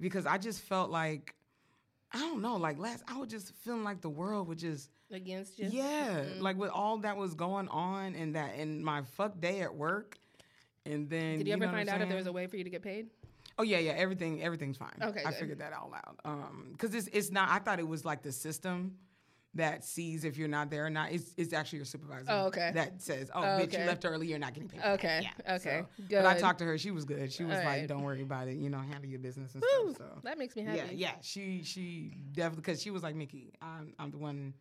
because 0.00 0.26
I 0.26 0.38
just 0.38 0.60
felt 0.62 0.90
like 0.90 1.34
I 2.12 2.18
don't 2.20 2.40
know, 2.40 2.56
like 2.56 2.78
last 2.78 3.04
I 3.06 3.18
was 3.18 3.28
just 3.30 3.52
feeling 3.56 3.84
like 3.84 4.00
the 4.00 4.08
world 4.08 4.48
would 4.48 4.58
just 4.58 4.90
against 5.10 5.58
you. 5.58 5.68
yeah, 5.70 6.20
Mm-mm. 6.20 6.40
like 6.40 6.56
with 6.56 6.70
all 6.70 6.98
that 6.98 7.16
was 7.16 7.34
going 7.34 7.68
on 7.68 8.14
and 8.14 8.34
that 8.34 8.54
and 8.56 8.82
my 8.84 9.02
fuck 9.02 9.40
day 9.40 9.60
at 9.60 9.74
work 9.74 10.16
and 10.86 11.08
then 11.08 11.38
Did 11.38 11.46
you 11.48 11.52
ever 11.54 11.66
know 11.66 11.72
find 11.72 11.88
out 11.88 12.00
if 12.00 12.08
there 12.08 12.16
was 12.16 12.26
a 12.26 12.32
way 12.32 12.46
for 12.46 12.56
you 12.56 12.64
to 12.64 12.70
get 12.70 12.82
paid? 12.82 13.08
Oh 13.58 13.62
yeah, 13.64 13.78
yeah, 13.78 13.92
everything 13.92 14.42
everything's 14.42 14.76
fine. 14.76 14.94
Okay, 15.02 15.20
I 15.24 15.30
good. 15.30 15.38
figured 15.38 15.58
that 15.58 15.72
all 15.72 15.92
out. 15.94 16.16
Um, 16.24 16.68
because 16.72 16.94
it's 16.94 17.08
it's 17.12 17.30
not. 17.30 17.50
I 17.50 17.58
thought 17.58 17.78
it 17.80 17.88
was 17.88 18.04
like 18.04 18.22
the 18.22 18.30
system 18.32 18.94
that 19.54 19.82
sees 19.82 20.24
if 20.24 20.36
you're 20.38 20.46
not 20.46 20.70
there 20.70 20.86
or 20.86 20.90
not. 20.90 21.10
It's 21.10 21.34
it's 21.36 21.52
actually 21.52 21.78
your 21.78 21.86
supervisor. 21.86 22.26
Oh, 22.28 22.46
okay. 22.46 22.70
That 22.74 23.02
says, 23.02 23.30
oh, 23.34 23.40
Oh, 23.40 23.44
bitch, 23.58 23.76
you 23.76 23.84
left 23.84 24.04
early. 24.04 24.28
You're 24.28 24.38
not 24.38 24.54
getting 24.54 24.68
paid. 24.68 24.80
Okay, 24.84 25.22
Yeah, 25.24 25.54
okay, 25.56 25.82
so- 25.98 26.04
But 26.10 26.26
I 26.26 26.38
talked 26.38 26.60
to 26.60 26.64
her. 26.66 26.78
She 26.78 26.92
was 26.92 27.04
good. 27.04 27.32
She 27.32 27.42
was 27.42 27.56
All 27.58 27.64
like, 27.64 27.66
right. 27.66 27.88
don't 27.88 28.02
worry 28.04 28.22
about 28.22 28.46
it. 28.46 28.56
You 28.58 28.70
know, 28.70 28.78
handle 28.78 29.06
your 29.06 29.18
business 29.18 29.54
and 29.54 29.64
Woo, 29.82 29.92
stuff. 29.94 30.06
So 30.14 30.20
that 30.22 30.38
makes 30.38 30.54
me 30.54 30.62
happy. 30.62 30.78
yeah, 30.78 30.84
yeah. 30.92 31.10
She 31.22 31.62
she 31.64 32.12
definitely 32.32 32.60
because 32.62 32.80
she 32.80 32.90
was 32.92 33.02
like, 33.02 33.16
Mickey, 33.16 33.52
I'm 33.60 33.92
I'm 33.98 34.10
the 34.12 34.18
one. 34.18 34.54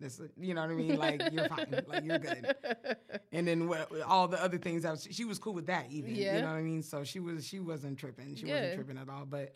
That's 0.00 0.20
you 0.40 0.54
know 0.54 0.62
what 0.62 0.70
I 0.70 0.74
mean. 0.74 0.96
Like 0.96 1.22
you're 1.32 1.48
fine. 1.48 1.82
Like 1.86 2.04
you're 2.04 2.18
good. 2.18 2.54
And 3.32 3.48
then 3.48 3.68
what, 3.68 3.90
all 4.02 4.28
the 4.28 4.40
other 4.40 4.58
things, 4.58 4.84
I 4.84 4.92
was, 4.92 5.08
she 5.10 5.24
was 5.24 5.40
cool 5.40 5.54
with 5.54 5.66
that 5.66 5.86
even. 5.90 6.14
Yeah. 6.14 6.36
You 6.36 6.42
know 6.42 6.48
what 6.48 6.56
I 6.56 6.62
mean? 6.62 6.82
So 6.82 7.02
she 7.02 7.18
was 7.20 7.44
she 7.46 7.58
wasn't 7.58 7.98
tripping. 7.98 8.36
She 8.36 8.46
Yeah. 8.46 8.54
wasn't 8.60 8.74
tripping 8.76 8.98
at 8.98 9.08
all. 9.08 9.24
But 9.24 9.54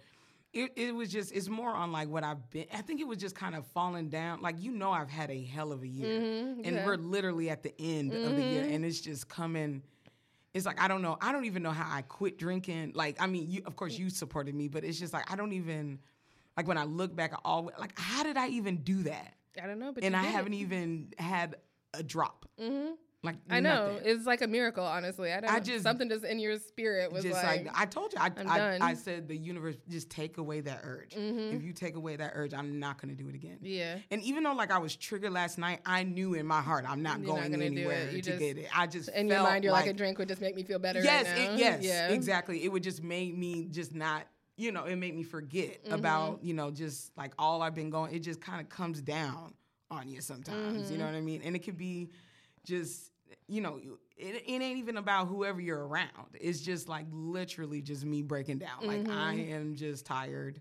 it, 0.53 0.73
it 0.77 0.95
was 0.95 1.13
just 1.13 1.31
it's 1.33 1.49
more 1.49 1.71
on 1.71 1.93
like 1.93 2.09
what 2.09 2.25
I've 2.25 2.49
been. 2.51 2.67
I 2.75 2.83
think 2.83 3.01
it 3.01 3.07
was 3.07 3.19
just 3.19 3.35
kind 3.37 3.55
of 3.55 3.67
falling 3.69 4.09
down. 4.09 4.41
Like 4.43 4.57
you 4.61 4.73
know, 4.73 4.91
I've 4.91 5.11
had 5.11 5.31
a 5.31 5.43
hell 5.45 5.71
of 5.73 5.83
a 5.83 5.87
year, 5.87 6.09
Mhm, 6.21 6.61
and 6.67 6.77
yeah. 6.77 6.87
we're 6.87 6.97
literally 6.97 7.51
at 7.51 7.63
the 7.63 7.73
end 7.81 8.13
of 8.13 8.35
the 8.37 8.43
year, 8.43 8.63
Mhm. 8.65 8.75
and 8.75 8.85
it's 8.85 9.01
just 9.01 9.29
coming. 9.29 9.83
It's 10.55 10.67
like 10.67 10.81
I 10.81 10.89
don't 10.89 11.03
know. 11.03 11.19
I 11.21 11.31
don't 11.31 11.45
even 11.45 11.63
know 11.63 11.71
how 11.71 11.87
I 11.95 12.03
quit 12.03 12.39
drinking. 12.39 12.93
Like 12.95 13.21
I 13.21 13.27
mean, 13.27 13.49
you 13.51 13.63
of 13.67 13.77
course 13.77 13.97
you 13.99 14.09
supported 14.11 14.55
me, 14.55 14.67
but 14.69 14.83
it's 14.85 14.99
just 14.99 15.13
like 15.13 15.31
I 15.31 15.37
don't 15.37 15.53
even 15.53 15.99
like 16.57 16.67
when 16.67 16.79
I 16.79 16.85
look 16.85 17.15
back 17.15 17.33
at 17.35 17.41
all 17.45 17.71
like 17.79 17.97
how 17.99 18.23
did 18.25 18.37
I 18.37 18.49
even 18.49 18.79
do 18.79 19.03
that? 19.05 19.35
I 19.63 19.67
don't 19.67 19.79
know, 19.79 19.93
but 19.93 20.05
and 20.05 20.17
I 20.17 20.23
did 20.23 20.33
haven't 20.33 20.55
even 20.55 21.13
had 21.19 21.57
a 21.95 22.03
drop. 22.03 22.47
Mhm. 22.61 22.95
Like 23.25 23.35
I 23.51 23.59
know 23.59 23.95
nothing. 23.95 24.09
it's 24.09 24.27
like 24.27 24.43
a 24.43 24.47
miracle. 24.47 24.85
Honestly, 24.85 25.33
I 25.33 25.41
don't. 25.41 25.51
I 25.53 25.59
just- 25.59 25.83
something 25.83 26.09
just 26.09 26.25
in 26.25 26.39
your 26.39 26.57
spirit 26.61 27.11
was 27.13 27.25
just 27.25 27.35
like, 27.43 27.67
like, 27.67 27.75
I 27.77 27.85
told 27.85 28.13
you, 28.13 28.21
I, 28.21 28.31
I. 28.47 28.79
I 28.81 28.95
said 28.95 29.27
the 29.27 29.37
universe 29.37 29.75
just 29.89 30.09
take 30.09 30.39
away 30.39 30.61
that 30.61 30.83
urge. 30.85 31.17
Mhm. 31.17 31.53
If 31.57 31.65
you 31.65 31.73
take 31.73 31.97
away 31.97 32.15
that 32.15 32.31
urge, 32.37 32.55
I'm 32.55 32.79
not 32.79 33.01
gonna 33.01 33.17
do 33.17 33.29
it 33.29 33.35
again. 33.35 33.59
yeah. 33.61 33.99
And 34.13 34.23
even 34.23 34.45
though 34.45 34.53
like 34.53 34.71
I 34.71 34.79
was 34.79 34.95
triggered 34.95 35.33
last 35.33 35.59
night, 35.59 35.81
I 35.85 36.05
knew 36.05 36.35
in 36.35 36.47
my 36.47 36.63
heart 36.63 36.85
I'm 36.89 37.03
not 37.03 37.19
You're 37.19 37.35
going 37.35 37.53
it. 37.55 37.61
anywhere 37.61 38.09
to 38.09 38.21
just- 38.23 38.39
get 38.39 38.57
it. 38.57 38.69
I 38.73 38.87
just 38.87 39.09
In 39.09 39.27
your 39.27 39.43
mind, 39.43 39.65
you're 39.65 39.73
like, 39.73 39.89
a 39.89 39.93
drink 39.93 40.19
would 40.19 40.29
just 40.29 40.41
make 40.41 40.55
me 40.55 40.63
feel 40.63 40.79
better. 40.79 41.03
yes, 41.03 41.27
right 41.27 41.37
now. 41.49 41.55
it, 41.55 41.59
yes, 41.59 41.83
yeah. 41.83 42.09
exactly. 42.11 42.63
It 42.63 42.69
would 42.71 42.85
just 42.85 43.03
make 43.03 43.37
me 43.37 43.65
just 43.65 43.97
not, 43.97 44.29
you 44.59 44.73
know, 44.73 44.85
it 44.85 44.97
made 44.97 45.15
me 45.15 45.23
forget 45.23 45.85
Mm-hmm. 45.85 45.95
about, 45.95 46.45
you 46.45 46.53
know, 46.53 46.71
just 46.71 47.17
like 47.17 47.33
all 47.39 47.63
I've 47.63 47.75
been 47.75 47.89
going. 47.91 48.15
It 48.15 48.19
just 48.21 48.41
kind 48.41 48.61
of 48.61 48.69
comes 48.69 49.01
down 49.01 49.55
on 49.91 50.09
you 50.09 50.21
sometimes. 50.21 50.91
You 50.91 50.99
know 50.99 51.05
Mm-hmm. 51.05 51.13
what 51.15 51.19
I 51.19 51.23
mean? 51.23 51.41
And 51.45 51.57
it 51.57 51.61
could 51.61 51.79
be 51.79 52.11
just, 52.65 53.13
you 53.47 53.61
know, 53.63 53.79
it, 54.17 54.35
it 54.47 54.49
ain't 54.49 54.79
even 54.79 54.97
about 54.97 55.29
whoever 55.29 55.61
you're 55.61 55.87
around. 55.87 56.35
It's 56.41 56.61
just 56.61 56.89
like 56.89 57.07
literally 57.11 57.81
just 57.81 58.05
me 58.05 58.23
breaking 58.23 58.59
down. 58.59 58.87
Like 58.87 59.09
I 59.09 59.37
Mm-hmm. 59.37 59.53
am 59.53 59.75
just 59.77 60.05
tired. 60.05 60.61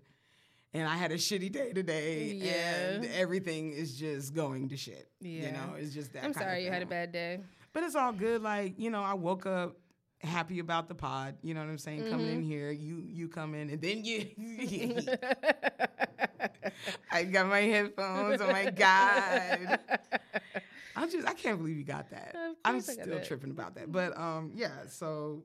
And 0.74 0.86
I 0.86 0.96
had 0.96 1.10
a 1.12 1.16
shitty 1.16 1.50
day 1.50 1.72
today, 1.72 2.24
Yeah. 2.34 2.52
and 2.90 3.04
everything 3.06 3.72
is 3.72 3.96
just 3.98 4.34
going 4.34 4.68
to 4.68 4.76
shit. 4.76 5.08
Yeah. 5.20 5.46
You 5.46 5.52
know, 5.52 5.74
it's 5.78 5.94
just 5.94 6.12
that. 6.12 6.18
I'm 6.24 6.32
kind 6.34 6.36
of 6.36 6.42
sorry 6.50 6.64
you 6.64 6.70
had 6.70 6.82
a 6.82 6.86
bad 6.86 7.10
day. 7.10 7.40
But 7.72 7.82
it's 7.84 7.94
all 7.94 8.12
good. 8.12 8.42
Like, 8.42 8.74
you 8.78 8.90
know, 8.90 9.02
I 9.02 9.14
woke 9.14 9.46
up 9.46 9.76
happy 10.20 10.58
about 10.58 10.88
the 10.88 10.94
pod. 10.94 11.36
You 11.42 11.54
know 11.54 11.60
what 11.60 11.68
I'm 11.70 11.78
saying? 11.78 12.10
Coming 12.10 12.26
Mm-hmm. 12.26 12.36
in 12.36 12.42
here, 12.42 12.70
you 12.70 13.04
you 13.06 13.28
come 13.28 13.54
in 13.54 13.70
and 13.70 13.80
then 13.80 14.04
you 14.04 14.26
I 17.10 17.24
got 17.24 17.46
my 17.48 17.60
headphones. 17.60 18.40
Oh 18.40 18.50
my 18.52 18.70
God. 18.70 19.78
I'm 20.96 21.10
just 21.10 21.26
I 21.28 21.34
can't 21.34 21.58
believe 21.58 21.76
you 21.78 21.84
got 21.84 22.10
that. 22.10 22.34
I'm 22.64 22.74
course 22.76 22.88
I 22.90 22.94
got 22.96 23.04
still 23.04 23.20
tripping 23.20 23.50
about 23.50 23.74
that. 23.76 23.90
But 23.92 24.16
um 24.18 24.52
yeah, 24.54 24.70
so 24.88 25.44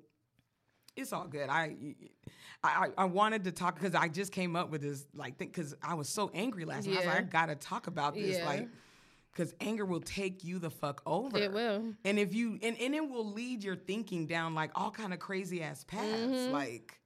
it's 0.96 1.14
all 1.14 1.28
good. 1.28 1.50
I 1.50 1.76
I, 2.64 2.88
I- 2.98 3.06
wanted 3.06 3.44
to 3.46 3.52
talk 3.52 3.76
because 3.76 3.94
I 3.96 4.08
just 4.08 4.32
came 4.32 4.56
up 4.56 4.70
with 4.70 4.82
this 4.82 5.06
like 5.14 5.38
thing 5.38 5.50
because 5.50 5.76
I 5.84 5.94
was 5.96 6.08
so 6.10 6.32
angry 6.34 6.66
last 6.66 6.88
night. 6.88 6.94
I 6.96 6.98
was 7.00 7.06
like, 7.08 7.16
Yeah. 7.16 7.22
I 7.22 7.26
gotta 7.26 7.56
talk 7.56 7.88
about 7.88 8.16
this. 8.16 8.38
Yeah. 8.38 8.46
Like 8.46 8.68
because 9.34 9.54
anger 9.60 9.84
will 9.86 10.00
take 10.02 10.44
you 10.44 10.60
the 10.60 10.70
fuck 10.70 11.02
over. 11.06 11.38
It 11.38 11.52
will. 11.52 11.84
And 12.06 12.20
if 12.20 12.34
you 12.34 12.60
and, 12.62 12.78
and 12.80 12.94
it 12.94 13.08
will 13.10 13.32
lead 13.32 13.64
your 13.64 13.76
thinking 13.76 14.28
down 14.28 14.54
like 14.54 14.72
all 14.76 14.92
kind 14.92 15.14
of 15.14 15.20
crazy 15.20 15.64
ass 15.64 15.84
paths. 15.84 16.06
Mhm. 16.06 16.52
Like 16.52 17.00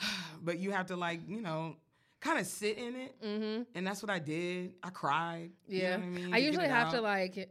but 0.42 0.58
you 0.58 0.70
have 0.72 0.86
to 0.86 0.96
like, 0.96 1.20
you 1.28 1.40
know, 1.40 1.76
kind 2.20 2.38
of 2.38 2.46
sit 2.46 2.78
in 2.78 2.96
it. 2.96 3.22
Mm-hmm. 3.22 3.62
And 3.74 3.86
that's 3.86 4.02
what 4.02 4.10
I 4.10 4.18
did. 4.18 4.74
I 4.82 4.90
cried. 4.90 5.50
You 5.68 5.82
know 5.82 5.88
Yeah. 5.88 5.96
what 5.96 6.02
I 6.04 6.08
mean? 6.08 6.34
I 6.34 6.38
usually 6.38 6.68
have 6.68 6.90
to 6.92 7.00
like 7.00 7.50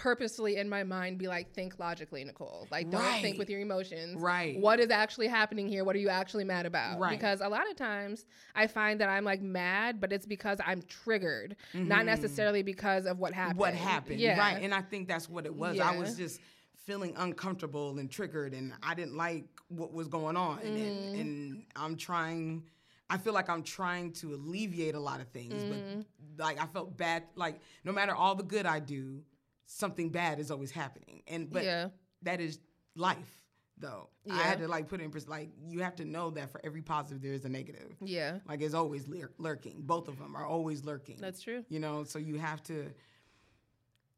purposely 0.00 0.56
in 0.56 0.66
my 0.66 0.82
mind 0.82 1.18
be 1.18 1.28
like, 1.28 1.52
think 1.52 1.78
logically, 1.78 2.24
Nicole. 2.24 2.66
Like, 2.70 2.88
don't 2.90 3.20
think 3.20 3.38
with 3.38 3.50
your 3.50 3.60
emotions. 3.60 4.18
Right. 4.18 4.58
What 4.58 4.80
is 4.80 4.90
actually 4.90 5.28
happening 5.28 5.68
here? 5.68 5.84
What 5.84 5.94
are 5.94 5.98
you 5.98 6.08
actually 6.08 6.44
mad 6.44 6.64
about? 6.64 6.98
Right. 6.98 7.10
Because 7.10 7.42
a 7.42 7.48
lot 7.48 7.68
of 7.70 7.76
times 7.76 8.24
I 8.54 8.66
find 8.66 8.98
that 9.02 9.10
I'm 9.10 9.24
like 9.24 9.42
mad, 9.42 10.00
but 10.00 10.10
it's 10.10 10.24
because 10.24 10.58
I'm 10.64 10.80
triggered, 10.82 11.54
not 11.74 12.00
Mhm. 12.00 12.06
necessarily 12.06 12.62
because 12.62 13.04
of 13.04 13.18
what 13.18 13.34
happened. 13.34 13.58
what 13.58 13.74
happened. 13.74 14.20
Yeah. 14.20 14.38
Right. 14.38 14.62
And 14.62 14.72
I 14.74 14.80
think 14.80 15.06
that's 15.06 15.28
what 15.28 15.44
it 15.44 15.54
was. 15.54 15.78
I 15.78 15.94
was 15.98 16.16
just 16.16 16.40
feeling 16.86 17.12
uncomfortable 17.18 17.98
and 17.98 18.10
triggered 18.10 18.54
and 18.54 18.72
I 18.82 18.94
didn't 18.94 19.18
like 19.18 19.44
what 19.68 19.92
was 19.92 20.08
going 20.08 20.36
on. 20.38 20.60
Mm-hmm. 20.60 20.76
And, 20.76 21.16
and 21.20 21.62
I'm 21.76 21.96
trying 21.96 22.64
I 23.12 23.18
feel 23.18 23.32
like 23.32 23.50
I'm 23.50 23.64
trying 23.64 24.12
to 24.14 24.34
alleviate 24.34 24.94
a 24.94 25.00
lot 25.00 25.20
of 25.20 25.26
things, 25.28 25.52
Mm-hmm. 25.54 26.00
but 26.36 26.44
like 26.44 26.58
I 26.62 26.66
felt 26.66 26.96
bad 26.96 27.24
like 27.34 27.60
no 27.84 27.92
matter 27.92 28.14
all 28.14 28.34
the 28.36 28.44
good 28.44 28.64
I 28.66 28.78
do, 28.78 29.22
something 29.70 30.10
bad 30.10 30.40
is 30.40 30.50
always 30.50 30.70
happening. 30.70 31.22
And 31.28 31.50
but 31.50 31.64
yeah. 31.64 31.88
that 32.22 32.40
is 32.40 32.58
life 32.96 33.44
though. 33.78 34.08
I 34.30 34.42
had 34.42 34.58
to 34.58 34.68
like 34.68 34.88
put 34.88 35.00
it 35.00 35.04
in 35.04 35.22
like 35.28 35.50
you 35.66 35.80
have 35.80 35.96
to 35.96 36.04
know 36.04 36.30
that 36.30 36.50
for 36.50 36.60
every 36.64 36.82
positive 36.82 37.22
there 37.22 37.32
is 37.32 37.44
a 37.44 37.48
negative. 37.48 37.96
Yeah. 38.02 38.38
Like 38.46 38.60
it's 38.60 38.74
always 38.74 39.08
lur- 39.08 39.32
lurking. 39.38 39.82
Both 39.82 40.08
of 40.08 40.18
them 40.18 40.36
are 40.36 40.44
always 40.44 40.84
lurking. 40.84 41.18
That's 41.20 41.40
true. 41.40 41.64
You 41.68 41.78
know, 41.80 42.04
so 42.04 42.18
you 42.18 42.36
have 42.38 42.62
to 42.64 42.90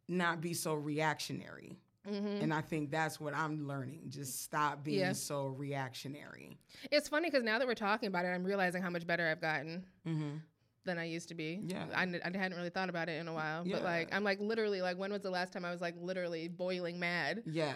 not 0.08 0.40
be 0.40 0.54
so 0.54 0.74
reactionary. 0.74 1.78
Mm-hmm. 2.10 2.42
And 2.42 2.52
I 2.52 2.62
think 2.62 2.90
that's 2.90 3.20
what 3.20 3.32
I'm 3.32 3.68
learning. 3.68 4.06
Just 4.08 4.42
stop 4.42 4.82
being 4.82 4.98
Yeah. 4.98 5.12
so 5.12 5.48
reactionary. 5.48 6.58
It's 6.90 7.08
funny 7.08 7.30
because 7.30 7.44
now 7.44 7.58
that 7.60 7.68
we're 7.68 7.74
talking 7.76 8.08
about 8.08 8.24
it, 8.24 8.28
I'm 8.28 8.42
realizing 8.42 8.82
how 8.82 8.90
much 8.90 9.06
better 9.06 9.28
I've 9.28 9.40
gotten 9.40 9.84
Mm-hmm. 10.08 10.36
Than 10.84 10.98
I 10.98 11.04
used 11.04 11.28
to 11.28 11.34
be. 11.34 11.60
Yeah. 11.66 11.84
I, 11.94 12.02
n- 12.02 12.20
I 12.24 12.36
hadn't 12.36 12.56
really 12.56 12.70
thought 12.70 12.88
about 12.88 13.08
it 13.08 13.20
in 13.20 13.28
a 13.28 13.32
while. 13.32 13.66
Yeah. 13.66 13.76
But 13.76 13.84
like, 13.84 14.14
I'm 14.14 14.24
like 14.24 14.40
literally, 14.40 14.82
like, 14.82 14.98
when 14.98 15.12
was 15.12 15.22
the 15.22 15.30
last 15.30 15.52
time 15.52 15.64
I 15.64 15.70
was 15.70 15.80
like 15.80 15.94
literally 16.00 16.48
boiling 16.48 16.98
mad? 16.98 17.42
Yeah. 17.46 17.74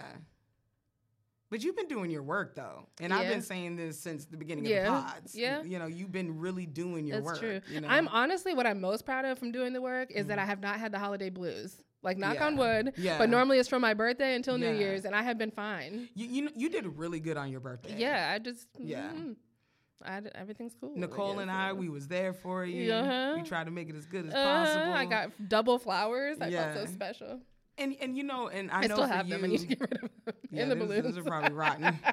But 1.49 1.63
you've 1.63 1.77
been 1.77 1.87
doing 1.87 2.11
your 2.11 2.25
work 2.25 2.57
though. 2.57 2.89
And 3.01 3.13
I've 3.15 3.29
been 3.29 3.41
saying 3.43 3.77
this 3.77 4.01
since 4.01 4.25
the 4.25 4.37
beginning 4.37 4.67
Yeah. 4.67 4.79
of 4.79 4.85
the 5.07 5.13
pods. 5.13 5.35
Yeah. 5.37 5.63
You 5.63 5.79
know, 5.79 5.87
you've 5.87 6.11
been 6.11 6.41
really 6.41 6.67
doing 6.67 7.07
your 7.07 7.23
work. 7.23 7.35
That's 7.41 7.43
work. 7.45 7.65
true. 7.65 7.75
You 7.75 7.81
know? 7.83 7.89
I'm 7.89 8.09
honestly 8.09 8.53
what 8.53 8.67
I'm 8.67 8.81
most 8.81 9.05
proud 9.05 9.25
of 9.25 9.39
from 9.39 9.53
doing 9.53 9.73
the 9.73 9.81
work 9.81 10.11
is 10.11 10.27
that 10.27 10.41
I 10.41 10.45
have 10.45 10.61
not 10.61 10.81
had 10.81 10.91
the 10.91 10.99
holiday 10.99 11.31
blues. 11.31 11.77
Like 12.03 12.19
knock 12.19 12.41
on 12.41 12.57
Mm-hmm. 12.57 12.87
Wood. 12.87 12.95
Yeah. 12.97 13.19
But 13.19 13.31
normally 13.31 13.59
it's 13.59 13.69
from 13.69 13.81
my 13.83 13.95
birthday 13.95 14.35
until 14.35 14.59
Yeah. 14.59 14.73
New 14.73 14.79
Year's, 14.79 15.05
and 15.05 15.15
I 15.15 15.23
have 15.23 15.39
been 15.39 15.51
fine. 15.53 16.09
you, 16.15 16.27
you 16.27 16.51
you 16.57 16.69
did 16.69 16.85
really 16.99 17.21
good 17.21 17.37
on 17.37 17.51
your 17.51 17.61
birthday. 17.61 17.95
Yeah, 17.97 18.33
I 18.35 18.39
just 18.41 18.67
Yeah. 18.79 19.11
mhm. 19.13 19.37
I 20.05 20.21
everything's 20.35 20.75
cool. 20.81 20.93
Nicole 20.97 21.35
guess, 21.35 21.43
and 21.43 21.51
I, 21.51 21.71
so. 21.71 21.75
we 21.77 21.89
was 21.89 22.07
there 22.09 22.33
for 22.33 22.65
you. 22.65 22.93
Uh-huh. 22.93 23.35
We 23.37 23.43
tried 23.43 23.65
to 23.65 23.71
make 23.71 23.89
it 23.89 23.97
as 23.97 24.07
good 24.07 24.27
as 24.27 24.35
Uh-huh, 24.35 24.45
possible. 24.45 24.93
I 24.93 25.05
got 25.07 25.49
double 25.49 25.79
flowers. 25.79 26.37
I 26.41 26.49
Yeah. 26.49 26.75
felt 26.75 26.87
so 26.89 26.93
special. 26.93 27.41
And 27.79 27.95
and 28.01 28.17
you 28.17 28.23
know, 28.25 28.49
and 28.49 28.71
I, 28.71 28.81
I, 28.83 28.87
know 28.87 28.95
still 28.97 29.07
have 29.07 29.27
you, 29.29 29.35
them. 29.35 29.45
I 29.45 29.49
need 29.49 29.61
to 29.61 29.67
get 29.67 29.81
rid 29.81 29.93
of 29.95 30.01
them. 30.01 30.11
yeah, 30.51 30.63
and 30.63 30.71
the 30.71 30.75
those, 30.77 30.87
balloons. 30.89 31.05
those 31.15 31.19
are 31.19 31.23
probably 31.29 31.53
rotten. 31.53 31.99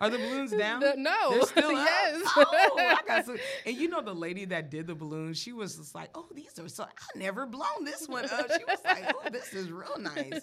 Are 0.00 0.10
the 0.10 0.18
balloons 0.18 0.50
down? 0.50 0.80
The- 0.80 0.94
no. 0.96 1.30
They're 1.30 1.42
still 1.42 1.70
up? 1.76 1.88
Oh, 2.36 2.74
I 2.76 2.98
got 3.06 3.24
some. 3.26 3.36
And 3.64 3.76
you 3.76 3.88
know 3.88 4.02
the 4.02 4.14
lady 4.14 4.44
that 4.46 4.68
did 4.68 4.88
the 4.88 4.96
balloons, 4.96 5.38
she 5.38 5.52
was 5.52 5.76
just 5.76 5.94
like, 5.94 6.10
"Oh, 6.16 6.26
these 6.34 6.58
are 6.58 6.68
so. 6.68 6.82
I 6.84 7.18
never 7.18 7.46
blown 7.46 7.84
this 7.84 8.08
one 8.08 8.24
up." 8.24 8.50
She 8.50 8.64
was 8.64 8.78
like, 8.84 9.14
"Oh, 9.14 9.30
this 9.30 9.52
is 9.54 9.70
real 9.70 9.96
nice." 9.98 10.40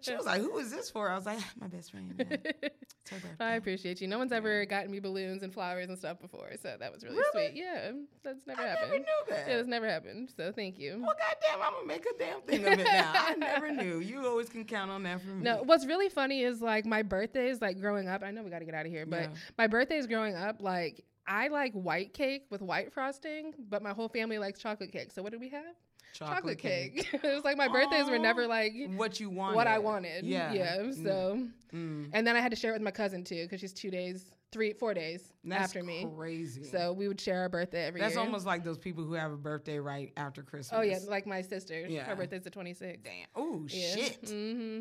She 0.00 0.14
was 0.14 0.24
like, 0.24 0.40
"Who 0.40 0.56
is 0.58 0.70
this 0.70 0.88
for?" 0.90 1.10
I 1.10 1.14
was 1.16 1.26
like, 1.26 1.38
"My 1.60 1.66
best 1.66 1.90
friend." 1.90 2.16
man. 2.16 2.26
It's 2.62 3.10
her 3.10 3.18
birthday." 3.18 3.44
I 3.44 3.52
appreciate 3.56 4.00
you. 4.00 4.08
No 4.08 4.16
one's 4.18 4.32
ever 4.32 4.64
gotten 4.64 4.90
me 4.90 4.98
balloons 4.98 5.42
and 5.42 5.52
flowers 5.52 5.88
and 5.90 5.98
stuff 5.98 6.18
before, 6.18 6.50
so 6.62 6.74
that 6.80 6.90
was 6.92 7.04
really, 7.04 7.16
Really? 7.18 7.48
sweet. 7.48 7.60
Yeah, 7.62 7.92
that's 8.24 8.46
never 8.46 8.62
I 8.62 8.64
never 8.64 8.78
happened. 8.80 9.04
knew 9.04 9.34
that. 9.34 9.46
Yeah, 9.48 9.56
that's 9.56 9.68
never 9.68 9.86
happened. 9.88 10.30
So 10.34 10.52
thank 10.52 10.78
you. 10.78 11.02
Well, 11.02 11.14
goddamn, 11.18 11.62
I'm 11.66 11.72
gonna 11.74 11.86
make 11.86 12.06
a 12.06 12.18
damn 12.18 12.40
thing 12.42 12.64
of 12.64 12.78
it 12.80 12.84
now. 12.84 13.12
I 13.14 13.34
never 13.34 13.70
knew. 13.70 13.99
You 14.00 14.26
always 14.26 14.48
can 14.48 14.64
count 14.64 14.90
on 14.90 15.02
that 15.04 15.20
from 15.20 15.38
me. 15.38 15.44
No, 15.44 15.62
what's 15.62 15.86
really 15.86 16.08
funny 16.08 16.42
is 16.42 16.60
like 16.60 16.84
my 16.86 17.02
birthdays, 17.02 17.60
like 17.60 17.80
growing 17.80 18.08
up. 18.08 18.22
I 18.22 18.30
know 18.30 18.42
we 18.42 18.50
got 18.50 18.60
to 18.60 18.64
get 18.64 18.74
out 18.74 18.86
of 18.86 18.92
here, 18.92 19.06
but 19.06 19.22
Yeah. 19.22 19.28
my 19.58 19.66
birthdays 19.66 20.06
growing 20.06 20.34
up, 20.34 20.60
like 20.62 21.04
I 21.26 21.48
like 21.48 21.72
white 21.74 22.12
cake 22.14 22.46
with 22.50 22.60
white 22.62 22.92
frosting, 22.92 23.54
but 23.68 23.82
my 23.82 23.90
whole 23.92 24.08
family 24.08 24.38
likes 24.38 24.58
chocolate 24.60 24.90
cake. 24.92 25.12
So 25.12 25.22
what 25.22 25.32
did 25.32 25.40
we 25.40 25.48
have? 25.50 25.64
chocolate, 26.12 26.58
cake. 26.58 27.08
it 27.12 27.22
was 27.22 27.44
like 27.44 27.56
my 27.56 27.68
birthdays 27.68 28.10
were 28.10 28.18
never 28.18 28.46
like 28.48 28.72
what 28.96 29.20
you 29.20 29.30
wanted. 29.30 29.54
what 29.54 29.68
I 29.68 29.78
wanted. 29.78 30.24
Yeah. 30.24 30.52
yeah. 30.52 30.76
Mm. 30.78 31.04
So, 31.04 31.46
Mm. 31.72 32.10
and 32.12 32.26
then 32.26 32.34
I 32.34 32.40
had 32.40 32.50
to 32.50 32.56
share 32.56 32.70
it 32.72 32.74
with 32.74 32.82
my 32.82 32.90
cousin 32.90 33.22
too, 33.22 33.44
because 33.44 33.60
she's 33.60 33.72
two 33.72 33.92
days, 33.92 34.32
three, 34.52 34.72
four 34.72 34.94
days 34.94 35.32
That's 35.44 35.64
after 35.64 35.82
me. 35.82 36.06
Crazy. 36.16 36.64
So 36.64 36.92
we 36.92 37.08
would 37.08 37.20
share 37.20 37.40
our 37.40 37.48
birthday 37.48 37.84
every 37.86 38.00
That's 38.00 38.14
year. 38.14 38.24
almost 38.24 38.46
like 38.46 38.64
those 38.64 38.78
people 38.78 39.04
who 39.04 39.14
have 39.14 39.32
a 39.32 39.36
birthday 39.36 39.78
right 39.78 40.12
after 40.16 40.42
Christmas. 40.42 40.76
Oh 40.78 40.82
yeah, 40.82 40.98
like 41.08 41.26
my 41.26 41.42
sister. 41.42 41.86
Yeah. 41.88 42.04
Her 42.04 42.16
birthday's 42.16 42.42
the 42.42 42.50
26th. 42.50 42.98
Damn. 43.02 43.26
Oh 43.36 43.64
Yeah. 43.68 43.94
shit. 43.96 44.28
hmm 44.28 44.80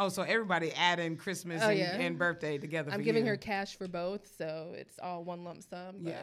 Oh, 0.00 0.08
so 0.08 0.22
everybody 0.22 0.72
adding 0.72 1.16
Christmas 1.16 1.62
Oh, 1.62 1.68
and, 1.68 1.78
yeah. 1.78 1.94
and 1.94 2.18
birthday 2.18 2.58
together. 2.58 2.90
I'm 2.92 3.02
giving 3.02 3.24
you. 3.26 3.30
her 3.30 3.36
cash 3.36 3.76
for 3.76 3.86
both, 3.86 4.28
so 4.36 4.72
it's 4.76 4.98
all 5.00 5.22
one 5.22 5.44
lump 5.44 5.62
sum. 5.62 5.98
Yeah. 6.00 6.18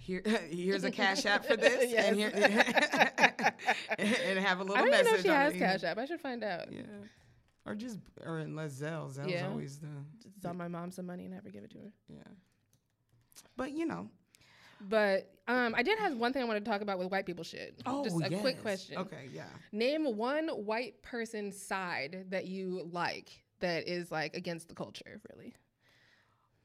Here, 0.00 0.20
here's 0.50 0.82
a 0.82 0.90
cash 0.90 1.24
app 1.24 1.44
for 1.44 1.56
this, 1.56 1.92
and 1.94 2.16
here, 2.16 2.32
and 3.98 4.38
have 4.40 4.58
a 4.58 4.64
I 4.64 4.64
little 4.64 4.76
don't 4.76 4.88
even 4.88 4.90
message. 4.90 5.06
know 5.06 5.14
if 5.14 5.22
she 5.22 5.28
on 5.28 5.36
has. 5.36 5.54
Cash 5.54 5.84
App. 5.84 5.98
I 5.98 6.06
should 6.06 6.20
find 6.20 6.42
out. 6.42 6.72
Yeah. 6.72 6.82
Or 7.68 7.74
just, 7.74 7.98
or 8.24 8.38
unless 8.38 8.72
Zelle. 8.80 9.12
Zelle's 9.14 9.30
Yeah. 9.30 9.48
always 9.48 9.78
the, 9.78 9.88
Just 10.22 10.46
on 10.46 10.56
my 10.56 10.68
mom 10.68 10.90
some 10.90 11.06
money 11.06 11.24
and 11.24 11.34
never 11.34 11.50
give 11.50 11.64
it 11.64 11.70
to 11.72 11.78
her. 11.78 11.92
yeah. 12.08 12.22
But 13.56 13.72
you 13.72 13.84
know. 13.86 14.08
But 14.80 15.30
um, 15.48 15.74
I 15.74 15.82
did 15.82 15.98
have 15.98 16.16
one 16.16 16.32
thing 16.32 16.40
I 16.42 16.44
wanted 16.44 16.64
to 16.64 16.70
talk 16.70 16.80
about 16.82 16.98
with 16.98 17.10
white 17.10 17.26
people 17.26 17.44
shit. 17.44 17.74
Oh, 17.84 18.04
just 18.04 18.20
a 18.22 18.30
quick 18.38 18.62
question. 18.62 18.96
Okay, 18.98 19.28
yeah. 19.32 19.48
Name 19.72 20.16
one 20.16 20.48
white 20.48 21.02
person 21.02 21.50
side 21.52 22.26
that 22.30 22.46
you 22.46 22.88
like 22.92 23.30
that 23.60 23.88
is 23.88 24.10
like 24.12 24.36
against 24.36 24.68
the 24.68 24.74
culture, 24.74 25.20
really. 25.34 25.52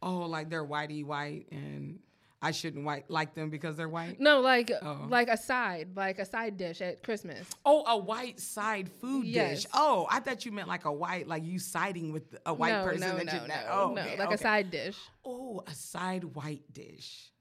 Oh, 0.02 0.20
like 0.20 0.50
they're 0.50 0.66
whitey 0.66 1.04
white, 1.04 1.48
and 1.52 2.00
I 2.44 2.52
shouldn't 2.52 2.86
white 2.86 3.10
like 3.10 3.34
them 3.36 3.50
because 3.50 3.78
they're 3.78 3.88
white. 3.90 4.20
No, 4.20 4.42
like 4.42 4.72
Oh. 4.82 5.06
like 5.10 5.30
a 5.30 5.38
side, 5.38 5.90
like 5.96 6.20
a 6.20 6.26
side 6.26 6.58
dish 6.58 6.82
at 6.82 7.02
Christmas. 7.02 7.48
Oh, 7.66 7.84
a 7.88 7.98
white 7.98 8.40
side 8.40 8.90
food 8.92 9.26
Yes. 9.26 9.64
dish. 9.64 9.72
Oh, 9.74 10.06
I 10.12 10.20
thought 10.20 10.46
you 10.46 10.52
meant 10.52 10.68
like 10.68 10.86
a 10.86 10.92
white, 10.92 11.28
like 11.28 11.44
you 11.44 11.58
siding 11.60 12.12
with 12.12 12.36
a 12.46 12.54
white 12.54 12.74
no, 12.74 12.84
person 12.84 13.00
no, 13.02 13.16
that 13.18 13.26
no, 13.26 13.34
you 13.34 13.40
no, 13.40 13.48
know. 13.48 13.68
Oh, 13.72 13.94
no, 13.96 14.02
okay, 14.02 14.18
like 14.18 14.28
okay. 14.28 14.36
a 14.36 14.38
side 14.38 14.70
dish. 14.70 14.98
Oh, 15.26 15.64
a 15.66 15.74
side 15.74 16.24
white 16.26 16.64
dish. 16.74 17.32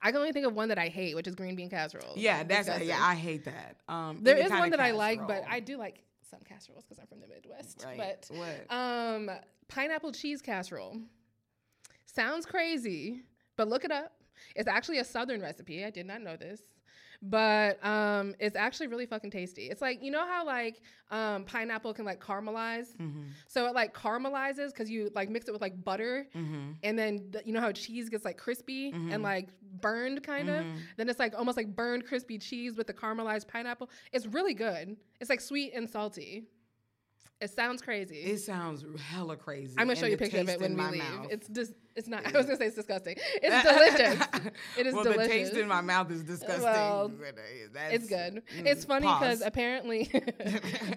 I 0.00 0.10
can 0.10 0.18
only 0.18 0.32
think 0.32 0.46
of 0.46 0.54
one 0.54 0.68
that 0.70 0.78
I 0.78 0.88
hate, 0.88 1.14
which 1.14 1.28
is 1.28 1.34
green 1.36 1.54
bean 1.54 1.70
casserole. 1.70 2.14
Yeah, 2.16 2.42
that's 2.42 2.66
Disgusting. 2.66 2.88
yeah. 2.88 2.98
I 3.00 3.14
hate 3.14 3.44
that. 3.44 3.76
Um, 3.88 4.18
There 4.22 4.36
is 4.36 4.50
one 4.50 4.70
that 4.70 4.80
I 4.80 4.90
like, 4.90 5.26
but. 5.28 5.44
I 5.48 5.60
do 5.60 5.76
like 5.76 6.02
some 6.28 6.40
casseroles 6.40 6.84
because 6.84 6.98
I'm 6.98 7.06
from 7.06 7.20
the 7.20 7.28
Midwest. 7.28 7.84
Right. 7.86 7.96
But 7.96 8.28
what? 8.36 8.76
um, 8.76 9.30
pineapple 9.68 10.10
cheese 10.12 10.42
casserole 10.42 10.98
sounds 12.06 12.46
crazy, 12.46 13.22
but 13.56 13.68
look 13.68 13.84
it 13.84 13.92
up. 13.92 14.12
It's 14.56 14.68
actually 14.68 14.98
a 14.98 15.04
Southern 15.04 15.40
recipe. 15.40 15.84
I 15.84 15.90
did 15.90 16.06
not 16.06 16.20
know 16.22 16.36
this, 16.36 16.60
but 17.20 17.84
um, 17.84 18.34
it's 18.40 18.56
actually 18.56 18.88
really 18.88 19.06
fucking 19.06 19.30
tasty. 19.30 19.66
It's 19.70 19.80
like 19.80 20.02
you 20.02 20.10
know 20.10 20.26
how 20.26 20.44
like 20.44 20.80
um, 21.10 21.44
pineapple 21.44 21.94
can 21.94 22.04
like 22.04 22.20
caramelize, 22.20 22.96
mm-hmm. 22.96 23.24
so 23.46 23.66
it 23.66 23.74
like 23.74 23.94
caramelizes 23.94 24.68
because 24.68 24.90
you 24.90 25.10
like 25.14 25.28
mix 25.30 25.46
it 25.48 25.52
with 25.52 25.60
like 25.60 25.84
butter, 25.84 26.26
Mm-hmm. 26.34 26.70
and 26.82 26.98
then 26.98 27.28
the, 27.30 27.42
you 27.44 27.52
know 27.52 27.60
how 27.60 27.70
cheese 27.72 28.08
gets 28.08 28.24
like 28.24 28.36
crispy 28.38 28.92
Mhm. 28.92 29.12
and 29.14 29.22
like 29.22 29.48
burned 29.80 30.22
kind 30.22 30.48
of 30.48 30.64
Mhm. 30.64 30.78
then 30.96 31.08
it's 31.08 31.18
like 31.18 31.34
almost 31.36 31.56
like 31.56 31.74
burned 31.74 32.06
crispy 32.06 32.38
cheese 32.38 32.76
with 32.76 32.86
the 32.86 32.92
caramelized 32.94 33.48
pineapple 33.48 33.88
it's 34.12 34.26
really 34.26 34.54
good 34.54 34.96
it's 35.20 35.30
like 35.30 35.40
sweet 35.40 35.72
and 35.74 35.88
salty 35.88 36.44
it 37.42 37.50
sounds 37.50 37.82
crazy 37.82 38.16
It 38.18 38.38
sounds 38.38 38.84
hella 39.10 39.36
crazy. 39.36 39.74
i'm 39.78 39.86
gonna 39.86 39.98
show 39.98 40.06
you 40.06 40.14
a 40.14 40.18
picture 40.18 40.38
of 40.38 40.48
it 40.48 40.60
when 40.60 40.76
we 40.76 40.82
leave 40.84 40.98
mouth. 41.02 41.26
it's 41.30 41.48
just 41.48 41.72
it's 41.96 42.08
not 42.08 42.24
i 42.34 42.36
was 42.36 42.46
gonna 42.46 42.56
say 42.56 42.66
it's 42.66 42.76
disgusting 42.76 43.16
it's 43.42 43.68
delicious 43.68 44.26
it 44.78 44.86
is 44.86 44.92
delicious. 44.92 44.94
well, 44.94 45.04
delicious 45.04 45.26
the 45.26 45.28
taste 45.28 45.52
in 45.54 45.68
my 45.68 45.80
mouth 45.80 46.10
is 46.10 46.22
disgusting. 46.22 46.62
Well, 46.62 47.08
that's- 47.72 47.92
it's 47.94 48.08
good 48.08 48.34
mm, 48.56 48.66
it's 48.66 48.84
funny 48.84 49.06
because 49.06 49.42
apparently 49.42 50.10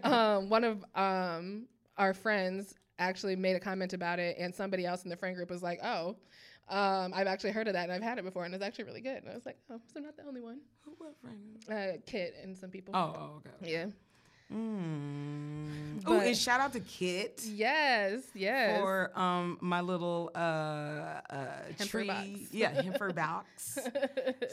um, 0.03 0.49
one 0.49 0.63
of 0.63 0.85
um, 0.95 1.67
our 1.97 2.13
friends 2.13 2.75
actually 2.99 3.35
made 3.35 3.55
a 3.55 3.59
comment 3.59 3.93
about 3.93 4.19
it 4.19 4.37
and 4.39 4.53
somebody 4.53 4.85
else 4.85 5.03
in 5.03 5.09
the 5.09 5.17
friend 5.17 5.35
group 5.35 5.49
was 5.49 5.63
like 5.63 5.79
oh 5.83 6.15
um, 6.67 7.13
I've 7.13 7.27
actually 7.27 7.51
heard 7.51 7.67
of 7.67 7.73
that 7.73 7.83
and 7.83 7.91
I've 7.91 8.01
had 8.01 8.17
it 8.17 8.23
before 8.25 8.43
and 8.45 8.53
it's 8.55 8.63
actually 8.63 8.85
really 8.85 9.01
good. 9.01 9.17
And 9.21 9.29
I 9.29 9.35
was 9.35 9.45
like, 9.45 9.57
oh, 9.69 9.79
so 9.85 9.97
I'm 9.97 10.03
not 10.03 10.17
the 10.17 10.23
only 10.27 10.41
one. 10.41 10.61
Who, 10.83 10.95
what 10.97 11.13
friend? 11.21 11.37
Uh, 11.69 11.97
Kit 12.07 12.33
and 12.41 12.57
some 12.57 12.71
people. 12.71 12.95
Oh, 12.95 13.13
oh, 13.15 13.31
okay. 13.37 13.71
Yeah. 13.71 13.85
Mm. 14.53 16.03
Oh, 16.07 16.19
and 16.19 16.37
shout 16.37 16.59
out 16.59 16.73
to 16.73 16.79
Kit. 16.79 17.41
Yes. 17.45 18.21
Yes. 18.35 18.79
for 18.79 19.11
um 19.17 19.57
my 19.61 19.81
little 19.81 20.29
uh 20.35 20.39
uh 20.39 21.45
tree 21.79 22.07
box. 22.07 22.27
yeah 22.51 22.69
hemper 22.81 23.11
box 23.13 23.79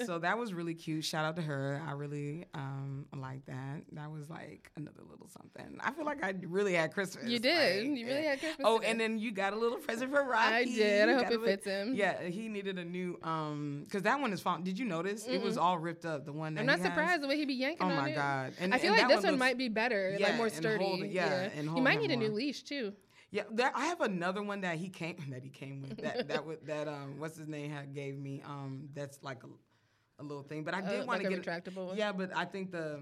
so 0.07 0.19
that 0.19 0.39
was 0.39 0.55
really 0.55 0.75
cute 0.75 1.05
shout 1.05 1.25
out 1.25 1.37
to 1.37 1.43
her 1.43 1.83
i 1.87 1.93
really 1.93 2.47
um 2.55 3.05
like 3.17 3.45
that 3.47 3.83
that 3.93 4.11
was 4.11 4.31
like 4.31 4.71
another 4.77 5.03
little 5.11 5.29
something 5.29 5.79
i 5.83 5.91
feel 5.93 6.05
like 6.07 6.23
i 6.25 6.33
really 6.47 6.73
had 6.75 6.93
christmas 6.93 7.25
you 7.29 7.39
did. 7.39 7.87
like, 7.89 7.99
you 7.99 8.07
really 8.07 8.23
had 8.25 8.39
Christmas. 8.41 8.65
oh 8.65 8.79
today. 8.79 8.91
and 8.91 9.01
then 9.01 9.19
you 9.19 9.31
got 9.33 9.53
a 9.53 9.57
little 9.59 9.79
present 9.79 10.11
for 10.11 10.23
rocky 10.25 10.55
I 10.55 10.65
did. 10.65 11.09
I 11.09 11.13
hope 11.15 11.23
it 11.25 11.31
little- 11.33 11.47
fits 11.47 11.67
him. 11.67 11.95
yeah 11.95 12.23
he 12.23 12.49
needed 12.49 12.79
a 12.79 12.85
new 12.85 13.19
um 13.23 13.83
because 13.85 14.03
that 14.03 14.21
one 14.21 14.33
is 14.33 14.41
fine 14.41 14.63
did 14.63 14.79
you 14.79 14.87
notice 14.87 15.27
it 15.27 15.43
was 15.43 15.59
all 15.59 15.79
ripped 15.79 16.07
up 16.07 16.25
the 16.25 16.33
one 16.33 16.55
that 16.55 16.61
I'm 16.61 16.67
not 16.67 16.81
surprised 16.81 17.23
the 17.23 17.29
way 17.29 17.37
he 17.37 17.45
be 17.45 17.55
yanking 17.55 17.91
oh 17.91 17.95
my 17.95 18.13
god 18.13 18.55
and 18.59 18.73
I 18.75 18.79
feel 18.79 18.93
and 18.93 19.03
like 19.03 19.09
this 19.09 19.23
one 19.25 19.33
looks- 19.33 19.39
might 19.41 19.59
be 19.59 19.69
better, 19.69 19.82
Yeah, 19.91 20.29
like 20.29 20.37
more 20.37 20.47
and 20.47 20.55
sturdy. 20.55 20.85
hold 20.85 21.01
yeah, 21.07 21.49
and 21.57 21.67
you 21.77 21.83
might 21.83 22.01
need 22.01 22.11
a 22.11 22.17
new 22.17 22.31
leash 22.31 22.63
too. 22.63 22.93
Yeah, 23.31 23.45
there, 23.51 23.73
I 23.75 23.87
have 23.87 24.03
another 24.03 24.43
one 24.43 24.61
that 24.61 24.77
he 24.77 24.89
came 24.91 25.17
that 25.31 25.43
he 25.43 25.49
came 25.51 25.83
with 25.83 25.97
that 26.03 26.29
that 26.29 26.67
that 26.67 26.89
um 26.89 27.19
what's 27.19 27.37
his 27.37 27.49
name 27.49 27.71
had 27.71 27.95
gave 27.95 28.19
me 28.19 28.43
um 28.45 28.89
that's 28.95 29.19
like 29.23 29.43
a, 29.45 30.23
a 30.23 30.25
little 30.25 30.43
thing, 30.43 30.63
but 30.65 30.75
I 30.75 30.81
did 30.83 31.01
Uh, 31.01 31.07
want 31.07 31.09
like 31.09 31.23
to 31.23 31.27
a 31.29 31.39
get 31.39 31.45
retractable 31.45 31.87
one. 31.89 31.97
yeah, 31.97 32.13
but 32.13 32.31
I 32.37 32.45
think 32.45 32.71
the 32.71 33.01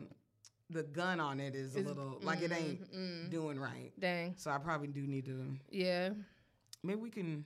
the 0.71 0.85
gun 0.85 1.19
on 1.19 1.41
it 1.41 1.57
is 1.57 1.75
a 1.75 1.81
Is- 1.81 1.87
little 1.87 2.21
like 2.23 2.43
it 2.43 2.53
ain't 2.53 2.81
mm, 2.95 3.27
mm. 3.27 3.31
doing 3.31 3.59
right, 3.59 3.91
Dang. 3.99 4.35
so 4.37 4.53
I 4.53 4.59
probably 4.59 4.87
do 4.89 5.05
need 5.07 5.25
to 5.27 5.57
Yeah. 5.71 6.11
maybe 6.85 7.01
we 7.01 7.11
can 7.11 7.45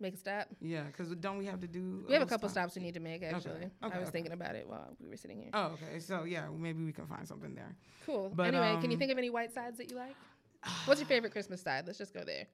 Make 0.00 0.14
a 0.14 0.16
stop. 0.16 0.48
yeah 0.62 0.84
because 0.84 1.14
don't 1.16 1.36
we 1.38 1.44
have 1.46 1.60
to 1.60 1.66
do 1.68 2.04
We 2.08 2.14
have 2.14 2.22
a 2.22 2.26
couple 2.26 2.48
stop? 2.48 2.64
stops 2.70 2.76
we 2.76 2.82
need 2.82 2.94
to 2.94 3.00
make 3.00 3.22
actually. 3.22 3.66
I 3.82 3.86
Okay, 3.86 3.98
was 3.98 4.08
okay. 4.08 4.12
thinking 4.12 4.32
about 4.32 4.54
it 4.54 4.66
while 4.66 4.96
we 4.98 5.08
were 5.08 5.16
sitting 5.16 5.38
here. 5.38 5.50
Oh, 5.52 5.72
okay. 5.74 5.98
So 6.00 6.24
yeah, 6.24 6.46
maybe 6.56 6.82
we 6.82 6.92
can 6.92 7.06
find 7.06 7.28
something 7.28 7.54
there. 7.54 7.76
Cool. 8.06 8.32
But, 8.34 8.54
anyway, 8.54 8.78
can 8.80 8.90
you 8.90 8.96
um, 8.96 8.98
think 8.98 9.12
of 9.12 9.18
any 9.18 9.28
white 9.30 9.52
sides 9.52 9.76
that 9.78 9.90
you 9.90 9.96
like? 9.96 10.16
What's 10.86 11.00
your 11.00 11.08
favorite 11.08 11.32
Christmas 11.32 11.60
side? 11.60 11.84
Let's 11.86 11.98
just 11.98 12.14
go 12.14 12.22
there. 12.24 12.46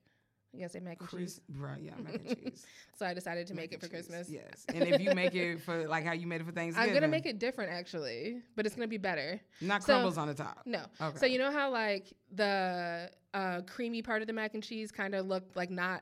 You 0.53 0.59
gonna 0.59 0.69
say 0.69 0.79
mac 0.79 0.99
and 1.01 1.09
cheese? 1.09 1.39
Chris, 1.45 1.57
right? 1.61 1.79
Yeah, 1.81 1.91
mac 2.03 2.15
and 2.15 2.27
cheese. 2.43 2.65
So 2.97 3.05
I 3.05 3.13
decided 3.13 3.47
to 3.47 3.53
make 3.53 3.71
it 3.73 3.79
for 3.79 3.87
cheese, 3.87 4.07
Christmas. 4.07 4.29
Yes, 4.29 4.65
and 4.73 4.83
if 4.83 4.99
you 5.01 5.13
make 5.13 5.35
it 5.35 5.61
for 5.61 5.87
like 5.87 6.05
how 6.05 6.13
you 6.13 6.25
made 6.27 6.41
it 6.41 6.45
for 6.45 6.51
Thanksgiving, 6.53 6.89
I'm 6.95 6.95
gonna 6.95 7.07
make 7.11 7.25
it 7.25 7.37
different 7.39 7.71
actually, 7.71 8.41
but 8.55 8.65
it's 8.65 8.75
gonna 8.75 8.87
be 8.87 8.97
better. 8.97 9.39
not 9.61 9.83
so- 9.83 9.87
crumbles 9.93 10.17
on 10.17 10.27
the 10.27 10.33
top. 10.33 10.63
No. 10.65 10.81
Okay. 11.01 11.17
So 11.17 11.25
you 11.25 11.37
know 11.37 11.51
how 11.51 11.69
like 11.71 12.11
the 12.33 13.09
uh, 13.33 13.61
creamy 13.67 14.01
part 14.01 14.21
of 14.21 14.27
the 14.27 14.33
mac 14.33 14.53
and 14.53 14.63
cheese 14.63 14.91
kind 14.91 15.13
of 15.15 15.27
looked 15.27 15.55
like 15.55 15.69
not, 15.69 16.01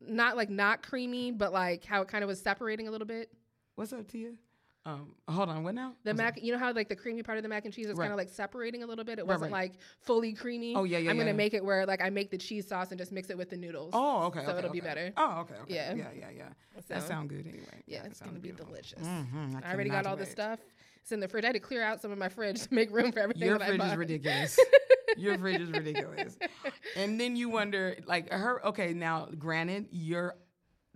not 0.00 0.36
like 0.36 0.50
not 0.50 0.82
creamy, 0.82 1.30
but 1.32 1.52
like 1.52 1.84
how 1.84 2.02
it 2.02 2.08
kind 2.08 2.24
of 2.24 2.28
was 2.28 2.40
separating 2.40 2.88
a 2.88 2.90
little 2.90 3.06
bit. 3.06 3.30
What's 3.76 3.92
up, 3.92 4.06
Tia? 4.08 4.32
Um, 4.86 5.14
hold 5.28 5.50
on. 5.50 5.62
What 5.62 5.74
now? 5.74 5.92
The 6.04 6.14
mac, 6.14 6.42
you 6.42 6.52
know 6.52 6.58
how 6.58 6.72
like 6.72 6.88
the 6.88 6.96
creamy 6.96 7.22
part 7.22 7.36
of 7.36 7.42
the 7.42 7.50
mac 7.50 7.66
and 7.66 7.74
cheese 7.74 7.84
is 7.86 7.92
Right. 7.92 8.04
kind 8.04 8.12
of 8.12 8.16
like 8.16 8.30
separating 8.30 8.82
a 8.82 8.86
little 8.86 9.04
bit. 9.04 9.18
It 9.18 9.22
Right, 9.22 9.28
wasn't 9.34 9.52
right. 9.52 9.70
like 9.70 9.72
fully 10.00 10.32
creamy. 10.32 10.74
Oh, 10.74 10.84
yeah, 10.84 10.96
yeah, 10.96 11.10
I'm 11.10 11.18
gonna 11.18 11.30
yeah. 11.30 11.36
make 11.36 11.52
it 11.52 11.62
where 11.62 11.84
like 11.84 12.00
I 12.00 12.08
make 12.08 12.30
the 12.30 12.38
cheese 12.38 12.66
sauce 12.66 12.90
and 12.90 12.98
just 12.98 13.12
mix 13.12 13.28
it 13.28 13.36
with 13.36 13.50
the 13.50 13.58
noodles. 13.58 13.90
Oh, 13.92 14.24
okay. 14.28 14.42
So 14.42 14.50
okay, 14.50 14.58
it'll 14.58 14.70
be 14.72 14.80
better. 14.80 15.12
Oh, 15.18 15.40
okay. 15.40 15.54
okay. 15.62 15.74
Yeah. 15.74 15.94
Yeah, 15.94 16.04
yeah, 16.18 16.26
yeah. 16.34 16.48
So, 16.88 16.94
That 16.94 17.02
sounds 17.06 17.28
good 17.28 17.46
anyway. 17.46 17.82
yeah, 17.86 18.04
it's 18.04 18.20
gonna 18.20 18.30
sounds 18.32 18.34
be 18.42 18.48
beautiful. 18.48 18.72
delicious. 18.72 19.02
Mhm, 19.06 19.62
I 19.62 19.72
already 19.74 19.90
got 19.90 20.06
all 20.06 20.16
the 20.16 20.24
stuff. 20.26 20.60
It's 21.02 21.12
in 21.12 21.20
the 21.20 21.28
fridge. 21.28 21.44
I 21.44 21.48
had 21.48 21.52
to 21.54 21.60
clear 21.60 21.82
out 21.82 22.00
some 22.00 22.10
of 22.10 22.16
my 22.18 22.28
fridge 22.30 22.62
to 22.62 22.74
make 22.74 22.90
room 22.90 23.12
for 23.12 23.18
everything. 23.20 23.48
Your 23.48 23.58
that 23.58 23.68
fridge 23.68 23.80
I 23.82 23.90
is 23.92 23.96
ridiculous. 23.96 24.58
your 25.16 25.36
fridge 25.38 25.60
is 25.60 25.70
ridiculous. 25.70 26.38
And 26.96 27.20
then 27.20 27.36
you 27.36 27.48
wonder, 27.58 27.96
like 28.06 28.30
her. 28.30 28.64
Okay, 28.66 28.92
now 28.94 29.28
granted, 29.38 29.88
your 29.90 30.36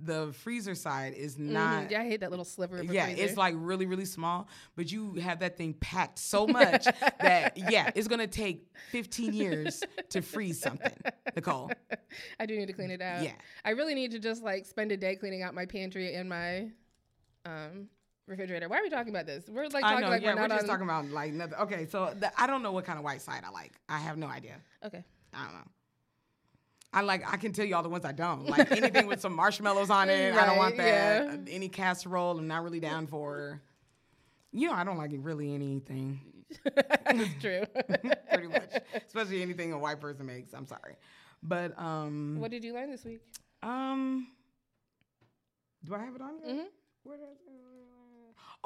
the 0.01 0.33
freezer 0.33 0.75
side 0.75 1.15
is 1.15 1.37
Mhm. 1.37 1.53
not. 1.53 1.91
Yeah, 1.91 2.01
I 2.01 2.05
hate 2.09 2.21
that 2.21 2.31
little 2.31 2.45
sliver 2.45 2.83
Yeah, 2.83 3.07
freezer. 3.07 3.23
it's 3.23 3.37
like 3.37 3.55
really, 3.57 3.87
really 3.87 4.05
small, 4.07 4.49
but 4.75 4.91
you 4.91 5.15
have 5.15 5.39
that 5.39 5.57
thing 5.57 5.73
packed 5.75 6.19
so 6.19 6.47
much 6.61 6.85
that 7.21 7.57
yeah, 7.57 7.93
it's 7.95 8.09
gonna 8.09 8.27
take 8.27 8.67
15 8.91 9.33
years 9.33 9.85
to 10.11 10.21
freeze 10.21 10.61
something, 10.61 10.97
Nicole. 11.37 11.71
I 12.41 12.47
do 12.47 12.57
need 12.57 12.67
to 12.67 12.73
clean 12.73 12.91
it 12.91 13.01
out. 13.01 13.23
Yeah. 13.23 13.35
I 13.65 13.71
really 13.71 13.95
need 13.95 14.11
to 14.11 14.19
just 14.19 14.43
like 14.43 14.67
spend 14.67 14.91
a 14.91 14.97
day 14.97 15.15
cleaning 15.15 15.43
out 15.43 15.55
my 15.55 15.65
pantry 15.65 16.13
and 16.15 16.29
my 16.29 16.71
um 17.47 17.89
refrigerator. 18.27 18.69
Why 18.69 18.79
are 18.79 18.83
we 18.83 18.91
talking 18.91 19.13
about 19.13 19.27
this? 19.27 19.45
We're 19.49 19.65
like 19.69 19.85
I 19.85 19.91
talking 19.91 20.01
know. 20.03 20.09
like 20.11 20.23
yeah, 20.23 20.35
we're 20.35 20.43
we're 20.43 20.49
just 20.49 20.63
on. 20.63 20.69
talking 20.69 20.85
about 20.85 21.07
like 21.11 21.33
nothing. 21.33 21.59
Okay, 21.61 21.87
so 21.87 22.13
the, 22.19 22.31
I 22.41 22.47
don't 22.47 22.63
know 22.63 22.73
what 22.73 22.85
kind 22.85 22.99
of 22.99 23.05
white 23.05 23.23
side 23.23 23.43
I 23.47 23.51
like. 23.51 23.73
I 23.89 23.99
have 23.99 24.17
no 24.17 24.27
idea. 24.27 24.57
Okay. 24.85 25.05
I 25.33 25.45
don't 25.45 25.55
know. 25.55 25.69
I 26.93 27.01
like. 27.01 27.31
I 27.31 27.37
can 27.37 27.53
tell 27.53 27.65
you 27.65 27.75
all 27.75 27.83
the 27.83 27.89
ones 27.89 28.05
I 28.05 28.13
don't 28.13 28.47
like. 28.49 28.71
Anything 28.71 29.07
with 29.07 29.21
some 29.21 29.35
marshmallows 29.35 29.91
on 29.91 30.09
it, 30.09 30.35
I 30.35 30.47
don't 30.47 30.59
want 30.59 30.77
that. 30.77 31.27
yeah. 31.47 31.53
Any 31.55 31.69
casserole, 31.69 32.39
I'm 32.39 32.47
not 32.47 32.63
really 32.63 32.81
down 32.81 33.07
for. 33.09 33.61
You 34.53 34.69
know, 34.69 34.75
I 34.75 34.85
don't 34.85 34.97
like 34.99 35.11
really 35.17 35.53
anything. 35.53 36.21
That's 36.65 37.29
true. 37.41 37.65
pretty 38.33 38.47
much, 38.47 38.71
especially 39.09 39.43
anything 39.43 39.73
a 39.73 39.79
white 39.79 40.01
person 40.01 40.27
makes. 40.27 40.55
I'm 40.55 40.67
sorry, 40.67 40.95
but 41.43 41.77
um, 41.81 42.37
what 42.39 42.53
did 42.53 42.63
you 42.63 42.73
learn 42.73 42.91
this 42.93 43.05
week? 43.05 43.21
um, 43.65 44.29
do 45.85 45.95
I 45.97 45.99
have 45.99 46.15
it 46.15 46.21
on 46.23 46.35
here? 46.45 46.55
Mhm. 46.55 46.65
Where 47.03 47.17
did 47.17 47.25
I- 47.25 47.94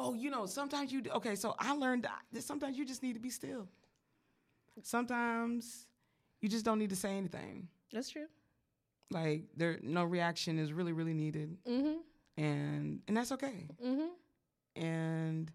Oh, 0.00 0.14
you 0.14 0.30
know, 0.30 0.46
sometimes 0.46 0.92
you 0.92 1.02
okay. 1.16 1.34
So 1.34 1.54
I 1.58 1.72
learned 1.74 2.04
that 2.04 2.42
sometimes 2.42 2.78
you 2.78 2.84
just 2.84 3.02
need 3.02 3.14
to 3.14 3.20
be 3.20 3.30
still. 3.30 3.66
Sometimes 4.82 5.86
you 6.40 6.48
just 6.48 6.64
don't 6.64 6.78
need 6.78 6.90
to 6.90 6.96
say 6.96 7.16
anything. 7.16 7.68
That's 7.92 8.10
true. 8.10 8.26
Like 9.10 9.44
there, 9.56 9.78
no 9.82 10.04
reaction 10.04 10.58
is 10.58 10.72
really, 10.72 10.92
really 10.92 11.14
needed, 11.14 11.56
Mm-hmm. 11.66 11.98
and 12.42 13.00
and 13.08 13.16
that's 13.16 13.32
okay. 13.32 13.66
Mm-hmm. 13.84 14.82
And 14.82 15.50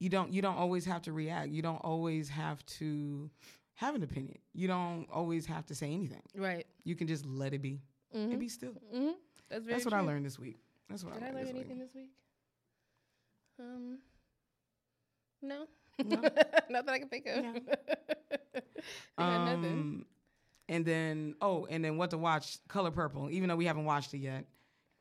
you 0.00 0.08
don't 0.08 0.32
you 0.32 0.42
don't 0.42 0.56
always 0.56 0.84
have 0.86 1.02
to 1.02 1.12
react. 1.12 1.50
You 1.50 1.62
don't 1.62 1.76
always 1.84 2.28
have 2.30 2.64
to 2.66 3.30
have 3.74 3.94
an 3.94 4.02
opinion. 4.02 4.38
You 4.54 4.66
don't 4.68 5.06
always 5.12 5.46
have 5.46 5.66
to 5.66 5.74
say 5.74 5.92
anything. 5.92 6.22
Right. 6.34 6.66
You 6.84 6.96
can 6.96 7.06
just 7.06 7.26
let 7.26 7.52
it 7.54 7.62
be 7.62 7.80
Mm-hmm. 8.16 8.30
and 8.30 8.40
be 8.40 8.48
still. 8.48 8.72
Mm-hmm. 8.94 9.10
That's 9.50 9.62
very 9.64 9.74
That's 9.74 9.84
what 9.84 9.92
I 9.92 10.00
learned 10.00 10.24
this 10.24 10.38
week. 10.38 10.56
That's 10.88 11.04
what 11.04 11.12
Did 11.12 11.22
I 11.24 11.26
I 11.26 11.28
learned 11.28 11.36
learn 11.36 11.44
this 11.44 11.54
anything 11.54 11.78
week. 11.78 11.86
this 11.92 11.94
week? 11.94 12.10
Um, 13.58 13.98
no. 15.42 15.66
No? 16.04 16.20
not 16.70 16.86
that 16.86 16.88
I 16.90 16.98
can 16.98 17.08
think 17.08 17.26
of. 17.26 17.42
No. 17.42 17.52
I 19.18 19.22
got 19.36 19.44
nothing. 19.56 19.72
Um, 19.72 20.06
and 20.68 20.84
then 20.84 21.34
oh, 21.40 21.66
and 21.70 21.84
then 21.84 21.96
what 21.96 22.10
to 22.10 22.18
watch? 22.18 22.58
Color 22.68 22.90
Purple. 22.90 23.30
Even 23.30 23.48
though 23.48 23.56
we 23.56 23.64
haven't 23.66 23.84
watched 23.84 24.14
it 24.14 24.18
yet, 24.18 24.44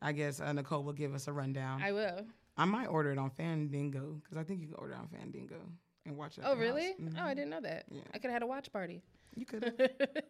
I 0.01 0.11
guess 0.11 0.39
uh, 0.39 0.51
Nicole 0.53 0.83
will 0.83 0.93
give 0.93 1.13
us 1.13 1.27
a 1.27 1.33
rundown. 1.33 1.81
I, 1.83 1.91
will. 1.91 2.25
I 2.57 2.65
might 2.65 2.87
order 2.87 3.11
it 3.11 3.17
on 3.19 3.29
Fandango 3.29 4.21
because 4.23 4.37
I 4.37 4.43
think 4.43 4.61
you 4.61 4.67
can 4.67 4.75
order 4.75 4.93
it 4.93 4.97
on 4.99 5.07
Fandango 5.07 5.57
and 6.05 6.17
watch 6.17 6.37
it. 6.37 6.43
Oh, 6.45 6.49
the 6.51 6.55
house. 6.55 6.57
really? 6.59 6.95
Oh, 6.99 7.23
I 7.23 7.33
Mhm. 7.33 7.35
didn't 7.35 7.49
know 7.51 7.61
that. 7.61 7.85
Yeah. 7.91 8.01
I 8.13 8.17
could 8.17 8.29
have 8.31 8.33
had 8.33 8.43
a 8.43 8.47
watch 8.47 8.71
party. 8.71 9.01
You 9.35 9.45
could 9.45 9.63
have. 9.63 9.75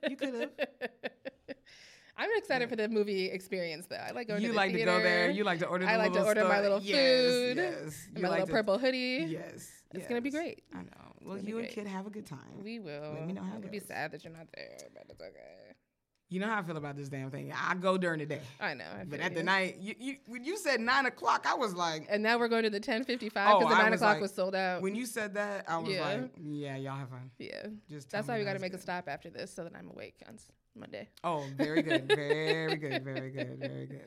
You 0.10 0.16
could 0.18 0.34
have. 0.34 0.50
I'm 2.18 2.30
excited 2.36 2.68
for 2.70 2.76
the 2.76 2.88
movie 2.90 3.26
experience, 3.26 3.86
though. 3.88 3.96
I 3.96 4.12
like 4.12 4.28
going 4.28 4.42
You 4.42 4.48
to 4.48 4.54
the 4.54 4.58
like 4.58 4.72
to 4.74 4.84
go 4.86 5.00
there. 5.02 5.30
You 5.30 5.44
like 5.44 5.60
to 5.60 5.68
order. 5.68 5.86
The 5.86 5.92
I 5.92 5.98
like 5.98 6.14
to 6.14 6.24
order 6.26 6.44
my 6.46 6.62
little 6.62 6.80
Yes, 6.82 6.96
food, 7.32 7.58
Yes. 7.58 8.08
and 8.14 8.24
my 8.24 8.30
like 8.30 8.40
little 8.40 8.48
to- 8.48 8.52
purple 8.54 8.78
hoodie. 8.80 9.26
Yes. 9.30 9.70
It's 9.94 10.08
gonna 10.08 10.22
be 10.22 10.32
great. 10.32 10.64
I 10.74 10.80
know. 10.80 10.90
Well, 11.22 11.38
you 11.40 11.60
and. 11.60 11.70
Kid 11.70 11.88
have 11.88 12.08
a 12.08 12.10
good 12.10 12.26
time. 12.26 12.64
We 12.64 12.80
will. 12.80 13.14
Let 13.14 13.28
me 13.28 13.34
know 13.34 13.42
how 13.44 13.58
it 13.58 13.64
I'll 13.66 13.70
be 13.72 13.80
sad 13.80 14.12
that 14.12 14.24
you're 14.24 14.34
not 14.34 14.48
there, 14.56 14.78
but 14.94 15.04
it's 15.10 15.22
okay. 15.22 15.74
You 16.30 16.42
know 16.42 16.48
how 16.48 16.60
I 16.60 16.62
feel 16.64 16.76
about 16.76 16.98
this 16.98 17.08
damn 17.08 17.32
thing. 17.32 17.54
I 17.56 17.74
go 17.76 17.98
during 17.98 18.20
the 18.20 18.26
day, 18.26 18.42
I 18.60 18.74
know. 18.74 18.84
I 19.00 19.06
but 19.06 19.22
at 19.22 19.34
the 19.34 19.44
night, 19.44 19.78
you, 19.80 19.96
you 19.98 20.16
when 20.26 20.44
you 20.44 20.58
said 20.58 20.82
nine 20.82 21.06
o'clock, 21.06 21.46
I 21.48 21.54
was 21.54 21.74
like, 21.74 22.06
And 22.10 22.22
now 22.22 22.38
we're 22.38 22.50
going 22.50 22.64
to 22.64 22.70
the 22.70 22.82
10:55 22.82 23.08
because 23.08 23.34
Oh, 23.36 23.60
the 23.70 23.76
nine 23.76 23.92
was 23.92 24.02
o'clock 24.02 24.16
like- 24.16 24.22
was 24.22 24.34
sold 24.34 24.54
out. 24.56 24.82
when 24.82 24.94
you 24.94 25.06
said 25.06 25.36
that, 25.36 25.64
I 25.70 25.78
was 25.78 25.90
Yeah. 25.90 26.02
like, 26.06 26.32
yeah, 26.44 26.76
y'all 26.76 26.98
have 26.98 27.10
fun. 27.10 27.32
yeah, 27.40 27.68
Just 27.90 28.10
that's 28.10 28.28
why 28.28 28.38
we 28.40 28.44
got 28.44 28.54
to 28.54 28.60
make 28.60 28.74
a 28.74 28.78
stop 28.78 29.08
after 29.08 29.30
this 29.30 29.54
so 29.54 29.64
that 29.64 29.74
I'm 29.74 29.90
awake 29.90 30.16
Monday. 30.80 31.08
Oh, 31.24 31.44
very 31.56 31.82
good, 31.82 32.08
very 32.16 32.76
good, 32.78 33.04
very 33.04 33.32
good, 33.32 33.58
very 33.60 33.60
good, 33.60 33.60
very 33.60 33.86
good. 33.88 34.02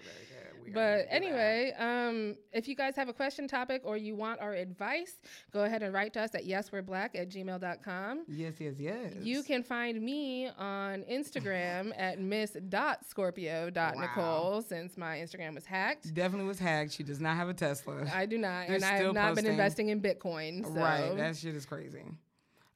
We 0.64 0.70
But 0.72 1.06
anyway, 1.08 1.72
um, 1.78 2.36
if 2.52 2.68
you 2.68 2.74
guys 2.76 2.94
have 2.96 3.08
a 3.08 3.12
question 3.14 3.48
topic 3.48 3.80
or 3.84 3.96
you 3.96 4.14
want 4.14 4.40
our 4.40 4.52
advice, 4.52 5.14
go 5.52 5.64
ahead 5.64 5.82
and 5.82 5.94
write 5.94 6.12
to 6.14 6.20
us 6.20 6.34
at 6.34 6.46
yeswe'reblack 6.46 7.18
at 7.18 7.30
gmail.com. 7.30 8.24
yes, 8.28 8.54
yes, 8.60 8.74
yes. 8.78 9.12
You 9.22 9.42
can 9.42 9.62
find 9.62 10.00
me 10.02 10.48
on 10.58 11.02
Instagram 11.10 11.92
at 11.96 12.20
miss.scorpio.nicole 12.20 14.52
Wow. 14.52 14.60
since 14.60 14.96
my 14.96 15.16
Instagram 15.16 15.54
was 15.54 15.66
hacked. 15.66 16.12
definitely 16.14 16.46
was 16.48 16.58
hacked. 16.58 16.92
She 16.92 17.02
does 17.02 17.20
not 17.20 17.36
have 17.36 17.48
a 17.48 17.54
Tesla. 17.54 18.06
I 18.14 18.26
do 18.26 18.38
not, 18.38 18.66
They're 18.66 18.76
and 18.76 18.84
I 18.84 18.96
have 18.96 19.14
not 19.14 19.34
been 19.34 19.46
investing 19.46 19.88
in 19.88 20.00
Bitcoin. 20.00 20.64
So. 20.64 20.70
Right, 20.72 21.16
that 21.16 21.36
shit 21.36 21.54
is 21.54 21.66
crazy. 21.66 22.02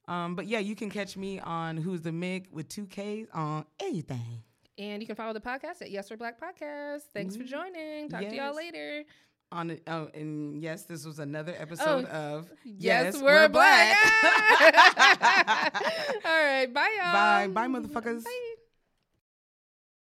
Um, 0.07 0.35
but 0.35 0.45
yeah, 0.47 0.59
you 0.59 0.75
can 0.75 0.89
catch 0.89 1.17
me 1.17 1.39
on 1.39 1.77
Who's 1.77 2.01
the 2.01 2.11
Mick 2.11 2.51
with 2.51 2.69
two 2.69 2.85
Ks 2.85 3.27
on 3.33 3.65
anything. 3.79 4.43
And 4.77 5.01
you 5.01 5.07
can 5.07 5.15
follow 5.15 5.33
the 5.33 5.39
podcast 5.39 5.81
at 5.81 5.89
Yes 5.89 6.11
We're 6.11 6.17
Black 6.17 6.39
Podcast. 6.39 7.03
Thanks 7.13 7.35
for 7.35 7.43
Mhm. 7.43 7.47
joining. 7.47 8.09
Talk 8.09 8.21
to 8.21 8.35
y'all 8.35 8.55
later. 8.55 9.03
On 9.51 9.67
the, 9.67 9.79
oh, 9.87 10.09
and 10.13 10.61
yes, 10.61 10.83
this 10.83 11.05
was 11.05 11.19
another 11.19 11.55
episode 11.57 12.05
of 12.05 12.49
Oh, 12.51 12.55
Yes, 12.65 13.21
We're, 13.21 13.47
Black. 13.47 13.95
All 16.25 16.43
right. 16.43 16.73
Bye, 16.73 16.89
y'all. 16.97 17.13
Bye, 17.13 17.47
bye, 17.47 17.67
motherfuckers. 17.67 18.23
Bye. 18.25 18.55